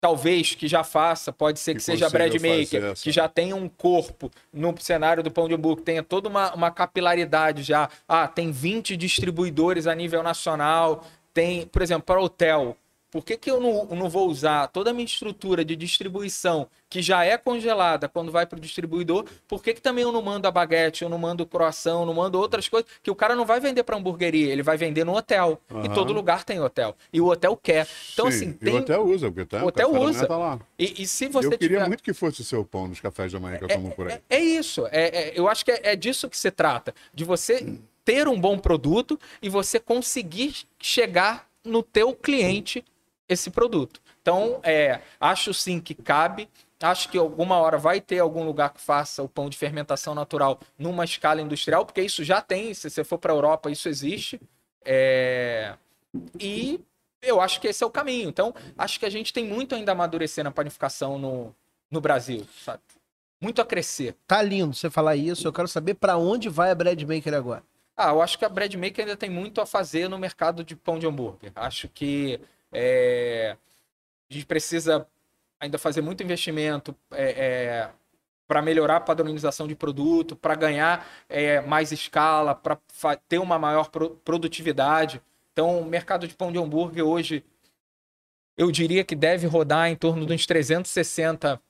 talvez 0.00 0.54
que 0.54 0.66
já 0.66 0.82
faça, 0.82 1.32
pode 1.32 1.60
ser 1.60 1.74
que, 1.74 1.78
Que 1.78 1.84
seja 1.84 2.06
consiga 2.06 2.18
bread 2.18 2.38
maker, 2.40 2.64
fazer 2.80 2.92
essa- 2.92 3.02
que 3.04 3.12
já 3.12 3.28
tenha 3.28 3.54
um 3.54 3.68
corpo 3.68 4.30
no 4.52 4.74
cenário 4.80 5.22
do 5.22 5.30
Pão 5.30 5.46
de 5.46 5.54
Hambúrguer, 5.54 5.84
tenha 5.84 6.02
toda 6.02 6.28
uma, 6.28 6.52
uma 6.54 6.70
capilaridade 6.70 7.62
já. 7.62 7.88
Ah, 8.08 8.26
tem 8.26 8.50
20 8.50 8.96
distribuidores 8.96 9.86
a 9.86 9.94
nível 9.94 10.22
nacional, 10.22 11.04
tem, 11.32 11.66
por 11.66 11.82
exemplo, 11.82 12.02
para 12.04 12.20
hotel. 12.20 12.76
Por 13.12 13.22
que, 13.22 13.36
que 13.36 13.50
eu 13.50 13.60
não, 13.60 13.84
não 13.94 14.08
vou 14.08 14.26
usar 14.26 14.68
toda 14.68 14.88
a 14.88 14.92
minha 14.94 15.04
estrutura 15.04 15.62
de 15.62 15.76
distribuição, 15.76 16.66
que 16.88 17.02
já 17.02 17.22
é 17.26 17.36
congelada 17.36 18.08
quando 18.08 18.32
vai 18.32 18.46
para 18.46 18.56
o 18.56 18.60
distribuidor? 18.60 19.26
Por 19.46 19.62
que, 19.62 19.74
que 19.74 19.82
também 19.82 20.02
eu 20.02 20.10
não 20.10 20.22
mando 20.22 20.48
a 20.48 20.50
baguete, 20.50 21.04
eu 21.04 21.10
não 21.10 21.18
mando 21.18 21.42
o 21.42 21.46
croissant, 21.46 22.00
eu 22.00 22.06
não 22.06 22.14
mando 22.14 22.38
outras 22.40 22.70
coisas? 22.70 22.90
Que 23.02 23.10
o 23.10 23.14
cara 23.14 23.36
não 23.36 23.44
vai 23.44 23.60
vender 23.60 23.82
para 23.82 23.98
hamburgueria, 23.98 24.50
ele 24.50 24.62
vai 24.62 24.78
vender 24.78 25.04
no 25.04 25.14
hotel. 25.14 25.60
E 25.70 25.74
Aham. 25.74 25.88
todo 25.92 26.10
lugar 26.14 26.42
tem 26.42 26.58
hotel. 26.58 26.96
E 27.12 27.20
o 27.20 27.26
hotel 27.28 27.54
quer. 27.54 27.86
Então, 28.14 28.30
Sim, 28.30 28.36
assim, 28.36 28.48
e 28.62 28.64
tem. 28.64 28.74
o 28.74 28.78
hotel 28.78 29.04
usa, 29.04 29.30
porque 29.30 29.44
tá, 29.44 29.62
O 29.62 29.66
hotel 29.66 29.92
da 29.92 29.98
manhã 29.98 30.10
usa. 30.10 30.26
Tá 30.26 30.36
lá. 30.38 30.58
E, 30.78 31.02
e 31.02 31.06
se 31.06 31.28
você 31.28 31.48
eu 31.48 31.50
queria 31.58 31.76
tiver. 31.76 31.88
muito 31.88 32.02
que 32.02 32.14
fosse 32.14 32.40
o 32.40 32.44
seu 32.44 32.64
pão 32.64 32.88
nos 32.88 32.98
cafés 32.98 33.30
da 33.30 33.38
manhã 33.38 33.58
que 33.58 33.64
eu 33.64 33.68
tomo 33.68 33.90
por 33.94 34.08
aí. 34.08 34.18
É, 34.30 34.36
é 34.38 34.40
isso. 34.40 34.86
É, 34.86 35.28
é- 35.28 35.32
eu 35.38 35.48
acho 35.48 35.66
que 35.66 35.70
é, 35.70 35.80
é 35.92 35.96
disso 35.96 36.30
que 36.30 36.38
se 36.38 36.50
trata. 36.50 36.94
De 37.12 37.24
você 37.24 37.78
ter 38.06 38.26
um 38.26 38.40
bom 38.40 38.58
produto 38.58 39.20
e 39.42 39.50
você 39.50 39.78
conseguir 39.78 40.54
chegar 40.80 41.46
no 41.64 41.82
teu 41.82 42.12
cliente 42.14 42.82
esse 43.32 43.50
produto. 43.50 44.00
Então, 44.20 44.60
é, 44.62 45.00
acho 45.20 45.52
sim 45.52 45.80
que 45.80 45.94
cabe. 45.94 46.48
Acho 46.80 47.08
que 47.08 47.16
alguma 47.16 47.56
hora 47.58 47.78
vai 47.78 48.00
ter 48.00 48.18
algum 48.18 48.44
lugar 48.44 48.70
que 48.72 48.80
faça 48.80 49.22
o 49.22 49.28
pão 49.28 49.48
de 49.48 49.56
fermentação 49.56 50.14
natural 50.14 50.58
numa 50.76 51.04
escala 51.04 51.40
industrial, 51.40 51.86
porque 51.86 52.02
isso 52.02 52.24
já 52.24 52.40
tem. 52.40 52.74
Se 52.74 52.90
você 52.90 53.04
for 53.04 53.18
para 53.18 53.32
a 53.32 53.36
Europa, 53.36 53.70
isso 53.70 53.88
existe. 53.88 54.40
É, 54.84 55.74
E 56.40 56.80
eu 57.22 57.40
acho 57.40 57.60
que 57.60 57.68
esse 57.68 57.82
é 57.82 57.86
o 57.86 57.90
caminho. 57.90 58.28
Então, 58.28 58.52
acho 58.76 58.98
que 58.98 59.06
a 59.06 59.10
gente 59.10 59.32
tem 59.32 59.46
muito 59.46 59.74
ainda 59.74 59.92
a 59.92 59.94
amadurecer 59.94 60.42
na 60.42 60.50
panificação 60.50 61.18
no, 61.18 61.54
no 61.90 62.00
Brasil, 62.00 62.46
sabe? 62.64 62.82
Muito 63.40 63.60
a 63.60 63.64
crescer. 63.64 64.16
Tá 64.26 64.42
lindo 64.42 64.74
você 64.74 64.90
falar 64.90 65.16
isso. 65.16 65.46
Eu 65.46 65.52
quero 65.52 65.68
saber 65.68 65.94
pra 65.94 66.16
onde 66.16 66.48
vai 66.48 66.70
a 66.70 66.74
Bread 66.74 67.04
Maker 67.06 67.34
agora. 67.34 67.62
Ah, 67.96 68.10
eu 68.10 68.22
acho 68.22 68.38
que 68.38 68.44
a 68.44 68.48
Bread 68.48 68.76
Maker 68.76 69.04
ainda 69.04 69.16
tem 69.16 69.30
muito 69.30 69.60
a 69.60 69.66
fazer 69.66 70.08
no 70.08 70.18
mercado 70.18 70.64
de 70.64 70.74
pão 70.74 70.98
de 70.98 71.06
hambúrguer. 71.06 71.52
Acho 71.54 71.88
que 71.88 72.40
é, 72.72 73.56
a 74.30 74.34
gente 74.34 74.46
precisa 74.46 75.06
ainda 75.60 75.78
fazer 75.78 76.00
muito 76.00 76.22
investimento 76.22 76.96
para 78.48 78.60
melhorar 78.62 78.96
a 78.96 79.00
padronização 79.00 79.66
de 79.68 79.74
produto, 79.74 80.34
para 80.34 80.54
ganhar 80.54 81.06
é, 81.28 81.60
mais 81.60 81.92
escala, 81.92 82.54
para 82.54 82.78
ter 83.28 83.38
uma 83.38 83.58
maior 83.58 83.88
pro- 83.90 84.16
produtividade. 84.24 85.22
Então, 85.52 85.80
o 85.80 85.84
mercado 85.84 86.26
de 86.26 86.34
pão 86.34 86.50
de 86.50 86.58
hambúrguer 86.58 87.04
hoje, 87.04 87.44
eu 88.56 88.70
diria 88.70 89.04
que 89.04 89.14
deve 89.14 89.46
rodar 89.46 89.88
em 89.88 89.96
torno 89.96 90.26
de 90.26 90.32
uns 90.32 90.46
360 90.46 91.60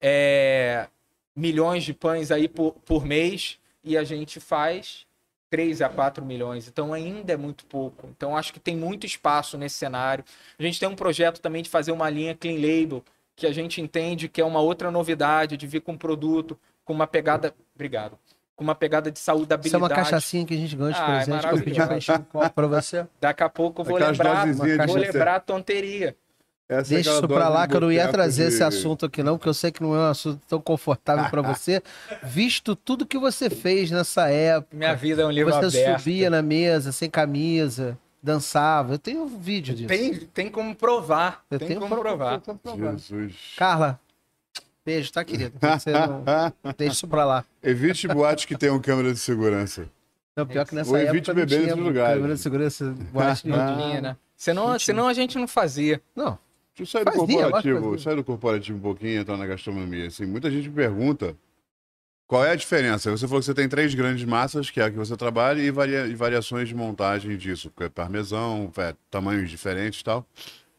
é, 0.00 0.88
milhões 1.34 1.84
de 1.84 1.94
pães 1.94 2.30
aí 2.30 2.48
por, 2.48 2.72
por 2.84 3.04
mês 3.04 3.58
e 3.82 3.96
a 3.96 4.04
gente 4.04 4.40
faz 4.40 5.05
3 5.50 5.82
a 5.82 5.88
4 5.88 6.24
milhões. 6.24 6.66
Então 6.68 6.92
ainda 6.92 7.32
é 7.32 7.36
muito 7.36 7.64
pouco. 7.66 8.08
Então 8.16 8.36
acho 8.36 8.52
que 8.52 8.60
tem 8.60 8.76
muito 8.76 9.06
espaço 9.06 9.56
nesse 9.56 9.76
cenário. 9.76 10.24
A 10.58 10.62
gente 10.62 10.78
tem 10.80 10.88
um 10.88 10.96
projeto 10.96 11.40
também 11.40 11.62
de 11.62 11.70
fazer 11.70 11.92
uma 11.92 12.08
linha 12.10 12.34
clean 12.34 12.56
label, 12.56 13.04
que 13.34 13.46
a 13.46 13.52
gente 13.52 13.80
entende 13.80 14.28
que 14.28 14.40
é 14.40 14.44
uma 14.44 14.60
outra 14.60 14.90
novidade 14.90 15.56
de 15.56 15.66
vir 15.66 15.80
com 15.80 15.92
um 15.92 15.98
produto 15.98 16.58
com 16.84 16.92
uma 16.92 17.06
pegada, 17.06 17.52
obrigado, 17.74 18.16
com 18.54 18.62
uma 18.62 18.74
pegada 18.74 19.10
de 19.10 19.18
Isso 19.18 19.28
é 19.30 19.34
saudabilidade. 19.34 19.82
uma 19.82 19.88
cachaçinha 19.90 20.46
que 20.46 20.54
a 20.54 20.56
gente 20.56 20.76
ganha 20.76 20.92
de 20.92 21.00
Ah, 21.00 21.02
é 21.02 21.16
presente. 21.24 21.48
que 21.48 21.54
eu 21.54 21.62
pedi 21.64 21.84
pra 21.84 21.96
encher 21.96 22.18
um 22.20 22.22
copo 22.22 22.50
pra 22.50 22.66
você. 22.68 23.06
Daqui 23.20 23.42
a 23.42 23.48
pouco 23.48 23.80
eu 23.82 23.84
vou 23.84 23.96
Aquelas 23.96 24.16
lembrar, 24.16 24.86
vou 24.86 24.96
lembrar 24.96 25.34
a 25.34 25.40
tonteria. 25.40 26.16
Essa 26.68 26.92
é 26.92 26.96
Deixa 26.96 27.10
aquela 27.10 27.26
isso 27.26 27.28
pra 27.28 27.48
lá 27.48 27.68
que 27.68 27.76
eu 27.76 27.80
não 27.80 27.92
ia 27.92 28.08
trazer 28.08 28.48
de- 28.48 28.54
esse 28.54 28.64
assunto 28.64 29.06
aqui 29.06 29.22
não, 29.22 29.36
porque 29.38 29.48
eu 29.48 29.54
sei 29.54 29.70
que 29.70 29.80
não 29.82 29.94
é 29.94 29.98
um 29.98 30.10
assunto 30.10 30.40
tão 30.48 30.60
confortável 30.60 31.30
pra 31.30 31.40
você, 31.40 31.80
visto 32.24 32.74
tudo 32.74 33.06
que 33.06 33.16
você 33.18 33.48
fez 33.48 33.90
nessa 33.90 34.28
época. 34.28 34.76
Minha 34.76 34.94
vida 34.94 35.22
é 35.22 35.26
um 35.26 35.30
livro 35.30 35.52
Você 35.52 35.78
aberto. 35.78 35.98
subia 36.00 36.28
na 36.28 36.42
mesa 36.42 36.90
sem 36.90 37.08
camisa, 37.08 37.96
dançava. 38.20 38.94
Eu 38.94 38.98
tenho 38.98 39.22
um 39.22 39.38
vídeo 39.38 39.74
disso. 39.76 39.86
Tem, 39.88 40.14
tem 40.16 40.48
como 40.50 40.74
provar. 40.74 41.44
Eu 41.48 41.58
tem 41.60 41.68
tenho 41.68 41.80
como 41.80 41.94
pro- 41.94 42.02
provar. 42.02 42.40
provar. 42.40 42.92
Jesus. 42.98 43.34
Carla, 43.56 44.00
beijo, 44.84 45.12
tá, 45.12 45.24
querido? 45.24 45.52
Você 45.60 45.92
não... 45.92 46.24
Deixa 46.76 46.92
isso 46.94 47.06
pra 47.06 47.24
lá. 47.24 47.44
Evite 47.62 48.08
boates 48.08 48.44
que 48.44 48.56
tenham 48.58 48.80
câmera 48.80 49.12
de 49.12 49.20
segurança. 49.20 49.86
Não, 50.34 50.44
pior 50.44 50.66
que 50.66 50.74
nessa 50.74 50.90
Ou 50.90 50.96
época 50.96 51.12
evite 51.12 51.28
não 51.28 51.34
beber 51.36 51.48
tinha 51.60 51.66
nesses 51.68 51.78
lugares. 51.84 52.14
câmera 52.16 52.34
de 52.34 52.40
segurança. 52.40 52.94
boate 53.12 53.48
Não 53.48 53.76
tinha, 53.76 54.00
né? 54.00 54.16
Senão, 54.36 54.78
senão 54.78 55.08
a 55.08 55.14
gente 55.14 55.38
não 55.38 55.46
fazia. 55.48 56.02
Não, 56.14 56.36
Deixa 56.76 56.98
eu 56.98 57.04
sair 57.04 57.04
do 57.04 57.12
Fazia, 57.12 57.42
corporativo, 57.42 57.98
sair 57.98 58.16
do 58.16 58.24
corporativo 58.24 58.78
um 58.78 58.82
pouquinho 58.82 59.12
e 59.12 59.16
entrar 59.16 59.38
na 59.38 59.46
gastronomia. 59.46 60.06
Assim, 60.08 60.26
muita 60.26 60.50
gente 60.50 60.68
me 60.68 60.74
pergunta 60.74 61.34
qual 62.26 62.44
é 62.44 62.50
a 62.50 62.54
diferença. 62.54 63.10
Você 63.10 63.26
falou 63.26 63.40
que 63.40 63.46
você 63.46 63.54
tem 63.54 63.66
três 63.66 63.94
grandes 63.94 64.26
massas, 64.26 64.68
que 64.68 64.78
é 64.78 64.84
a 64.84 64.90
que 64.90 64.96
você 64.96 65.16
trabalha, 65.16 65.62
e, 65.62 65.70
varia- 65.70 66.06
e 66.06 66.14
variações 66.14 66.68
de 66.68 66.74
montagem 66.74 67.34
disso. 67.38 67.72
que 67.74 67.84
é 67.84 67.88
Parmesão, 67.88 68.70
é, 68.76 68.94
tamanhos 69.10 69.48
diferentes 69.48 70.00
e 70.00 70.04
tal. 70.04 70.26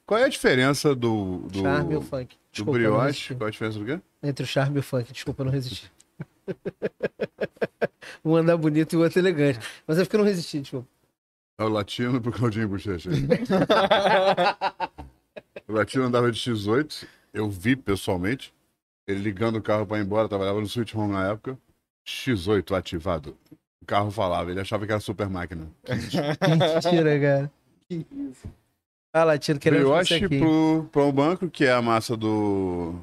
Qual 0.05 0.19
é 0.19 0.25
a 0.25 0.27
diferença 0.27 0.93
do, 0.93 1.39
do, 1.51 1.61
charme 1.61 1.95
ou 1.95 2.01
funk. 2.01 2.35
do 2.35 2.39
Desculpa, 2.51 2.79
não 2.79 2.91
brioche? 2.91 3.35
Qual 3.35 3.47
é 3.47 3.49
a 3.49 3.51
diferença 3.51 3.79
do 3.79 3.85
quê? 3.85 3.99
Entre 4.21 4.43
o 4.43 4.47
charme 4.47 4.77
e 4.77 4.79
o 4.79 4.83
funk, 4.83 5.11
desculpa, 5.11 5.41
eu 5.41 5.45
não 5.45 5.51
resisti. 5.51 5.91
um 8.23 8.35
andar 8.35 8.55
bonito 8.55 8.93
e 8.93 8.97
o 8.97 9.01
outro 9.01 9.19
elegante. 9.19 9.59
Mas 9.87 9.97
é 9.97 10.03
porque 10.03 10.15
eu 10.15 10.19
não 10.19 10.25
resisti, 10.25 10.59
desculpa. 10.61 10.87
É 11.59 11.63
o 11.63 11.69
latino 11.69 12.21
pro 12.21 12.31
Claudinho 12.31 12.69
Bochecha. 12.69 13.09
o 15.67 15.73
latino 15.73 16.03
andava 16.03 16.31
de 16.31 16.39
X8, 16.39 17.05
eu 17.33 17.49
vi 17.49 17.75
pessoalmente, 17.75 18.53
ele 19.07 19.19
ligando 19.19 19.57
o 19.57 19.61
carro 19.61 19.85
para 19.85 19.99
ir 19.99 20.05
embora, 20.05 20.29
trabalhava 20.29 20.59
no 20.59 20.65
Sweet 20.67 20.97
Home 20.97 21.13
na 21.13 21.29
época. 21.29 21.57
X8 22.07 22.75
ativado. 22.75 23.37
O 23.81 23.85
carro 23.85 24.09
falava, 24.11 24.49
ele 24.49 24.59
achava 24.59 24.85
que 24.85 24.91
era 24.91 25.01
super 25.01 25.29
máquina. 25.29 25.67
Mentira, 25.85 27.19
cara. 27.19 27.51
Ah, 29.13 29.23
Latino, 29.23 29.59
querendo 29.59 29.81
Brioche 29.81 30.15
aqui. 30.15 30.39
pro 30.39 30.89
pão 30.91 31.11
branco, 31.11 31.49
que 31.49 31.65
é 31.65 31.71
a 31.71 31.81
massa 31.81 32.15
do. 32.15 32.95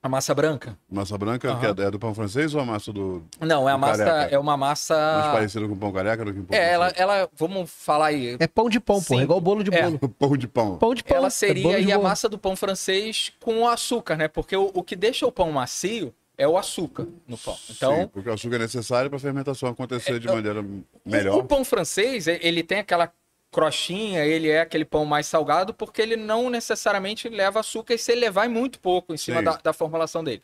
A 0.00 0.08
massa 0.08 0.32
branca? 0.32 0.78
Massa 0.88 1.18
branca, 1.18 1.56
que 1.56 1.66
é, 1.66 1.86
é 1.86 1.90
do 1.90 1.98
pão 1.98 2.14
francês 2.14 2.54
ou 2.54 2.60
a 2.60 2.64
massa 2.64 2.92
do. 2.92 3.24
Não, 3.40 3.68
é 3.68 3.72
a 3.72 3.76
massa, 3.78 4.04
careca. 4.04 4.34
é 4.34 4.38
uma 4.38 4.56
massa. 4.56 4.94
Mais 4.94 5.32
parecido 5.32 5.68
com 5.68 5.76
pão 5.76 5.92
careca 5.92 6.24
do 6.24 6.32
que 6.32 6.38
com 6.38 6.46
pão 6.46 6.56
É, 6.56 6.72
ela, 6.72 6.84
francês? 6.86 7.00
ela, 7.02 7.28
vamos 7.36 7.68
falar 7.68 8.06
aí. 8.06 8.36
É 8.38 8.46
pão 8.46 8.68
de 8.70 8.78
pão, 8.78 8.96
pô. 9.02 9.14
Sim. 9.14 9.18
É 9.20 9.22
igual 9.24 9.40
bolo 9.40 9.64
de 9.64 9.74
É. 9.74 9.82
bolo. 9.82 9.98
Pão 10.16 10.36
de 10.36 10.46
pão. 10.46 10.76
Pão 10.78 10.94
de 10.94 11.02
pão. 11.02 11.16
Ela 11.16 11.26
é 11.26 11.30
seria 11.30 11.68
de 11.70 11.74
aí 11.74 11.92
a 11.92 11.98
massa 11.98 12.28
do 12.28 12.38
pão 12.38 12.54
francês 12.54 13.32
com 13.40 13.66
açúcar, 13.66 14.16
né? 14.16 14.28
Porque 14.28 14.56
o, 14.56 14.70
o 14.72 14.84
que 14.84 14.94
deixa 14.94 15.26
o 15.26 15.32
pão 15.32 15.50
macio 15.50 16.14
é 16.36 16.46
o 16.46 16.56
açúcar 16.56 17.08
no 17.26 17.36
pão. 17.36 17.56
Então, 17.68 17.96
Sim, 18.02 18.06
porque 18.08 18.28
o 18.28 18.32
açúcar 18.32 18.54
é 18.54 18.58
necessário 18.60 19.10
para 19.10 19.16
a 19.16 19.20
fermentação 19.20 19.68
acontecer 19.68 20.20
de 20.20 20.28
É, 20.28 20.32
maneira 20.32 20.60
O, 20.62 20.84
melhor. 21.04 21.38
o 21.38 21.44
pão 21.44 21.64
francês, 21.64 22.28
e- 22.28 22.38
ele 22.40 22.62
tem 22.62 22.78
aquela 22.78 23.12
crostinha, 23.58 24.24
ele 24.24 24.48
é 24.48 24.60
aquele 24.60 24.84
pão 24.84 25.04
mais 25.04 25.26
salgado, 25.26 25.74
porque 25.74 26.00
ele 26.00 26.14
não 26.14 26.48
necessariamente 26.48 27.28
leva 27.28 27.58
açúcar, 27.58 27.94
e 27.94 27.98
se 27.98 28.12
ele 28.12 28.20
levar 28.20 28.44
é 28.44 28.48
muito 28.48 28.78
pouco 28.78 29.12
em 29.12 29.16
cima 29.16 29.42
da, 29.42 29.56
da 29.56 29.72
formulação 29.72 30.22
dele. 30.22 30.42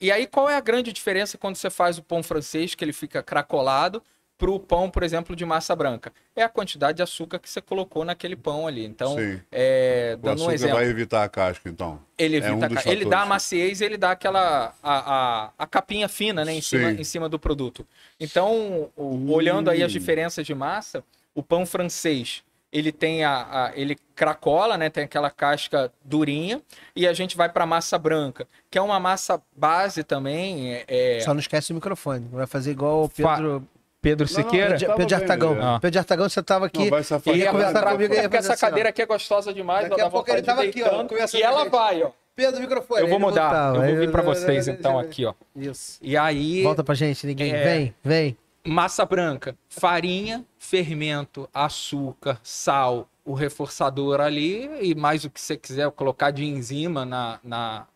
E 0.00 0.10
aí, 0.10 0.26
qual 0.26 0.50
é 0.50 0.56
a 0.56 0.60
grande 0.60 0.92
diferença 0.92 1.38
quando 1.38 1.54
você 1.54 1.70
faz 1.70 1.96
o 1.96 2.02
pão 2.02 2.24
francês, 2.24 2.74
que 2.74 2.84
ele 2.84 2.92
fica 2.92 3.22
cracolado, 3.22 4.02
para 4.36 4.50
o 4.50 4.58
pão, 4.58 4.90
por 4.90 5.04
exemplo, 5.04 5.36
de 5.36 5.44
massa 5.46 5.76
branca? 5.76 6.12
É 6.34 6.42
a 6.42 6.48
quantidade 6.48 6.96
de 6.96 7.02
açúcar 7.02 7.38
que 7.38 7.48
você 7.48 7.60
colocou 7.62 8.04
naquele 8.04 8.34
pão 8.34 8.66
ali. 8.66 8.84
Então, 8.84 9.16
é, 9.52 10.16
dando 10.16 10.44
um 10.44 10.50
exemplo. 10.50 10.76
vai 10.76 10.86
evitar 10.86 11.22
a 11.22 11.28
casca, 11.28 11.68
então. 11.68 12.00
Ele 12.18 12.36
É 12.36 12.38
evita 12.40 12.66
um 12.66 12.78
a 12.78 12.92
ele 12.92 13.04
dá 13.04 13.22
a 13.22 13.26
maciez, 13.26 13.80
ele 13.80 13.96
dá 13.96 14.10
aquela 14.10 14.74
a, 14.82 15.14
a, 15.14 15.52
a 15.56 15.66
capinha 15.66 16.08
fina, 16.08 16.44
né, 16.44 16.52
em 16.52 16.60
cima, 16.60 16.90
em 16.90 17.04
cima 17.04 17.28
do 17.28 17.38
produto. 17.38 17.86
Então, 18.18 18.90
o- 18.96 19.32
olhando 19.32 19.70
aí 19.70 19.82
as 19.84 19.92
diferenças 19.92 20.44
de 20.44 20.54
massa, 20.54 21.04
o 21.34 21.42
pão 21.42 21.64
francês, 21.64 22.42
ele 22.76 22.92
tem 22.92 23.24
a, 23.24 23.46
a- 23.66 23.72
ele 23.74 23.96
cracola, 24.14 24.76
né, 24.78 24.88
tem 24.90 25.04
aquela 25.04 25.30
casca 25.30 25.92
durinha, 26.04 26.60
e 26.94 27.06
a 27.06 27.12
gente 27.12 27.36
vai 27.36 27.48
para 27.48 27.66
massa 27.66 27.98
branca, 27.98 28.46
que 28.70 28.78
é 28.78 28.80
uma 28.82 28.98
massa 28.98 29.40
base 29.56 30.02
também, 30.02 30.72
é, 30.74 30.84
é- 30.88 31.20
Só 31.20 31.32
não 31.34 31.40
esquece 31.40 31.72
o 31.72 31.74
microfone. 31.74 32.26
Vai 32.32 32.46
fazer 32.46 32.70
igual 32.70 33.04
o 33.04 33.08
Pedro. 33.08 33.66
Pedro 34.02 34.26
Não, 34.30 34.36
não, 34.38 34.44
Siqueira. 34.44 34.74
eu 34.74 34.78
Pedro, 34.78 35.06
de 35.06 35.14
Artagão. 35.16 35.52
é. 35.54 35.74
Pedro 35.80 35.90
de 35.90 35.98
Artagão, 35.98 36.28
você 36.28 36.40
tava 36.42 36.66
aqui. 36.66 36.78
Não, 36.78 36.90
vai 36.90 37.02
Ele 37.26 37.38
ia 37.38 37.50
conversar 37.50 37.82
comigo, 37.92 38.14
porque 38.14 38.36
essa 38.36 38.52
assim, 38.52 38.60
cadeira 38.60 38.88
aqui 38.90 39.02
é 39.02 39.06
gostosa 39.06 39.52
demais, 39.52 39.88
Daqui 39.88 40.00
ela 40.00 40.08
a 40.08 40.10
pouco 40.12 40.30
ele 40.30 40.42
vontade 40.42 40.68
de 40.70 40.72
tava 40.72 40.88
aqui, 40.88 41.14
ó, 41.34 41.36
e 41.36 41.42
ela 41.42 41.62
gente. 41.64 41.70
vai, 41.72 42.02
ó. 42.04 42.10
Pedro, 42.36 42.60
microfone. 42.60 43.00
Eu 43.00 43.08
vou 43.08 43.18
mudar, 43.18 43.42
voltava. 43.48 43.76
eu 43.78 43.90
vou 43.92 44.00
vir 44.06 44.10
para 44.12 44.22
vocês 44.22 44.68
então 44.68 44.98
aqui, 44.98 45.24
ó. 45.24 45.32
Isso. 45.56 45.98
E 46.02 46.16
aí 46.16 46.62
Volta 46.62 46.84
pra 46.84 46.94
gente, 46.94 47.26
ninguém. 47.26 47.50
É. 47.52 47.64
Vem, 47.64 47.94
vem. 48.04 48.36
Massa 48.66 49.04
branca, 49.04 49.56
farinha, 49.68 50.44
fermento, 50.58 51.48
açúcar, 51.54 52.40
sal, 52.42 53.08
o 53.24 53.34
reforçador 53.34 54.20
ali 54.20 54.68
e 54.80 54.94
mais 54.94 55.24
o 55.24 55.30
que 55.30 55.40
você 55.40 55.56
quiser 55.56 55.90
colocar 55.90 56.30
de 56.30 56.44
enzima 56.44 57.04
na, 57.04 57.38
na, 57.42 57.86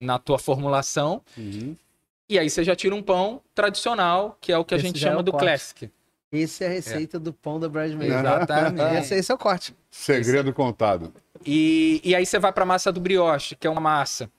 na 0.00 0.18
tua 0.18 0.38
formulação. 0.38 1.22
Uhum. 1.36 1.76
E 2.28 2.38
aí 2.38 2.48
você 2.48 2.62
já 2.62 2.76
tira 2.76 2.94
um 2.94 3.02
pão 3.02 3.40
tradicional, 3.54 4.36
que 4.40 4.52
é 4.52 4.58
o 4.58 4.64
que 4.64 4.74
a 4.74 4.76
Esse 4.76 4.86
gente 4.86 4.98
já 4.98 5.08
é 5.08 5.10
chama 5.10 5.20
o 5.20 5.24
do 5.24 5.32
corte. 5.32 5.44
classic. 5.44 5.90
Esse 6.32 6.62
é 6.62 6.68
a 6.68 6.70
receita 6.70 7.18
do 7.18 7.32
pão 7.32 7.58
da 7.58 7.68
Brad 7.68 7.92
Mason. 7.92 8.04
Exatamente. 8.04 8.94
Esse, 8.98 9.14
esse 9.16 9.32
é 9.32 9.34
o 9.34 9.38
corte. 9.38 9.74
Segredo 9.90 10.52
contado. 10.52 11.12
E, 11.44 12.00
e 12.04 12.14
aí 12.14 12.24
você 12.24 12.38
vai 12.38 12.52
para 12.52 12.62
a 12.62 12.66
massa 12.66 12.92
do 12.92 13.00
brioche, 13.00 13.56
que 13.56 13.66
é 13.66 13.70
uma 13.70 13.80
massa 13.80 14.30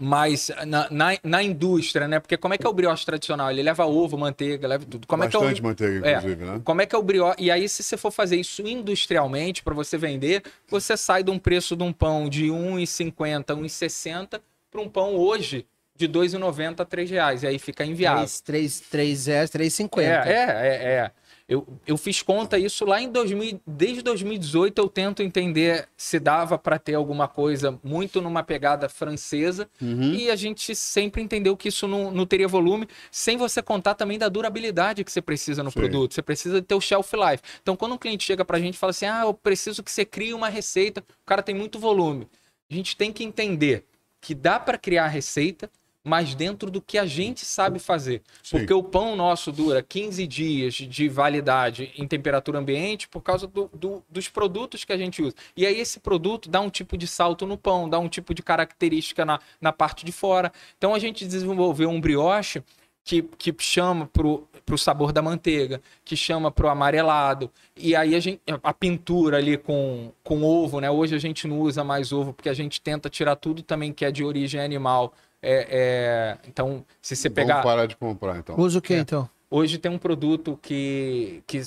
Mas 0.00 0.48
na, 0.64 0.88
na, 0.90 1.18
na 1.24 1.42
indústria, 1.42 2.06
né? 2.06 2.20
Porque 2.20 2.36
como 2.36 2.54
é 2.54 2.58
que 2.58 2.64
é 2.64 2.68
o 2.68 2.72
brioche 2.72 3.04
tradicional? 3.04 3.50
Ele 3.50 3.62
leva 3.62 3.84
ovo, 3.84 4.16
manteiga, 4.16 4.68
leva 4.68 4.84
tudo. 4.84 5.08
Como 5.08 5.24
Bastante 5.24 5.44
é 5.44 5.54
que 5.54 5.58
é 5.58 5.60
o, 5.60 5.64
manteiga, 5.64 6.08
é, 6.08 6.12
inclusive, 6.18 6.44
né? 6.44 6.60
Como 6.64 6.80
é 6.80 6.86
que 6.86 6.94
é 6.94 6.98
o 6.98 7.02
brioche? 7.02 7.36
E 7.40 7.50
aí, 7.50 7.68
se 7.68 7.82
você 7.82 7.96
for 7.96 8.12
fazer 8.12 8.36
isso 8.36 8.62
industrialmente 8.62 9.60
para 9.60 9.74
você 9.74 9.98
vender, 9.98 10.44
você 10.68 10.96
sai 10.96 11.24
de 11.24 11.32
um 11.32 11.38
preço 11.38 11.74
de 11.74 11.82
um 11.82 11.92
pão 11.92 12.28
de 12.28 12.44
R$ 12.44 12.56
1,50, 12.56 13.56
R$ 13.56 13.62
1,60 13.62 14.40
para 14.70 14.80
um 14.80 14.88
pão 14.88 15.16
hoje 15.16 15.66
de 15.96 16.06
R$ 16.06 16.12
2,90 16.12 16.80
a 16.80 16.84
3 16.84 17.10
reais. 17.10 17.42
E 17.42 17.48
aí 17.48 17.58
fica 17.58 17.84
inviável. 17.84 18.20
3, 18.20 18.40
3, 18.40 18.80
3 18.80 19.26
reais, 19.26 19.50
3,50. 19.50 19.98
É, 19.98 20.04
é, 20.04 20.32
é, 20.32 20.90
é. 20.94 21.10
Eu, 21.48 21.66
eu 21.86 21.96
fiz 21.96 22.20
conta 22.20 22.58
isso 22.58 22.84
lá 22.84 23.00
em 23.00 23.10
2000, 23.10 23.58
desde 23.66 24.02
2018 24.02 24.78
eu 24.78 24.86
tento 24.86 25.22
entender 25.22 25.88
se 25.96 26.20
dava 26.20 26.58
para 26.58 26.78
ter 26.78 26.94
alguma 26.94 27.26
coisa 27.26 27.78
muito 27.82 28.20
numa 28.20 28.42
pegada 28.42 28.86
francesa 28.86 29.66
Uhum. 29.80 30.12
e 30.12 30.30
a 30.30 30.36
gente 30.36 30.74
sempre 30.74 31.22
entendeu 31.22 31.56
que 31.56 31.68
isso 31.68 31.88
não, 31.88 32.10
não 32.10 32.26
teria 32.26 32.46
volume, 32.46 32.86
sem 33.10 33.38
você 33.38 33.62
contar 33.62 33.94
também 33.94 34.18
da 34.18 34.28
durabilidade 34.28 35.02
que 35.02 35.10
você 35.10 35.22
precisa 35.22 35.62
no 35.62 35.70
Sim. 35.70 35.78
produto. 35.80 36.12
Você 36.14 36.20
precisa 36.22 36.60
ter 36.60 36.74
o 36.74 36.80
shelf 36.80 37.14
life. 37.14 37.42
Então, 37.62 37.74
quando 37.76 37.94
um 37.94 37.98
cliente 37.98 38.24
chega 38.24 38.44
pra 38.44 38.58
gente 38.58 38.74
e 38.74 38.78
fala 38.78 38.90
assim: 38.90 39.06
ah, 39.06 39.22
eu 39.22 39.32
preciso 39.32 39.82
que 39.82 39.90
você 39.90 40.04
crie 40.04 40.34
uma 40.34 40.48
receita, 40.50 41.00
o 41.00 41.26
cara 41.26 41.42
tem 41.42 41.54
muito 41.54 41.78
volume. 41.78 42.28
A 42.70 42.74
gente 42.74 42.94
tem 42.96 43.10
que 43.10 43.24
entender 43.24 43.84
que 44.20 44.34
dá 44.34 44.60
para 44.60 44.76
criar 44.76 45.04
a 45.04 45.08
receita, 45.08 45.70
mas 46.08 46.34
dentro 46.34 46.70
do 46.70 46.80
que 46.80 46.96
a 46.98 47.06
gente 47.06 47.44
sabe 47.44 47.78
fazer. 47.78 48.22
Sim. 48.42 48.58
Porque 48.58 48.72
o 48.72 48.82
pão 48.82 49.14
nosso 49.14 49.52
dura 49.52 49.82
15 49.82 50.26
dias 50.26 50.74
de 50.74 51.08
validade 51.08 51.92
em 51.96 52.06
temperatura 52.08 52.58
ambiente 52.58 53.06
por 53.08 53.20
causa 53.20 53.46
do- 53.46 53.70
do- 53.74 54.02
dos 54.08 54.28
produtos 54.28 54.84
que 54.84 54.92
a 54.92 54.96
gente 54.96 55.22
usa. 55.22 55.34
E 55.56 55.66
aí 55.66 55.78
esse 55.78 56.00
produto 56.00 56.48
dá 56.48 56.60
um 56.60 56.70
tipo 56.70 56.96
de 56.96 57.06
salto 57.06 57.46
no 57.46 57.56
pão, 57.58 57.88
dá 57.88 57.98
um 57.98 58.08
tipo 58.08 58.32
de 58.32 58.42
característica 58.42 59.24
na, 59.24 59.38
na 59.60 59.72
parte 59.72 60.04
de 60.04 60.12
fora. 60.12 60.50
Então 60.76 60.94
a 60.94 60.98
gente 60.98 61.26
desenvolveu 61.26 61.90
um 61.90 62.00
brioche 62.00 62.62
que, 63.04 63.22
que 63.22 63.54
chama 63.58 64.06
pro, 64.06 64.46
pro 64.66 64.76
sabor 64.76 65.12
da 65.12 65.22
manteiga, 65.22 65.80
que 66.04 66.14
chama 66.14 66.50
pro 66.50 66.68
amarelado. 66.68 67.50
E 67.74 67.96
aí 67.96 68.14
a, 68.14 68.20
gente, 68.20 68.40
a 68.62 68.74
pintura 68.74 69.38
ali 69.38 69.56
com, 69.56 70.12
com 70.22 70.42
ovo, 70.44 70.78
né? 70.78 70.90
Hoje 70.90 71.14
a 71.14 71.18
gente 71.18 71.48
não 71.48 71.58
usa 71.60 71.82
mais 71.82 72.12
ovo 72.12 72.34
porque 72.34 72.50
a 72.50 72.54
gente 72.54 72.80
tenta 72.82 73.08
tirar 73.08 73.36
tudo 73.36 73.62
também 73.62 73.94
que 73.94 74.04
é 74.04 74.10
de 74.10 74.22
origem 74.22 74.60
animal. 74.60 75.14
É, 75.42 75.66
é, 75.70 76.48
então, 76.48 76.84
se 77.00 77.14
você 77.14 77.30
pegar. 77.30 77.54
Vamos 77.62 77.70
parar 77.70 77.86
de 77.86 77.96
comprar, 77.96 78.38
então. 78.38 78.58
Usa 78.58 78.78
o 78.78 78.82
que 78.82 78.94
É. 78.94 78.98
então? 78.98 79.28
Hoje 79.50 79.78
tem 79.78 79.90
um 79.90 79.96
produto 79.98 80.58
que, 80.60 81.42
que 81.46 81.62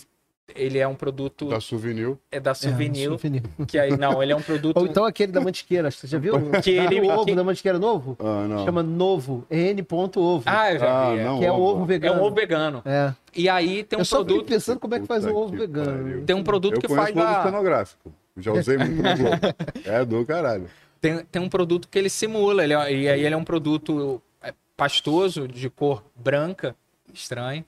ele 0.54 0.78
é 0.78 0.86
um 0.88 0.94
produto 0.94 1.48
Da 1.48 1.62
souvenir. 1.62 2.16
é 2.30 2.40
da 2.40 2.54
Souvenir, 2.54 3.06
É, 3.06 3.10
souvenir. 3.10 3.42
que 3.68 3.80
aí 3.80 3.96
não, 3.98 4.22
ele 4.22 4.34
é 4.34 4.36
um 4.36 4.42
produto 4.42 4.76
Ou 4.78 4.86
então 4.86 5.06
aquele 5.06 5.32
da 5.32 5.40
Mantiqueira, 5.40 5.90
você 5.90 6.06
já 6.06 6.20
viu? 6.20 6.34
Que 6.62 6.72
ele- 6.72 7.00
o 7.02 7.10
ovo 7.14 7.26
que- 7.26 7.34
da 7.34 7.44
Mantiqueira 7.44 7.80
novo? 7.80 8.18
Ah, 8.20 8.46
não. 8.48 8.66
Chama 8.66 8.84
Novo, 8.84 9.46
N.ovo. 9.50 10.44
Ah, 10.46 10.74
eu 10.74 10.80
já 10.80 10.92
Ah, 11.08 11.14
vi. 11.14 11.20
é. 11.20 11.24
não. 11.24 11.40
que 11.40 11.46
é 11.46 11.52
o 11.52 11.56
ovo. 11.56 11.64
ovo 11.82 11.84
É 11.84 11.88
vegano. 11.88 12.22
um 12.22 12.24
ovo 12.26 12.36
vegano. 12.36 12.82
É. 12.86 13.14
E 13.34 13.48
aí 13.48 13.84
tem 13.86 13.98
um 13.98 14.02
Eu 14.02 14.06
produto, 14.08 14.46
pensando 14.46 14.80
como 14.80 14.94
é 14.96 15.00
que 15.00 15.08
faz 15.08 15.24
um 15.26 15.30
Puta 15.30 15.40
ovo 15.40 15.56
vegano. 15.58 16.04
pariu. 16.04 16.24
tem 16.26 16.36
um 16.36 16.44
produto 16.44 16.74
Eu 16.76 16.82
que 16.82 16.88
faz 16.94 17.12
o 17.12 17.16
da, 17.16 17.44
cenográfico. 17.44 18.14
Já 18.38 18.52
usei 18.52 18.78
muito 18.78 18.96
no 19.02 19.02
Globo. 19.18 19.38
É 19.86 20.06
do 20.06 20.26
caralho. 20.26 20.66
Tem, 21.02 21.26
tem 21.26 21.42
um 21.42 21.50
produto 21.50 21.88
que 21.90 21.98
ele 22.00 22.10
simula, 22.10 22.64
ele 22.64 22.74
é- 22.74 22.94
e 22.94 23.10
aí 23.10 23.26
ele 23.26 23.34
é 23.34 23.38
um 23.38 23.44
produto 23.44 24.22
é, 24.42 24.54
pastoso 24.78 25.48
de 25.48 25.70
cor 25.70 26.04
branca, 26.16 26.76
estranho. 27.14 27.66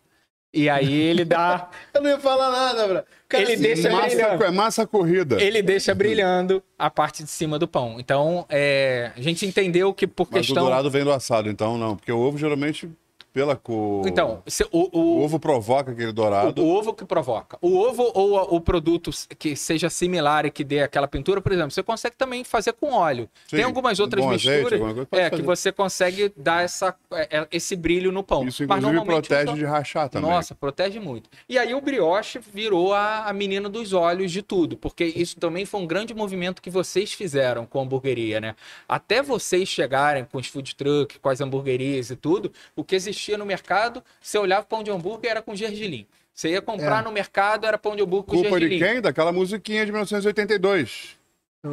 E 0.55 0.69
aí 0.69 0.93
ele 0.93 1.25
dá, 1.25 1.67
Eu 1.95 2.01
não 2.03 2.11
ia 2.11 2.19
falar 2.19 2.51
nada, 2.51 2.87
bro. 2.87 3.03
Cara, 3.27 3.43
Ele 3.43 3.53
assim, 3.53 3.63
deixa 3.63 3.89
massa- 3.91 4.07
brilhando. 4.15 4.43
É 4.43 4.51
massa 4.51 4.85
corrida. 4.87 5.41
ele 5.43 5.61
deixa 5.63 5.95
brilhando 5.95 6.63
a 6.77 6.91
parte 6.91 7.23
de 7.23 7.29
cima 7.31 7.57
do 7.57 7.67
pão. 7.67 7.95
Então, 7.99 8.45
é, 8.47 9.11
a 9.17 9.19
gente 9.21 9.47
entendeu 9.47 9.91
que 9.91 10.05
por 10.05 10.27
Mas 10.29 10.41
o 10.45 10.47
questão 10.49 10.63
dourado 10.65 10.91
vem 10.91 11.03
do 11.03 11.11
assado, 11.11 11.49
então 11.49 11.75
não. 11.79 11.95
Porque 11.95 12.11
o 12.11 12.19
ovo 12.19 12.37
geralmente, 12.37 12.87
pela 13.33 13.55
cor. 13.55 14.07
Então, 14.07 14.43
se- 14.45 14.63
o, 14.71 14.89
O 14.97 14.99
o, 15.17 15.23
ovo 15.23 15.39
provoca 15.39 15.91
aquele 15.91 16.09
o, 16.09 16.13
dourado. 16.13 16.61
o 16.63 16.69
ovo 16.69 16.93
que 16.93 17.03
provoca. 17.03 17.57
O 17.59 17.75
ovo 17.77 18.11
ou 18.13 18.37
a- 18.37 18.43
o 18.43 18.61
produto 18.61 19.09
que 19.39 19.55
seja 19.55 19.89
similar 19.89 20.45
e 20.45 20.51
que 20.51 20.63
dê 20.63 20.81
aquela 20.81 21.07
pintura, 21.07 21.41
por 21.41 21.51
exemplo, 21.51 21.71
você 21.71 21.81
consegue 21.81 22.15
também 22.15 22.43
fazer 22.43 22.73
com 22.73 22.93
óleo. 22.93 23.27
Sim, 23.47 23.55
Tem 23.57 23.65
algumas 23.65 23.99
um 23.99 24.03
outras 24.03 24.23
azeite, 24.23 24.71
misturas 24.75 25.07
pode 25.07 25.21
é, 25.23 25.29
que 25.31 25.41
você 25.41 25.71
consegue 25.71 26.31
dar 26.37 26.63
essa, 26.63 26.95
é, 27.11 27.39
é, 27.39 27.47
esse 27.51 27.75
brilho 27.75 28.11
no 28.11 28.23
pão. 28.23 28.47
Isso, 28.47 28.61
Mas 28.67 28.77
inclusive, 28.77 28.95
normalmente 28.97 29.27
protege 29.27 29.49
usa- 29.51 29.57
de 29.59 29.65
rachar 29.65 30.09
também. 30.09 30.29
Nossa, 30.29 30.53
protege 30.53 30.99
muito. 30.99 31.27
E 31.49 31.57
aí 31.57 31.73
o 31.73 31.81
brioche 31.81 32.39
virou 32.53 32.93
a, 32.93 33.25
a 33.25 33.33
menina 33.33 33.67
dos 33.67 33.93
olhos 33.93 34.31
de 34.31 34.43
tudo, 34.43 34.77
porque 34.77 35.05
isso 35.05 35.37
também 35.39 35.65
foi 35.65 35.81
um 35.81 35.87
grande 35.87 36.13
movimento 36.13 36.61
que 36.61 36.69
vocês 36.69 37.13
fizeram 37.13 37.65
com 37.65 37.79
a 37.79 37.81
hamburgueria, 37.83 38.39
né? 38.39 38.55
Até 38.87 39.23
vocês 39.23 39.67
chegarem 39.67 40.23
com 40.23 40.37
os 40.37 40.45
food 40.45 40.75
truck, 40.75 41.17
com 41.17 41.29
as 41.29 41.41
hamburguerias 41.41 42.11
e 42.11 42.15
tudo, 42.15 42.51
o 42.75 42.83
que 42.83 42.95
existia 42.95 43.22
no 43.37 43.45
mercado, 43.45 44.03
você 44.21 44.37
olhava 44.37 44.65
pão 44.65 44.83
de 44.83 44.91
hambúrguer 44.91 45.31
era 45.31 45.41
com 45.41 45.55
gergelim. 45.55 46.05
Você 46.33 46.49
ia 46.49 46.61
comprar 46.61 47.01
É. 47.01 47.03
no 47.03 47.11
mercado, 47.11 47.65
era 47.65 47.77
pão 47.77 47.95
de 47.95 48.01
hambúrguer 48.01 48.25
com 48.35 48.41
Culpa 48.41 48.59
de 48.59 48.77
quem? 48.79 49.01
Daquela 49.01 49.31
musiquinha 49.31 49.85
de 49.85 49.91
1982. 49.91 51.15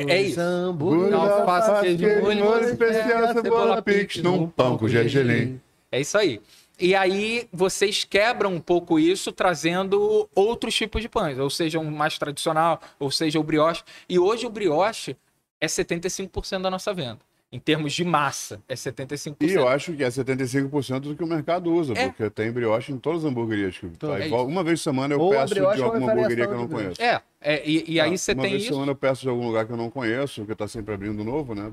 É 0.07 0.23
isso. 0.23 0.41
Hambúrguer, 0.41 1.11
Não, 1.11 1.45
faça 1.45 1.81
queijo 1.81 2.07
molho, 2.21 2.45
molho 2.45 2.65
especial, 2.65 3.25
especial, 3.25 3.33
cebola 3.35 3.83
pix, 3.83 4.17
num 4.19 4.49
pão 4.49 4.79
com 4.79 4.87
gergelim. 4.87 5.61
É 5.91 6.01
isso 6.01 6.17
aí. 6.17 6.41
E 6.79 6.95
aí 6.95 7.47
vocês 7.53 8.05
quebram 8.05 8.55
um 8.55 8.61
pouco 8.61 8.99
isso 8.99 9.33
trazendo 9.33 10.29
outros 10.35 10.75
tipos 10.75 11.03
de 11.03 11.09
pães, 11.09 11.39
ou 11.39 11.51
seja, 11.51 11.79
um 11.79 11.91
mais 11.91 12.19
tradicional, 12.19 12.81
ou 12.99 13.11
seja, 13.11 13.39
o 13.39 13.43
brioche. 13.43 13.83
E 14.09 14.19
hoje 14.19 14.47
o 14.47 14.51
brioche 14.51 15.17
é 15.61 15.67
75% 15.67 16.63
da 16.63 16.71
nossa 16.71 16.95
venda. 16.95 17.19
Em 17.53 17.59
termos 17.59 17.93
de 17.93 18.05
massa, 18.05 18.63
é 18.69 18.75
75%. 18.75 19.37
E 19.41 19.55
eu 19.55 19.67
acho 19.67 19.93
que 19.93 20.05
é 20.05 20.09
75% 20.09 21.01
do 21.01 21.17
que 21.17 21.25
o 21.25 21.27
mercado 21.27 21.73
usa, 21.73 21.95
É. 21.97 22.07
porque 22.09 22.31
tem 22.31 22.53
brioche 22.53 22.93
em 22.93 22.99
todas 22.99 23.25
as 23.25 23.31
hamburguerias. 23.31 23.77
Que 23.77 23.87
Então, 23.87 24.15
é 24.15 24.27
isso. 24.29 24.37
uma 24.37 24.63
vez 24.63 24.79
por 24.79 24.85
semana 24.85 25.15
eu 25.15 25.21
Ou 25.21 25.31
peço 25.33 25.55
de 25.55 25.61
a 25.61 25.85
alguma 25.85 26.13
hamburgueria 26.13 26.47
que 26.47 26.53
eu 26.53 26.57
não 26.59 26.67
de 26.69 26.73
conheço. 26.75 27.03
É, 27.03 27.21
é, 27.41 27.69
e, 27.69 27.85
e 27.95 28.01
aí 28.01 28.15
Ah, 28.15 28.17
você 28.17 28.33
uma 28.35 28.43
tem 28.43 28.51
vez 28.53 28.63
por 28.63 28.67
isso. 28.67 28.75
semana 28.75 28.93
eu 28.93 28.97
peço 28.97 29.23
de 29.23 29.29
algum 29.29 29.45
lugar 29.49 29.67
que 29.67 29.73
eu 29.73 29.77
não 29.77 29.91
conheço, 29.91 30.43
porque 30.43 30.55
tá 30.55 30.69
sempre 30.69 30.95
abrindo 30.95 31.25
novo, 31.25 31.53
né? 31.57 31.73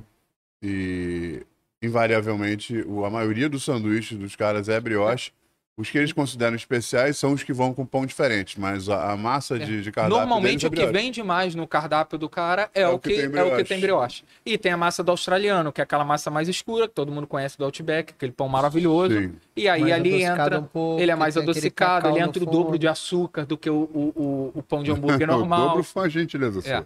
E 0.64 1.46
invariavelmente 1.80 2.84
a 3.06 3.10
maioria 3.12 3.48
dos 3.48 3.64
sanduíches 3.64 4.18
dos 4.18 4.36
caras 4.36 4.68
é 4.70 4.80
brioche. 4.80 5.32
Os 5.80 5.92
que 5.92 5.98
eles 6.00 6.12
consideram 6.12 6.56
especiais 6.56 7.18
são 7.18 7.34
os 7.34 7.44
que 7.44 7.54
vão 7.54 7.72
com 7.72 7.86
pão 7.86 8.04
diferente, 8.04 8.60
mas 8.60 8.90
a, 8.90 9.12
a 9.12 9.16
massa 9.16 9.60
de, 9.60 9.84
de 9.84 9.92
cardápio 9.92 10.18
Normalmente 10.18 10.68
deles 10.68 10.80
é 10.84 10.84
o 10.84 10.88
que 10.88 10.92
vende 10.92 11.22
mais 11.22 11.54
no 11.54 11.68
cardápio 11.68 12.18
do 12.18 12.28
cara 12.28 12.68
é, 12.74 12.88
o 12.88 12.98
que, 12.98 13.10
tem 13.10 13.20
é 13.20 13.28
o 13.28 13.30
que 13.30 13.30
brioche. 13.30 13.64
tem 13.66 13.80
brioche. 13.80 14.24
E 14.44 14.58
tem 14.58 14.72
a 14.72 14.78
massa 14.78 15.04
do 15.04 15.12
australiano, 15.12 15.72
que 15.72 15.80
é 15.80 15.84
aquela 15.84 16.04
massa 16.04 16.32
mais 16.32 16.48
escura, 16.50 16.88
que 16.88 16.96
todo 16.96 17.12
mundo 17.12 17.28
conhece 17.28 17.60
do 17.60 17.64
Outback, 17.66 18.14
aquele 18.14 18.32
pão 18.32 18.50
maravilhoso. 18.50 19.16
Sim. 19.20 19.34
E 19.56 19.70
aí 19.70 19.82
Mais 19.82 19.94
ali 19.94 20.24
entra. 20.24 20.60
um 20.60 20.64
pouco, 20.64 21.00
ele 21.00 21.12
é 21.12 21.16
mais 21.16 21.38
adocicado, 21.38 22.08
ele 22.10 22.22
entra 22.22 22.42
o 22.42 22.46
fundo. 22.46 22.58
dobro 22.58 22.80
de 22.80 22.88
açúcar 22.88 23.46
do 23.46 23.56
que 23.56 23.70
o, 23.70 23.76
o, 23.76 24.14
o, 24.16 24.52
o 24.56 24.64
pão 24.64 24.82
de 24.82 24.90
hambúrguer 24.92 25.30
o 25.30 25.38
normal. 25.38 25.68
dobro 25.70 25.84
foi 25.84 26.02
uma 26.04 26.10
gentileza. 26.10 26.60
É. 26.68 26.84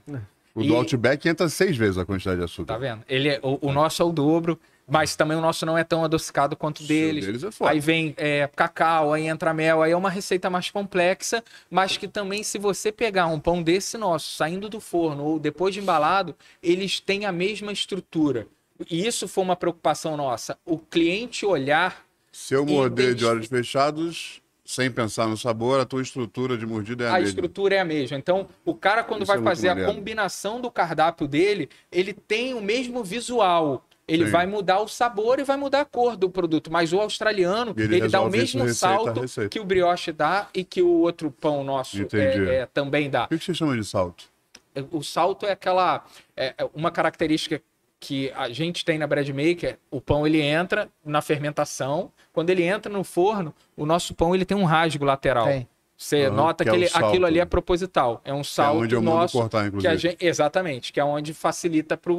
O 0.53 0.61
E- 0.63 0.67
do 0.67 0.75
Outback 0.75 1.29
entra 1.29 1.47
seis 1.47 1.77
vezes 1.77 1.97
a 1.97 2.03
quantidade 2.03 2.39
de 2.39 2.43
açúcar. 2.43 2.73
Tá 2.73 2.77
vendo? 2.77 3.03
Ele 3.07 3.29
é, 3.29 3.39
o, 3.41 3.69
o 3.69 3.71
nosso 3.71 4.01
é 4.01 4.05
o 4.05 4.11
dobro, 4.11 4.59
mas 4.91 5.15
também 5.15 5.37
o 5.37 5.41
nosso 5.41 5.65
não 5.65 5.77
é 5.77 5.85
tão 5.85 6.03
adocicado 6.03 6.53
quanto 6.53 6.81
o 6.81 6.85
deles. 6.85 7.25
deles 7.25 7.43
é. 7.43 7.49
Aí 7.65 7.79
vem 7.79 8.13
é, 8.17 8.45
cacau, 8.53 9.13
aí 9.13 9.25
entra 9.25 9.53
mel, 9.53 9.81
aí 9.81 9.93
é 9.93 9.95
uma 9.95 10.09
receita 10.09 10.49
mais 10.49 10.69
complexa, 10.69 11.41
mas 11.69 11.95
que 11.95 12.09
também, 12.09 12.43
se 12.43 12.59
você 12.59 12.91
pegar 12.91 13.27
um 13.27 13.39
pão 13.39 13.63
desse 13.63 13.97
nosso, 13.97 14.35
saindo 14.35 14.67
do 14.67 14.81
forno 14.81 15.23
ou 15.23 15.39
depois 15.39 15.73
de 15.73 15.79
embalado, 15.79 16.35
eles 16.61 16.99
têm 16.99 17.25
a 17.25 17.31
mesma 17.31 17.71
estrutura. 17.71 18.47
E 18.89 19.07
isso 19.07 19.29
foi 19.29 19.45
uma 19.45 19.55
preocupação 19.55 20.17
nossa. 20.17 20.57
O 20.65 20.77
cliente 20.77 21.45
olhar. 21.45 22.05
Se 22.29 22.53
eu 22.53 22.65
morder 22.65 23.15
de 23.15 23.23
olhos 23.23 23.47
fechados, 23.47 24.41
sem 24.65 24.91
pensar 24.91 25.25
no 25.25 25.37
sabor, 25.37 25.79
a 25.79 25.85
tua 25.85 26.01
estrutura 26.01 26.57
de 26.57 26.65
mordida 26.65 27.05
é 27.05 27.07
a, 27.07 27.11
a 27.11 27.13
mesma. 27.13 27.29
estrutura 27.29 27.75
é 27.75 27.79
a 27.79 27.85
mesma. 27.85 28.17
Então, 28.17 28.49
o 28.65 28.75
cara, 28.75 29.05
quando 29.05 29.21
Isso 29.21 29.31
vai 29.31 29.39
é 29.39 29.41
fazer 29.41 29.69
a 29.69 29.75
maneiro. 29.75 29.93
combinação 29.93 30.59
do 30.59 30.69
cardápio 30.69 31.29
dele, 31.29 31.69
ele 31.89 32.11
tem 32.11 32.53
o 32.53 32.61
mesmo 32.61 33.05
visual. 33.05 33.85
Ele 34.12 34.26
Sim. 34.26 34.32
vai 34.32 34.45
mudar 34.45 34.82
o 34.82 34.88
sabor 34.89 35.39
e 35.39 35.43
vai 35.43 35.55
mudar 35.55 35.82
a 35.82 35.86
cor 35.86 36.18
do 36.18 36.30
produto. 36.30 36.70
Mas 36.70 36.91
o 36.91 36.99
australiano, 36.99 37.74
ele 37.78 37.95
ele, 37.95 38.09
dá 38.09 38.20
o 38.20 38.30
mesmo 38.30 38.64
receita 38.64 38.74
salto 38.95 39.22
receita. 39.22 39.49
que 39.49 39.57
o 39.59 39.64
brioche 39.64 40.12
dá 40.12 40.47
e 40.53 40.66
que 40.66 40.82
o 40.82 40.89
outro 40.99 41.32
pão 41.32 41.64
nosso 41.64 41.97
é, 42.14 42.55
é, 42.62 42.66
também 42.66 43.09
dá. 43.09 43.26
O 43.26 43.28
que 43.30 43.38
você 43.39 43.53
chama 43.53 43.78
de 43.78 43.86
salto? 43.86 44.26
O 44.91 45.01
salto 45.01 45.45
é 45.45 45.51
aquela 45.53 46.03
é, 46.36 46.53
é 46.57 46.70
uma 46.74 46.91
característica 46.91 47.62
que 48.01 48.32
a 48.36 48.49
gente 48.49 48.84
tem 48.84 48.97
na 48.97 49.07
bread 49.07 49.32
maker. 49.32 49.78
O 49.89 50.01
pão 50.01 50.28
ele 50.28 50.41
entra 50.41 50.89
na 51.05 51.22
fermentação. 51.22 52.12
Quando 52.34 52.49
ele 52.49 52.64
entra 52.64 52.91
no 52.91 53.03
forno, 53.05 53.53
o 53.78 53.86
nosso 53.86 54.14
pão 54.14 54.36
ele 54.36 54.43
tem 54.43 54.57
um 54.57 54.66
rasgo 54.66 55.05
lateral. 55.05 55.45
Tem. 55.45 55.68
Você 55.95 56.26
Aham, 56.26 56.36
nota 56.36 56.64
que 56.66 56.70
que, 56.70 56.76
é 56.76 56.80
o 56.80 56.82
ele- 56.82 56.89
salto. 56.89 57.05
aquilo 57.05 57.26
ali 57.28 57.39
é 57.39 57.45
proposital. 57.45 58.20
É 58.26 58.34
um 58.34 58.41
é 58.41 58.43
salto 58.43 58.82
onde 58.82 58.95
eu 58.95 59.01
mando 59.01 59.18
nosso 59.18 59.38
cortar, 59.38 59.62
que 59.62 59.68
inclusive. 59.68 59.93
a 59.93 59.95
gente, 59.95 60.18
exatamente, 60.26 60.91
que 60.91 60.99
é 60.99 61.05
onde 61.05 61.34
facilita 61.34 61.95
para 61.95 62.12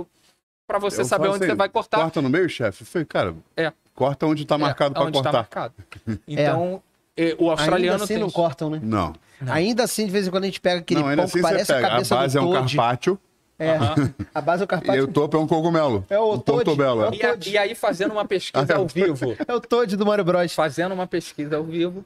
você 0.81 1.01
Eu 1.03 1.05
saber 1.05 1.29
onde 1.29 1.37
assim, 1.39 1.47
você 1.47 1.55
vai 1.55 1.69
cortar. 1.69 1.99
Corta 1.99 2.23
no 2.23 2.29
meio, 2.31 2.49
chefe? 2.49 2.85
Falei, 2.85 3.07
cara, 3.07 3.35
É. 3.57 3.73
corta 3.95 4.27
onde 4.27 4.45
tá 4.47 4.55
É, 4.55 4.59
marcado 4.59 4.95
pra 4.95 5.03
onde 5.05 5.13
tá 5.13 5.23
cortar. 5.23 5.39
marcado. 5.39 5.75
Então, 6.27 6.83
eh, 7.17 7.35
o 7.39 7.43
Ainda 7.51 7.53
australiano 7.53 8.05
assim 8.05 8.15
tem 8.15 8.23
não 8.23 8.31
cortam, 8.31 8.71
né? 8.71 8.81
Não. 8.83 9.15
Não. 9.41 9.53
Ainda 9.53 9.83
assim, 9.85 10.07
de 10.07 10.13
vez 10.13 10.27
em 10.27 10.31
quando 10.31 10.45
a 10.45 10.47
gente 10.47 10.61
pega 10.61 10.81
aquele 10.81 11.01
não, 11.01 11.09
ainda 11.09 11.23
pão 11.23 11.25
assim 11.27 11.39
que 11.39 11.43
parece 11.43 11.73
a 11.73 11.75
pega. 11.75 11.87
A 11.87 11.91
cabeça 11.91 12.15
base 12.15 12.39
é 12.39 12.41
do 12.41 12.47
um 12.47 12.53
Toad. 12.53 12.77
carpaccio. 12.77 13.19
É, 13.59 13.77
Aham. 13.77 14.15
a 14.35 14.41
base 14.41 14.63
é 14.63 14.65
o 14.65 14.67
E 14.67 14.69
carpaccio. 14.69 15.05
o 15.05 15.09
topo 15.09 15.37
é 15.37 15.41
um 15.41 15.47
cogumelo. 15.47 16.05
É 16.09 16.19
o 16.19 16.33
um 16.35 16.39
Toad. 16.39 16.65
portobello. 16.65 17.03
É 17.03 17.07
é. 17.07 17.11
o 17.11 17.15
E, 17.15 17.23
a- 17.25 17.39
e 17.53 17.59
aí, 17.59 17.75
fazendo 17.75 18.13
uma 18.13 18.25
pesquisa 18.25 18.77
ao 18.77 18.87
vivo, 18.87 19.37
É 19.47 19.55
o 19.55 19.61
Toad 19.61 19.97
do 19.97 20.07
Mario 20.07 20.25
Bros. 20.25 20.55
fazendo 20.55 20.93
uma 20.93 21.07
pesquisa 21.07 21.57
ao 21.59 21.65
vivo, 21.65 22.05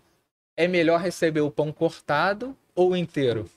é 0.57 0.67
melhor 0.67 1.01
receber 1.01 1.41
o 1.43 1.51
pão 1.51 1.71
cortado 1.73 2.55
ou 2.75 2.97
inteiro? 2.97 3.49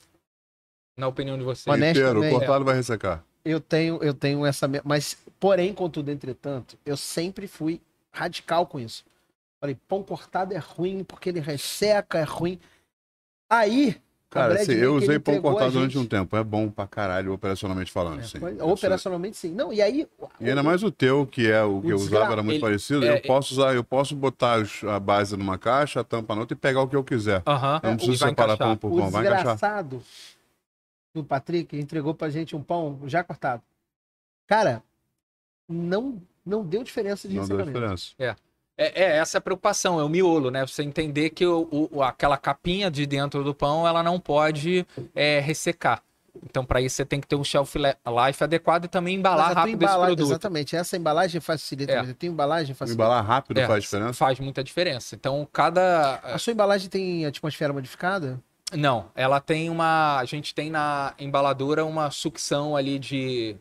Na 0.97 1.07
opinião 1.07 1.37
de 1.37 1.43
vocês. 1.43 1.65
Honesto 1.73 1.99
Inteiro, 1.99 2.29
cortado 2.29 2.63
vai 2.65 2.75
ressecar. 2.75 3.23
Eu 3.49 3.59
tenho, 3.59 4.01
eu 4.03 4.13
tenho 4.13 4.45
essa. 4.45 4.69
Mas, 4.83 5.17
porém, 5.39 5.73
contudo, 5.73 6.11
entretanto, 6.11 6.77
eu 6.85 6.95
sempre 6.95 7.47
fui 7.47 7.81
radical 8.11 8.65
com 8.67 8.79
isso. 8.79 9.03
Falei, 9.59 9.75
pão 9.87 10.03
cortado 10.03 10.53
é 10.53 10.57
ruim 10.57 11.03
porque 11.03 11.29
ele 11.29 11.39
resseca, 11.39 12.17
é 12.19 12.23
ruim. 12.23 12.59
Aí. 13.49 13.97
Cara, 14.29 14.53
assim, 14.61 14.73
eu 14.73 14.93
usei 14.95 15.17
pão 15.17 15.41
cortado 15.41 15.71
durante 15.71 15.97
um 15.97 16.05
tempo. 16.05 16.37
É 16.37 16.43
bom 16.43 16.69
pra 16.69 16.85
caralho, 16.85 17.33
operacionalmente 17.33 17.91
falando. 17.91 18.19
É, 18.19 18.23
sim. 18.23 18.37
sou- 18.39 18.69
operacionalmente, 18.71 19.35
sim. 19.35 19.51
Não, 19.51 19.73
e 19.73 19.81
aí. 19.81 20.07
E 20.39 20.49
ainda 20.49 20.61
mais 20.61 20.83
o 20.83 20.91
teu, 20.91 21.25
que 21.25 21.49
é 21.49 21.63
o 21.63 21.81
que 21.81 21.87
O 21.87 21.89
eu 21.91 21.97
desgra- 21.97 22.17
usava, 22.19 22.33
era 22.33 22.43
muito 22.43 22.55
ele- 22.57 22.61
parecido. 22.61 23.03
é, 23.03 23.17
eu 23.17 23.21
posso 23.23 23.53
usar, 23.55 23.73
eu 23.73 23.83
posso 23.83 24.15
botar 24.15 24.63
a 24.87 24.99
base 24.99 25.35
numa 25.35 25.57
caixa, 25.57 26.01
a 26.01 26.03
tampa 26.03 26.35
na 26.35 26.41
outra 26.41 26.53
e 26.55 26.59
pegar 26.59 26.83
o 26.83 26.87
que 26.87 26.95
eu 26.95 27.03
quiser. 27.03 27.41
Aham. 27.47 27.79
Eu 27.81 27.87
não 27.87 27.93
E 27.95 27.97
preciso 27.97 28.19
vai 28.19 28.29
separar 28.29 28.53
encaixar. 28.53 28.67
pão 28.67 28.77
por 28.77 28.93
O 28.93 28.97
pão, 29.01 29.09
vai 29.09 29.25
encaixar. 29.25 29.53
desgraçado 29.55 30.03
do 31.13 31.23
Patrick 31.23 31.77
entregou 31.77 32.13
pra 32.13 32.29
gente 32.29 32.55
um 32.55 32.61
pão 32.61 32.99
já 33.05 33.23
cortado. 33.23 33.63
Cara, 34.47 34.83
não, 35.67 36.21
não 36.45 36.63
deu 36.63 36.83
diferença 36.83 37.27
de 37.27 37.35
Não 37.35 37.47
deu 37.47 37.61
diferença. 37.63 38.11
É, 38.19 38.35
é 38.77 39.17
essa 39.17 39.39
a 39.39 39.41
preocupação, 39.41 39.99
é 39.99 40.03
o 40.03 40.09
miolo, 40.09 40.49
né? 40.49 40.65
Você 40.65 40.83
entender 40.83 41.31
que 41.31 41.45
o, 41.45 41.67
o- 41.91 42.01
aquela 42.01 42.37
capinha 42.37 42.89
de 42.89 43.05
dentro 43.05 43.43
do 43.43 43.53
pão, 43.53 43.85
ela 43.87 44.01
não 44.01 44.19
pode 44.19 44.85
é, 45.13 45.39
ressecar. 45.39 46.01
Então, 46.45 46.63
para 46.63 46.79
isso, 46.79 46.95
você 46.95 47.03
tem 47.05 47.19
que 47.19 47.27
ter 47.27 47.35
um 47.35 47.43
shelf 47.43 47.75
life 47.75 48.41
adequado 48.43 48.85
e 48.85 48.87
também 48.87 49.15
embalar 49.15 49.47
rápido 49.53 49.65
esse 49.83 49.91
embalagem- 49.91 50.15
produto. 50.15 50.31
Exatamente, 50.31 50.75
essa 50.75 50.95
embalagem 50.95 51.41
facilita. 51.41 51.91
É. 51.91 52.13
Tua 52.13 52.29
embalagem 52.29 52.73
facilita. 52.73 53.03
Embalar 53.03 53.25
rápido 53.25 53.57
É, 53.59 53.67
faz 53.67 53.83
diferença? 53.83 54.13
Faz 54.13 54.39
muita 54.39 54.63
diferença. 54.63 55.15
Então, 55.15 55.45
cada. 55.51 56.15
A 56.19 56.37
sua 56.37 56.53
embalagem 56.53 56.87
tem 56.89 57.25
atmosfera 57.25 57.73
modificada? 57.73 58.39
Não, 58.75 59.09
ela 59.15 59.39
tem 59.39 59.69
uma. 59.69 60.17
A 60.19 60.25
gente 60.25 60.53
tem 60.53 60.69
na 60.69 61.13
embaladora 61.19 61.85
uma 61.85 62.11
sucção 62.11 62.75
ali 62.75 62.99
de. 62.99 63.55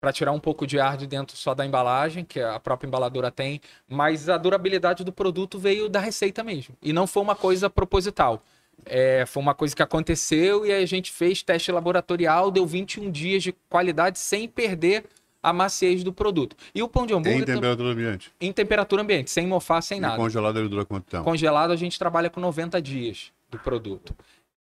Para 0.00 0.12
tirar 0.12 0.32
um 0.32 0.40
pouco 0.40 0.66
de 0.66 0.80
ar 0.80 0.96
de 0.96 1.06
dentro 1.06 1.36
só 1.36 1.54
da 1.54 1.64
embalagem, 1.64 2.24
que 2.24 2.40
a 2.40 2.58
própria 2.58 2.88
embaladora 2.88 3.30
tem, 3.30 3.60
mas 3.88 4.28
a 4.28 4.36
durabilidade 4.36 5.04
do 5.04 5.12
produto 5.12 5.60
veio 5.60 5.88
da 5.88 6.00
receita 6.00 6.42
mesmo. 6.42 6.74
E 6.82 6.92
não 6.92 7.06
foi 7.06 7.22
uma 7.22 7.36
coisa 7.36 7.70
proposital. 7.70 8.42
É, 8.84 9.24
foi 9.26 9.40
uma 9.40 9.54
coisa 9.54 9.76
que 9.76 9.82
aconteceu 9.82 10.66
e 10.66 10.72
a 10.72 10.84
gente 10.86 11.12
fez 11.12 11.40
teste 11.44 11.70
laboratorial, 11.70 12.50
deu 12.50 12.66
21 12.66 13.12
dias 13.12 13.44
de 13.44 13.52
qualidade 13.68 14.18
sem 14.18 14.48
perder 14.48 15.04
a 15.40 15.52
maciez 15.52 16.02
do 16.02 16.12
produto. 16.12 16.56
E 16.74 16.82
o 16.82 16.88
pão 16.88 17.06
de 17.06 17.12
Em 17.12 17.16
hambúrguer 17.18 17.46
tam- 17.46 17.54
temperatura 17.54 17.88
ambiente. 17.90 18.32
em 18.40 18.52
temperatura 18.52 19.02
ambiente, 19.02 19.30
sem 19.30 19.46
mofar, 19.46 19.80
sem 19.82 19.98
E 19.98 20.00
nada. 20.00 20.16
congelado 20.16 20.58
ele 20.58 20.68
dura 20.68 20.84
quanto 20.84 21.04
tempo? 21.04 21.22
Congelado 21.22 21.70
a 21.70 21.76
gente 21.76 21.96
trabalha 21.96 22.28
com 22.28 22.40
90 22.40 22.82
dias 22.82 23.30
do 23.48 23.58
produto. 23.58 24.12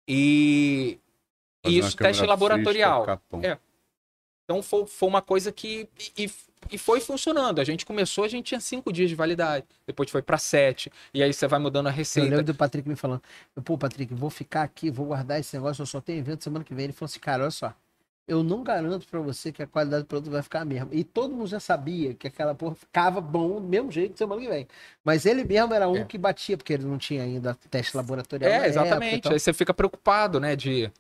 E 0.09 0.99
isso, 1.65 1.97
teste 1.97 2.23
câmera 2.23 2.27
laboratorial. 2.27 3.21
É. 3.43 3.59
Então 4.45 4.63
foi, 4.63 4.87
foi 4.87 5.09
uma 5.09 5.21
coisa 5.21 5.53
que. 5.53 5.87
E, 6.17 6.31
e 6.71 6.79
foi 6.79 7.01
funcionando. 7.01 7.61
A 7.61 7.65
gente 7.65 7.85
começou, 7.85 8.25
a 8.25 8.29
gente 8.29 8.47
tinha 8.47 8.61
cinco 8.61 8.93
dias 8.93 9.11
de 9.11 9.15
validade. 9.15 9.67
Depois 9.87 10.11
foi 10.11 10.23
para 10.23 10.39
sete. 10.39 10.91
E 11.13 11.23
aí 11.23 11.33
você 11.33 11.47
vai 11.47 11.59
mudando 11.59 11.87
a 11.87 11.91
Eu 11.91 11.95
receita. 11.95 12.29
lembro 12.29 12.45
do 12.45 12.55
Patrick 12.55 12.89
me 12.89 12.97
falando, 12.97 13.23
pô, 13.65 13.77
Patrick, 13.77 14.13
vou 14.15 14.31
ficar 14.31 14.63
aqui, 14.63 14.91
vou 14.91 15.07
guardar 15.07 15.39
esse 15.39 15.55
negócio, 15.55 15.83
eu 15.83 15.87
só 15.87 16.01
tenho 16.01 16.19
evento 16.19 16.43
semana 16.43 16.65
que 16.65 16.75
vem. 16.75 16.85
Ele 16.85 16.93
falou 16.93 17.07
assim, 17.07 17.21
cara, 17.21 17.43
olha 17.43 17.51
só, 17.51 17.75
eu 18.29 18.43
não 18.45 18.63
garanto 18.63 19.07
pra 19.09 19.21
você 19.21 19.51
que 19.51 19.63
a 19.63 19.67
qualidade 19.67 20.05
do 20.05 20.07
produto 20.07 20.31
vai 20.31 20.43
ficar 20.43 20.61
a 20.61 20.65
mesma. 20.65 20.91
E 20.93 21.03
todo 21.03 21.35
mundo 21.35 21.49
já 21.49 21.59
sabia 21.59 22.15
que 22.15 22.27
aquela 22.29 22.55
porra 22.55 22.75
ficava 22.75 23.21
bom 23.21 23.61
do 23.61 23.67
mesmo 23.67 23.91
jeito 23.91 24.17
semana 24.19 24.41
que 24.41 24.49
vem. 24.49 24.69
Mas 25.03 25.27
ele 25.27 25.43
mesmo 25.45 25.73
era 25.75 25.89
um 25.89 25.97
É. 25.97 26.05
que 26.05 26.19
batia, 26.19 26.57
porque 26.57 26.75
ele 26.75 26.85
não 26.85 26.99
tinha 26.99 27.23
ainda 27.23 27.57
teste 27.71 27.97
laboratorial. 27.97 28.51
É, 28.51 28.55
época 28.55 28.69
exatamente. 28.69 29.23
tal. 29.23 29.33
Aí 29.33 29.41
você 29.41 29.53
fica 29.53 29.73
preocupado, 29.75 30.39
né? 30.39 30.55
De. 30.55 30.93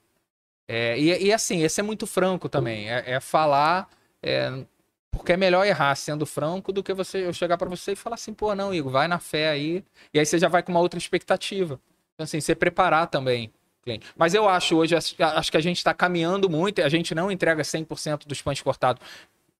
É, 0.66 0.98
e, 0.98 1.26
e 1.26 1.32
assim, 1.32 1.62
esse 1.62 1.80
é 1.80 1.82
muito 1.82 2.06
franco 2.06 2.48
também. 2.48 2.90
É, 2.90 3.12
é 3.12 3.20
falar. 3.20 3.88
é, 4.22 4.64
porque 5.10 5.32
é 5.32 5.36
melhor 5.36 5.66
errar 5.66 5.94
sendo 5.96 6.24
franco 6.26 6.72
do 6.72 6.82
que 6.82 6.92
você 6.94 7.26
eu 7.26 7.32
chegar 7.32 7.56
pra 7.58 7.68
você 7.68 7.92
e 7.92 7.96
falar 7.96 8.14
assim, 8.14 8.32
pô, 8.32 8.54
não, 8.54 8.72
Igor, 8.72 8.92
vai 8.92 9.08
na 9.08 9.18
fé 9.18 9.48
aí. 9.50 9.84
E 10.14 10.18
aí 10.18 10.24
você 10.24 10.38
já 10.38 10.48
vai 10.48 10.62
com 10.62 10.70
uma 10.70 10.80
outra 10.80 10.98
expectativa. 10.98 11.80
Então, 12.14 12.24
assim, 12.24 12.40
você 12.40 12.54
preparar 12.54 13.08
também. 13.08 13.50
O 13.88 13.98
cliente. 13.98 14.06
Mas 14.16 14.34
eu 14.34 14.48
acho 14.48 14.76
hoje, 14.76 14.94
acho 14.96 15.50
que 15.50 15.56
a 15.56 15.60
gente 15.60 15.76
está 15.78 15.92
caminhando 15.94 16.48
muito, 16.48 16.80
e 16.80 16.82
a 16.82 16.88
gente 16.88 17.14
não 17.14 17.30
entrega 17.30 17.62
100% 17.62 18.26
dos 18.26 18.40
pães 18.42 18.60
cortados 18.60 19.02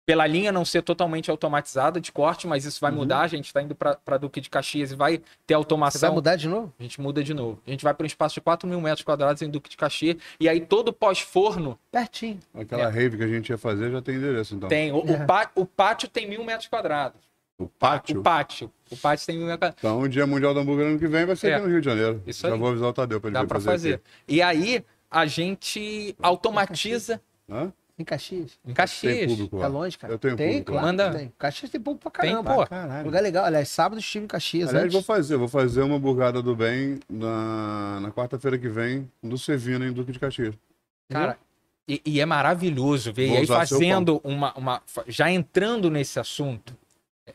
pela 0.04 0.26
linha 0.26 0.50
não 0.50 0.64
ser 0.64 0.80
totalmente 0.80 1.30
automatizada 1.30 2.00
de 2.00 2.10
corte, 2.10 2.46
mas 2.46 2.64
isso 2.64 2.80
vai 2.80 2.90
Uhum. 2.90 2.96
mudar. 2.96 3.20
A 3.20 3.26
gente 3.26 3.44
está 3.44 3.60
indo 3.60 3.74
para 3.74 4.16
Duque 4.16 4.40
de 4.40 4.48
Caxias 4.48 4.90
e 4.90 4.96
vai 4.96 5.18
ter 5.18 5.24
Você 5.48 5.54
automação. 5.54 6.00
vai 6.00 6.10
mudar 6.14 6.34
de 6.36 6.48
novo? 6.48 6.72
A 6.80 6.82
gente 6.82 6.98
muda 6.98 7.22
de 7.22 7.34
novo. 7.34 7.60
A 7.66 7.70
gente 7.70 7.84
vai 7.84 7.92
para 7.92 8.04
um 8.04 8.06
espaço 8.06 8.36
de 8.36 8.40
4 8.40 8.66
mil 8.66 8.80
metros 8.80 9.02
quadrados 9.02 9.42
em 9.42 9.50
Duque 9.50 9.68
de 9.68 9.76
Caxias. 9.76 10.16
E 10.40 10.48
aí 10.48 10.60
todo 10.62 10.94
pós-forno 10.94 11.78
Pertinho. 11.92 12.38
Aquela 12.54 12.84
É. 12.84 12.88
rave 12.90 13.18
que 13.18 13.22
a 13.22 13.28
gente 13.28 13.50
ia 13.50 13.58
fazer 13.58 13.90
já 13.90 14.00
tem 14.00 14.14
endereço, 14.14 14.54
então. 14.54 14.66
tem. 14.70 14.90
O, 14.92 15.04
o 15.04 15.10
É. 15.10 15.26
pá- 15.26 15.50
o 15.54 15.66
pátio 15.66 16.08
tem 16.08 16.26
mil 16.26 16.42
metros 16.42 16.68
quadrados. 16.68 17.20
O 17.58 17.66
pátio. 17.66 18.20
O 18.20 18.22
pátio. 18.22 18.70
O 18.90 18.96
pátio 18.96 19.26
tem. 19.26 19.40
Então, 19.78 20.00
o 20.00 20.08
Dia 20.08 20.26
Mundial 20.26 20.54
do 20.54 20.60
Hambúrguer 20.60 20.86
ano 20.86 20.98
que 20.98 21.08
vem 21.08 21.26
vai 21.26 21.34
ser 21.34 21.50
É. 21.50 21.54
aqui 21.56 21.64
no 21.66 21.70
Rio 21.72 21.80
de 21.80 21.84
Janeiro. 21.86 22.22
Isso 22.26 22.46
Já 22.46 22.54
aí. 22.54 22.58
vou 22.58 22.68
avisar 22.68 22.88
o 22.88 22.92
Tadeu 22.92 23.20
pra 23.20 23.28
ele 23.28 23.34
Dá 23.34 23.40
vir 23.42 23.48
para 23.48 23.60
fazer. 23.60 23.70
fazer. 23.72 23.94
aqui. 23.94 24.04
E 24.28 24.40
aí 24.42 24.84
a 25.10 25.26
gente 25.26 26.14
automatiza 26.22 27.20
Hã? 27.50 27.72
Em 27.98 28.04
Caxias. 28.04 28.52
em 28.62 28.66
Tem 28.66 28.74
Caxias. 28.74 29.26
público 29.32 29.56
É 29.56 29.60
lá. 29.62 29.66
longe, 29.66 29.98
cara. 29.98 30.12
Eu 30.12 30.18
tenho 30.20 30.36
tem, 30.36 30.48
público 30.50 30.70
claro. 30.72 30.86
Manda- 30.86 31.10
Tem. 31.10 31.32
Caxias 31.36 31.68
tem 31.70 31.80
público 31.80 32.08
pra 32.08 32.22
Tem, 32.22 32.30
caramba. 32.30 32.54
pô. 32.54 32.66
Caralho. 32.66 33.04
Lugar 33.04 33.20
legal. 33.22 33.44
Aliás, 33.44 33.68
sábado 33.70 33.98
estive 33.98 34.24
em 34.24 34.28
Caxias. 34.28 34.68
Aliás, 34.68 34.84
antes. 34.84 34.94
vou 34.94 35.02
fazer. 35.02 35.36
Vou 35.36 35.48
fazer 35.48 35.82
uma 35.82 35.98
burgada 35.98 36.40
do 36.40 36.54
bem 36.54 37.00
na, 37.10 37.98
na 38.00 38.12
quarta-feira 38.12 38.56
que 38.56 38.68
vem, 38.68 39.10
no 39.20 39.36
Sevina, 39.36 39.84
em 39.84 39.92
Duque 39.92 40.12
de 40.12 40.18
Caxias. 40.20 40.54
Cara, 41.10 41.36
e, 41.88 42.00
e 42.04 42.20
é 42.20 42.26
maravilhoso 42.26 43.12
ver. 43.12 43.26
Vou 43.26 43.36
E 43.36 43.38
aí 43.40 43.46
fazendo 43.48 44.20
uma, 44.22 44.52
uma. 44.56 44.80
Já 45.08 45.28
entrando 45.28 45.90
nesse 45.90 46.20
assunto, 46.20 46.76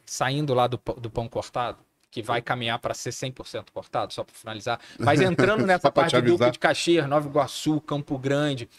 saindo 0.05 0.53
lá 0.53 0.67
do, 0.67 0.77
pão- 0.77 0.95
do 0.95 1.09
pão 1.09 1.27
cortado, 1.27 1.77
que 2.11 2.21
vai 2.21 2.41
caminhar 2.41 2.77
para 2.79 2.93
ser 2.93 3.09
100% 3.11 3.65
cortado, 3.73 4.13
só 4.13 4.23
para 4.23 4.35
finalizar. 4.35 4.79
Mas 4.99 5.19
entrando 5.21 5.65
nessa 5.65 5.91
parte 5.91 6.11
te 6.15 6.21
de 6.21 6.27
Duque 6.27 6.51
de 6.51 6.59
Caxias, 6.59 7.07
Nova 7.07 7.27
Iguaçu, 7.27 7.81
Campo 7.81 8.17
Grande, 8.17 8.69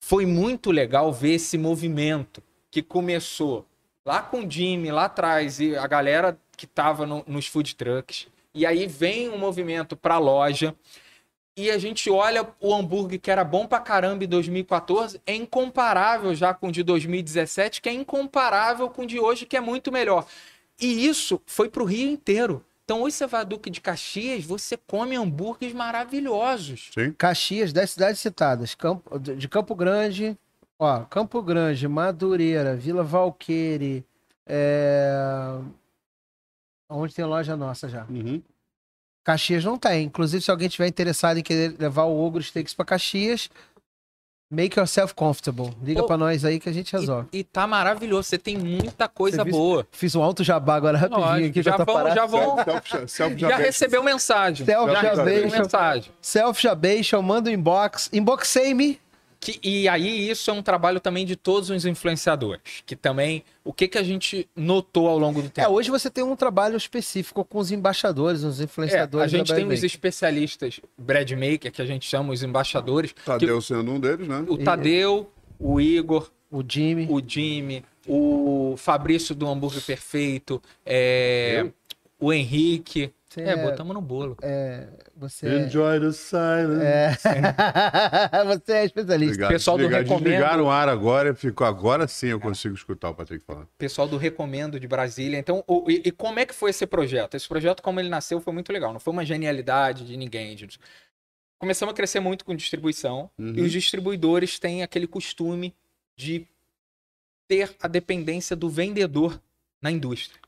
foi 0.00 0.26
muito 0.26 0.70
legal 0.70 1.12
ver 1.12 1.34
esse 1.34 1.56
movimento 1.58 2.42
que 2.70 2.82
começou 2.82 3.66
lá 4.04 4.22
com 4.22 4.40
o 4.44 4.50
Jimmy, 4.50 4.90
lá 4.90 5.04
atrás, 5.06 5.58
e 5.60 5.76
a 5.76 5.86
galera 5.86 6.38
que 6.56 6.66
tava 6.66 7.06
no- 7.06 7.24
nos 7.26 7.46
food 7.46 7.74
trucks. 7.74 8.26
E 8.54 8.64
aí 8.64 8.86
vem 8.86 9.28
um 9.28 9.36
movimento 9.38 9.96
para 9.96 10.14
a 10.14 10.18
loja. 10.18 10.74
E 11.56 11.70
a 11.70 11.78
gente 11.78 12.10
olha 12.10 12.46
o 12.60 12.74
hambúrguer 12.74 13.18
que 13.18 13.30
era 13.30 13.42
bom 13.42 13.66
pra 13.66 13.80
caramba 13.80 14.24
em 14.24 14.28
2014, 14.28 15.18
é 15.26 15.34
incomparável 15.34 16.34
já 16.34 16.52
com 16.52 16.68
o 16.68 16.72
de 16.72 16.82
2017, 16.82 17.80
que 17.80 17.88
é 17.88 17.92
incomparável 17.92 18.90
com 18.90 19.02
o 19.02 19.06
de 19.06 19.18
hoje, 19.18 19.46
que 19.46 19.56
é 19.56 19.60
muito 19.60 19.90
melhor. 19.90 20.26
E 20.78 21.06
isso 21.06 21.40
foi 21.46 21.70
pro 21.70 21.86
Rio 21.86 22.10
inteiro. 22.10 22.62
Então 22.84 23.02
hoje 23.02 23.16
você 23.16 23.26
vai 23.26 23.40
a 23.40 23.44
Duque 23.44 23.70
de 23.70 23.80
Caxias, 23.80 24.44
você 24.44 24.76
come 24.76 25.16
hambúrgueres 25.16 25.74
maravilhosos. 25.74 26.90
Sim? 26.92 27.10
Caxias, 27.12 27.72
10 27.72 27.90
cidades 27.90 28.20
citadas. 28.20 28.74
Campo, 28.74 29.18
de 29.18 29.48
Campo 29.48 29.74
Grande, 29.74 30.38
ó, 30.78 31.00
Campo 31.04 31.42
Grande, 31.42 31.88
Madureira, 31.88 32.76
Vila 32.76 33.02
Valqueire, 33.02 34.04
é... 34.46 35.58
onde 36.90 37.14
tem 37.14 37.24
loja 37.24 37.56
nossa 37.56 37.88
já. 37.88 38.04
Uhum. 38.04 38.42
Caxias 39.26 39.64
não 39.64 39.76
tem. 39.76 40.04
Inclusive, 40.04 40.40
se 40.42 40.50
alguém 40.52 40.68
tiver 40.68 40.86
interessado 40.86 41.36
em 41.38 41.42
querer 41.42 41.74
levar 41.78 42.04
o 42.04 42.16
Ogro 42.24 42.40
Steaks 42.40 42.72
pra 42.72 42.84
Caxias, 42.84 43.50
make 44.48 44.78
yourself 44.78 45.12
comfortable. 45.14 45.72
Liga 45.82 46.02
Pô, 46.02 46.06
pra 46.06 46.16
nós 46.16 46.44
aí 46.44 46.60
que 46.60 46.68
a 46.68 46.72
gente 46.72 46.92
resolve. 46.92 47.26
E, 47.32 47.38
e 47.40 47.44
tá 47.44 47.66
maravilhoso, 47.66 48.28
você 48.28 48.38
tem 48.38 48.56
muita 48.56 49.08
coisa 49.08 49.38
Você 49.38 49.44
viu- 49.44 49.52
boa. 49.52 49.86
Fiz 49.90 50.14
um 50.14 50.22
alto 50.22 50.44
jabá 50.44 50.76
agora 50.76 50.96
rapidinho 50.96 51.26
Lógico, 51.26 51.48
aqui. 51.50 51.62
já 51.62 51.70
Já, 51.72 51.76
tá 51.76 51.84
vão, 51.84 51.94
parado. 51.96 52.14
já 52.14 52.26
vão. 52.26 52.56
Self, 52.84 53.08
self 53.08 53.36
Já 53.40 53.56
recebeu 53.56 54.02
mensagem. 54.04 54.64
Self 54.64 54.92
já 54.92 55.00
recebeu 55.00 55.50
mensagem. 55.50 56.12
Self 56.22 56.62
Jabation, 56.62 57.20
manda 57.20 57.50
um 57.50 57.52
inbox. 57.52 58.08
Inboxei-me. 58.12 59.00
Que- 59.38 59.60
e 59.62 59.86
aí 59.88 60.28
isso 60.30 60.50
é 60.50 60.52
um 60.52 60.62
trabalho 60.62 60.98
também 60.98 61.24
de 61.26 61.36
todos 61.36 61.70
os 61.70 61.84
influenciadores, 61.84 62.82
que 62.86 62.96
também 62.96 63.44
o 63.64 63.72
que 63.72 63.86
que 63.86 63.98
a 63.98 64.02
gente 64.02 64.48
notou 64.56 65.06
ao 65.08 65.18
longo 65.18 65.40
do 65.42 65.48
É, 65.48 65.50
tempo. 65.50 65.70
hoje 65.70 65.90
você 65.90 66.10
tem 66.10 66.24
um 66.24 66.34
trabalho 66.34 66.76
específico 66.76 67.44
com 67.44 67.58
os 67.58 67.70
embaixadores, 67.70 68.42
os 68.42 68.60
É, 68.60 68.64
influenciadores. 68.64 69.24
a 69.32 69.36
gente 69.36 69.54
tem 69.54 69.66
os 69.66 69.84
especialistas 69.84 70.80
bread 70.98 71.34
maker 71.36 71.70
que 71.70 71.82
a 71.82 71.86
gente 71.86 72.06
chama 72.08 72.32
os 72.32 72.42
embaixadores, 72.42 73.14
Tadeu 73.24 73.60
sendo 73.60 73.92
um 73.92 74.00
deles, 74.00 74.26
né? 74.26 74.44
o 74.48 74.56
Tadeu, 74.58 75.30
o 75.58 75.80
Igor, 75.80 76.30
O 76.50 76.62
Jimmy. 76.66 77.06
o 77.10 77.20
Jimmy, 77.24 77.84
o 78.08 78.74
Fabrício 78.78 79.34
do 79.34 79.46
hambúrguer 79.48 79.82
perfeito, 79.82 80.62
é, 80.84 81.66
o 82.18 82.32
Henrique, 82.32 83.12
Você 83.28 83.40
É, 83.42 83.56
botamos 83.56 83.92
no 83.92 84.00
bolo. 84.00 84.36
Você 85.16 85.46
é, 85.48 85.58
Enjoy 85.66 85.98
the 86.00 86.12
silence. 86.12 86.84
é... 86.84 87.10
você 88.46 88.72
é 88.72 88.84
especialista. 88.84 89.32
Obrigado. 89.34 89.50
Pessoal 89.50 89.76
do 89.76 89.80
Desligar- 89.82 90.02
Recomendo- 90.04 90.24
Desligaram 90.24 90.64
o 90.64 90.70
ar 90.70 90.88
agora, 90.88 91.34
ficou 91.34 91.66
agora 91.66 92.06
sim 92.06 92.28
eu 92.28 92.38
consigo 92.40 92.74
escutar 92.74 93.10
o 93.10 93.14
Patrick 93.14 93.44
falando. 93.44 93.68
pessoal 93.76 94.06
do 94.06 94.16
Recomendo 94.16 94.78
de 94.78 94.86
Brasília. 94.86 95.38
Então, 95.38 95.64
o- 95.66 95.90
e, 95.90 96.02
e 96.04 96.12
como 96.12 96.38
é 96.38 96.46
que 96.46 96.54
foi 96.54 96.70
esse 96.70 96.86
projeto? 96.86 97.34
Esse 97.34 97.48
projeto, 97.48 97.82
como 97.82 97.98
ele 97.98 98.08
nasceu, 98.08 98.40
foi 98.40 98.52
muito 98.52 98.72
legal. 98.72 98.92
Não 98.92 99.00
foi 99.00 99.12
uma 99.12 99.24
genialidade 99.24 100.06
de 100.06 100.16
ninguém. 100.16 100.54
de- 100.54 100.78
Começamos 101.58 101.92
a 101.92 101.96
crescer 101.96 102.20
muito 102.20 102.44
com 102.44 102.54
distribuição. 102.54 103.28
Uhum. 103.38 103.54
E 103.56 103.60
os 103.62 103.72
distribuidores 103.72 104.58
têm 104.58 104.82
aquele 104.82 105.06
costume 105.06 105.74
de 106.16 106.46
ter 107.48 107.74
a 107.82 107.88
dependência 107.88 108.54
do 108.54 108.68
vendedor 108.68 109.40
na 109.82 109.90
indústria. 109.90 110.40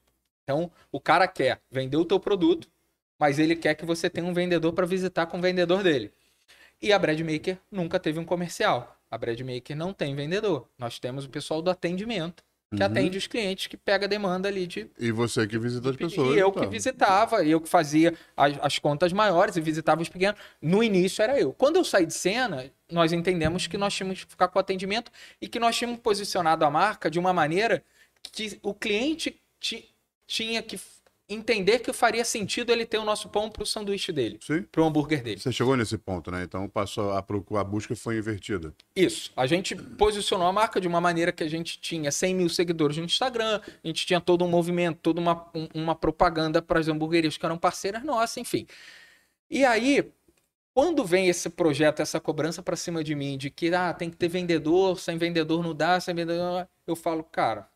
Então, 0.49 0.70
o 0.91 0.99
cara 0.99 1.29
quer 1.29 1.61
vender 1.70 1.99
o 1.99 2.07
teu 2.07 2.19
produto, 2.19 2.69
mas 3.20 3.39
ele 3.39 3.55
quer 3.55 3.75
que 3.75 3.85
você 3.85 4.09
tenha 4.09 4.27
um 4.27 4.33
vendedor 4.33 4.73
para 4.73 4.87
visitar 4.87 5.27
com 5.27 5.37
o 5.37 5.43
vendedor 5.43 5.83
dele. 5.83 6.11
E 6.81 6.91
a 6.91 6.99
Breadmaker 6.99 7.59
nunca 7.70 8.01
teve 8.01 8.19
um 8.19 8.25
comercial. 8.25 8.97
A 9.11 9.19
Breadmaker 9.19 9.77
não 9.77 9.93
tem 9.93 10.15
vendedor. 10.15 10.66
Nós 10.79 10.99
temos 10.99 11.27
o 11.27 11.29
pessoal 11.29 11.61
do 11.61 11.69
atendimento, 11.70 12.43
que 12.75 12.83
Uhum. 12.83 12.87
atende 12.89 13.19
os 13.19 13.27
clientes, 13.27 13.66
que 13.66 13.77
pega 13.77 14.07
a 14.07 14.09
demanda 14.09 14.49
ali 14.49 14.66
de 14.66 14.91
E 14.99 15.12
você 15.12 15.47
que 15.47 15.59
visita 15.59 15.91
as 15.91 15.97
pessoas. 15.97 16.35
e 16.35 16.39
eu 16.39 16.49
então. 16.49 16.62
que 16.62 16.66
visitava, 16.70 17.45
e 17.45 17.51
eu 17.51 17.61
que 17.61 17.69
fazia 17.69 18.15
as, 18.35 18.55
as 18.62 18.79
contas 18.79 19.12
maiores 19.12 19.55
e 19.57 19.61
visitava 19.61 20.01
os 20.01 20.09
pequenos. 20.09 20.41
No 20.62 20.83
início 20.83 21.20
era 21.23 21.39
eu. 21.39 21.53
Quando 21.53 21.77
eu 21.77 21.85
saí 21.85 22.07
de 22.07 22.15
cena, 22.15 22.70
nós 22.91 23.12
entendemos 23.12 23.66
que 23.66 23.77
nós 23.77 23.93
tínhamos 23.93 24.25
que 24.25 24.31
ficar 24.31 24.49
com 24.49 24.59
o 24.59 24.61
atendimento 24.61 25.12
e 25.43 25.47
que 25.47 25.59
nós 25.61 25.77
tínhamos 25.77 26.01
posicionado 26.01 26.65
a 26.65 26.70
marca 26.70 27.11
de 27.11 27.19
uma 27.19 27.35
maneira 27.35 27.85
que 28.23 28.59
o 28.62 28.73
cliente 28.73 29.39
ti- 29.61 29.95
tinha 30.29 30.63
que 30.63 30.79
entender 31.29 31.81
que 31.81 31.93
faria 31.93 32.25
sentido 32.25 32.71
ele 32.73 32.87
ter 32.87 32.97
o 32.99 33.05
nosso 33.05 33.29
pão 33.29 33.51
para 33.51 33.63
o 33.63 33.67
sanduíche 33.67 34.13
dele, 34.13 34.39
para 34.71 34.81
o 34.83 34.85
hambúrguer 34.85 35.23
dele. 35.23 35.39
Você 35.41 35.53
chegou 35.53 35.77
nesse 35.77 35.99
ponto, 35.99 36.31
né? 36.31 36.43
Então 36.43 36.67
passou 36.69 37.13
a, 37.13 37.19
a 37.19 37.65
busca 37.65 37.95
foi 37.97 38.17
invertida. 38.19 38.75
Isso. 38.97 39.31
A 39.37 39.47
gente 39.47 39.75
posicionou 39.75 40.47
a 40.47 40.53
marca 40.53 40.81
de 40.81 40.89
uma 40.89 41.01
maneira 41.01 41.33
que 41.33 41.43
a 41.43 41.49
gente 41.49 41.79
tinha 41.81 42.11
100 42.13 42.35
mil 42.35 42.49
seguidores 42.49 42.97
no 42.97 43.05
Instagram, 43.05 43.61
a 43.83 43.87
gente 43.87 44.07
tinha 44.07 44.21
todo 44.21 44.45
um 44.45 44.49
movimento, 44.49 45.01
toda 45.03 45.21
uma, 45.21 45.51
um- 45.55 45.69
uma 45.75 45.95
propaganda 45.95 46.63
para 46.63 46.79
as 46.81 46.89
hamburguerias 46.89 47.37
que 47.37 47.45
eram 47.45 47.59
parceiras 47.59 48.03
nossas, 48.05 48.37
enfim. 48.39 48.67
E 49.51 49.65
aí, 49.67 50.11
quando 50.73 51.05
vem 51.05 51.29
esse 51.29 51.51
projeto, 51.51 52.01
essa 52.01 52.19
cobrança 52.21 52.63
para 52.63 52.77
cima 52.77 53.03
de 53.05 53.15
mim, 53.15 53.37
de 53.37 53.51
que 53.51 53.75
ah, 53.75 53.93
tem 53.93 54.09
que 54.09 54.17
ter 54.17 54.29
vendedor, 54.29 54.99
sem 54.99 55.19
vendedor 55.19 55.63
não 55.63 55.75
dá, 55.75 56.01
sem 56.01 56.15
vendedor 56.15 56.43
não 56.43 56.55
dá, 56.61 56.69
eu 56.87 56.97
falo, 56.97 57.23
cara, 57.23 57.69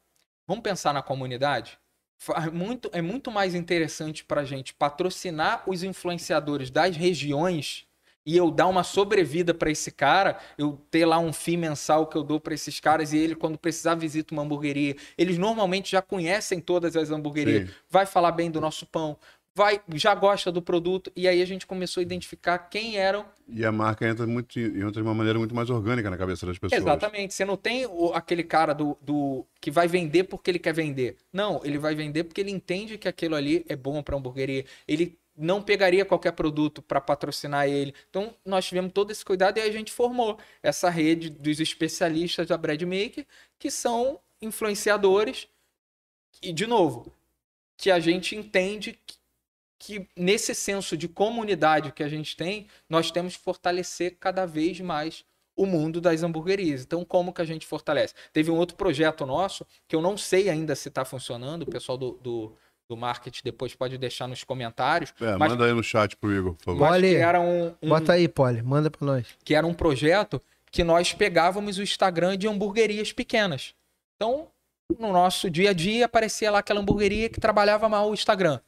vamos 0.47 0.63
pensar 0.63 0.95
na 0.95 1.03
comunidade? 1.03 1.79
Fa- 2.23 2.53
Muito, 2.53 2.89
é 2.93 3.03
muito 3.03 3.33
mais 3.33 3.53
interessante 3.53 4.25
para 4.25 4.43
a 4.43 4.45
gente 4.45 4.73
patrocinar 4.73 5.65
os 5.69 5.83
influenciadores 5.83 6.71
das 6.71 6.95
regiões 6.97 7.85
e 8.25 8.37
eu 8.37 8.49
dar 8.49 8.69
uma 8.69 8.85
sobrevida 8.85 9.53
para 9.53 9.73
esse 9.73 9.91
cara, 9.91 10.39
eu 10.57 10.81
ter 10.89 11.05
lá 11.05 11.19
um 11.19 11.33
FII 11.33 11.57
mensal 11.57 12.07
que 12.07 12.17
eu 12.17 12.23
dou 12.23 12.39
para 12.39 12.55
esses 12.55 12.79
caras 12.79 13.13
e 13.13 13.19
ele, 13.19 13.35
quando 13.35 13.59
precisar, 13.59 13.97
visita 13.97 14.33
uma 14.33 14.45
hamburgueria. 14.45 14.95
Eles 15.19 15.37
normalmente 15.37 15.91
já 15.91 16.01
conhecem 16.01 16.61
todas 16.61 16.95
as 16.95 17.11
hamburguerias, 17.11 17.69
Sim. 17.69 17.75
vai 17.91 18.07
falar 18.07 18.31
bem 18.31 18.49
do 18.53 18.61
nosso 18.61 18.87
pão, 18.87 19.19
vai 19.55 19.81
já 19.95 20.15
gosta 20.15 20.51
do 20.51 20.63
produto. 20.63 21.13
E 21.15 21.29
aí 21.29 21.43
a 21.43 21.47
gente 21.47 21.67
começou 21.67 22.01
a 22.01 22.03
identificar 22.03 22.59
quem 22.59 22.97
eram 22.97 23.27
E 23.49 23.65
a 23.65 23.71
marca 23.73 24.07
entra, 24.09 24.27
muito, 24.27 24.59
entra 24.59 24.93
de 24.93 25.03
uma 25.03 25.15
maneira 25.15 25.39
muito 25.39 25.55
mais 25.55 25.69
orgânica 25.69 26.09
na 26.09 26.17
cabeça 26.17 26.47
das 26.47 26.59
pessoas. 26.59 26.81
Exatamente. 26.81 27.35
Você 27.35 27.45
não 27.45 27.57
tem 27.57 27.87
o- 27.87 28.13
aquele 28.15 28.43
cara 28.43 28.73
do, 28.73 28.97
do 29.01 29.45
que 29.61 29.71
vai 29.71 29.87
vender 29.87 30.25
porque 30.25 30.51
ele 30.51 30.59
quer 30.59 30.73
vender. 30.73 31.17
Não, 31.33 31.61
ele 31.65 31.79
vai 31.79 31.95
vender 31.95 32.25
porque 32.25 32.41
ele 32.41 32.51
entende 32.51 32.97
que 32.97 33.09
aquilo 33.09 33.35
ali 33.35 33.65
é 33.69 33.77
bom 33.77 34.03
para 34.03 34.17
hamburgueria. 34.17 34.65
Ele 34.89 35.19
não 35.37 35.63
pegaria 35.63 36.05
qualquer 36.05 36.33
produto 36.33 36.83
para 36.83 37.01
patrocinar 37.01 37.67
ele. 37.67 37.95
Então, 38.11 38.35
nós 38.45 38.67
tivemos 38.67 38.93
todo 38.93 39.11
esse 39.11 39.25
cuidado 39.25 39.57
e 39.59 39.61
aí 39.63 39.69
a 39.69 39.73
gente 39.73 39.91
formou 39.91 40.39
essa 40.63 40.91
rede 40.91 41.31
dos 41.31 41.59
especialistas 41.59 42.47
da 42.47 42.57
Bread 42.59 42.85
Maker, 42.85 43.27
que 43.59 43.71
são 43.71 44.21
influenciadores. 44.43 45.49
E, 46.43 46.53
de 46.53 46.67
novo, 46.67 47.13
que 47.77 47.91
a 47.91 47.99
gente 48.01 48.37
entende 48.37 48.99
que, 49.07 49.17
que 49.85 50.07
nesse 50.17 50.55
senso 50.55 50.97
de 50.97 51.09
comunidade 51.09 51.91
que 51.91 52.05
a 52.05 52.09
gente 52.09 52.37
tem, 52.37 52.69
nós 52.89 53.11
temos 53.11 53.37
que 53.37 53.43
fortalecer 53.43 54.17
cada 54.21 54.47
vez 54.47 54.81
mais 54.81 55.25
o 55.57 55.67
mundo 55.67 56.01
das 56.01 56.23
hamburguerias. 56.23 56.83
Então, 56.83 57.05
como 57.05 57.33
que 57.33 57.43
a 57.43 57.45
gente 57.45 57.67
fortalece? 57.67 58.15
Teve 58.33 58.51
um 58.51 58.57
outro 58.57 58.77
projeto 58.77 59.27
nosso, 59.27 59.67
que 59.89 59.97
eu 59.97 60.01
não 60.01 60.17
sei 60.17 60.49
ainda 60.49 60.75
se 60.77 60.89
está 60.89 61.05
funcionando, 61.05 61.63
o 61.63 61.67
pessoal 61.67 61.99
do, 61.99 62.13
do, 62.23 62.57
do 62.89 62.97
marketing 62.97 63.41
depois 63.45 63.75
pode 63.75 63.99
deixar 63.99 64.29
nos 64.29 64.45
comentários, 64.45 65.13
É, 65.21 65.37
mas 65.37 65.51
manda 65.51 65.65
aí 65.67 65.73
no 65.73 65.83
chat 65.83 66.17
pro 66.17 66.33
Igor, 66.33 66.55
por 66.55 66.65
favor. 66.65 66.83
Olha, 66.93 67.19
era 67.19 67.41
um, 67.41 67.75
um- 67.83 67.89
Bota 67.89 68.13
aí, 68.13 68.29
Poli, 68.29 68.63
manda 68.63 68.89
pra 68.91 69.05
nós. 69.05 69.27
que 69.45 69.55
era 69.55 69.67
um 69.67 69.75
projeto 69.75 70.41
que 70.71 70.85
nós 70.85 71.13
pegávamos 71.13 71.77
o 71.77 71.83
Instagram 71.83 72.39
de 72.39 72.47
hamburguerias 72.49 73.13
pequenas. 73.13 73.75
Então, 74.17 74.47
no 74.99 75.13
nosso 75.13 75.51
dia 75.51 75.71
a 75.71 75.73
dia, 75.75 76.07
aparecia 76.07 76.51
lá 76.51 76.61
aquela 76.61 76.81
hamburgueria 76.81 77.29
que 77.29 77.41
trabalhava 77.41 77.89
mal 77.89 78.09
o 78.11 78.15
Instagram. 78.15 78.59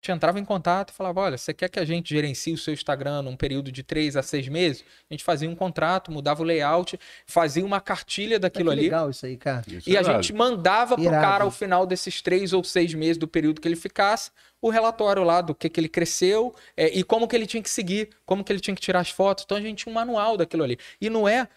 A 0.00 0.06
gente 0.06 0.16
entrava 0.16 0.38
em 0.38 0.44
contato 0.44 0.90
e 0.90 0.92
falava: 0.92 1.20
olha, 1.20 1.36
você 1.36 1.52
quer 1.52 1.68
que 1.68 1.78
a 1.80 1.84
gente 1.84 2.08
gerencie 2.14 2.52
o 2.54 2.56
seu 2.58 2.72
Instagram 2.72 3.22
num 3.22 3.36
período 3.36 3.72
de 3.72 3.82
três 3.82 4.16
a 4.16 4.22
seis 4.22 4.46
meses? 4.46 4.84
A 5.10 5.12
gente 5.12 5.24
fazia 5.24 5.50
um 5.50 5.56
contrato, 5.56 6.12
mudava 6.12 6.40
o 6.40 6.44
layout, 6.44 6.98
fazia 7.26 7.64
uma 7.64 7.80
cartilha 7.80 8.38
daquilo 8.38 8.66
Que 8.70 8.72
ali. 8.74 8.82
legal 8.82 9.10
isso 9.10 9.26
aí, 9.26 9.36
cara. 9.36 9.64
Isso 9.66 9.90
E 9.90 9.96
é 9.96 9.98
a 9.98 10.02
verdade. 10.02 10.26
gente 10.28 10.36
mandava 10.36 10.94
pro 10.94 11.02
Irado. 11.04 11.20
cara 11.20 11.44
ao 11.44 11.50
final 11.50 11.84
desses 11.84 12.22
três 12.22 12.52
ou 12.52 12.62
seis 12.62 12.94
meses 12.94 13.16
do 13.18 13.26
período 13.26 13.60
que 13.60 13.66
ele 13.66 13.74
ficasse, 13.74 14.30
o 14.62 14.70
relatório 14.70 15.24
lá 15.24 15.40
do 15.40 15.52
que, 15.52 15.68
que 15.68 15.80
ele 15.80 15.88
cresceu 15.88 16.54
é, 16.76 16.88
e 16.96 17.02
como 17.02 17.26
que 17.26 17.34
ele 17.34 17.46
tinha 17.46 17.62
que 17.62 17.70
seguir, 17.70 18.10
como 18.24 18.44
que 18.44 18.52
ele 18.52 18.60
tinha 18.60 18.76
que 18.76 18.80
tirar 18.80 19.00
as 19.00 19.10
fotos. 19.10 19.42
Então 19.44 19.56
a 19.58 19.60
gente 19.60 19.82
tinha 19.82 19.90
um 19.90 19.94
manual 19.94 20.36
daquilo 20.36 20.62
ali. 20.62 20.78
E 21.00 21.10
não 21.10 21.26
é 21.28 21.48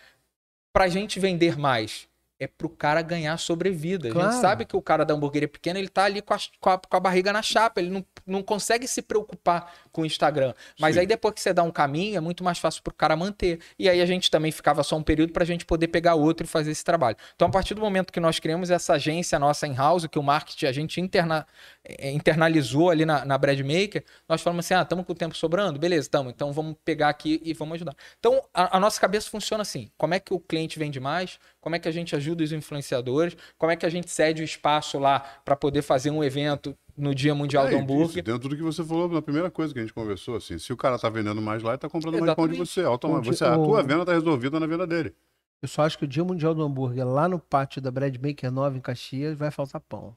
pra 0.74 0.88
gente 0.88 1.20
vender 1.20 1.58
mais. 1.60 2.08
É 2.44 2.48
pro 2.48 2.68
cara 2.68 3.04
ganhar 3.04 3.38
sobrevida. 3.38 4.10
A 4.10 4.12
Claro. 4.12 4.32
gente 4.32 4.42
sabe 4.42 4.66
que 4.66 4.76
o 4.76 4.82
cara 4.82 5.06
da 5.06 5.14
hamburgueria 5.14 5.48
pequena, 5.48 5.78
ele 5.78 5.88
tá 5.88 6.06
ali 6.06 6.24
com 6.24 6.34
a, 6.34 6.38
com 6.60 6.70
a- 6.72 6.78
com 6.80 6.98
a 6.98 7.00
barriga 7.00 7.32
na 7.32 7.44
chapa. 7.44 7.80
Ele 7.80 7.92
não, 7.92 8.04
não 8.26 8.42
consegue 8.42 8.88
se 8.88 9.00
preocupar 9.04 9.72
com 9.92 10.02
o 10.02 10.06
Instagram. 10.06 10.54
Mas 10.80 10.96
Sim. 10.96 11.02
aí 11.02 11.08
depois 11.08 11.34
que 11.34 11.42
você 11.42 11.54
dá 11.54 11.64
um 11.64 11.72
caminho, 11.72 12.18
é 12.18 12.20
muito 12.20 12.44
mais 12.44 12.58
fácil 12.60 12.82
pro 12.82 12.94
cara 12.94 13.16
manter. 13.16 13.60
E 13.78 13.90
aí 13.90 14.02
a 14.02 14.06
gente 14.06 14.32
também 14.32 14.52
ficava 14.52 14.84
só 14.84 14.98
um 14.98 15.04
período 15.04 15.34
pra 15.34 15.46
gente 15.46 15.66
poder 15.66 15.88
pegar 15.88 16.16
outro 16.16 16.46
e 16.46 16.48
fazer 16.48 16.72
esse 16.72 16.84
trabalho. 16.84 17.18
Então, 17.36 17.48
a 17.48 17.52
partir 17.52 17.74
do 17.74 17.82
momento 17.82 18.12
que 18.12 18.20
nós 18.20 18.40
criamos 18.40 18.70
essa 18.70 18.94
agência 18.94 19.38
nossa 19.38 19.68
in-house, 19.68 20.08
que 20.08 20.20
o 20.20 20.24
marketing 20.24 20.66
a 20.66 20.72
gente 20.72 21.02
interna, 21.02 21.46
eh, 21.84 22.12
internalizou 22.12 22.90
ali 22.90 23.06
na, 23.06 23.26
na 23.26 23.38
Bread 23.38 23.64
Maker, 23.64 24.04
nós 24.28 24.42
falamos 24.42 24.66
assim: 24.66 24.74
ah, 24.74 24.82
estamos 24.82 25.06
com 25.06 25.12
o 25.12 25.16
tempo 25.16 25.36
sobrando? 25.36 25.80
Beleza, 25.80 26.08
estamos. 26.08 26.32
Então 26.32 26.52
vamos 26.52 26.76
pegar 26.84 27.10
aqui 27.10 27.42
e 27.44 27.54
vamos 27.54 27.76
ajudar. 27.76 27.96
Então, 28.20 28.42
a, 28.54 28.78
a 28.78 28.80
nossa 28.80 29.00
cabeça 29.00 29.30
funciona 29.30 29.62
assim: 29.62 29.90
como 29.98 30.14
é 30.14 30.20
que 30.20 30.34
o 30.34 30.40
cliente 30.40 30.80
vende 30.80 31.00
mais? 31.00 31.40
Como 31.60 31.76
é 31.76 31.80
que 31.80 31.88
a 31.88 31.92
gente 31.92 32.16
ajuda 32.16 32.44
os 32.44 32.52
influenciadores? 32.52 33.36
Como 33.58 33.72
é 33.72 33.76
que 33.76 33.86
a 33.86 33.90
gente 33.90 34.10
cede 34.10 34.42
o 34.42 34.46
espaço 34.46 34.98
lá 34.98 35.20
para 35.46 35.56
poder 35.56 35.82
fazer 35.82 36.10
um 36.10 36.24
evento 36.24 36.76
no 36.98 37.14
Dia 37.16 37.34
Mundial 37.36 37.68
do 37.68 37.74
É, 37.76 37.80
Hambúrguer? 37.80 38.08
Isso, 38.08 38.22
dentro 38.22 38.50
do 38.50 38.56
que 38.56 38.62
você 38.62 38.84
falou 38.84 39.08
na 39.10 39.22
primeira 39.22 39.50
coisa 39.52 39.74
que 39.74 39.80
a 39.80 39.82
gente 39.84 39.94
conversou, 39.94 40.36
assim, 40.36 40.58
se 40.58 40.72
o 40.74 40.78
cara 40.78 40.98
tá 41.00 41.10
vendendo 41.10 41.42
mais 41.42 41.62
lá, 41.64 41.72
ele 41.72 41.78
tá 41.80 41.90
comprando 41.90 42.20
mais 42.20 42.34
pão 42.36 42.48
de 42.48 42.54
Exatamente. 42.56 42.70
você. 42.74 42.82
Automa- 42.84 43.18
O 43.20 43.22
di- 43.22 43.30
você 43.30 43.44
a 43.44 43.56
tua 43.56 43.82
venda 43.84 44.06
tá 44.06 44.14
resolvida 44.14 44.60
na 44.60 44.68
venda 44.68 44.86
dele. 44.86 45.14
Eu 45.62 45.68
só 45.68 45.84
acho 45.84 45.98
que 45.98 46.06
o 46.06 46.08
Dia 46.08 46.24
Mundial 46.24 46.56
do 46.56 46.64
Hambúrguer, 46.64 47.08
lá 47.08 47.28
no 47.30 47.38
pátio 47.40 47.82
da 47.82 47.92
Bread 47.92 48.20
Maker 48.20 48.52
9 48.52 48.78
em 48.78 48.82
Caxias, 48.82 49.38
vai 49.38 49.52
faltar 49.52 49.80
pão. 49.82 50.16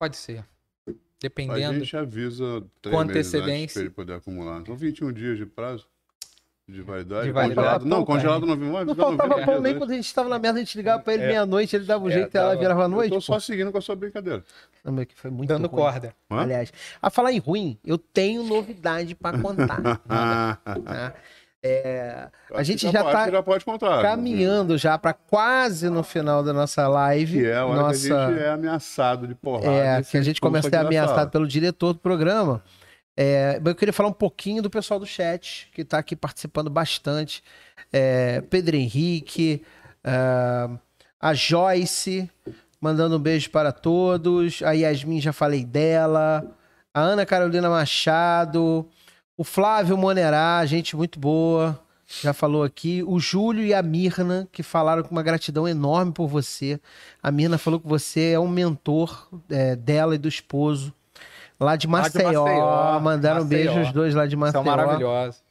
Pode 0.00 0.16
ser. 0.16 0.44
A 0.88 0.92
Dependendo. 1.20 1.78
gente 1.78 1.96
avisa 1.96 2.64
três 2.80 2.96
Com 2.96 3.04
meses 3.04 3.16
antes 3.28 3.34
antecedência. 3.34 3.74
pra 3.74 3.82
ele 3.82 3.90
poder 3.90 4.12
acumular. 4.14 4.64
São 4.66 4.74
21 4.76 5.12
dias 5.12 5.38
de 5.38 5.46
prazo 5.46 5.88
de 6.68 6.80
validade. 6.80 7.26
De 7.26 7.32
validade. 7.32 7.54
Congelado, 7.56 7.84
não, 7.86 8.04
congelado 8.04 8.46
não 8.46 8.56
viu 8.56 8.72
mais. 8.72 8.86
Não 8.86 8.94
faltava 8.94 9.28
90 9.30 9.46
pão 9.52 9.60
nem 9.60 9.76
quando 9.78 9.90
a 9.90 9.94
gente 9.94 10.14
tava 10.14 10.28
na 10.28 10.38
merda, 10.38 10.58
a 10.58 10.62
gente 10.62 10.76
ligava 10.76 11.02
pra 11.02 11.12
ele 11.14 11.24
É. 11.24 11.26
meia-noite, 11.28 11.74
ele 11.76 11.84
dava 11.84 12.04
um 12.04 12.08
É, 12.08 12.12
jeito, 12.12 12.34
ela 12.36 12.48
dava- 12.50 12.60
virava 12.60 12.82
a 12.82 12.84
Eu 12.84 12.88
noite. 12.88 13.10
tô 13.10 13.16
pô. 13.16 13.20
só 13.20 13.38
seguindo 13.40 13.70
com 13.72 13.78
a 13.78 13.80
sua 13.80 13.96
brincadeira. 13.96 14.42
Não, 14.84 14.92
meu, 14.92 15.04
que 15.04 15.14
foi 15.14 15.30
muito 15.30 15.48
Dando 15.48 15.66
ruim. 15.68 15.80
corda. 15.82 16.14
Hã? 16.30 16.40
Aliás, 16.42 16.72
a 17.02 17.10
falar 17.10 17.32
em 17.32 17.38
ruim, 17.38 17.78
eu 17.84 17.98
tenho 17.98 18.42
novidade 18.44 19.14
pra 19.14 19.36
contar. 19.38 19.80
tá? 20.08 21.14
É, 21.64 22.26
a 22.52 22.62
gente 22.64 22.90
já 22.90 23.04
pode, 23.04 23.12
tá 23.12 23.30
já 23.30 23.42
pode 23.42 23.64
contar. 23.64 24.02
caminhando 24.02 24.76
já 24.76 24.98
pra 24.98 25.12
quase 25.12 25.88
no 25.88 26.02
final 26.02 26.42
da 26.42 26.52
nossa 26.52 26.88
live. 26.88 27.38
Que 27.40 27.46
é 27.46 27.56
a 27.56 27.64
nossa, 27.66 28.06
que 28.08 28.12
a 28.12 28.28
gente 28.30 28.40
é 28.42 28.48
ameaçado 28.50 29.28
de 29.28 29.34
porrada. 29.36 29.66
É, 29.68 30.00
e 30.00 30.04
que 30.04 30.16
a 30.16 30.22
gente 30.22 30.40
começa 30.40 30.66
a 30.66 30.70
ser 30.70 30.76
ameaçado 30.76 31.30
pelo 31.30 31.46
diretor 31.46 31.92
do 31.92 32.00
programa. 32.00 32.62
É, 33.16 33.60
eu 33.64 33.74
queria 33.74 33.92
falar 33.92 34.08
um 34.08 34.14
pouquinho 34.14 34.62
do 34.62 34.70
pessoal 34.70 34.98
do 34.98 35.06
chat, 35.06 35.70
que 35.74 35.82
está 35.82 35.98
aqui 35.98 36.16
participando 36.16 36.70
bastante. 36.70 37.42
É, 37.92 38.40
Pedro 38.42 38.76
Henrique, 38.76 39.62
é, 40.02 40.70
a 41.20 41.34
Joyce, 41.34 42.30
mandando 42.80 43.16
um 43.16 43.20
beijo 43.20 43.50
para 43.50 43.70
todos. 43.70 44.62
A 44.62 44.72
Yasmin, 44.72 45.20
já 45.20 45.32
falei 45.32 45.64
dela. 45.64 46.44
A 46.94 47.00
Ana 47.00 47.24
Carolina 47.24 47.68
Machado. 47.68 48.88
O 49.36 49.44
Flávio 49.44 49.96
Monerá, 49.96 50.64
gente 50.66 50.96
muito 50.96 51.18
boa. 51.18 51.80
Já 52.20 52.32
falou 52.32 52.62
aqui. 52.62 53.02
O 53.02 53.18
Júlio 53.18 53.64
e 53.64 53.72
a 53.72 53.82
Mirna, 53.82 54.48
que 54.52 54.62
falaram 54.62 55.02
com 55.02 55.10
uma 55.10 55.22
gratidão 55.22 55.66
enorme 55.66 56.12
por 56.12 56.26
você. 56.26 56.80
A 57.22 57.30
Mirna 57.30 57.56
falou 57.56 57.80
que 57.80 57.88
você 57.88 58.32
é 58.32 58.40
um 58.40 58.48
mentor 58.48 59.28
é, 59.48 59.76
dela 59.76 60.14
e 60.14 60.18
do 60.18 60.28
esposo. 60.28 60.92
Lá 61.60 61.76
de 61.76 61.86
Lá 61.86 62.08
de 62.08 62.14
Maceió. 62.18 62.44
Maceió, 62.44 63.00
Mandaram 63.00 63.42
um 63.42 63.46
beijo 63.46 63.68
Maceió. 63.70 63.86
os 63.86 63.92
dois 63.92 64.14
lá 64.14 64.26
de 64.26 64.36
Maceió. 64.36 64.62
São 64.62 64.70
maravilhosos. 64.70 65.42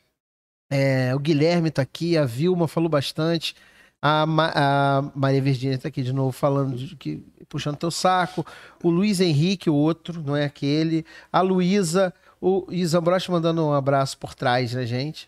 É, 0.71 1.13
o 1.15 1.19
Guilherme 1.19 1.69
tá 1.69 1.81
aqui, 1.81 2.17
a 2.17 2.25
Vilma 2.25 2.67
falou 2.67 2.89
bastante. 2.89 3.55
A, 4.01 4.25
Ma- 4.25 4.51
a 4.55 5.11
Maria 5.13 5.41
Virgínia 5.41 5.77
tá 5.77 5.87
aqui 5.89 6.01
de 6.01 6.11
novo 6.13 6.31
falando, 6.31 6.75
de 6.75 6.95
que, 6.95 7.23
puxando 7.47 7.75
teu 7.77 7.91
saco. 7.91 8.45
O 8.81 8.89
Luiz 8.89 9.19
Henrique, 9.19 9.69
o 9.69 9.75
outro, 9.75 10.21
não 10.25 10.35
é 10.35 10.45
aquele. 10.45 11.05
A 11.31 11.41
Luísa, 11.41 12.13
o 12.39 12.65
Isambroche 12.69 13.29
mandando 13.29 13.63
um 13.65 13.73
abraço 13.73 14.17
por 14.17 14.33
trás, 14.33 14.73
né, 14.73 14.85
gente? 14.85 15.27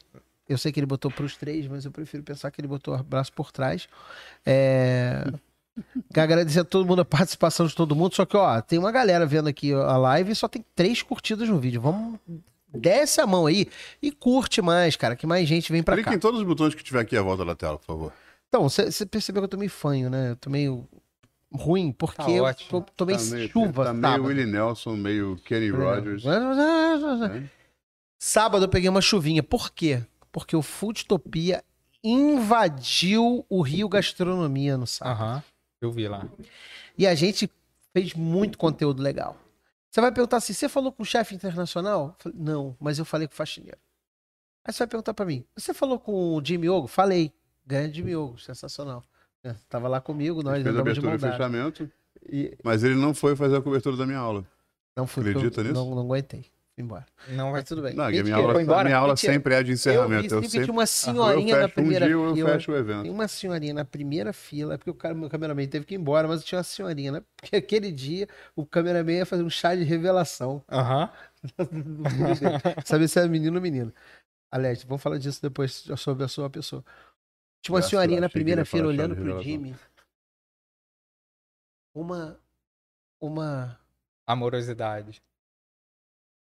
Eu 0.50 0.58
sei 0.58 0.72
que 0.72 0.80
ele 0.80 0.88
botou 0.88 1.12
pros 1.12 1.38
três, 1.38 1.68
mas 1.68 1.86
eu 1.86 1.92
prefiro 1.92 2.24
pensar 2.24 2.50
que 2.52 2.60
ele 2.60 2.68
botou 2.68 2.94
abraço 2.94 3.32
por 3.34 3.52
trás. 3.52 3.88
É... 4.46 5.24
Quero 6.14 6.24
Agradecer 6.24 6.60
a 6.60 6.64
todo 6.64 6.86
mundo 6.86 7.02
a 7.02 7.06
participação 7.06 7.66
de 7.66 7.74
todo 7.76 7.96
mundo. 7.96 8.14
Só 8.16 8.26
que, 8.26 8.38
ó, 8.38 8.62
tem 8.62 8.78
uma 8.78 8.92
galera 8.92 9.26
vendo 9.26 9.48
aqui 9.50 9.74
a 9.74 9.98
live 9.98 10.32
e 10.32 10.36
só 10.36 10.48
tem 10.48 10.64
três 10.76 11.02
curtidas 11.02 11.50
no 11.50 11.60
vídeo. 11.60 11.82
Vamos. 11.82 12.20
Desce 12.76 13.22
a 13.22 13.28
mão 13.28 13.46
aí 13.46 13.68
e 14.02 14.12
curte 14.12 14.62
mais, 14.62 14.96
cara, 14.96 15.16
que 15.16 15.28
mais 15.28 15.48
gente 15.48 15.72
vem 15.72 15.84
pra 15.84 15.96
Clique 15.96 16.10
cá. 16.10 16.16
em 16.16 16.20
todos 16.20 16.40
os 16.40 16.46
botões 16.46 16.74
que 16.74 16.84
tiver 16.84 17.02
aqui 17.02 17.16
à 17.16 17.22
volta 17.22 17.46
da 17.46 17.56
tela, 17.56 17.78
por 17.78 17.86
favor. 17.86 18.14
Então, 18.50 18.68
você 18.70 19.06
percebeu 19.06 19.42
que 19.42 19.46
eu 19.46 19.50
tô 19.50 19.58
meio 19.58 19.70
fanho, 19.70 20.10
né? 20.10 20.32
Eu 20.32 20.36
tô 20.36 20.50
meio 20.50 20.88
ruim, 21.54 21.92
porque 21.92 22.18
Tá 22.18 22.30
eu 22.32 22.56
tô, 22.70 22.82
tô 22.82 23.06
meio 23.06 23.20
Tá 23.20 23.26
meio, 23.26 23.50
chuva. 23.50 23.86
tá 23.86 23.94
meio 23.94 24.02
sábado. 24.12 24.26
Willie 24.28 24.46
Nelson, 24.46 24.96
meio 24.96 25.36
Kenny 25.46 25.70
Rogers. 25.70 26.24
né? 26.24 27.50
Sábado 28.20 28.66
eu 28.66 28.70
peguei 28.70 28.90
uma 28.90 29.02
chuvinha. 29.02 29.44
Por 29.44 29.72
quê? 29.72 30.02
Porque 30.32 30.56
o 30.56 30.62
Foodtopia 30.64 31.64
invadiu 32.04 33.46
o 33.50 33.62
Rio 33.62 33.88
Gastronomia 33.88 34.78
no 34.78 34.88
sábado. 34.88 35.16
Aham. 35.22 35.44
Eu 35.84 35.92
vi 35.92 36.08
lá. 36.08 36.28
E 36.98 37.06
a 37.06 37.14
gente 37.14 37.50
fez 37.92 38.14
muito 38.14 38.58
conteúdo 38.58 39.02
legal. 39.02 39.38
Você 39.90 40.02
vai 40.02 40.12
perguntar 40.12 40.38
assim: 40.38 40.54
você 40.54 40.70
falou 40.70 40.92
com 40.92 41.04
o 41.04 41.06
chefe 41.06 41.36
internacional? 41.36 42.16
Falei, 42.20 42.38
não, 42.40 42.76
mas 42.80 42.98
eu 43.00 43.06
falei 43.06 43.28
com 43.28 43.34
o 43.34 43.38
faxineiro. 43.38 43.78
Aí 44.66 44.74
você 44.74 44.80
vai 44.80 44.88
perguntar 44.88 45.14
pra 45.14 45.26
mim: 45.26 45.44
você 45.56 45.74
falou 45.74 46.00
com 46.00 46.36
o 46.36 46.44
Jimmy 46.44 46.70
Ogo? 46.70 46.88
Falei. 46.88 47.32
Grande 47.66 47.98
Jimmy 47.98 48.16
Ogo, 48.16 48.38
sensacional. 48.40 49.04
É, 49.44 49.54
tava 49.70 49.88
lá 49.88 50.00
comigo, 50.02 50.42
nós 50.42 50.56
Fez 50.56 50.68
a 50.68 50.70
andamos 50.70 50.94
de 50.94 51.00
abertura 51.00 51.16
e 51.16 51.32
fechamento, 51.32 51.92
E 52.30 52.58
mas 52.64 52.84
ele 52.84 52.96
não 52.96 53.14
foi 53.14 53.36
fazer 53.36 53.58
a 53.58 53.62
cobertura 53.62 53.98
da 53.98 54.06
minha 54.06 54.18
aula. 54.18 54.46
não 54.96 55.06
fui 55.06 55.30
Acredita 55.30 55.60
eu 55.62 55.66
nisso? 55.66 55.76
Não, 55.76 55.96
não 55.96 56.04
aguentei. 56.04 56.46
Embora. 56.76 57.06
Não 57.30 57.52
vai 57.52 57.62
Mas 57.62 57.70
tudo 57.70 57.84
bem. 57.84 57.94
Não, 57.94 58.10
minha 58.10 58.36
aula, 58.36 58.62
embora? 58.62 58.84
minha 58.86 58.98
aula 58.98 59.16
sempre 59.16 59.54
é 59.54 59.58
de 59.62 59.62
Eu 59.62 59.66
vi 59.68 59.74
encerramento. 59.74 60.26
Eu, 60.26 60.30
sempre 60.30 60.50
sempre 60.50 60.66
tinha 60.66 60.74
uma 60.74 60.84
eu 60.84 60.88
senhorinha 60.88 61.60
na 61.60 61.66
um 61.66 61.70
primeira 61.70 62.06
dia 62.08 62.16
eu 62.16 62.34
fila. 62.34 62.50
fecho 62.50 62.72
o 62.72 62.76
evento. 62.76 63.02
Tem 63.04 63.12
uma 63.12 63.28
senhorinha 63.28 63.74
na 63.76 63.86
primeira 63.86 64.34
fila, 64.34 64.74
é 64.74 64.78
porque 64.78 64.90
o 64.90 64.96
cara, 64.96 65.14
meu 65.14 65.30
cameraman 65.30 65.68
teve 65.68 65.86
que 65.86 65.94
ir 65.94 66.00
embora, 66.00 66.28
mas 66.28 66.44
tinha 66.44 66.58
uma 66.58 66.64
senhorinha, 66.64 67.12
né? 67.12 67.24
Porque 67.38 67.56
aquele 67.58 67.92
dia 67.92 68.28
o 68.56 68.66
cameraman 68.66 69.14
ia 69.18 69.26
fazer 69.26 69.44
um 69.44 69.50
chá 69.52 69.76
de 69.76 69.84
revelação. 69.84 70.64
Aham. 70.72 71.12
dele. 71.60 72.60
Saber 72.86 73.08
se 73.08 73.20
é 73.20 73.28
menino 73.28 73.56
ou 73.56 73.62
menina. 73.62 73.94
Alex, 74.52 74.84
vamos 74.84 75.02
falar 75.02 75.20
disso 75.20 75.42
depois 75.42 75.86
sobre 75.98 76.24
a 76.24 76.28
sua 76.28 76.50
pessoa. 76.50 76.84
Tinha 77.62 77.74
uma 77.74 77.80
Graças, 77.80 77.90
senhorinha 77.92 78.20
na 78.22 78.28
que 78.30 78.38
ele 78.38 78.44
primeira 78.44 78.66
fila 78.66 78.88
olhando 78.88 79.16
pro. 79.16 79.42
Jimmy. 79.44 79.76
Uma. 81.94 82.40
Uma. 83.22 83.80
Amorosidade. 84.26 85.22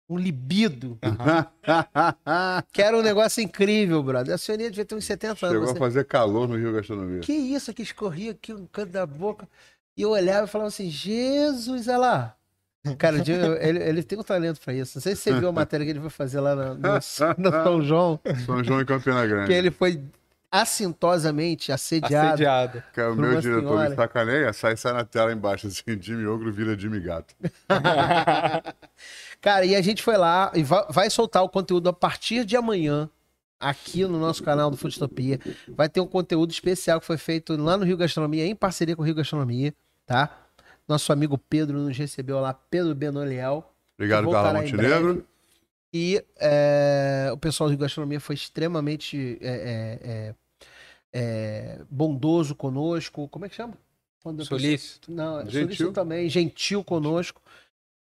Um 0.09 0.17
libido. 0.17 0.97
Aham. 1.03 1.45
Que 2.73 2.81
era 2.81 2.97
um 2.97 3.01
negócio 3.03 3.41
incrível, 3.43 4.01
brother. 4.01 4.33
A 4.33 4.37
senhorinha 4.39 4.69
devia 4.71 4.83
ter 4.85 4.95
uns 4.95 5.05
70 5.05 5.45
anos. 5.45 5.53
Chegou 5.55 5.67
você- 5.67 5.77
a 5.77 5.79
fazer 5.79 6.05
calor 6.05 6.47
no 6.47 6.57
Rio 6.57 6.73
Gastronomia. 6.73 7.19
Que 7.21 7.31
isso 7.33 7.71
que 7.73 7.83
escorria 7.83 8.31
aqui 8.31 8.51
no 8.53 8.67
canto 8.67 8.91
da 8.91 9.05
boca. 9.05 9.47
E 9.95 10.01
eu 10.01 10.09
olhava 10.11 10.47
e 10.47 10.49
falava 10.49 10.67
assim, 10.69 10.89
Jesus, 10.89 11.87
olha 11.87 11.97
lá. 11.97 12.35
Cara, 12.97 13.17
o 13.17 13.21
ele, 13.61 13.79
ele 13.83 14.01
tem 14.03 14.17
um 14.17 14.23
talento 14.23 14.59
pra 14.61 14.73
isso. 14.73 14.97
Não 14.97 15.01
sei 15.01 15.13
se 15.15 15.21
você 15.23 15.33
viu 15.37 15.49
a 15.49 15.51
matéria 15.51 15.85
que 15.85 15.91
ele 15.91 15.99
foi 15.99 16.09
fazer 16.09 16.39
lá 16.39 16.55
no, 16.55 16.75
no- 16.75 16.93
no 16.93 17.01
São 17.03 17.81
João, 17.83 18.19
São 18.45 18.63
João 18.63 18.81
e 18.81 18.85
Campina 18.85 19.27
Grande. 19.27 19.47
que 19.47 19.53
ele 19.53 19.69
foi 19.69 20.01
assintosamente 20.51 21.71
assediado. 21.71 22.27
Assediado. 22.29 22.83
Cara, 22.93 23.11
o 23.11 23.15
por 23.15 23.21
meu 23.21 23.39
diretor 23.41 23.67
senhora. 23.67 23.89
me 23.91 23.95
sacaneia, 23.95 24.53
sai, 24.53 24.75
sai 24.77 24.93
na 24.93 25.03
tela 25.03 25.31
embaixo 25.31 25.67
assim, 25.67 25.83
Jimmy 26.01 26.25
Ogro 26.25 26.51
vira 26.51 26.75
Jimmy 26.79 26.99
Gato. 27.01 27.35
Cara, 29.41 29.65
e 29.65 29.75
a 29.75 29.81
gente 29.81 30.03
foi 30.03 30.17
lá 30.17 30.51
e 30.53 30.63
va- 30.63 30.87
vai 30.89 31.09
soltar 31.09 31.43
o 31.43 31.49
conteúdo 31.49 31.87
a 31.89 31.93
partir 31.93 32.43
de 32.45 32.57
amanhã 32.57 33.09
aqui 33.59 34.03
no 34.05 34.19
nosso 34.19 34.43
canal 34.43 34.69
do 34.69 34.77
Foodtopia. 34.77 35.39
Vai 35.67 35.87
ter 35.89 36.01
um 36.01 36.07
conteúdo 36.07 36.51
especial 36.51 36.99
que 36.99 37.05
foi 37.05 37.17
feito 37.17 37.55
lá 37.55 37.77
no 37.77 37.85
Rio 37.85 37.97
Gastronomia, 37.97 38.45
em 38.45 38.55
parceria 38.55 38.95
com 38.95 39.01
o 39.01 39.05
Rio 39.05 39.15
Gastronomia, 39.15 39.73
tá? 40.05 40.45
Nosso 40.87 41.11
amigo 41.13 41.37
Pedro 41.37 41.77
nos 41.77 41.97
recebeu 41.97 42.39
lá, 42.39 42.53
Pedro 42.53 42.93
Benoliel. 42.95 43.71
Obrigado, 43.97 44.29
Carla 44.31 44.53
Montenegro. 44.61 45.25
E 45.93 46.23
é, 46.37 47.29
o 47.33 47.37
pessoal 47.37 47.67
do 47.67 47.71
Rio 47.71 47.79
Gastronomia 47.79 48.19
foi 48.19 48.35
extremamente 48.35 49.37
é, 49.41 49.47
é, 49.49 50.09
é, 50.09 50.35
é, 51.13 51.81
bondoso 51.89 52.53
conosco. 52.55 53.27
Como 53.27 53.45
é 53.45 53.49
que 53.49 53.55
chama? 53.55 53.73
Quando 54.21 54.43
Solícito. 54.45 55.11
Não, 55.11 55.41
Gentil. 55.45 55.69
gentil 55.69 55.93
também, 55.93 56.29
gentil 56.29 56.83
conosco. 56.83 57.41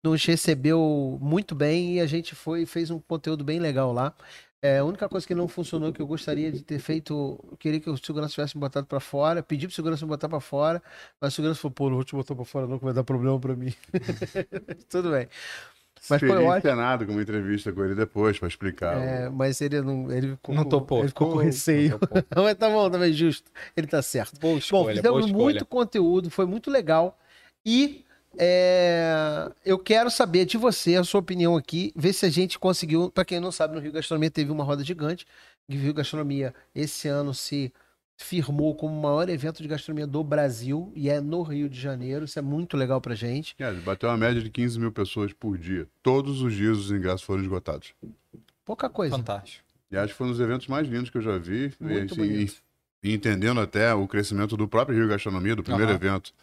Nos 0.08 0.24
recebeu 0.24 1.18
muito 1.22 1.54
bem 1.54 1.96
e 1.96 2.00
a 2.00 2.06
gente 2.06 2.34
foi 2.34 2.66
fez 2.66 2.90
um 2.90 2.98
conteúdo 2.98 3.44
bem 3.44 3.60
legal 3.60 3.92
lá. 3.92 4.14
É, 4.62 4.78
a 4.80 4.86
única 4.86 5.08
coisa 5.10 5.28
que 5.28 5.36
não 5.36 5.50
funcionou 5.50 5.92
que 5.92 6.02
eu 6.02 6.08
gostaria 6.08 6.50
de 6.50 6.64
ter 6.64 6.80
feito, 6.80 7.14
eu 7.52 7.58
queria 7.58 7.80
que 7.82 7.90
o 7.90 7.98
segurança 7.98 8.34
tivesse 8.34 8.56
me 8.56 8.62
botado 8.62 8.88
pra 8.88 9.00
fora, 9.02 9.44
pedi 9.44 9.68
pro 9.68 9.76
segurança 9.76 10.06
me 10.06 10.10
botar 10.10 10.30
pra 10.30 10.40
fora, 10.40 10.82
mas 11.20 11.34
o 11.34 11.36
segurança 11.36 11.60
falou, 11.60 11.74
pô, 11.74 11.90
não 11.90 11.96
vou 11.98 12.04
te 12.06 12.16
botar 12.16 12.34
pra 12.36 12.46
fora 12.46 12.66
não, 12.68 12.80
que 12.80 12.86
vai 12.86 12.94
dar 12.94 13.04
problema 13.04 13.38
pra 13.40 13.54
mim. 13.56 13.74
Tudo 14.90 15.12
bem. 15.12 15.28
Mas 16.10 16.20
foi 16.22 16.30
ótimo. 16.30 16.58
encenado 16.58 17.06
com 17.06 17.12
uma 17.12 17.22
entrevista 17.22 17.72
com 17.74 17.84
ele 17.84 17.94
depois 17.94 18.40
pra 18.40 18.48
explicar. 18.48 18.98
É, 18.98 19.30
mas 19.30 19.60
ele 19.60 19.82
não, 19.82 20.10
ele 20.12 20.32
ficou, 20.32 20.56
Não 20.56 20.64
com- 20.64 20.70
topou. 20.70 21.00
Ele 21.00 21.10
ficou 21.10 21.30
com 21.32 21.36
Não 21.36 21.44
receio. 21.44 22.00
topou. 22.00 22.24
mas 22.44 22.56
tá 22.56 22.70
bom, 22.70 22.90
também 22.90 23.12
justo. 23.12 23.52
Ele 23.76 23.88
tá 23.88 24.02
certo. 24.02 24.40
Boa 24.40 24.54
Bom, 24.54 24.58
escolha, 24.60 25.02
boa 25.02 25.20
fizemos 25.22 25.32
muito 25.32 25.66
conteúdo, 25.66 26.30
foi 26.30 26.46
muito 26.46 26.72
legal. 26.72 27.20
E 27.66 28.06
é, 28.38 29.52
eu 29.66 29.78
quero 29.78 30.10
saber 30.10 30.46
de 30.46 30.58
você, 30.58 30.96
a 30.96 31.04
sua 31.04 31.20
opinião 31.20 31.56
aqui, 31.56 31.92
ver 31.96 32.14
se 32.14 32.26
a 32.26 32.30
gente 32.30 32.60
conseguiu. 32.60 33.12
Para 33.12 33.26
quem 33.26 33.40
não 33.40 33.52
sabe, 33.52 33.76
no 33.76 33.82
Rio 33.82 33.92
Gastronomia 33.92 34.32
teve 34.32 34.52
uma 34.52 34.64
roda 34.64 34.84
gigante. 34.84 35.26
O 35.70 35.74
Rio 35.74 35.94
Gastronomia 35.94 36.54
esse 36.74 37.08
ano 37.08 37.34
se 37.34 37.74
firmou 38.18 38.76
como 38.76 38.98
o 38.98 39.02
maior 39.02 39.30
evento 39.30 39.62
de 39.62 39.68
gastronomia 39.68 40.08
do 40.08 40.24
Brasil 40.24 40.92
e 40.96 41.08
é 41.08 41.22
no 41.22 41.44
Rio 41.44 41.70
de 41.70 41.80
Janeiro. 41.80 42.26
Isso 42.26 42.40
é 42.40 42.42
muito 42.42 42.76
legal 42.76 43.00
pra 43.00 43.14
gente. 43.14 43.56
É, 43.60 43.72
bateu 43.74 44.10
uma 44.10 44.18
média 44.18 44.42
de 44.42 44.50
15 44.50 44.80
mil 44.80 44.92
pessoas 44.92 45.32
por 45.34 45.58
dia. 45.58 45.88
Todos 46.02 46.42
os 46.42 46.54
dias 46.54 46.78
os 46.78 46.92
ingressos 46.92 47.22
foram 47.22 47.44
esgotados. 47.44 47.94
Pouca 48.66 48.90
coisa. 48.90 49.16
Fantástico. 49.16 49.64
E 49.92 49.98
acho 49.98 50.14
que 50.14 50.18
foi 50.18 50.28
um 50.28 50.32
dos 50.32 50.40
eventos 50.40 50.68
mais 50.68 50.88
lindos 50.88 51.10
que 51.10 51.18
eu 51.18 51.22
já 51.22 51.38
vi. 51.38 51.72
Muito 51.80 51.94
e, 51.94 52.04
assim, 52.06 52.16
bonito. 52.16 52.56
e 53.04 53.14
entendendo 53.14 53.62
até 53.62 53.94
o 53.94 54.08
crescimento 54.08 54.58
do 54.58 54.68
próprio 54.68 54.98
Rio 54.98 55.08
Gastronomia, 55.08 55.56
do 55.56 55.64
primeiro 55.64 55.92
Aham. 55.92 56.00
evento, 56.00 56.34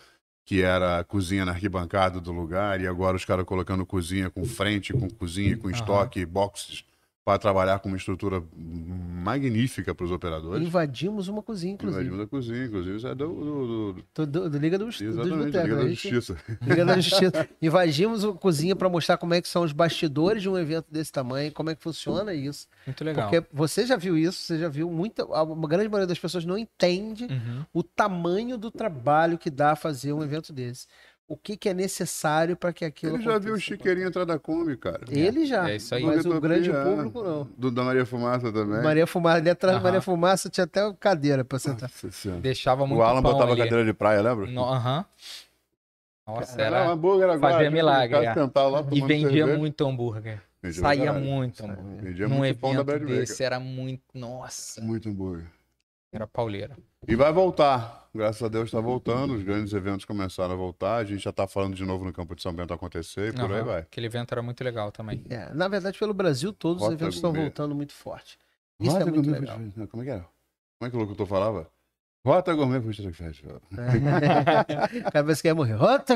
que 0.45 0.63
era 0.63 0.99
a 0.99 1.05
cozinha 1.05 1.45
na 1.45 1.53
arquibancada 1.53 2.21
do 2.21 2.33
lugar, 2.33 2.81
e 2.81 2.87
agora 2.87 3.17
os 3.17 3.25
caras 3.25 3.45
colocando 3.45 3.87
cozinha 3.87 4.29
com 4.29 4.45
frente, 4.45 4.93
com 4.93 5.09
cozinha, 5.09 5.57
com 5.57 5.71
estoque, 5.71 6.25
boxes, 6.27 6.85
para 7.25 7.39
trabalhar 7.39 7.79
com 7.79 7.89
uma 7.89 7.97
estrutura 7.97 8.43
magnífica 8.55 9.95
para 9.95 10.05
os 10.05 10.11
operadores. 10.13 10.67
Invadimos 10.67 11.29
uma 11.29 11.43
cozinha, 11.43 11.73
inclusive. 11.75 12.03
Invadimos 12.05 12.27
a 12.27 12.29
cozinha, 12.29 12.65
inclusive, 12.67 12.97
isso 12.97 13.07
é 13.07 13.15
do, 13.15 13.27
do- 13.29 13.67
do- 13.95 14.05
Do, 14.15 14.27
do- 14.27 14.51
do 14.51 14.59
Liga 14.59 14.79
dos, 14.79 14.99
dos 14.99 15.01
exatamente, 15.01 15.47
Botecos. 15.47 15.63
Liga 15.63 15.75
né? 15.77 15.83
da 15.83 15.89
gente- 15.89 16.09
Justiça. 16.11 16.37
Liga 16.63 16.85
da 16.85 17.01
Justiça. 17.01 17.49
Invadimos 17.63 18.25
a 18.25 18.33
cozinha 18.33 18.77
para 18.77 18.89
mostrar 18.89 19.17
como 19.17 19.33
é 19.35 19.41
que 19.41 19.49
são 19.49 19.63
os 19.63 19.73
bastidores 19.73 20.43
de 20.43 20.49
um 20.49 20.59
evento 20.59 20.87
desse 20.91 21.11
tamanho, 21.13 21.51
como 21.53 21.71
é 21.71 21.75
que 21.75 21.83
funciona 21.83 22.35
isso. 22.35 22.69
Muito 22.87 23.03
legal. 23.05 23.31
Porque 23.31 23.47
você 23.53 23.87
já 23.87 23.97
viu 23.97 24.17
isso, 24.19 24.39
você 24.43 24.59
já 24.59 24.69
viu 24.69 24.91
muita. 24.91 25.23
a- 25.23 25.43
Uma 25.43 25.69
grande 25.69 25.89
maioria 25.89 26.07
das 26.07 26.19
pessoas 26.19 26.45
não 26.45 26.59
entende 26.59 27.25
Uhum. 27.25 27.65
o 27.73 27.83
tamanho 27.83 28.59
do 28.59 28.71
trabalho 28.71 29.39
que 29.39 29.49
dá 29.51 29.75
fazer 29.75 30.13
um 30.13 30.23
evento 30.23 30.53
desse. 30.53 30.87
O 31.27 31.39
que, 31.39 31.57
que 31.57 31.71
é 31.71 31.75
necessário 31.75 32.55
para 32.55 32.71
que 32.71 32.85
aquilo 32.85 33.17
Ele 33.17 33.23
já 33.25 33.31
viu 33.39 33.53
o 33.53 33.57
aconteça. 33.57 33.61
Chiqueirinho 33.61 34.09
entrar 34.09 34.27
da 34.27 34.39
Kombi, 34.39 34.77
cara. 34.77 35.01
Ele 35.11 35.47
já. 35.47 35.71
É 35.71 35.77
isso 35.77 35.95
aí. 35.95 36.05
Mas 36.05 36.27
o 36.27 36.39
grande 36.39 36.71
é. 36.71 36.85
público 36.85 37.23
não. 37.23 37.49
Do, 37.57 37.71
da 37.71 37.83
Maria 37.83 38.05
Fumaça 38.05 38.53
também. 38.53 38.83
Maria 38.83 39.07
Fumaça, 39.07 39.39
ali 39.39 39.49
atrás 39.49 39.79
da. 39.79 39.83
Maria 39.83 40.03
Fumaça 40.03 40.51
tinha 40.51 40.65
até 40.65 40.81
cadeira 41.01 41.43
para 41.43 41.59
sentar. 41.59 41.91
Nossa. 42.03 42.31
Deixava 42.33 42.87
muito 42.87 43.01
O 43.01 43.03
Alan 43.03 43.23
botava 43.23 43.53
ali. 43.53 43.63
cadeira 43.63 43.85
de 43.87 43.95
praia, 43.95 44.21
lembra? 44.21 44.47
No- 44.47 44.65
Aham. 44.65 45.05
Nossa, 46.27 46.61
Era 46.61 46.79
era... 46.79 46.89
um 46.89 46.93
hambúrguer 46.93 47.25
agora. 47.25 47.41
fazia 47.41 47.65
gente 47.65 47.73
milagre, 47.75 48.17
é. 48.17 48.35
lá 48.71 48.85
E 48.93 49.01
vendia 49.01 49.31
cerveja. 49.31 49.59
muito 49.59 49.87
hambúrguer. 49.87 50.43
Vendia 50.63 50.81
Saía 50.81 51.05
caralho. 51.07 51.25
muito 51.25 51.65
hambúrguer. 51.65 52.03
Vendia 52.05 52.29
Num 52.29 52.37
muito 52.39 52.59
pão 52.59 52.75
da 52.75 52.81
evento 52.95 53.07
desse 53.07 53.43
era 53.45 53.61
muito... 53.61 54.03
Nossa, 54.15 54.81
Muito 54.81 55.09
hambúrguer. 55.09 55.47
Era 56.17 56.27
pauleira. 56.27 56.77
E 57.07 57.15
vai 57.17 57.33
voltar. 57.33 58.09
Graças 58.15 58.43
a 58.43 58.49
Deus 58.49 58.67
está 58.67 58.81
voltando. 58.81 59.35
Os 59.35 59.43
grandes 59.43 59.73
eventos 59.73 60.05
começaram 60.05 60.55
a 60.55 60.57
voltar. 60.57 60.97
A 60.97 61.05
gente 61.05 61.23
já 61.23 61.31
está 61.31 61.47
falando 61.47 61.75
de 61.75 61.85
novo 61.85 62.05
no 62.05 62.13
Campo 62.13 62.35
de 62.35 62.43
São 62.43 62.53
Bento 62.53 62.73
acontecer 62.73 63.35
e 63.35 63.37
por 63.37 63.53
aí 63.53 63.63
vai. 63.63 63.81
Aquele 63.81 64.07
evento 64.07 64.33
era 64.33 64.43
muito 64.43 64.63
legal 64.63 64.93
também. 64.93 65.25
É, 65.29 65.53
na 65.53 65.67
verdade, 65.69 65.99
pelo 65.99 66.15
Brasil, 66.15 66.53
todos 66.53 66.83
os 66.83 66.89
Rota 66.89 66.95
eventos 66.95 67.17
estão 67.17 67.31
Gourmet. 67.31 67.47
voltando 67.49 67.75
muito 67.75 67.93
forte. 67.93 68.39
Isso 68.81 68.97
é 68.97 69.01
muito 69.05 69.17
Gourmet 69.17 69.41
legal. 69.41 69.59
Festival. 69.59 69.89
Como 69.89 70.03
é 70.03 70.07
que 70.07 70.11
era? 70.13 70.27
Como 70.79 70.87
é 70.87 70.91
que 70.91 70.97
o 70.97 71.01
locutor 71.01 71.27
falava? 71.27 71.69
Rota 72.25 72.55
Gourmet 72.55 72.81
Food 72.81 72.97
Truck 73.03 73.17
Festival. 73.17 73.61
Cabeça 75.13 75.43
que 75.43 75.49
ia 75.49 75.55
morrer. 75.55 75.75
Rota- 75.75 76.15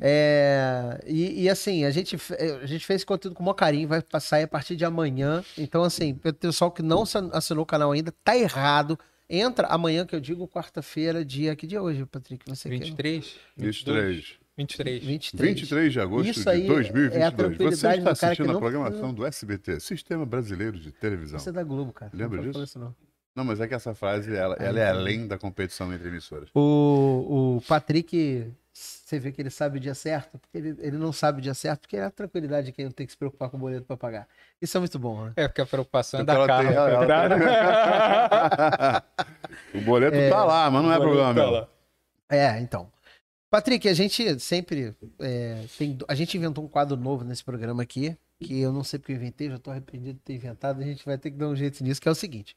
É, 0.00 1.00
e, 1.06 1.44
e 1.44 1.48
assim, 1.48 1.84
a 1.84 1.90
gente, 1.90 2.16
a 2.60 2.66
gente 2.66 2.84
fez 2.84 2.96
esse 2.98 3.06
conteúdo 3.06 3.34
com 3.34 3.42
o 3.42 3.46
maior 3.46 3.54
carinho, 3.54 3.88
vai 3.88 4.02
passar 4.02 4.42
a 4.42 4.46
partir 4.48 4.76
de 4.76 4.84
amanhã. 4.84 5.42
Então, 5.56 5.82
assim, 5.82 6.12
o 6.24 6.34
pessoal 6.34 6.70
que 6.70 6.82
não 6.82 7.02
assin- 7.02 7.30
assinou 7.32 7.62
o 7.62 7.66
canal 7.66 7.92
ainda, 7.92 8.12
tá 8.22 8.36
errado. 8.36 8.98
Entra 9.28 9.66
amanhã, 9.68 10.04
que 10.04 10.14
eu 10.14 10.20
digo 10.20 10.46
quarta-feira, 10.46 11.24
dia. 11.24 11.56
Que 11.56 11.66
dia 11.66 11.78
é 11.78 11.80
hoje, 11.80 12.04
Patrick? 12.04 12.46
Não 12.46 12.54
sei 12.54 12.72
o 12.76 12.78
que. 12.78 12.84
23? 12.90 13.36
23. 13.56 14.34
23. 14.56 15.02
23. 15.02 15.48
23 15.60 15.92
de 15.92 16.00
agosto 16.00 16.28
Isso 16.30 16.48
aí 16.48 16.60
de 16.62 16.68
2022. 16.68 17.16
é 17.16 17.24
a 17.24 17.30
Você 17.30 17.36
tranquilidade 17.36 17.74
está 17.74 17.88
do 17.88 18.04
cara 18.04 18.14
que 18.14 18.24
assistindo 18.26 18.50
a 18.50 18.52
não- 18.52 18.60
programação 18.60 19.14
do 19.14 19.24
SBT, 19.26 19.80
Sistema 19.80 20.26
Brasileiro 20.26 20.78
de 20.78 20.92
Televisão. 20.92 21.38
Você 21.40 21.48
é 21.48 21.52
da 21.52 21.64
Globo, 21.64 21.92
cara. 21.92 22.12
Lembra 22.14 22.42
Não 22.42 22.50
disso? 22.52 22.78
não. 22.78 22.94
Não, 23.34 23.44
mas 23.44 23.60
é 23.60 23.66
que 23.66 23.74
essa 23.74 23.94
frase, 23.94 24.34
ela, 24.34 24.54
ela 24.60 24.78
é 24.78 24.88
além 24.88 25.26
da 25.26 25.36
competição 25.36 25.92
entre 25.92 26.06
emissoras. 26.08 26.48
O, 26.54 27.56
o 27.58 27.62
Patrick, 27.66 28.48
você 28.72 29.18
vê 29.18 29.32
que 29.32 29.42
ele 29.42 29.50
sabe 29.50 29.78
o 29.78 29.80
dia 29.80 29.94
certo, 29.94 30.38
porque 30.38 30.56
ele, 30.56 30.76
ele 30.78 30.96
não 30.96 31.12
sabe 31.12 31.38
o 31.38 31.42
dia 31.42 31.54
certo, 31.54 31.80
porque 31.82 31.96
é 31.96 32.04
a 32.04 32.10
tranquilidade 32.10 32.66
de 32.66 32.72
quem 32.72 32.84
não 32.84 32.92
tem 32.92 33.04
que 33.06 33.12
se 33.12 33.18
preocupar 33.18 33.50
com 33.50 33.56
o 33.56 33.60
boleto 33.60 33.84
pra 33.86 33.96
pagar. 33.96 34.28
Isso 34.62 34.76
é 34.76 34.80
muito 34.80 34.98
bom, 34.98 35.24
né? 35.24 35.32
É, 35.36 35.48
porque 35.48 35.60
a 35.60 35.66
preocupação 35.66 36.20
é 36.20 36.24
da 36.24 36.34
ela 36.34 36.46
tem- 36.62 36.72
ela 36.72 37.28
tem- 39.72 39.80
o 39.80 39.84
boleto 39.84 40.16
tá 40.30 40.44
lá, 40.44 40.70
mas 40.70 40.82
não 40.82 40.92
é 40.92 40.96
problema 40.98 41.34
meu. 41.34 41.68
É, 42.30 42.60
então. 42.60 42.90
Patrick, 43.50 43.88
a 43.88 43.94
gente 43.94 44.40
sempre 44.40 44.94
é, 45.20 45.64
tem. 45.78 45.96
A 46.08 46.14
gente 46.14 46.36
inventou 46.36 46.64
um 46.64 46.68
quadro 46.68 46.96
novo 46.96 47.24
nesse 47.24 47.44
programa 47.44 47.84
aqui, 47.84 48.16
que 48.46 48.60
eu 48.60 48.72
não 48.72 48.84
sei 48.84 48.98
porque 48.98 49.12
eu 49.12 49.16
inventei, 49.16 49.50
já 49.50 49.58
tô 49.58 49.70
arrependido 49.70 50.14
de 50.14 50.20
ter 50.20 50.34
inventado, 50.34 50.80
a 50.80 50.84
gente 50.84 51.04
vai 51.04 51.18
ter 51.18 51.30
que 51.30 51.36
dar 51.36 51.48
um 51.48 51.56
jeito 51.56 51.82
nisso, 51.82 52.00
que 52.00 52.08
é 52.08 52.12
o 52.12 52.14
seguinte. 52.14 52.54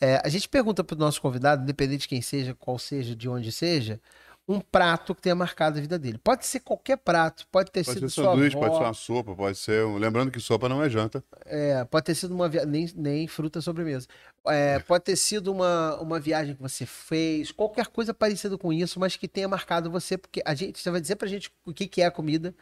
É, 0.00 0.20
a 0.24 0.28
gente 0.28 0.48
pergunta 0.48 0.84
pro 0.84 0.96
nosso 0.96 1.20
convidado, 1.20 1.62
independente 1.62 2.02
de 2.02 2.08
quem 2.08 2.22
seja, 2.22 2.54
qual 2.54 2.78
seja, 2.78 3.14
de 3.16 3.28
onde 3.28 3.50
seja, 3.52 4.00
um 4.48 4.60
prato 4.60 5.14
que 5.14 5.22
tenha 5.22 5.34
marcado 5.36 5.78
a 5.78 5.80
vida 5.80 5.96
dele. 5.98 6.18
Pode 6.18 6.44
ser 6.46 6.60
qualquer 6.60 6.96
prato, 6.98 7.46
pode 7.50 7.70
ter 7.70 7.84
Pode 7.84 7.98
sido 7.98 8.10
ser 8.10 8.14
sua 8.20 8.32
sanduíche, 8.32 8.56
avó, 8.56 8.66
pode 8.66 8.76
ser 8.76 8.82
uma 8.84 8.94
sopa, 8.94 9.34
pode 9.36 9.56
ser. 9.56 9.84
um- 9.84 9.96
Lembrando 9.96 10.32
que 10.32 10.40
sopa 10.40 10.68
não 10.68 10.82
é 10.82 10.90
janta. 10.90 11.22
É, 11.46 11.84
pode 11.84 12.04
ter 12.06 12.14
sido 12.16 12.34
uma 12.34 12.48
viagem, 12.48 12.68
nem, 12.68 12.90
nem 12.96 13.28
fruta 13.28 13.60
sobremesa. 13.60 14.08
É, 14.48 14.80
pode 14.80 15.04
ter 15.04 15.14
sido 15.16 15.52
uma, 15.52 15.96
uma 16.00 16.18
viagem 16.18 16.56
que 16.56 16.60
você 16.62 16.84
fez, 16.84 17.52
qualquer 17.52 17.86
coisa 17.86 18.12
parecida 18.12 18.58
com 18.58 18.72
isso, 18.72 18.98
mas 18.98 19.16
que 19.16 19.28
tenha 19.28 19.46
marcado 19.46 19.88
você, 19.90 20.18
porque 20.18 20.42
a 20.44 20.54
gente, 20.54 20.80
você 20.80 20.90
vai 20.90 21.00
dizer 21.00 21.14
pra 21.16 21.28
gente 21.28 21.48
o 21.64 21.72
que, 21.72 21.86
que 21.86 22.02
é 22.02 22.06
a 22.06 22.10
comida, 22.10 22.52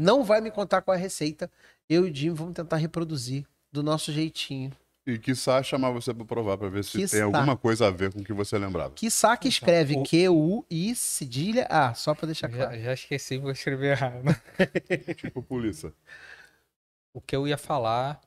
não 0.00 0.24
vai 0.24 0.40
me 0.40 0.50
contar 0.50 0.82
qual 0.82 0.94
é 0.94 0.98
a 0.98 1.00
receita, 1.02 1.50
eu 1.88 2.06
e 2.06 2.10
o 2.10 2.14
Jim 2.14 2.30
vamos 2.30 2.54
tentar 2.54 2.76
reproduzir 2.76 3.44
do 3.72 3.82
nosso 3.82 4.10
jeitinho. 4.12 4.72
E 5.06 5.18
quiçá 5.18 5.62
chamar 5.62 5.90
você 5.90 6.12
pra 6.14 6.24
provar, 6.24 6.58
pra 6.58 6.68
ver 6.68 6.84
se 6.84 6.98
Quiçá. 6.98 7.16
tem 7.16 7.22
alguma 7.24 7.56
coisa 7.56 7.86
a 7.86 7.90
ver 7.90 8.12
com 8.12 8.20
o 8.20 8.24
que 8.24 8.32
você 8.32 8.58
lembrava. 8.58 8.92
Que 8.94 9.10
saque 9.10 9.48
escreve 9.48 9.96
o- 9.96 10.02
Q-U-I 10.04 10.94
cedilha 10.94 11.66
A, 11.70 11.94
só 11.94 12.14
pra 12.14 12.26
deixar 12.26 12.50
Já, 12.50 12.56
claro. 12.66 12.80
já 12.82 12.92
esqueci, 12.92 13.38
vou 13.38 13.50
escrever 13.50 13.92
errado. 13.92 14.22
Tipo 15.16 15.42
polícia. 15.42 15.92
O 17.14 17.20
que 17.20 17.34
eu 17.34 17.48
ia 17.48 17.56
falar 17.58 18.20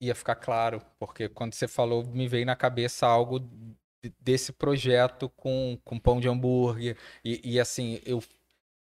ia 0.00 0.14
ficar 0.14 0.34
claro, 0.36 0.80
porque 0.98 1.28
quando 1.28 1.54
você 1.54 1.66
falou, 1.66 2.04
me 2.04 2.28
veio 2.28 2.46
na 2.46 2.54
cabeça 2.56 3.06
algo 3.06 3.40
de- 3.40 4.12
desse 4.20 4.52
projeto 4.52 5.28
com, 5.30 5.78
com 5.84 5.98
pão 5.98 6.20
de 6.20 6.28
hambúrguer. 6.28 6.96
E, 7.24 7.54
e, 7.54 7.60
assim, 7.60 8.00
eu, 8.06 8.22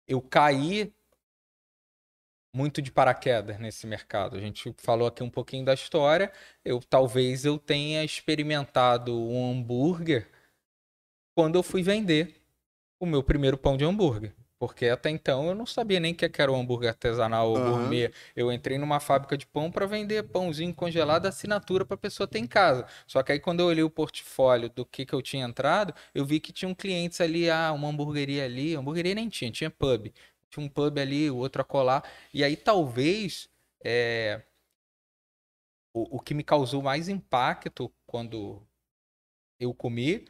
eu 0.07 0.21
caí 0.21 0.93
muito 2.53 2.81
de 2.81 2.91
paraquedas 2.91 3.59
nesse 3.59 3.85
mercado. 3.85 4.35
A 4.35 4.39
gente 4.39 4.73
falou 4.77 5.07
aqui 5.07 5.21
um 5.21 5.29
pouquinho 5.29 5.65
da 5.65 5.73
história. 5.73 6.31
Eu 6.65 6.81
talvez 6.81 7.45
eu 7.45 7.59
tenha 7.59 8.03
experimentado 8.03 9.15
um 9.15 9.51
hambúrguer 9.51 10.29
quando 11.35 11.55
eu 11.55 11.63
fui 11.63 11.83
vender 11.83 12.41
o 12.99 13.05
meu 13.05 13.23
primeiro 13.23 13.57
pão 13.57 13.77
de 13.77 13.85
hambúrguer. 13.85 14.33
Porque 14.59 14.87
até 14.87 15.09
então 15.11 15.47
eu 15.47 15.55
não 15.55 15.65
sabia 15.67 15.99
nem 15.99 16.13
o 16.13 16.15
que 16.15 16.41
era 16.41 16.51
o 16.51 16.55
hambúrguer 16.55 16.89
artesanal 16.89 17.49
ou 17.49 17.57
Aham. 17.57 17.71
gourmet. 17.79 18.11
Eu 18.35 18.51
entrei 18.51 18.77
numa 18.77 18.99
fábrica 18.99 19.37
de 19.37 19.45
pão 19.45 19.69
para 19.71 19.85
vender 19.85 20.23
pãozinho 20.23 20.73
congelado, 20.73 21.27
assinatura 21.27 21.85
para 21.85 21.95
pessoa 21.95 22.27
ter 22.27 22.39
em 22.39 22.47
casa. 22.47 22.85
Só 23.05 23.21
que 23.21 23.31
aí 23.31 23.39
quando 23.39 23.59
eu 23.59 23.67
olhei 23.67 23.83
o 23.83 23.89
portfólio 23.89 24.69
do 24.69 24.83
que, 24.85 25.05
que 25.05 25.13
eu 25.13 25.21
tinha 25.21 25.45
entrado, 25.45 25.93
eu 26.13 26.25
vi 26.25 26.39
que 26.39 26.51
tinham 26.51 26.73
clientes 26.73 27.21
ali, 27.21 27.49
ah, 27.49 27.71
uma 27.71 27.87
hamburgueria 27.89 28.45
ali, 28.45 28.75
hamburgueria 28.75 29.13
nem 29.13 29.29
tinha, 29.29 29.51
tinha 29.51 29.69
pub. 29.69 30.11
Tinha 30.49 30.65
um 30.65 30.69
pub 30.69 30.97
ali, 30.97 31.29
o 31.29 31.37
outro 31.37 31.61
a 31.61 31.65
colar. 31.65 32.03
E 32.33 32.43
aí 32.43 32.55
talvez 32.55 33.49
é, 33.83 34.41
o, 35.93 36.17
o 36.17 36.19
que 36.19 36.33
me 36.33 36.43
causou 36.43 36.81
mais 36.81 37.09
impacto 37.09 37.91
quando 38.05 38.65
eu 39.59 39.73
comi 39.73 40.25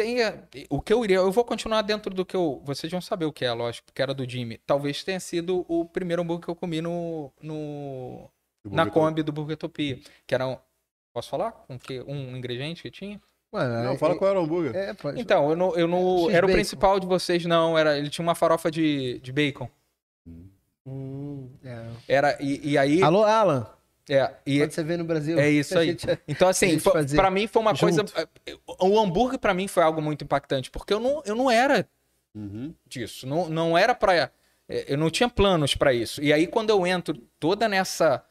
tenha 0.00 0.48
o 0.70 0.80
que 0.80 0.92
eu 0.92 1.04
iria 1.04 1.16
eu 1.16 1.30
vou 1.30 1.44
continuar 1.44 1.82
dentro 1.82 2.12
do 2.14 2.24
que 2.24 2.34
eu 2.34 2.62
vocês 2.64 2.90
vão 2.90 3.00
saber 3.00 3.26
o 3.26 3.32
que 3.32 3.44
é 3.44 3.52
lógico 3.52 3.88
que 3.92 4.00
era 4.00 4.14
do 4.14 4.28
Jimmy. 4.28 4.58
Talvez 4.66 5.04
tenha 5.04 5.20
sido 5.20 5.64
o 5.68 5.84
primeiro 5.84 6.22
hambúrguer 6.22 6.44
que 6.46 6.50
eu 6.50 6.54
comi 6.56 6.80
no, 6.80 7.30
no 7.42 8.30
na 8.64 8.88
Kombi 8.88 9.22
do 9.22 9.32
Burgertopia 9.32 9.98
que 10.26 10.34
era 10.34 10.46
um, 10.46 10.56
posso 11.12 11.28
falar? 11.28 11.52
Com 11.52 11.78
que 11.78 12.00
um 12.02 12.36
ingrediente 12.36 12.82
que 12.82 12.90
tinha? 12.90 13.20
Ué, 13.52 13.66
Não, 13.84 13.92
é- 13.92 13.98
fala 13.98 14.16
qual 14.16 14.30
era 14.30 14.40
o 14.40 14.44
hambúrguer. 14.44 14.74
é, 14.74 14.94
pode- 14.94 15.20
então 15.20 15.50
eu 15.50 15.56
não, 15.56 15.76
eu 15.76 15.86
não 15.88 16.30
era 16.30 16.46
o 16.46 16.50
principal 16.50 16.98
de 16.98 17.06
vocês 17.06 17.44
não 17.44 17.76
era 17.76 17.98
ele 17.98 18.08
tinha 18.08 18.22
uma 18.26 18.34
farofa 18.34 18.70
de, 18.70 19.18
de 19.20 19.32
bacon. 19.32 19.68
Hum, 20.86 21.50
é. 21.62 21.86
era 22.08 22.38
e, 22.42 22.70
e 22.70 22.78
aí 22.78 23.02
Alô, 23.02 23.22
Alan, 23.24 23.66
é, 24.12 24.34
e, 24.44 24.58
quando 24.58 24.70
você 24.72 24.82
vê 24.82 24.96
no 24.96 25.04
Brasil. 25.04 25.38
É 25.38 25.48
isso 25.50 25.78
aí. 25.78 25.88
gente- 25.88 26.06
Então, 26.28 26.48
assim, 26.48 26.78
pra 27.14 27.30
mim 27.30 27.46
foi 27.46 27.62
uma 27.62 27.76
coisa. 27.76 27.98
junto. 27.98 28.12
O 28.80 28.98
hambúrguer, 28.98 29.38
pra 29.38 29.54
mim, 29.54 29.68
foi 29.68 29.82
algo 29.82 30.02
muito 30.02 30.24
impactante, 30.24 30.70
porque 30.70 30.92
eu 30.92 31.00
não, 31.00 31.22
eu 31.24 31.34
não 31.34 31.50
era 31.50 31.88
Uhum. 32.34 32.74
disso. 32.86 33.26
Não, 33.26 33.48
não 33.48 33.76
era 33.78 33.94
pra. 33.94 34.14
é, 34.14 34.30
Eu 34.68 34.98
não 34.98 35.10
tinha 35.10 35.28
planos 35.28 35.74
pra 35.74 35.92
isso. 35.94 36.22
E 36.22 36.32
aí, 36.32 36.46
quando 36.46 36.70
eu 36.70 36.86
entro 36.86 37.14
toda 37.38 37.68
nessa. 37.68 38.24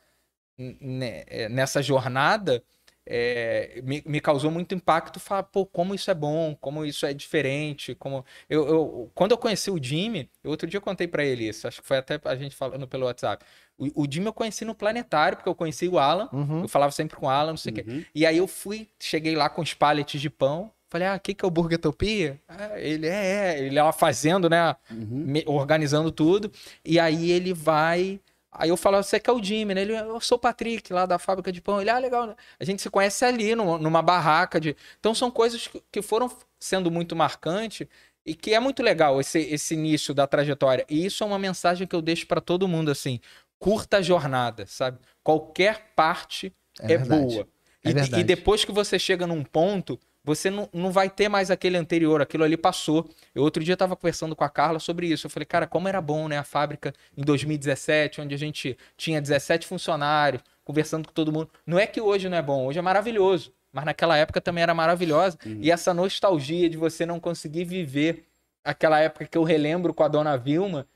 né, 0.57 1.23
é, 1.27 1.49
nessa 1.49 1.81
jornada. 1.81 2.61
É, 3.11 3.81
me, 3.83 4.03
me 4.05 4.21
causou 4.21 4.51
muito 4.51 4.75
impacto 4.75 5.19
falar, 5.19 5.43
pô, 5.43 5.65
como 5.65 5.95
isso 5.95 6.11
é 6.11 6.13
bom, 6.13 6.55
como 6.61 6.85
isso 6.85 7.05
é 7.07 7.13
diferente, 7.13 7.95
como 7.95 8.23
eu, 8.47 8.67
eu- 8.67 9.11
quando 9.15 9.31
eu 9.31 9.37
conheci 9.37 9.71
o 9.71 9.83
Jimmy, 9.83 10.29
eu 10.43 10.51
outro 10.51 10.67
dia 10.69 10.77
eu 10.77 10.81
contei 10.81 11.07
pra 11.07 11.25
ele 11.25 11.47
isso, 11.49 11.67
acho 11.67 11.81
que 11.81 11.87
foi 11.87 11.97
até 11.97 12.19
a 12.23 12.35
gente 12.35 12.55
falando 12.55 12.87
pelo 12.87 13.05
WhatsApp. 13.05 13.43
O, 13.77 14.03
o 14.03 14.07
Jimmy 14.09 14.27
eu 14.27 14.33
conheci 14.33 14.63
no 14.63 14.75
Planetário, 14.75 15.37
porque 15.37 15.49
eu 15.49 15.55
conheci 15.55 15.87
o 15.87 15.97
Alan, 15.97 16.29
Uhum. 16.31 16.61
eu 16.61 16.67
falava 16.67 16.91
sempre 16.91 17.17
com 17.17 17.25
o 17.25 17.29
Alan, 17.29 17.51
não 17.51 17.57
sei 17.57 17.71
o 17.71 17.75
quê. 17.75 17.85
Uhum. 17.87 18.05
E 18.13 18.25
aí 18.25 18.37
eu 18.37 18.47
fui, 18.47 18.87
cheguei 18.99 19.35
lá 19.35 19.49
com 19.49 19.61
os 19.63 19.73
pallets 19.73 20.21
de 20.21 20.29
pão. 20.29 20.71
Falei, 20.91 21.07
ah, 21.07 21.15
o 21.15 21.19
que, 21.19 21.35
que 21.35 21.45
é 21.45 21.47
o 21.47 21.51
Burgertopia? 21.51 22.39
Ah, 22.47 22.79
ele 22.79 23.05
é, 23.07 23.11
é, 23.55 23.59
ele 23.59 23.79
lá 23.79 23.91
fazendo, 23.91 24.49
né? 24.49 24.75
Uhum. 24.91 25.33
organizando 25.45 26.11
tudo. 26.11 26.51
E 26.83 26.99
aí 26.99 27.31
ele 27.31 27.53
vai. 27.53 28.19
Aí 28.51 28.69
eu 28.69 28.77
falo, 28.77 28.97
você 29.01 29.19
que 29.19 29.29
é 29.29 29.33
o 29.33 29.41
Jimmy, 29.43 29.75
né? 29.75 29.81
Ele, 29.81 29.93
eu 29.93 30.19
sou 30.19 30.37
o 30.37 30.41
Patrick, 30.41 30.91
lá 30.91 31.05
da 31.05 31.19
fábrica 31.19 31.51
de 31.51 31.61
pão. 31.61 31.79
Ele, 31.79 31.89
ah, 31.89 31.99
legal. 31.99 32.35
A 32.59 32.63
gente 32.65 32.81
se 32.81 32.89
conhece 32.89 33.23
ali, 33.23 33.53
numa, 33.55 33.77
numa 33.77 34.01
barraca 34.01 34.59
de. 34.59 34.75
Então 34.99 35.13
são 35.13 35.29
coisas 35.29 35.69
que, 35.91 36.01
foram 36.01 36.31
sendo 36.59 36.89
muito 36.89 37.15
marcantes 37.15 37.87
e 38.25 38.33
que 38.33 38.53
é 38.53 38.59
muito 38.59 38.81
legal 38.81 39.19
esse, 39.21 39.39
esse 39.39 39.75
início 39.75 40.13
da 40.13 40.25
trajetória. 40.25 40.85
E 40.89 41.05
isso 41.05 41.23
é 41.23 41.27
uma 41.27 41.39
mensagem 41.39 41.85
que 41.87 41.95
eu 41.95 42.01
deixo 42.01 42.25
para 42.27 42.41
todo 42.41 42.67
mundo 42.67 42.89
assim: 42.89 43.19
curta 43.59 43.97
a 43.97 44.01
jornada, 44.01 44.65
sabe? 44.65 44.97
Qualquer 45.23 45.91
parte 45.95 46.51
É 46.79 46.93
é, 46.93 46.97
boa. 46.97 47.47
É 47.83 47.89
E- 47.91 48.19
e 48.19 48.23
depois 48.23 48.65
que 48.65 48.71
você 48.71 48.97
chega 48.97 49.27
num 49.27 49.43
ponto, 49.43 49.99
você 50.23 50.49
não, 50.49 50.69
não 50.73 50.91
vai 50.91 51.09
ter 51.09 51.29
mais 51.29 51.49
aquele 51.49 51.77
anterior, 51.77 52.21
aquilo 52.21 52.43
ali 52.43 52.57
passou. 52.57 53.09
Eu 53.33 53.43
outro 53.43 53.63
dia 53.63 53.73
estava 53.73 53.95
conversando 53.95 54.35
com 54.35 54.43
a 54.43 54.49
Carla 54.49 54.79
sobre 54.79 55.07
isso. 55.07 55.27
Eu 55.27 55.31
falei, 55.31 55.45
cara, 55.45 55.65
como 55.65 55.87
era 55.87 56.01
bom, 56.01 56.27
né? 56.27 56.37
A 56.37 56.43
fábrica 56.43 56.93
em 57.17 57.23
2017, 57.23 58.21
onde 58.21 58.35
a 58.35 58.37
gente 58.37 58.77
tinha 58.97 59.21
17 59.21 59.65
funcionários, 59.65 60.43
conversando 60.63 61.07
com 61.07 61.13
todo 61.13 61.31
mundo. 61.31 61.49
Não 61.65 61.79
é 61.79 61.87
que 61.87 62.01
hoje 62.01 62.29
não 62.29 62.37
é 62.37 62.41
bom, 62.41 62.65
hoje 62.65 62.79
é 62.79 62.81
maravilhoso. 62.81 63.53
Mas 63.71 63.85
naquela 63.85 64.17
época 64.17 64.41
também 64.41 64.63
era 64.63 64.73
maravilhosa. 64.73 65.37
E 65.61 65.71
essa 65.71 65.93
nostalgia 65.93 66.69
de 66.69 66.77
você 66.77 67.05
não 67.05 67.19
conseguir 67.19 67.65
viver 67.65 68.25
aquela 68.63 68.99
época 68.99 69.25
que 69.25 69.37
eu 69.37 69.43
relembro 69.43 69.93
com 69.93 70.03
a 70.03 70.07
dona 70.07 70.37
Vilma, 70.37 70.87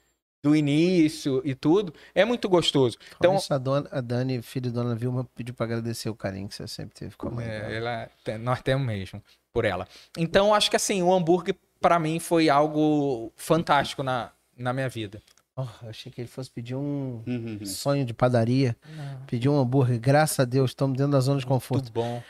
do 0.44 0.54
início 0.54 1.42
e 1.46 1.56
tudo, 1.56 1.94
é 2.14 2.26
muito 2.26 2.50
gostoso. 2.50 2.98
Então, 3.18 3.38
isso, 3.38 3.54
a, 3.54 3.58
dona, 3.58 3.88
a 3.90 4.02
Dani, 4.02 4.42
filha 4.42 4.64
de 4.70 4.72
Dona 4.72 4.94
Vilma, 4.94 5.26
pediu 5.34 5.54
pra 5.54 5.66
agradecer 5.66 6.10
o 6.10 6.16
carinho 6.16 6.50
que 6.50 6.56
você 6.56 6.68
sempre 6.68 6.94
teve 6.94 7.16
com 7.16 7.30
a 7.30 7.32
mãe. 7.32 7.46
É, 7.48 7.78
ela, 7.78 8.10
nós 8.42 8.62
temos 8.62 8.86
mesmo 8.86 9.24
por 9.54 9.64
ela. 9.64 9.88
Então, 10.18 10.54
acho 10.54 10.70
que 10.70 10.76
assim, 10.76 11.02
o 11.02 11.14
hambúrguer 11.14 11.56
pra 11.80 11.98
mim 11.98 12.20
foi 12.20 12.50
algo 12.50 13.32
fantástico 13.38 14.04
na, 14.04 14.32
na 14.58 14.74
minha 14.74 14.90
vida. 14.90 15.22
Oh, 15.56 15.66
eu 15.84 15.90
achei 15.90 16.12
que 16.12 16.20
ele 16.20 16.28
fosse 16.28 16.50
pedir 16.50 16.76
um 16.76 17.22
Uhum. 17.26 17.60
sonho 17.66 18.04
de 18.06 18.14
padaria, 18.14 18.76
pedir 19.28 19.48
um 19.48 19.58
hambúrguer. 19.60 20.00
Graças 20.00 20.40
a 20.40 20.46
Deus, 20.46 20.72
estamos 20.72 20.98
dentro 20.98 21.14
da 21.14 21.20
zona 21.22 21.40
de 21.40 21.46
conforto. 21.46 21.84
Muito 21.84 21.94
bom. 21.94 22.22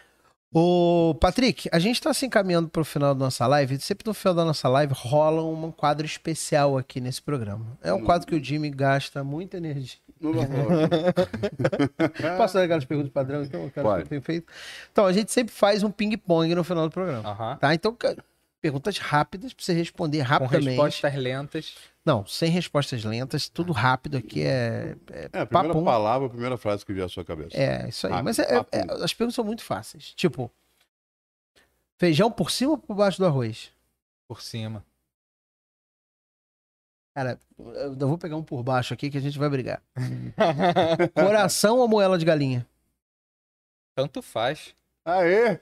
Ô, 0.54 1.16
Patrick, 1.20 1.68
a 1.72 1.80
gente 1.80 2.00
tá 2.00 2.14
se 2.14 2.28
encaminhando 2.28 2.70
pro 2.70 2.86
final 2.86 3.16
da 3.16 3.26
nossa 3.26 3.48
live. 3.48 3.80
Sempre 3.80 4.08
no 4.08 4.14
final 4.14 4.36
da 4.36 4.46
nossa 4.46 4.70
live 4.70 4.94
rola 4.96 5.44
um 5.44 5.72
quadro 5.72 6.06
especial 6.06 6.78
aqui 6.78 7.02
nesse 7.02 7.22
programa. 7.22 7.66
É 7.82 7.92
um 7.92 7.98
Hum. 7.98 8.06
quadro 8.06 8.28
que 8.28 8.36
o 8.36 8.44
Jimmy 8.44 8.70
gasta 8.70 9.24
muita 9.24 9.58
energia. 9.58 9.98
Posso 12.38 12.54
dar 12.54 12.64
aquelas 12.64 12.86
perguntas 12.86 13.12
padrão, 13.12 13.44
então? 13.44 13.66
Aquelas 13.66 13.96
que 13.98 14.02
eu 14.04 14.08
tenho 14.08 14.22
feito? 14.22 14.48
Então, 14.92 15.06
a 15.06 15.12
gente 15.12 15.32
sempre 15.32 15.54
faz 15.54 15.84
um 15.84 15.92
ping-pong 15.92 16.54
no 16.56 16.64
final 16.64 16.88
do 16.88 16.92
programa. 16.92 17.28
Aham. 17.30 17.58
Tá? 17.58 17.74
Então, 17.74 17.98
perguntas 18.64 18.98
rápidas 18.98 19.54
pra 19.54 19.62
você 19.66 19.74
responder 19.74 20.20
Com 20.20 20.24
rapidamente. 20.24 20.70
respostas 20.70 21.16
lentas. 21.16 21.76
Não, 22.06 22.26
sem 22.26 22.50
respostas 22.50 23.04
lentas, 23.04 23.50
tudo 23.50 23.74
rápido 23.74 24.16
aqui 24.18 24.42
é. 24.42 24.96
É, 25.12 25.30
É, 25.34 25.40
a 25.42 25.46
primeira 25.46 25.74
papum. 25.74 25.84
palavra, 25.84 26.28
a 26.28 26.30
primeira 26.30 26.58
frase 26.58 26.86
que 26.86 26.94
vier 26.94 27.06
à 27.06 27.10
sua 27.10 27.26
cabeça. 27.26 27.58
É, 27.58 27.90
isso 27.90 28.08
aí. 28.08 28.14
Rápido, 28.14 28.26
Mas 28.26 28.40
é- 28.40 28.44
é- 28.44 28.66
é- 28.72 29.04
as 29.04 29.14
perguntas 29.14 29.36
são 29.36 29.44
muito 29.44 29.64
fáceis. 29.66 30.14
Tipo, 30.16 30.50
feijão 32.00 32.32
por 32.32 32.50
cima 32.52 32.72
ou 32.72 32.78
por 32.78 32.96
baixo 32.96 33.18
do 33.18 33.26
arroz? 33.26 33.70
Por 34.30 34.42
cima. 34.42 34.86
Cara, 37.14 37.38
eu 37.60 37.96
vou 38.08 38.18
pegar 38.18 38.38
um 38.38 38.44
por 38.44 38.64
baixo 38.64 38.94
aqui 38.94 39.12
que 39.12 39.18
a 39.18 39.22
gente 39.22 39.38
vai 39.38 39.50
brigar. 39.50 39.84
Coração 41.14 41.78
ou 41.80 41.88
moela 41.88 42.18
de 42.18 42.24
galinha? 42.26 42.66
Tanto 43.96 44.22
faz. 44.22 44.74
Aê! 45.06 45.60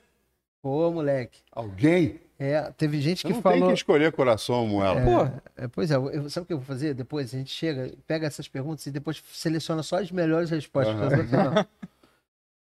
Pô, 0.61 0.91
moleque. 0.91 1.41
Alguém? 1.51 2.21
É, 2.43 2.71
teve 2.71 2.99
gente 2.99 3.21
que 3.21 3.31
não 3.31 3.39
tem 3.39 3.51
falou. 3.53 3.67
que 3.67 3.73
escolher 3.75 4.11
coração 4.11 4.65
moela. 4.65 4.99
Pô, 4.99 5.41
É, 5.55 5.67
pois 5.67 5.91
é, 5.91 5.95
eu- 5.95 6.27
sabe 6.27 6.43
o 6.45 6.47
que 6.47 6.53
eu 6.53 6.57
vou 6.57 6.65
fazer 6.65 6.95
depois? 6.95 7.31
A 7.33 7.37
gente 7.37 7.51
chega, 7.51 7.93
pega 8.07 8.25
essas 8.25 8.47
perguntas 8.47 8.83
e 8.87 8.89
depois 8.91 9.21
seleciona 9.31 9.83
só 9.83 9.99
as 9.99 10.09
melhores 10.11 10.49
respostas. 10.49 10.95
Não. 11.29 11.65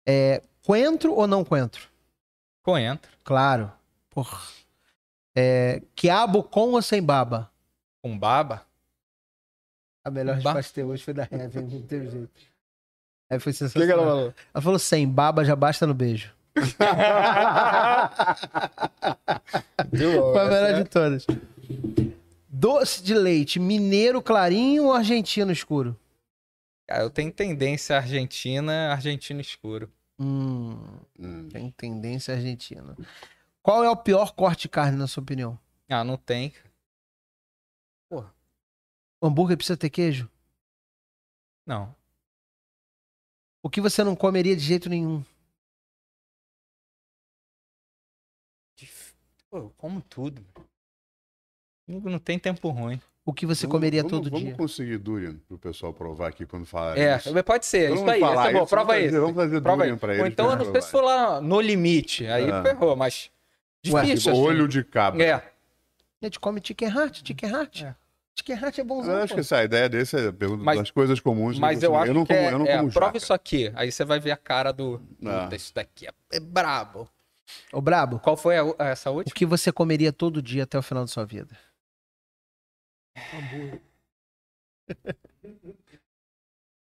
É, 0.04 0.42
coentro 0.64 1.12
ou 1.14 1.26
não 1.28 1.44
coentro? 1.44 1.88
coentro. 2.62 3.10
Claro. 3.22 3.70
Por... 4.10 4.28
É, 5.36 5.80
quiabo 5.94 6.42
com 6.42 6.72
ou 6.72 6.82
sem 6.82 7.00
baba? 7.02 7.48
Com 8.02 8.18
baba. 8.18 8.66
A 10.04 10.10
melhor 10.10 10.40
Ba- 10.42 10.54
resposta 10.54 10.72
até 10.80 10.84
hoje 10.84 11.04
foi 11.04 11.14
da 11.14 11.22
Heaven, 11.30 11.62
não 11.62 11.82
teve 11.82 12.10
jeito. 12.10 12.30
Aí 13.30 13.38
foi 13.38 13.52
O 13.52 13.54
que, 13.54 13.58
que 13.60 13.64
ela 13.64 13.70
sensacional. 13.72 14.04
falou? 14.06 14.34
Ela 14.54 14.62
falou 14.62 14.78
sem 14.78 15.08
baba 15.08 15.44
já 15.44 15.54
basta 15.54 15.86
no 15.86 15.94
beijo. 15.94 16.34
Foi 19.96 20.40
a 20.40 20.48
melhor 20.50 20.82
de 20.82 20.88
todas. 20.88 21.26
Doce 22.48 23.02
de 23.02 23.14
leite, 23.14 23.58
mineiro 23.60 24.20
clarinho 24.22 24.84
ou 24.86 24.92
argentino 24.92 25.52
escuro? 25.52 25.98
Cara, 26.88 27.02
eu 27.02 27.10
tenho 27.10 27.32
tendência 27.32 27.96
argentina, 27.96 28.90
argentino 28.92 29.40
escuro. 29.40 29.90
Hum, 30.18 30.76
Hum. 31.18 31.48
tem 31.48 31.70
tendência 31.70 32.34
argentina. 32.34 32.96
Qual 33.62 33.84
é 33.84 33.90
o 33.90 33.96
pior 33.96 34.32
corte 34.32 34.62
de 34.62 34.68
carne, 34.68 34.96
na 34.96 35.06
sua 35.06 35.22
opinião? 35.22 35.58
Ah, 35.88 36.02
não 36.02 36.16
tem. 36.16 36.52
O 38.10 39.26
hambúrguer 39.26 39.56
precisa 39.56 39.76
ter 39.76 39.90
queijo? 39.90 40.28
Não. 41.66 41.94
O 43.62 43.68
que 43.68 43.80
você 43.80 44.02
não 44.04 44.14
comeria 44.16 44.56
de 44.56 44.62
jeito 44.62 44.88
nenhum? 44.88 45.24
Pô, 49.50 49.58
eu 49.58 49.72
como 49.76 50.00
tudo. 50.02 50.44
Comigo 51.86 52.10
Não 52.10 52.18
tem 52.18 52.38
tempo 52.38 52.68
ruim. 52.70 53.00
O 53.24 53.32
que 53.32 53.44
você 53.44 53.66
Vamos- 53.66 53.76
comeria 53.78 54.02
vamos- 54.02 54.10
todo 54.18 54.30
vamos 54.30 54.46
dia? 54.46 54.54
conseguir 54.56 54.96
durian 54.98 55.36
pro 55.46 55.58
pessoal 55.58 55.92
provar 55.92 56.28
aqui 56.28 56.46
quando 56.46 56.64
falar 56.64 56.96
É, 56.96 57.16
isso. 57.16 57.44
pode 57.44 57.66
ser. 57.66 57.88
Vamos 57.90 58.00
isso 58.02 58.10
aí. 58.10 58.20
falar 58.20 58.46
é 58.52 58.56
isso, 58.56 58.66
Prova 58.66 58.92
vamos 58.94 59.06
isso. 59.06 59.20
Vamos 59.20 59.36
fazer 59.36 59.60
Prova 59.60 59.76
durian 59.78 59.92
aí. 59.94 59.98
pra 59.98 60.08
eles. 60.12 60.22
Ou 60.22 60.26
então, 60.28 60.50
eu 60.50 60.56
não 60.56 60.72
sei 60.72 60.80
se 60.82 60.90
for 60.90 61.02
lá 61.04 61.40
no 61.40 61.60
limite. 61.60 62.26
Aí 62.26 62.48
É. 62.50 62.62
ferrou, 62.62 62.96
mas. 62.96 63.30
Ué, 63.86 64.02
Difícil, 64.02 64.16
Tipo, 64.18 64.30
assim. 64.30 64.40
olho 64.40 64.68
de 64.68 64.82
cabra. 64.84 65.22
É. 65.22 65.32
A 65.34 65.42
gente 66.24 66.40
come 66.40 66.60
chicken 66.64 66.88
heart, 66.88 67.22
chicken 67.26 67.50
heart. 67.50 67.82
É. 67.82 67.94
Chicken 68.38 68.56
heart 68.56 68.78
é 68.78 68.80
Eu 68.80 68.84
bonzão, 68.86 69.16
acho 69.16 69.28
pô. 69.28 69.34
que 69.34 69.40
essa 69.40 69.62
ideia 69.62 69.88
desse 69.88 70.16
é 70.16 70.28
a 70.28 70.32
pergunta 70.32 70.62
Mas- 70.64 70.78
das 70.78 70.90
coisas 70.90 71.20
comuns. 71.20 71.58
Mas 71.58 71.78
que 71.80 71.86
eu 71.86 71.94
acho 71.96 72.14
não 72.14 72.24
que 72.24 72.32
como, 72.34 72.46
é, 72.46 72.52
eu 72.52 72.58
não 72.58 72.66
é, 72.66 72.76
como 72.78 72.92
prova 72.92 73.06
jaca. 73.08 73.18
isso 73.18 73.32
aqui. 73.34 73.70
Aí 73.74 73.92
você 73.92 74.04
vai 74.04 74.18
ver 74.18 74.30
a 74.30 74.36
cara 74.36 74.72
do. 74.72 75.00
Ah. 75.24 75.44
Puta, 75.44 75.56
isso 75.56 75.74
daqui 75.74 76.06
é, 76.06 76.12
é 76.32 76.40
brabo. 76.40 77.08
Ô, 77.72 77.80
Brabo, 77.80 78.18
Qual 78.20 78.36
foi 78.36 78.56
a, 78.58 78.64
essa 78.78 79.10
o 79.10 79.16
última? 79.16 79.34
que 79.34 79.46
você 79.46 79.72
comeria 79.72 80.12
todo 80.12 80.42
dia 80.42 80.64
até 80.64 80.78
o 80.78 80.82
final 80.82 81.04
da 81.04 81.08
sua 81.08 81.24
vida? 81.24 81.56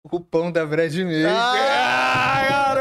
O 0.03 0.19
pão 0.19 0.51
da 0.51 0.65
Brad 0.65 0.93
Milk. 0.93 1.33
Ah, 1.35 2.75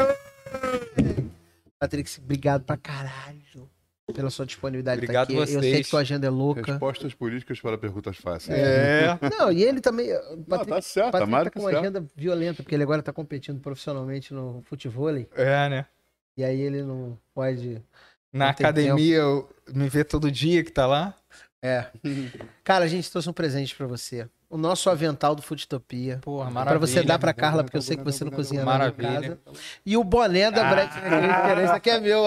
Patrick, 1.79 2.09
obrigado 2.19 2.63
pra 2.63 2.77
caralho 2.77 3.69
pela 4.13 4.29
sua 4.29 4.45
disponibilidade 4.45 4.99
de 4.99 5.05
Obrigado 5.05 5.31
estar 5.31 5.43
aqui. 5.43 5.55
Eu 5.55 5.61
sei 5.61 5.71
vocês. 5.71 5.85
que 5.85 5.89
sua 5.89 6.01
agenda 6.01 6.27
é 6.27 6.29
louca. 6.29 6.61
Respostas 6.73 7.13
políticas 7.13 7.59
para 7.61 7.77
perguntas 7.77 8.17
fáceis. 8.17 8.57
É. 8.57 9.17
Não, 9.37 9.51
e 9.51 9.63
ele 9.63 9.79
também. 9.79 10.11
O 10.13 10.35
Não, 10.37 10.43
Patrick, 10.43 10.69
tá 10.71 10.81
certo, 10.81 11.11
Patrick 11.11 11.31
tá 11.31 11.31
mais 11.31 11.43
tá 11.45 11.51
com 11.51 11.59
uma 11.61 11.71
certo. 11.71 11.81
agenda 11.81 12.05
violenta, 12.15 12.61
porque 12.61 12.75
ele 12.75 12.83
agora 12.83 13.01
tá 13.01 13.13
competindo 13.13 13.59
profissionalmente 13.61 14.33
no 14.33 14.61
futebol. 14.65 15.09
É, 15.09 15.69
né? 15.69 15.85
E 16.37 16.43
aí 16.43 16.59
ele 16.61 16.83
não 16.83 17.17
pode. 17.33 17.81
Na 18.31 18.45
Não 18.45 18.51
academia, 18.51 19.17
eu 19.17 19.49
me 19.73 19.87
vê 19.89 20.03
todo 20.03 20.31
dia 20.31 20.63
que 20.63 20.71
tá 20.71 20.87
lá. 20.87 21.13
É. 21.61 21.85
Cara, 22.63 22.85
a 22.85 22.87
gente 22.87 23.09
trouxe 23.11 23.29
um 23.29 23.33
presente 23.33 23.75
pra 23.75 23.85
você. 23.87 24.27
O 24.49 24.57
nosso 24.57 24.87
avental 24.89 25.33
do 25.33 25.41
Futopia. 25.41 26.19
Porra, 26.21 26.45
Pra 26.45 26.53
maravilha. 26.53 26.79
você 26.87 27.01
dar 27.03 27.17
pra 27.17 27.33
Carla, 27.33 27.63
porque 27.63 27.75
eu 27.77 27.81
sei 27.81 27.97
que 27.97 28.03
você 28.03 28.23
não 28.23 28.31
cozinha 28.31 28.63
nada 28.63 28.93
em 28.95 29.01
Maravilha. 29.03 29.39
casa. 29.43 29.57
E 29.83 29.97
o 29.97 30.03
boné 30.03 30.51
da 30.51 30.67
Ah. 30.67 30.69
Brett. 30.71 30.93
Esse 31.63 31.73
aqui 31.73 31.89
é 31.89 31.99
meu. 31.99 32.23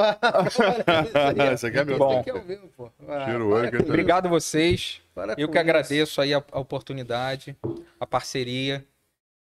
Esse 1.52 1.66
aqui 1.66 1.78
é 1.78 1.84
meu. 1.84 1.98
Bom. 1.98 2.10
Esse 2.10 2.18
aqui 2.20 2.30
é 2.30 2.34
o 2.34 2.44
meu, 2.44 2.68
pô. 2.76 2.90
Ah, 3.08 3.26
para 3.70 3.80
Obrigado 3.82 4.28
vocês. 4.28 5.00
para 5.14 5.32
Eu 5.38 5.48
que 5.48 5.54
isso. 5.54 5.58
agradeço 5.60 6.20
aí 6.20 6.34
a, 6.34 6.42
a 6.50 6.58
oportunidade, 6.58 7.56
a 8.00 8.06
parceria. 8.06 8.84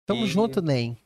Tamo 0.07 0.25
E- 0.25 0.29
junto, 0.29 0.63
Nem. 0.63 0.97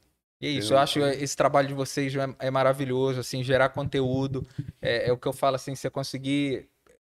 E 0.41 0.47
é 0.47 0.51
isso, 0.51 0.75
eu 0.75 0.79
acho 0.79 1.01
esse 1.01 1.37
trabalho 1.37 1.69
de 1.69 1.75
vocês 1.75 2.15
é, 2.15 2.27
é 2.39 2.51
maravilhoso, 2.51 3.21
assim, 3.21 3.43
gerar 3.43 3.71
conteúdo. 3.71 4.47
É, 4.83 5.09
é 5.09 5.13
o 5.13 5.17
que 5.17 5.27
eu 5.27 5.33
falo, 5.33 5.57
assim, 5.57 5.75
você 5.75 5.89
conseguir 5.89 6.69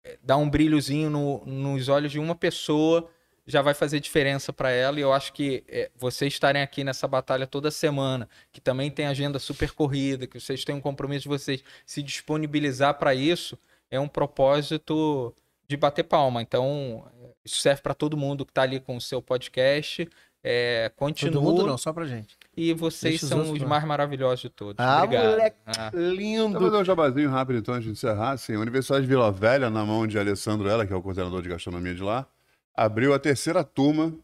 é, 0.05 0.19
dar 0.23 0.37
um 0.39 0.49
brilhozinho 0.49 1.11
no- 1.11 1.45
nos 1.45 1.89
olhos 1.89 2.11
de 2.13 2.19
uma 2.19 2.35
pessoa 2.35 3.09
já 3.47 3.63
vai 3.63 3.73
fazer 3.75 3.99
diferença 3.99 4.53
para 4.53 4.71
ela. 4.71 4.99
E 4.99 5.03
eu 5.03 5.13
acho 5.13 5.33
que 5.33 5.65
é, 5.69 5.91
vocês 5.97 6.33
estarem 6.35 6.61
aqui 6.63 6.85
nessa 6.85 7.09
batalha 7.09 7.47
toda 7.47 7.71
semana, 7.71 8.29
que 8.53 8.61
também 8.61 8.91
tem 8.91 9.07
agenda 9.07 9.39
super 9.39 9.73
corrida, 9.73 10.27
que 10.27 10.39
vocês 10.39 10.65
têm 10.65 10.75
um 10.75 10.81
compromisso 10.81 11.23
de 11.23 11.29
vocês 11.29 11.65
se 11.87 12.03
disponibilizar 12.03 12.99
para 12.99 13.15
isso, 13.15 13.59
é 13.91 13.99
um 13.99 14.09
propósito 14.09 15.35
de 15.67 15.77
bater 15.77 16.05
palma. 16.05 16.43
Então, 16.43 17.11
é, 17.25 17.29
isso 17.45 17.57
serve 17.59 17.83
para 17.83 17.95
todo 17.95 18.17
mundo 18.17 18.45
que 18.45 18.51
está 18.51 18.63
ali 18.63 18.81
com 18.81 18.97
o 18.97 19.01
seu 19.01 19.21
podcast. 19.23 20.09
É, 20.43 20.91
continua. 20.97 21.33
Todo 21.33 21.43
mundo 21.43 21.67
não, 21.67 21.77
só 21.77 21.93
pra 21.93 22.07
gente. 22.07 22.37
E 22.57 22.73
vocês 22.73 23.21
Deixa 23.21 23.25
os 23.25 23.29
são 23.29 23.53
os 23.53 23.61
lá. 23.61 23.69
mais 23.69 23.85
maravilhosos 23.85 24.41
de 24.41 24.49
todos. 24.49 24.77
Ah, 24.79 25.03
Obrigado. 25.03 25.31
moleque. 25.31 25.57
Ah, 25.67 25.91
Vou 25.91 26.01
Lindo. 26.01 26.61
fazer 26.61 26.77
um 26.77 26.85
jabazinho 26.85 27.31
rápido 27.31 27.59
então, 27.59 27.75
antes 27.75 27.87
de 27.87 27.91
encerrar. 27.93 28.31
Assim, 28.33 28.55
a 28.55 28.59
Universidade 28.61 29.03
de 29.03 29.09
Vila 29.09 29.31
Velha, 29.33 29.69
na 29.69 29.85
mão 29.85 30.07
de 30.07 30.19
Alessandro 30.19 30.69
Ela, 30.69 30.87
que 30.87 30.93
é 30.93 30.97
o 30.97 31.03
coordenador 31.03 31.43
de 31.43 31.49
gastronomia 31.49 31.95
de 31.95 32.03
lá, 32.03 32.27
abriu 32.75 33.13
a 33.13 33.19
terceira 33.19 33.63
turma 33.65 34.15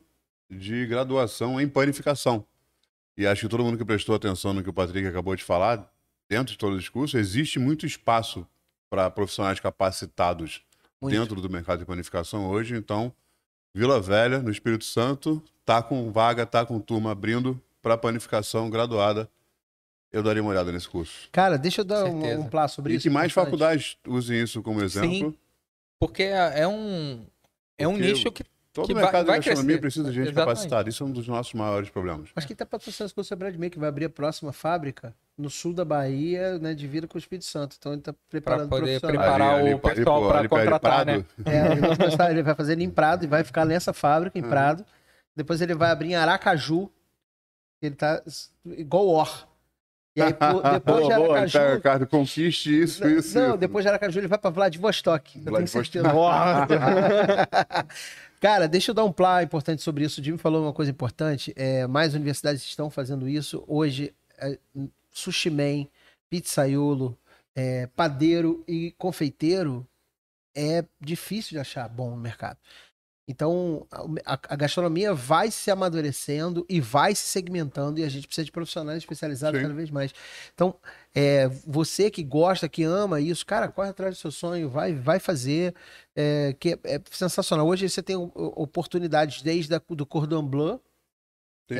de 0.51 0.87
graduação 0.87 1.61
em 1.61 1.69
panificação. 1.69 2.45
E 3.17 3.27
acho 3.27 3.43
que 3.43 3.49
todo 3.49 3.65
mundo 3.65 3.79
que 3.79 3.85
prestou 3.85 4.15
atenção 4.15 4.53
no 4.53 4.63
que 4.63 4.71
o 4.71 4.73
Patrick 4.73 5.07
acabou 5.07 5.35
de 5.37 5.43
falar, 5.45 5.89
dentro 6.29 6.53
de 6.53 6.59
todo 6.59 6.75
o 6.75 6.79
discurso, 6.79 7.19
existe 7.19 7.59
muito 7.59 7.87
espaço 7.87 8.47
para 8.91 9.11
profissionais 9.11 9.59
capacitados 9.61 10.63
Muito. 11.01 11.15
dentro 11.17 11.41
do 11.41 11.51
mercado 11.51 11.81
de 11.81 11.85
panificação 11.85 12.49
hoje. 12.49 12.77
Então, 12.77 13.13
Vila 13.75 14.01
Velha, 14.01 14.39
no 14.41 14.51
Espírito 14.51 14.85
Santo, 14.85 15.43
tá 15.65 15.83
com 15.83 16.11
vaga, 16.11 16.45
tá 16.47 16.65
com 16.65 16.79
turma 16.81 17.13
abrindo 17.13 17.61
para 17.83 17.97
panificação 17.97 18.69
graduada. 18.71 19.29
Eu 20.13 20.23
daria 20.23 20.41
uma 20.43 20.51
olhada 20.53 20.71
nesse 20.71 20.89
curso. 20.89 21.29
Cara, 21.33 21.57
deixa 21.59 21.81
eu 21.81 21.85
dar 21.85 22.05
um, 22.05 22.41
um 22.41 22.49
plá 22.49 22.69
sobre 22.69 22.93
E 22.93 22.97
isso. 22.97 23.03
que 23.03 23.11
mais 23.11 23.33
faculdades 23.33 23.97
usem 24.07 24.41
isso 24.43 24.63
como 24.63 24.81
exemplo. 24.83 25.35
Porque 25.99 26.23
é 26.23 26.61
é 26.61 26.69
um, 26.69 27.25
é 27.77 27.89
um 27.89 27.97
nicho 27.97 28.31
que. 28.31 28.45
Todo 28.73 28.89
Que 28.89 28.95
mercado 28.95 29.27
vai- 29.27 29.39
de 29.39 29.47
gastronomia 29.47 29.79
crescer. 29.79 29.81
precisa 30.01 30.09
de 30.11 30.15
gente 30.17 30.31
Exatamente. 30.33 30.47
capacitada. 30.57 30.89
Isso 30.89 31.05
é 31.05 31.07
um 31.07 31.11
dos 31.13 31.29
nossos 31.29 31.55
maiores 31.55 31.91
problemas. 31.91 32.31
Acho 32.35 32.45
que 32.45 32.57
tá 32.57 32.67
patrocinando 32.67 33.07
esse 33.07 33.15
curso 33.15 33.31
da 33.31 33.37
Brad 33.37 33.55
May, 33.55 33.71
que 33.71 33.79
vai 33.79 33.89
abrir 33.89 34.07
a 34.07 34.11
próxima 34.11 34.53
fábrica 34.53 35.15
no 35.39 35.49
sul 35.49 35.73
da 35.73 35.85
Bahia, 35.85 36.59
né, 36.59 36.75
de 36.75 36.85
vira 36.89 37.07
com 37.07 37.17
o 37.17 37.19
Espírito 37.21 37.45
Santo. 37.45 37.77
Então 37.79 37.93
ele 37.93 38.03
tá 38.03 38.13
Para 38.13 38.21
preparando 38.29 38.69
poder 38.69 38.99
profissionais. 39.01 39.21
preparar 39.21 39.55
Ali- 39.61 39.67
ali- 39.69 39.75
o 39.75 39.79
pessoal 39.79 40.17
ali- 40.19 40.49
para 40.49 40.49
perto 40.49 40.65
de 40.65 40.65
contratar, 40.65 41.07
né? 41.07 41.25
É, 41.45 41.71
ele, 41.73 41.81
vai 41.83 41.97
começar- 41.97 42.31
ele 42.33 42.43
vai 42.43 42.55
fazer 42.57 42.73
ele 42.73 42.83
em 42.83 42.91
Prado 42.91 43.23
e 43.25 43.29
vai 43.29 43.45
ficar 43.45 43.65
nessa 43.65 43.93
fábrica 43.93 44.37
em 44.39 44.43
Uhum. 44.43 44.49
Prado. 44.51 44.85
Depois 45.37 45.61
ele 45.61 45.75
vai 45.75 45.91
abrir 45.91 46.11
em 46.11 46.15
Aracaju. 46.15 46.91
Ele 47.83 47.95
tá 47.95 48.23
igual 48.65 49.07
Or. 49.07 49.49
E 50.17 50.23
aí, 50.23 50.33
pô, 50.33 50.63
depois 50.71 51.03
de 51.03 51.09
Boa, 51.09 51.19
boa, 51.19 51.39
Aracaju. 51.39 51.59
pega, 51.59 51.75
Ricardo, 51.75 52.07
conquiste 52.07 52.83
isso, 52.83 53.07
isso. 53.07 53.39
não, 53.39 53.49
isso. 53.51 53.59
depois 53.59 53.85
de 53.85 53.89
Aracaju 53.89 54.21
ele 54.21 54.29
vai 54.29 54.39
pra 54.39 54.51
Vladivostok. 54.51 55.39
Eu 55.39 55.45
tenho 55.45 55.67
Vladivostok. 55.67 55.99
Cara, 58.41 58.69
deixa 58.69 58.91
eu 58.91 58.95
dar 58.95 59.05
um 59.05 59.13
plá 59.13 59.43
importante 59.43 59.83
sobre 59.83 60.05
isso. 60.05 60.21
O 60.21 60.25
Jimmy 60.25 60.39
falou 60.39 60.63
uma 60.63 60.73
coisa 60.73 60.91
importante. 60.91 61.53
É, 61.57 61.87
mais 61.87 62.15
universidades 62.15 62.63
estão 62.63 62.91
fazendo 62.91 63.29
isso. 63.29 63.65
Hoje, 63.67 64.15
é, 64.39 64.59
sushi 65.11 65.51
man, 65.51 65.87
pizzaiolo, 66.29 67.17
é, 67.55 67.87
padeiro 67.89 68.63
e 68.69 68.93
confeiteiro 68.99 69.87
é 70.55 70.85
difícil 71.01 71.51
de 71.51 71.59
achar 71.59 71.89
bom 71.89 72.11
no 72.11 72.17
mercado. 72.17 72.59
Então, 73.27 73.87
a, 74.25 74.39
a 74.51 74.57
gastronomia 74.57 75.15
vai 75.15 75.51
se 75.51 75.71
amadurecendo 75.71 76.67
e 76.69 76.79
vai 76.79 77.15
se 77.15 77.27
segmentando 77.27 77.99
e 77.99 78.05
a 78.05 78.09
gente 78.09 78.27
precisa 78.27 78.45
de 78.45 78.53
profissionais 78.53 78.99
especializados 78.99 79.59
Sim. 79.59 79.63
cada 79.63 79.75
vez 79.75 79.91
mais. 79.91 80.13
Então, 80.53 80.75
é, 81.15 81.49
você 81.67 82.11
que 82.11 82.23
gosta, 82.23 82.69
que 82.69 82.83
ama 82.85 83.23
isso, 83.23 83.47
cara, 83.47 83.69
corre 83.69 83.89
atrás 83.89 84.17
do 84.17 84.19
seu 84.21 84.31
sonho, 84.31 84.69
vai, 84.69 84.93
vai 84.93 85.19
fazer, 85.19 85.75
é, 86.15 86.55
que 86.61 86.75
é, 86.75 86.79
é 86.85 87.01
sensacional. 87.11 87.67
Hoje 87.67 87.89
você 87.89 88.03
tem 88.03 88.15
oportunidades 88.15 89.41
desde 89.41 89.75
a, 89.75 89.81
do 89.89 90.05
Cordon 90.05 90.45
Bleu, 90.47 90.79
Sim. 91.67 91.77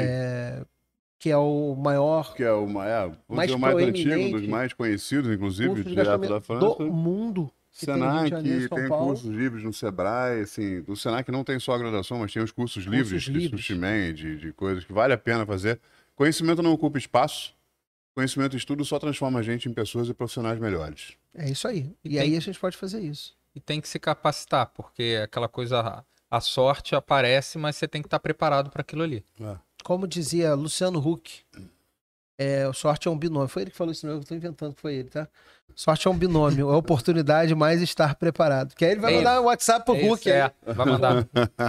que 1.19 1.31
é 1.31 1.37
o 1.37 1.75
maior 1.75 2.35
Que 2.35 2.43
é 2.43 2.53
o, 2.53 2.65
é, 2.83 3.13
Mais 3.29 3.55
mais 3.55 3.77
antigo, 3.77 4.15
um 4.15 4.31
dos 4.31 4.47
mais 4.47 4.73
conhecidos, 4.73 5.31
inclusive, 5.31 5.85
direto 5.85 6.27
da 6.27 6.41
França. 6.41 6.67
do 6.79 6.91
mundo. 6.91 7.53
Que 7.79 7.87
tem 7.87 7.95
de 7.97 8.01
Senac, 8.01 8.31
Janeiro, 8.31 8.69
São 8.69 8.79
tem 8.79 8.89
cursos 8.89 9.31
livres 9.31 9.65
no 9.65 9.73
Sebrae, 9.73 10.41
assim, 10.43 10.85
o 10.87 10.97
Senac 10.97 11.31
não 11.31 11.43
tem 11.45 11.59
só 11.59 11.73
a 11.75 11.79
graduação, 11.79 12.19
mas 12.21 12.33
tem 12.33 12.43
os 12.43 12.53
cursos, 12.53 12.85
livres 12.85 13.23
de 13.25 13.33
livres. 13.33 13.51
sushi 13.61 13.75
man, 13.75 14.15
de, 14.15 14.37
de 14.37 14.53
coisas 14.53 14.85
que 14.85 14.93
vale 14.93 15.13
a 15.13 15.19
pena 15.19 15.45
fazer. 15.45 15.81
Conhecimento 16.15 16.63
não 16.63 16.73
ocupa 16.73 16.97
espaço, 16.99 17.55
conhecimento 18.15 18.55
e 18.55 18.57
estudo 18.59 18.85
só 18.85 18.99
transforma 18.99 19.41
a 19.41 19.43
gente 19.43 19.69
em 19.69 19.73
pessoas 19.75 20.09
e 20.09 20.15
profissionais 20.15 20.59
melhores. 20.61 21.15
É 21.35 21.51
isso 21.51 21.67
aí. 21.67 21.93
E 22.05 22.11
E, 22.11 22.11
tem- 22.11 22.21
aí 22.21 22.37
a 22.37 22.41
gente 22.41 22.59
pode 22.61 22.77
fazer 22.77 23.01
isso. 23.01 23.37
E 23.55 23.61
tem 23.61 23.81
que 23.81 23.89
se 23.89 23.99
capacitar, 23.99 24.67
porque 24.75 25.21
aquela 25.25 25.49
coisa, 25.49 26.05
a 26.31 26.41
sorte 26.41 26.95
aparece, 26.95 27.59
mas 27.59 27.77
você 27.77 27.87
tem 27.89 28.01
que 28.03 28.07
estar 28.07 28.19
preparado 28.21 28.71
para 28.71 28.83
aquilo 28.83 29.03
ali. 29.03 29.25
Como 29.83 30.07
dizia 30.07 30.55
Luciano 30.55 30.99
Huck, 30.99 31.41
é, 32.39 32.71
sorte 32.75 33.09
é 33.09 33.11
um 33.11 33.17
binômio. 33.19 33.49
Foi 33.49 33.63
ele 33.63 33.71
que 33.71 33.77
falou 33.77 33.93
isso, 33.93 34.07
não, 34.07 34.15
eu 34.15 34.25
tô 34.25 34.35
inventando 34.35 34.75
que 34.75 34.81
foi 34.81 34.95
ele, 34.95 35.09
tá? 35.11 35.27
Sorte 35.75 36.07
é 36.07 36.11
um 36.11 36.15
binômio, 36.17 36.71
é 36.71 36.77
oportunidade 36.77 37.53
mais 37.55 37.81
estar 37.83 38.15
preparado. 38.15 38.75
Que 38.77 38.85
aí 38.85 38.93
ele 38.93 39.01
vai 39.01 39.15
É 39.15 39.17
mandar 39.17 39.41
um 39.41 39.45
WhatsApp 39.45 39.85
pro 39.85 39.97
É 39.97 40.09
Huck. 40.09 40.21
isso, 40.21 40.29
é, 40.29 40.53
vai 40.67 40.87
mandar. 40.87 41.27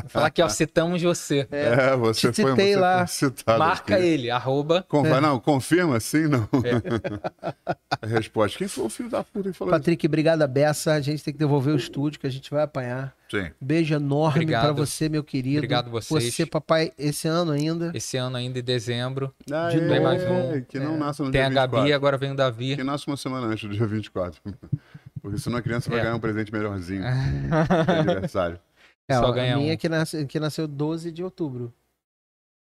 Falar 0.10 0.28
aqui, 0.28 0.42
ó, 0.44 0.50
citamos 0.50 1.02
você. 1.02 1.48
É, 1.50 1.96
você 1.96 2.32
Te 2.32 2.42
foi, 2.44 2.52
citei 2.52 2.74
você 2.74 2.80
lá. 2.80 2.98
foi 3.00 3.08
citado. 3.30 3.58
Marca 3.60 3.96
aqui. 3.96 4.06
ele, 4.06 4.30
arroba. 4.30 4.86
Com- 4.88 5.06
É. 5.06 5.20
Não, 5.22 5.40
confirma 5.40 6.00
sim, 6.00 6.28
não. 6.28 6.48
A 8.02 8.06
resposta. 8.06 8.58
Quem 8.58 8.68
foi 8.68 8.86
o 8.86 8.90
filho 8.90 9.10
da 9.10 9.24
puta 9.24 9.50
que 9.52 9.58
falou 9.58 9.72
Patrick, 9.74 10.06
obrigado 10.06 10.42
a 10.42 10.48
beça. 10.48 10.94
A 10.94 11.02
gente 11.02 11.24
tem 11.24 11.34
que 11.34 11.40
devolver 11.40 11.74
o 11.74 11.78
estúdio 11.78 12.20
que 12.20 12.28
a 12.28 12.30
gente 12.32 12.52
vai 12.52 12.64
apanhar. 12.64 13.14
Sim. 13.44 13.52
Beijo 13.62 13.96
enorme 13.96 14.46
pra 14.46 14.72
você, 14.72 15.10
meu 15.10 15.24
querido. 15.24 15.58
Obrigado 15.58 15.90
vocês. 15.90 16.34
Você, 16.34 16.46
papai, 16.46 16.92
esse 16.98 17.28
ano 17.28 17.52
ainda. 17.52 17.92
Esse 17.94 18.18
ano 18.18 18.38
ainda 18.38 18.60
em 18.60 18.64
dezembro. 18.64 19.34
Ah, 19.52 19.70
De 19.70 19.78
é, 19.78 19.82
novo. 19.82 20.02
mais 20.04 20.24
um. 20.24 20.62
Que 20.62 20.80
não 20.80 20.96
É. 20.96 20.98
nasce 20.98 21.22
no 21.22 21.32
Tem 21.32 21.40
dia 21.42 21.46
a 21.46 21.50
24. 21.50 21.78
Gabi, 21.78 21.94
agora 21.94 22.18
vem 22.18 22.32
o 22.32 22.36
Davi. 22.36 22.76
Que 22.76 22.84
nasce 22.84 23.08
uma 23.08 23.18
semana 23.18 23.48
antes 23.48 23.68
do 23.70 23.76
dia 23.76 23.86
24. 23.88 24.42
Porque 25.22 25.38
senão 25.40 25.58
a 25.58 25.62
criança 25.62 25.90
vai 25.90 26.00
É. 26.00 26.04
ganhar 26.04 26.16
um 26.16 26.20
presente 26.20 26.52
melhorzinho 26.52 27.02
de 27.86 27.92
aniversário. 28.12 28.60
É, 29.08 29.16
Só 29.16 29.26
a 29.28 29.32
ganha 29.32 29.58
minha 29.58 29.74
um. 29.74 29.78
que, 29.78 29.88
nasce, 29.90 30.26
que 30.26 30.40
nasceu 30.40 30.68
12 30.68 31.12
de 31.12 31.24
outubro. 31.24 31.74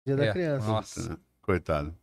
Dia 0.06 0.16
da 0.16 0.26
É, 0.26 0.32
criança. 0.32 0.68
Nossa. 0.68 1.20
Coitado. 1.42 1.94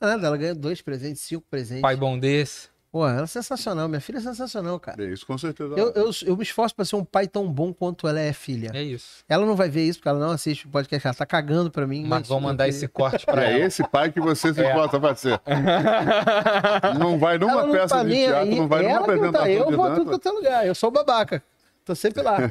Nada, 0.00 0.26
ela 0.26 0.36
ganha 0.36 0.54
dois 0.54 0.80
presentes, 0.82 1.22
cinco 1.22 1.44
presentes. 1.50 1.82
Pai 1.82 1.96
bom 1.96 2.18
desse. 2.18 2.68
Pô, 2.98 3.06
ela 3.08 3.22
é 3.22 3.26
sensacional. 3.26 3.88
Minha 3.88 4.00
filha 4.00 4.18
é 4.18 4.20
sensacional, 4.20 4.80
cara. 4.80 5.04
É 5.04 5.06
isso, 5.12 5.24
com 5.24 5.38
certeza. 5.38 5.72
Eu, 5.76 5.92
eu, 5.92 6.10
eu 6.26 6.36
me 6.36 6.42
esforço 6.42 6.74
pra 6.74 6.84
ser 6.84 6.96
um 6.96 7.04
pai 7.04 7.28
tão 7.28 7.46
bom 7.48 7.72
quanto 7.72 8.08
ela 8.08 8.18
é 8.18 8.32
filha. 8.32 8.72
É 8.74 8.82
isso. 8.82 9.22
Ela 9.28 9.46
não 9.46 9.54
vai 9.54 9.68
ver 9.68 9.84
isso 9.84 10.00
porque 10.00 10.08
ela 10.08 10.18
não 10.18 10.32
assiste 10.32 10.66
o 10.66 10.68
podcast, 10.68 11.06
ela 11.06 11.14
tá 11.14 11.24
cagando 11.24 11.70
pra 11.70 11.86
mim. 11.86 12.04
Mas 12.04 12.26
vou 12.26 12.40
mandar 12.40 12.66
esse 12.66 12.88
corte 12.88 13.24
pra 13.24 13.44
É 13.44 13.54
ela. 13.54 13.64
esse 13.66 13.86
pai 13.88 14.10
que 14.10 14.20
você 14.20 14.52
se 14.52 14.60
É. 14.60 14.66
esforça 14.68 14.98
pra 14.98 15.14
ser. 15.14 15.40
Não 16.98 17.18
vai 17.20 17.38
numa 17.38 17.62
não 17.66 17.72
peça 17.72 17.88
tá 17.96 18.02
de 18.02 18.10
teatro, 18.10 18.36
aí. 18.50 18.54
não 18.56 18.66
vai 18.68 18.82
numa 18.82 18.94
não 18.94 19.02
apresentação 19.02 19.40
tá. 19.46 19.50
Eu 19.50 19.66
de 19.66 19.76
vou 19.76 19.86
tudo 19.90 19.96
dança. 20.04 20.10
quanto 20.10 20.28
é 20.28 20.30
lugar. 20.32 20.66
Eu 20.66 20.74
sou 20.74 20.88
o 20.88 20.92
babaca. 20.92 21.42
Tô 21.84 21.94
sempre 21.94 22.22
lá. 22.22 22.36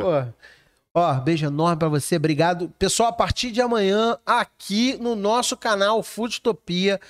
Pô. 0.00 0.32
Ó, 0.92 1.14
beijo 1.14 1.46
enorme 1.46 1.76
pra 1.78 1.88
você, 1.88 2.16
obrigado. 2.16 2.68
Pessoal, 2.78 3.10
a 3.10 3.12
partir 3.12 3.52
de 3.52 3.60
amanhã, 3.60 4.18
aqui 4.26 4.96
no 5.00 5.14
nosso 5.14 5.56
canal 5.56 6.02
Foodtopia, 6.02 7.00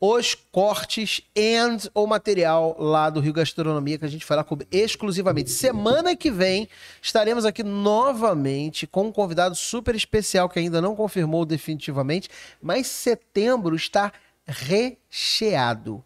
os 0.00 0.34
cortes 0.34 1.20
and 1.36 1.90
o 1.94 2.06
material 2.06 2.74
lá 2.78 3.10
do 3.10 3.20
Rio 3.20 3.34
Gastronomia 3.34 3.98
que 3.98 4.04
a 4.06 4.08
gente 4.08 4.26
vai 4.26 4.38
lá 4.38 4.42
cobrir 4.42 4.66
exclusivamente. 4.72 5.50
Semana 5.50 6.16
que 6.16 6.30
vem 6.30 6.66
estaremos 7.02 7.44
aqui 7.44 7.62
novamente 7.62 8.86
com 8.86 9.08
um 9.08 9.12
convidado 9.12 9.54
super 9.54 9.94
especial 9.94 10.48
que 10.48 10.58
ainda 10.58 10.80
não 10.80 10.96
confirmou 10.96 11.44
definitivamente, 11.44 12.30
mas 12.62 12.86
setembro 12.86 13.76
está 13.76 14.10
recheado. 14.46 16.02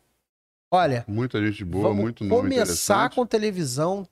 Olha, 0.71 1.05
Muita 1.07 1.41
gente 1.41 1.65
boa, 1.65 1.85
vamos 1.91 2.03
muito 2.03 2.25
nome 2.25 2.51
começar 2.51 3.09
com 3.11 3.25
televisão. 3.25 4.09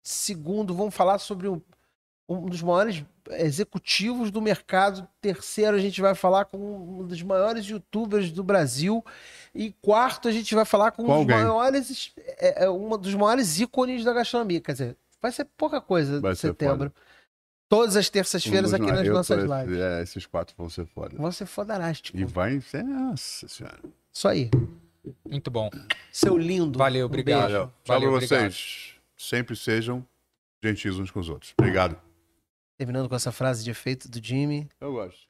Segundo, 0.00 0.72
vamos 0.74 0.94
falar 0.94 1.18
sobre 1.18 1.48
um, 1.48 1.60
um 2.28 2.46
dos 2.46 2.62
maiores 2.62 3.02
executivos 3.30 4.30
do 4.30 4.40
mercado. 4.40 5.06
Terceiro, 5.20 5.76
a 5.76 5.80
gente 5.80 6.00
vai 6.00 6.14
falar 6.14 6.44
com 6.44 6.58
um 7.00 7.06
dos 7.06 7.22
maiores 7.22 7.64
youtubers 7.66 8.30
do 8.30 8.42
Brasil. 8.42 9.04
E 9.54 9.72
quarto, 9.80 10.28
a 10.28 10.32
gente 10.32 10.54
vai 10.54 10.64
falar 10.64 10.90
com, 10.92 11.04
Com 11.04 11.20
um 11.20 11.24
dos 11.26 11.34
maiores, 11.34 12.12
é, 12.38 12.64
é, 12.64 12.70
um 12.70 12.96
dos 12.98 13.14
maiores 13.14 13.58
ícones 13.60 14.04
da 14.04 14.12
gastronomia. 14.12 14.60
Quer 14.60 14.72
dizer, 14.72 14.96
vai 15.20 15.32
ser 15.32 15.46
pouca 15.56 15.80
coisa 15.80 16.20
Vai 16.20 16.32
de 16.32 16.38
setembro. 16.38 16.92
Todas 17.68 17.96
as 17.96 18.08
Um 18.08 18.12
terças-feiras 18.12 18.70
dos 18.70 18.74
aqui 18.74 18.92
nas 18.92 19.08
nossas 19.08 19.42
lives. 19.42 19.78
É, 19.78 20.02
esses 20.02 20.26
quatro 20.26 20.54
vão 20.56 20.68
ser 20.68 20.86
foda. 20.86 21.16
Vão 21.16 21.32
ser 21.32 21.46
fodarástico. 21.46 22.16
E 22.16 22.24
vai 22.24 22.60
ser. 22.60 22.84
Nossa 22.84 23.48
senhora. 23.48 23.80
Isso 24.12 24.28
aí. 24.28 24.50
Muito 25.28 25.50
bom. 25.50 25.70
Seu 26.12 26.36
lindo. 26.36 26.78
Valeu, 26.78 27.04
Um 27.04 27.06
obrigado. 27.06 27.40
beijo. 27.40 27.52
Valeu. 27.52 27.66
Tchau 27.66 27.94
Valeu, 27.94 28.14
obrigado. 28.14 28.40
vocês. 28.40 28.94
Sempre 29.16 29.56
sejam 29.56 30.06
gentis 30.62 30.98
uns 30.98 31.10
com 31.10 31.20
os 31.20 31.28
outros. 31.28 31.54
Obrigado. 31.58 31.96
Terminando 32.76 33.08
com 33.08 33.14
essa 33.14 33.30
frase 33.30 33.62
de 33.62 33.70
efeito 33.70 34.08
do 34.08 34.24
Jimmy. 34.24 34.68
Eu 34.80 34.92
gosto. 34.92 35.28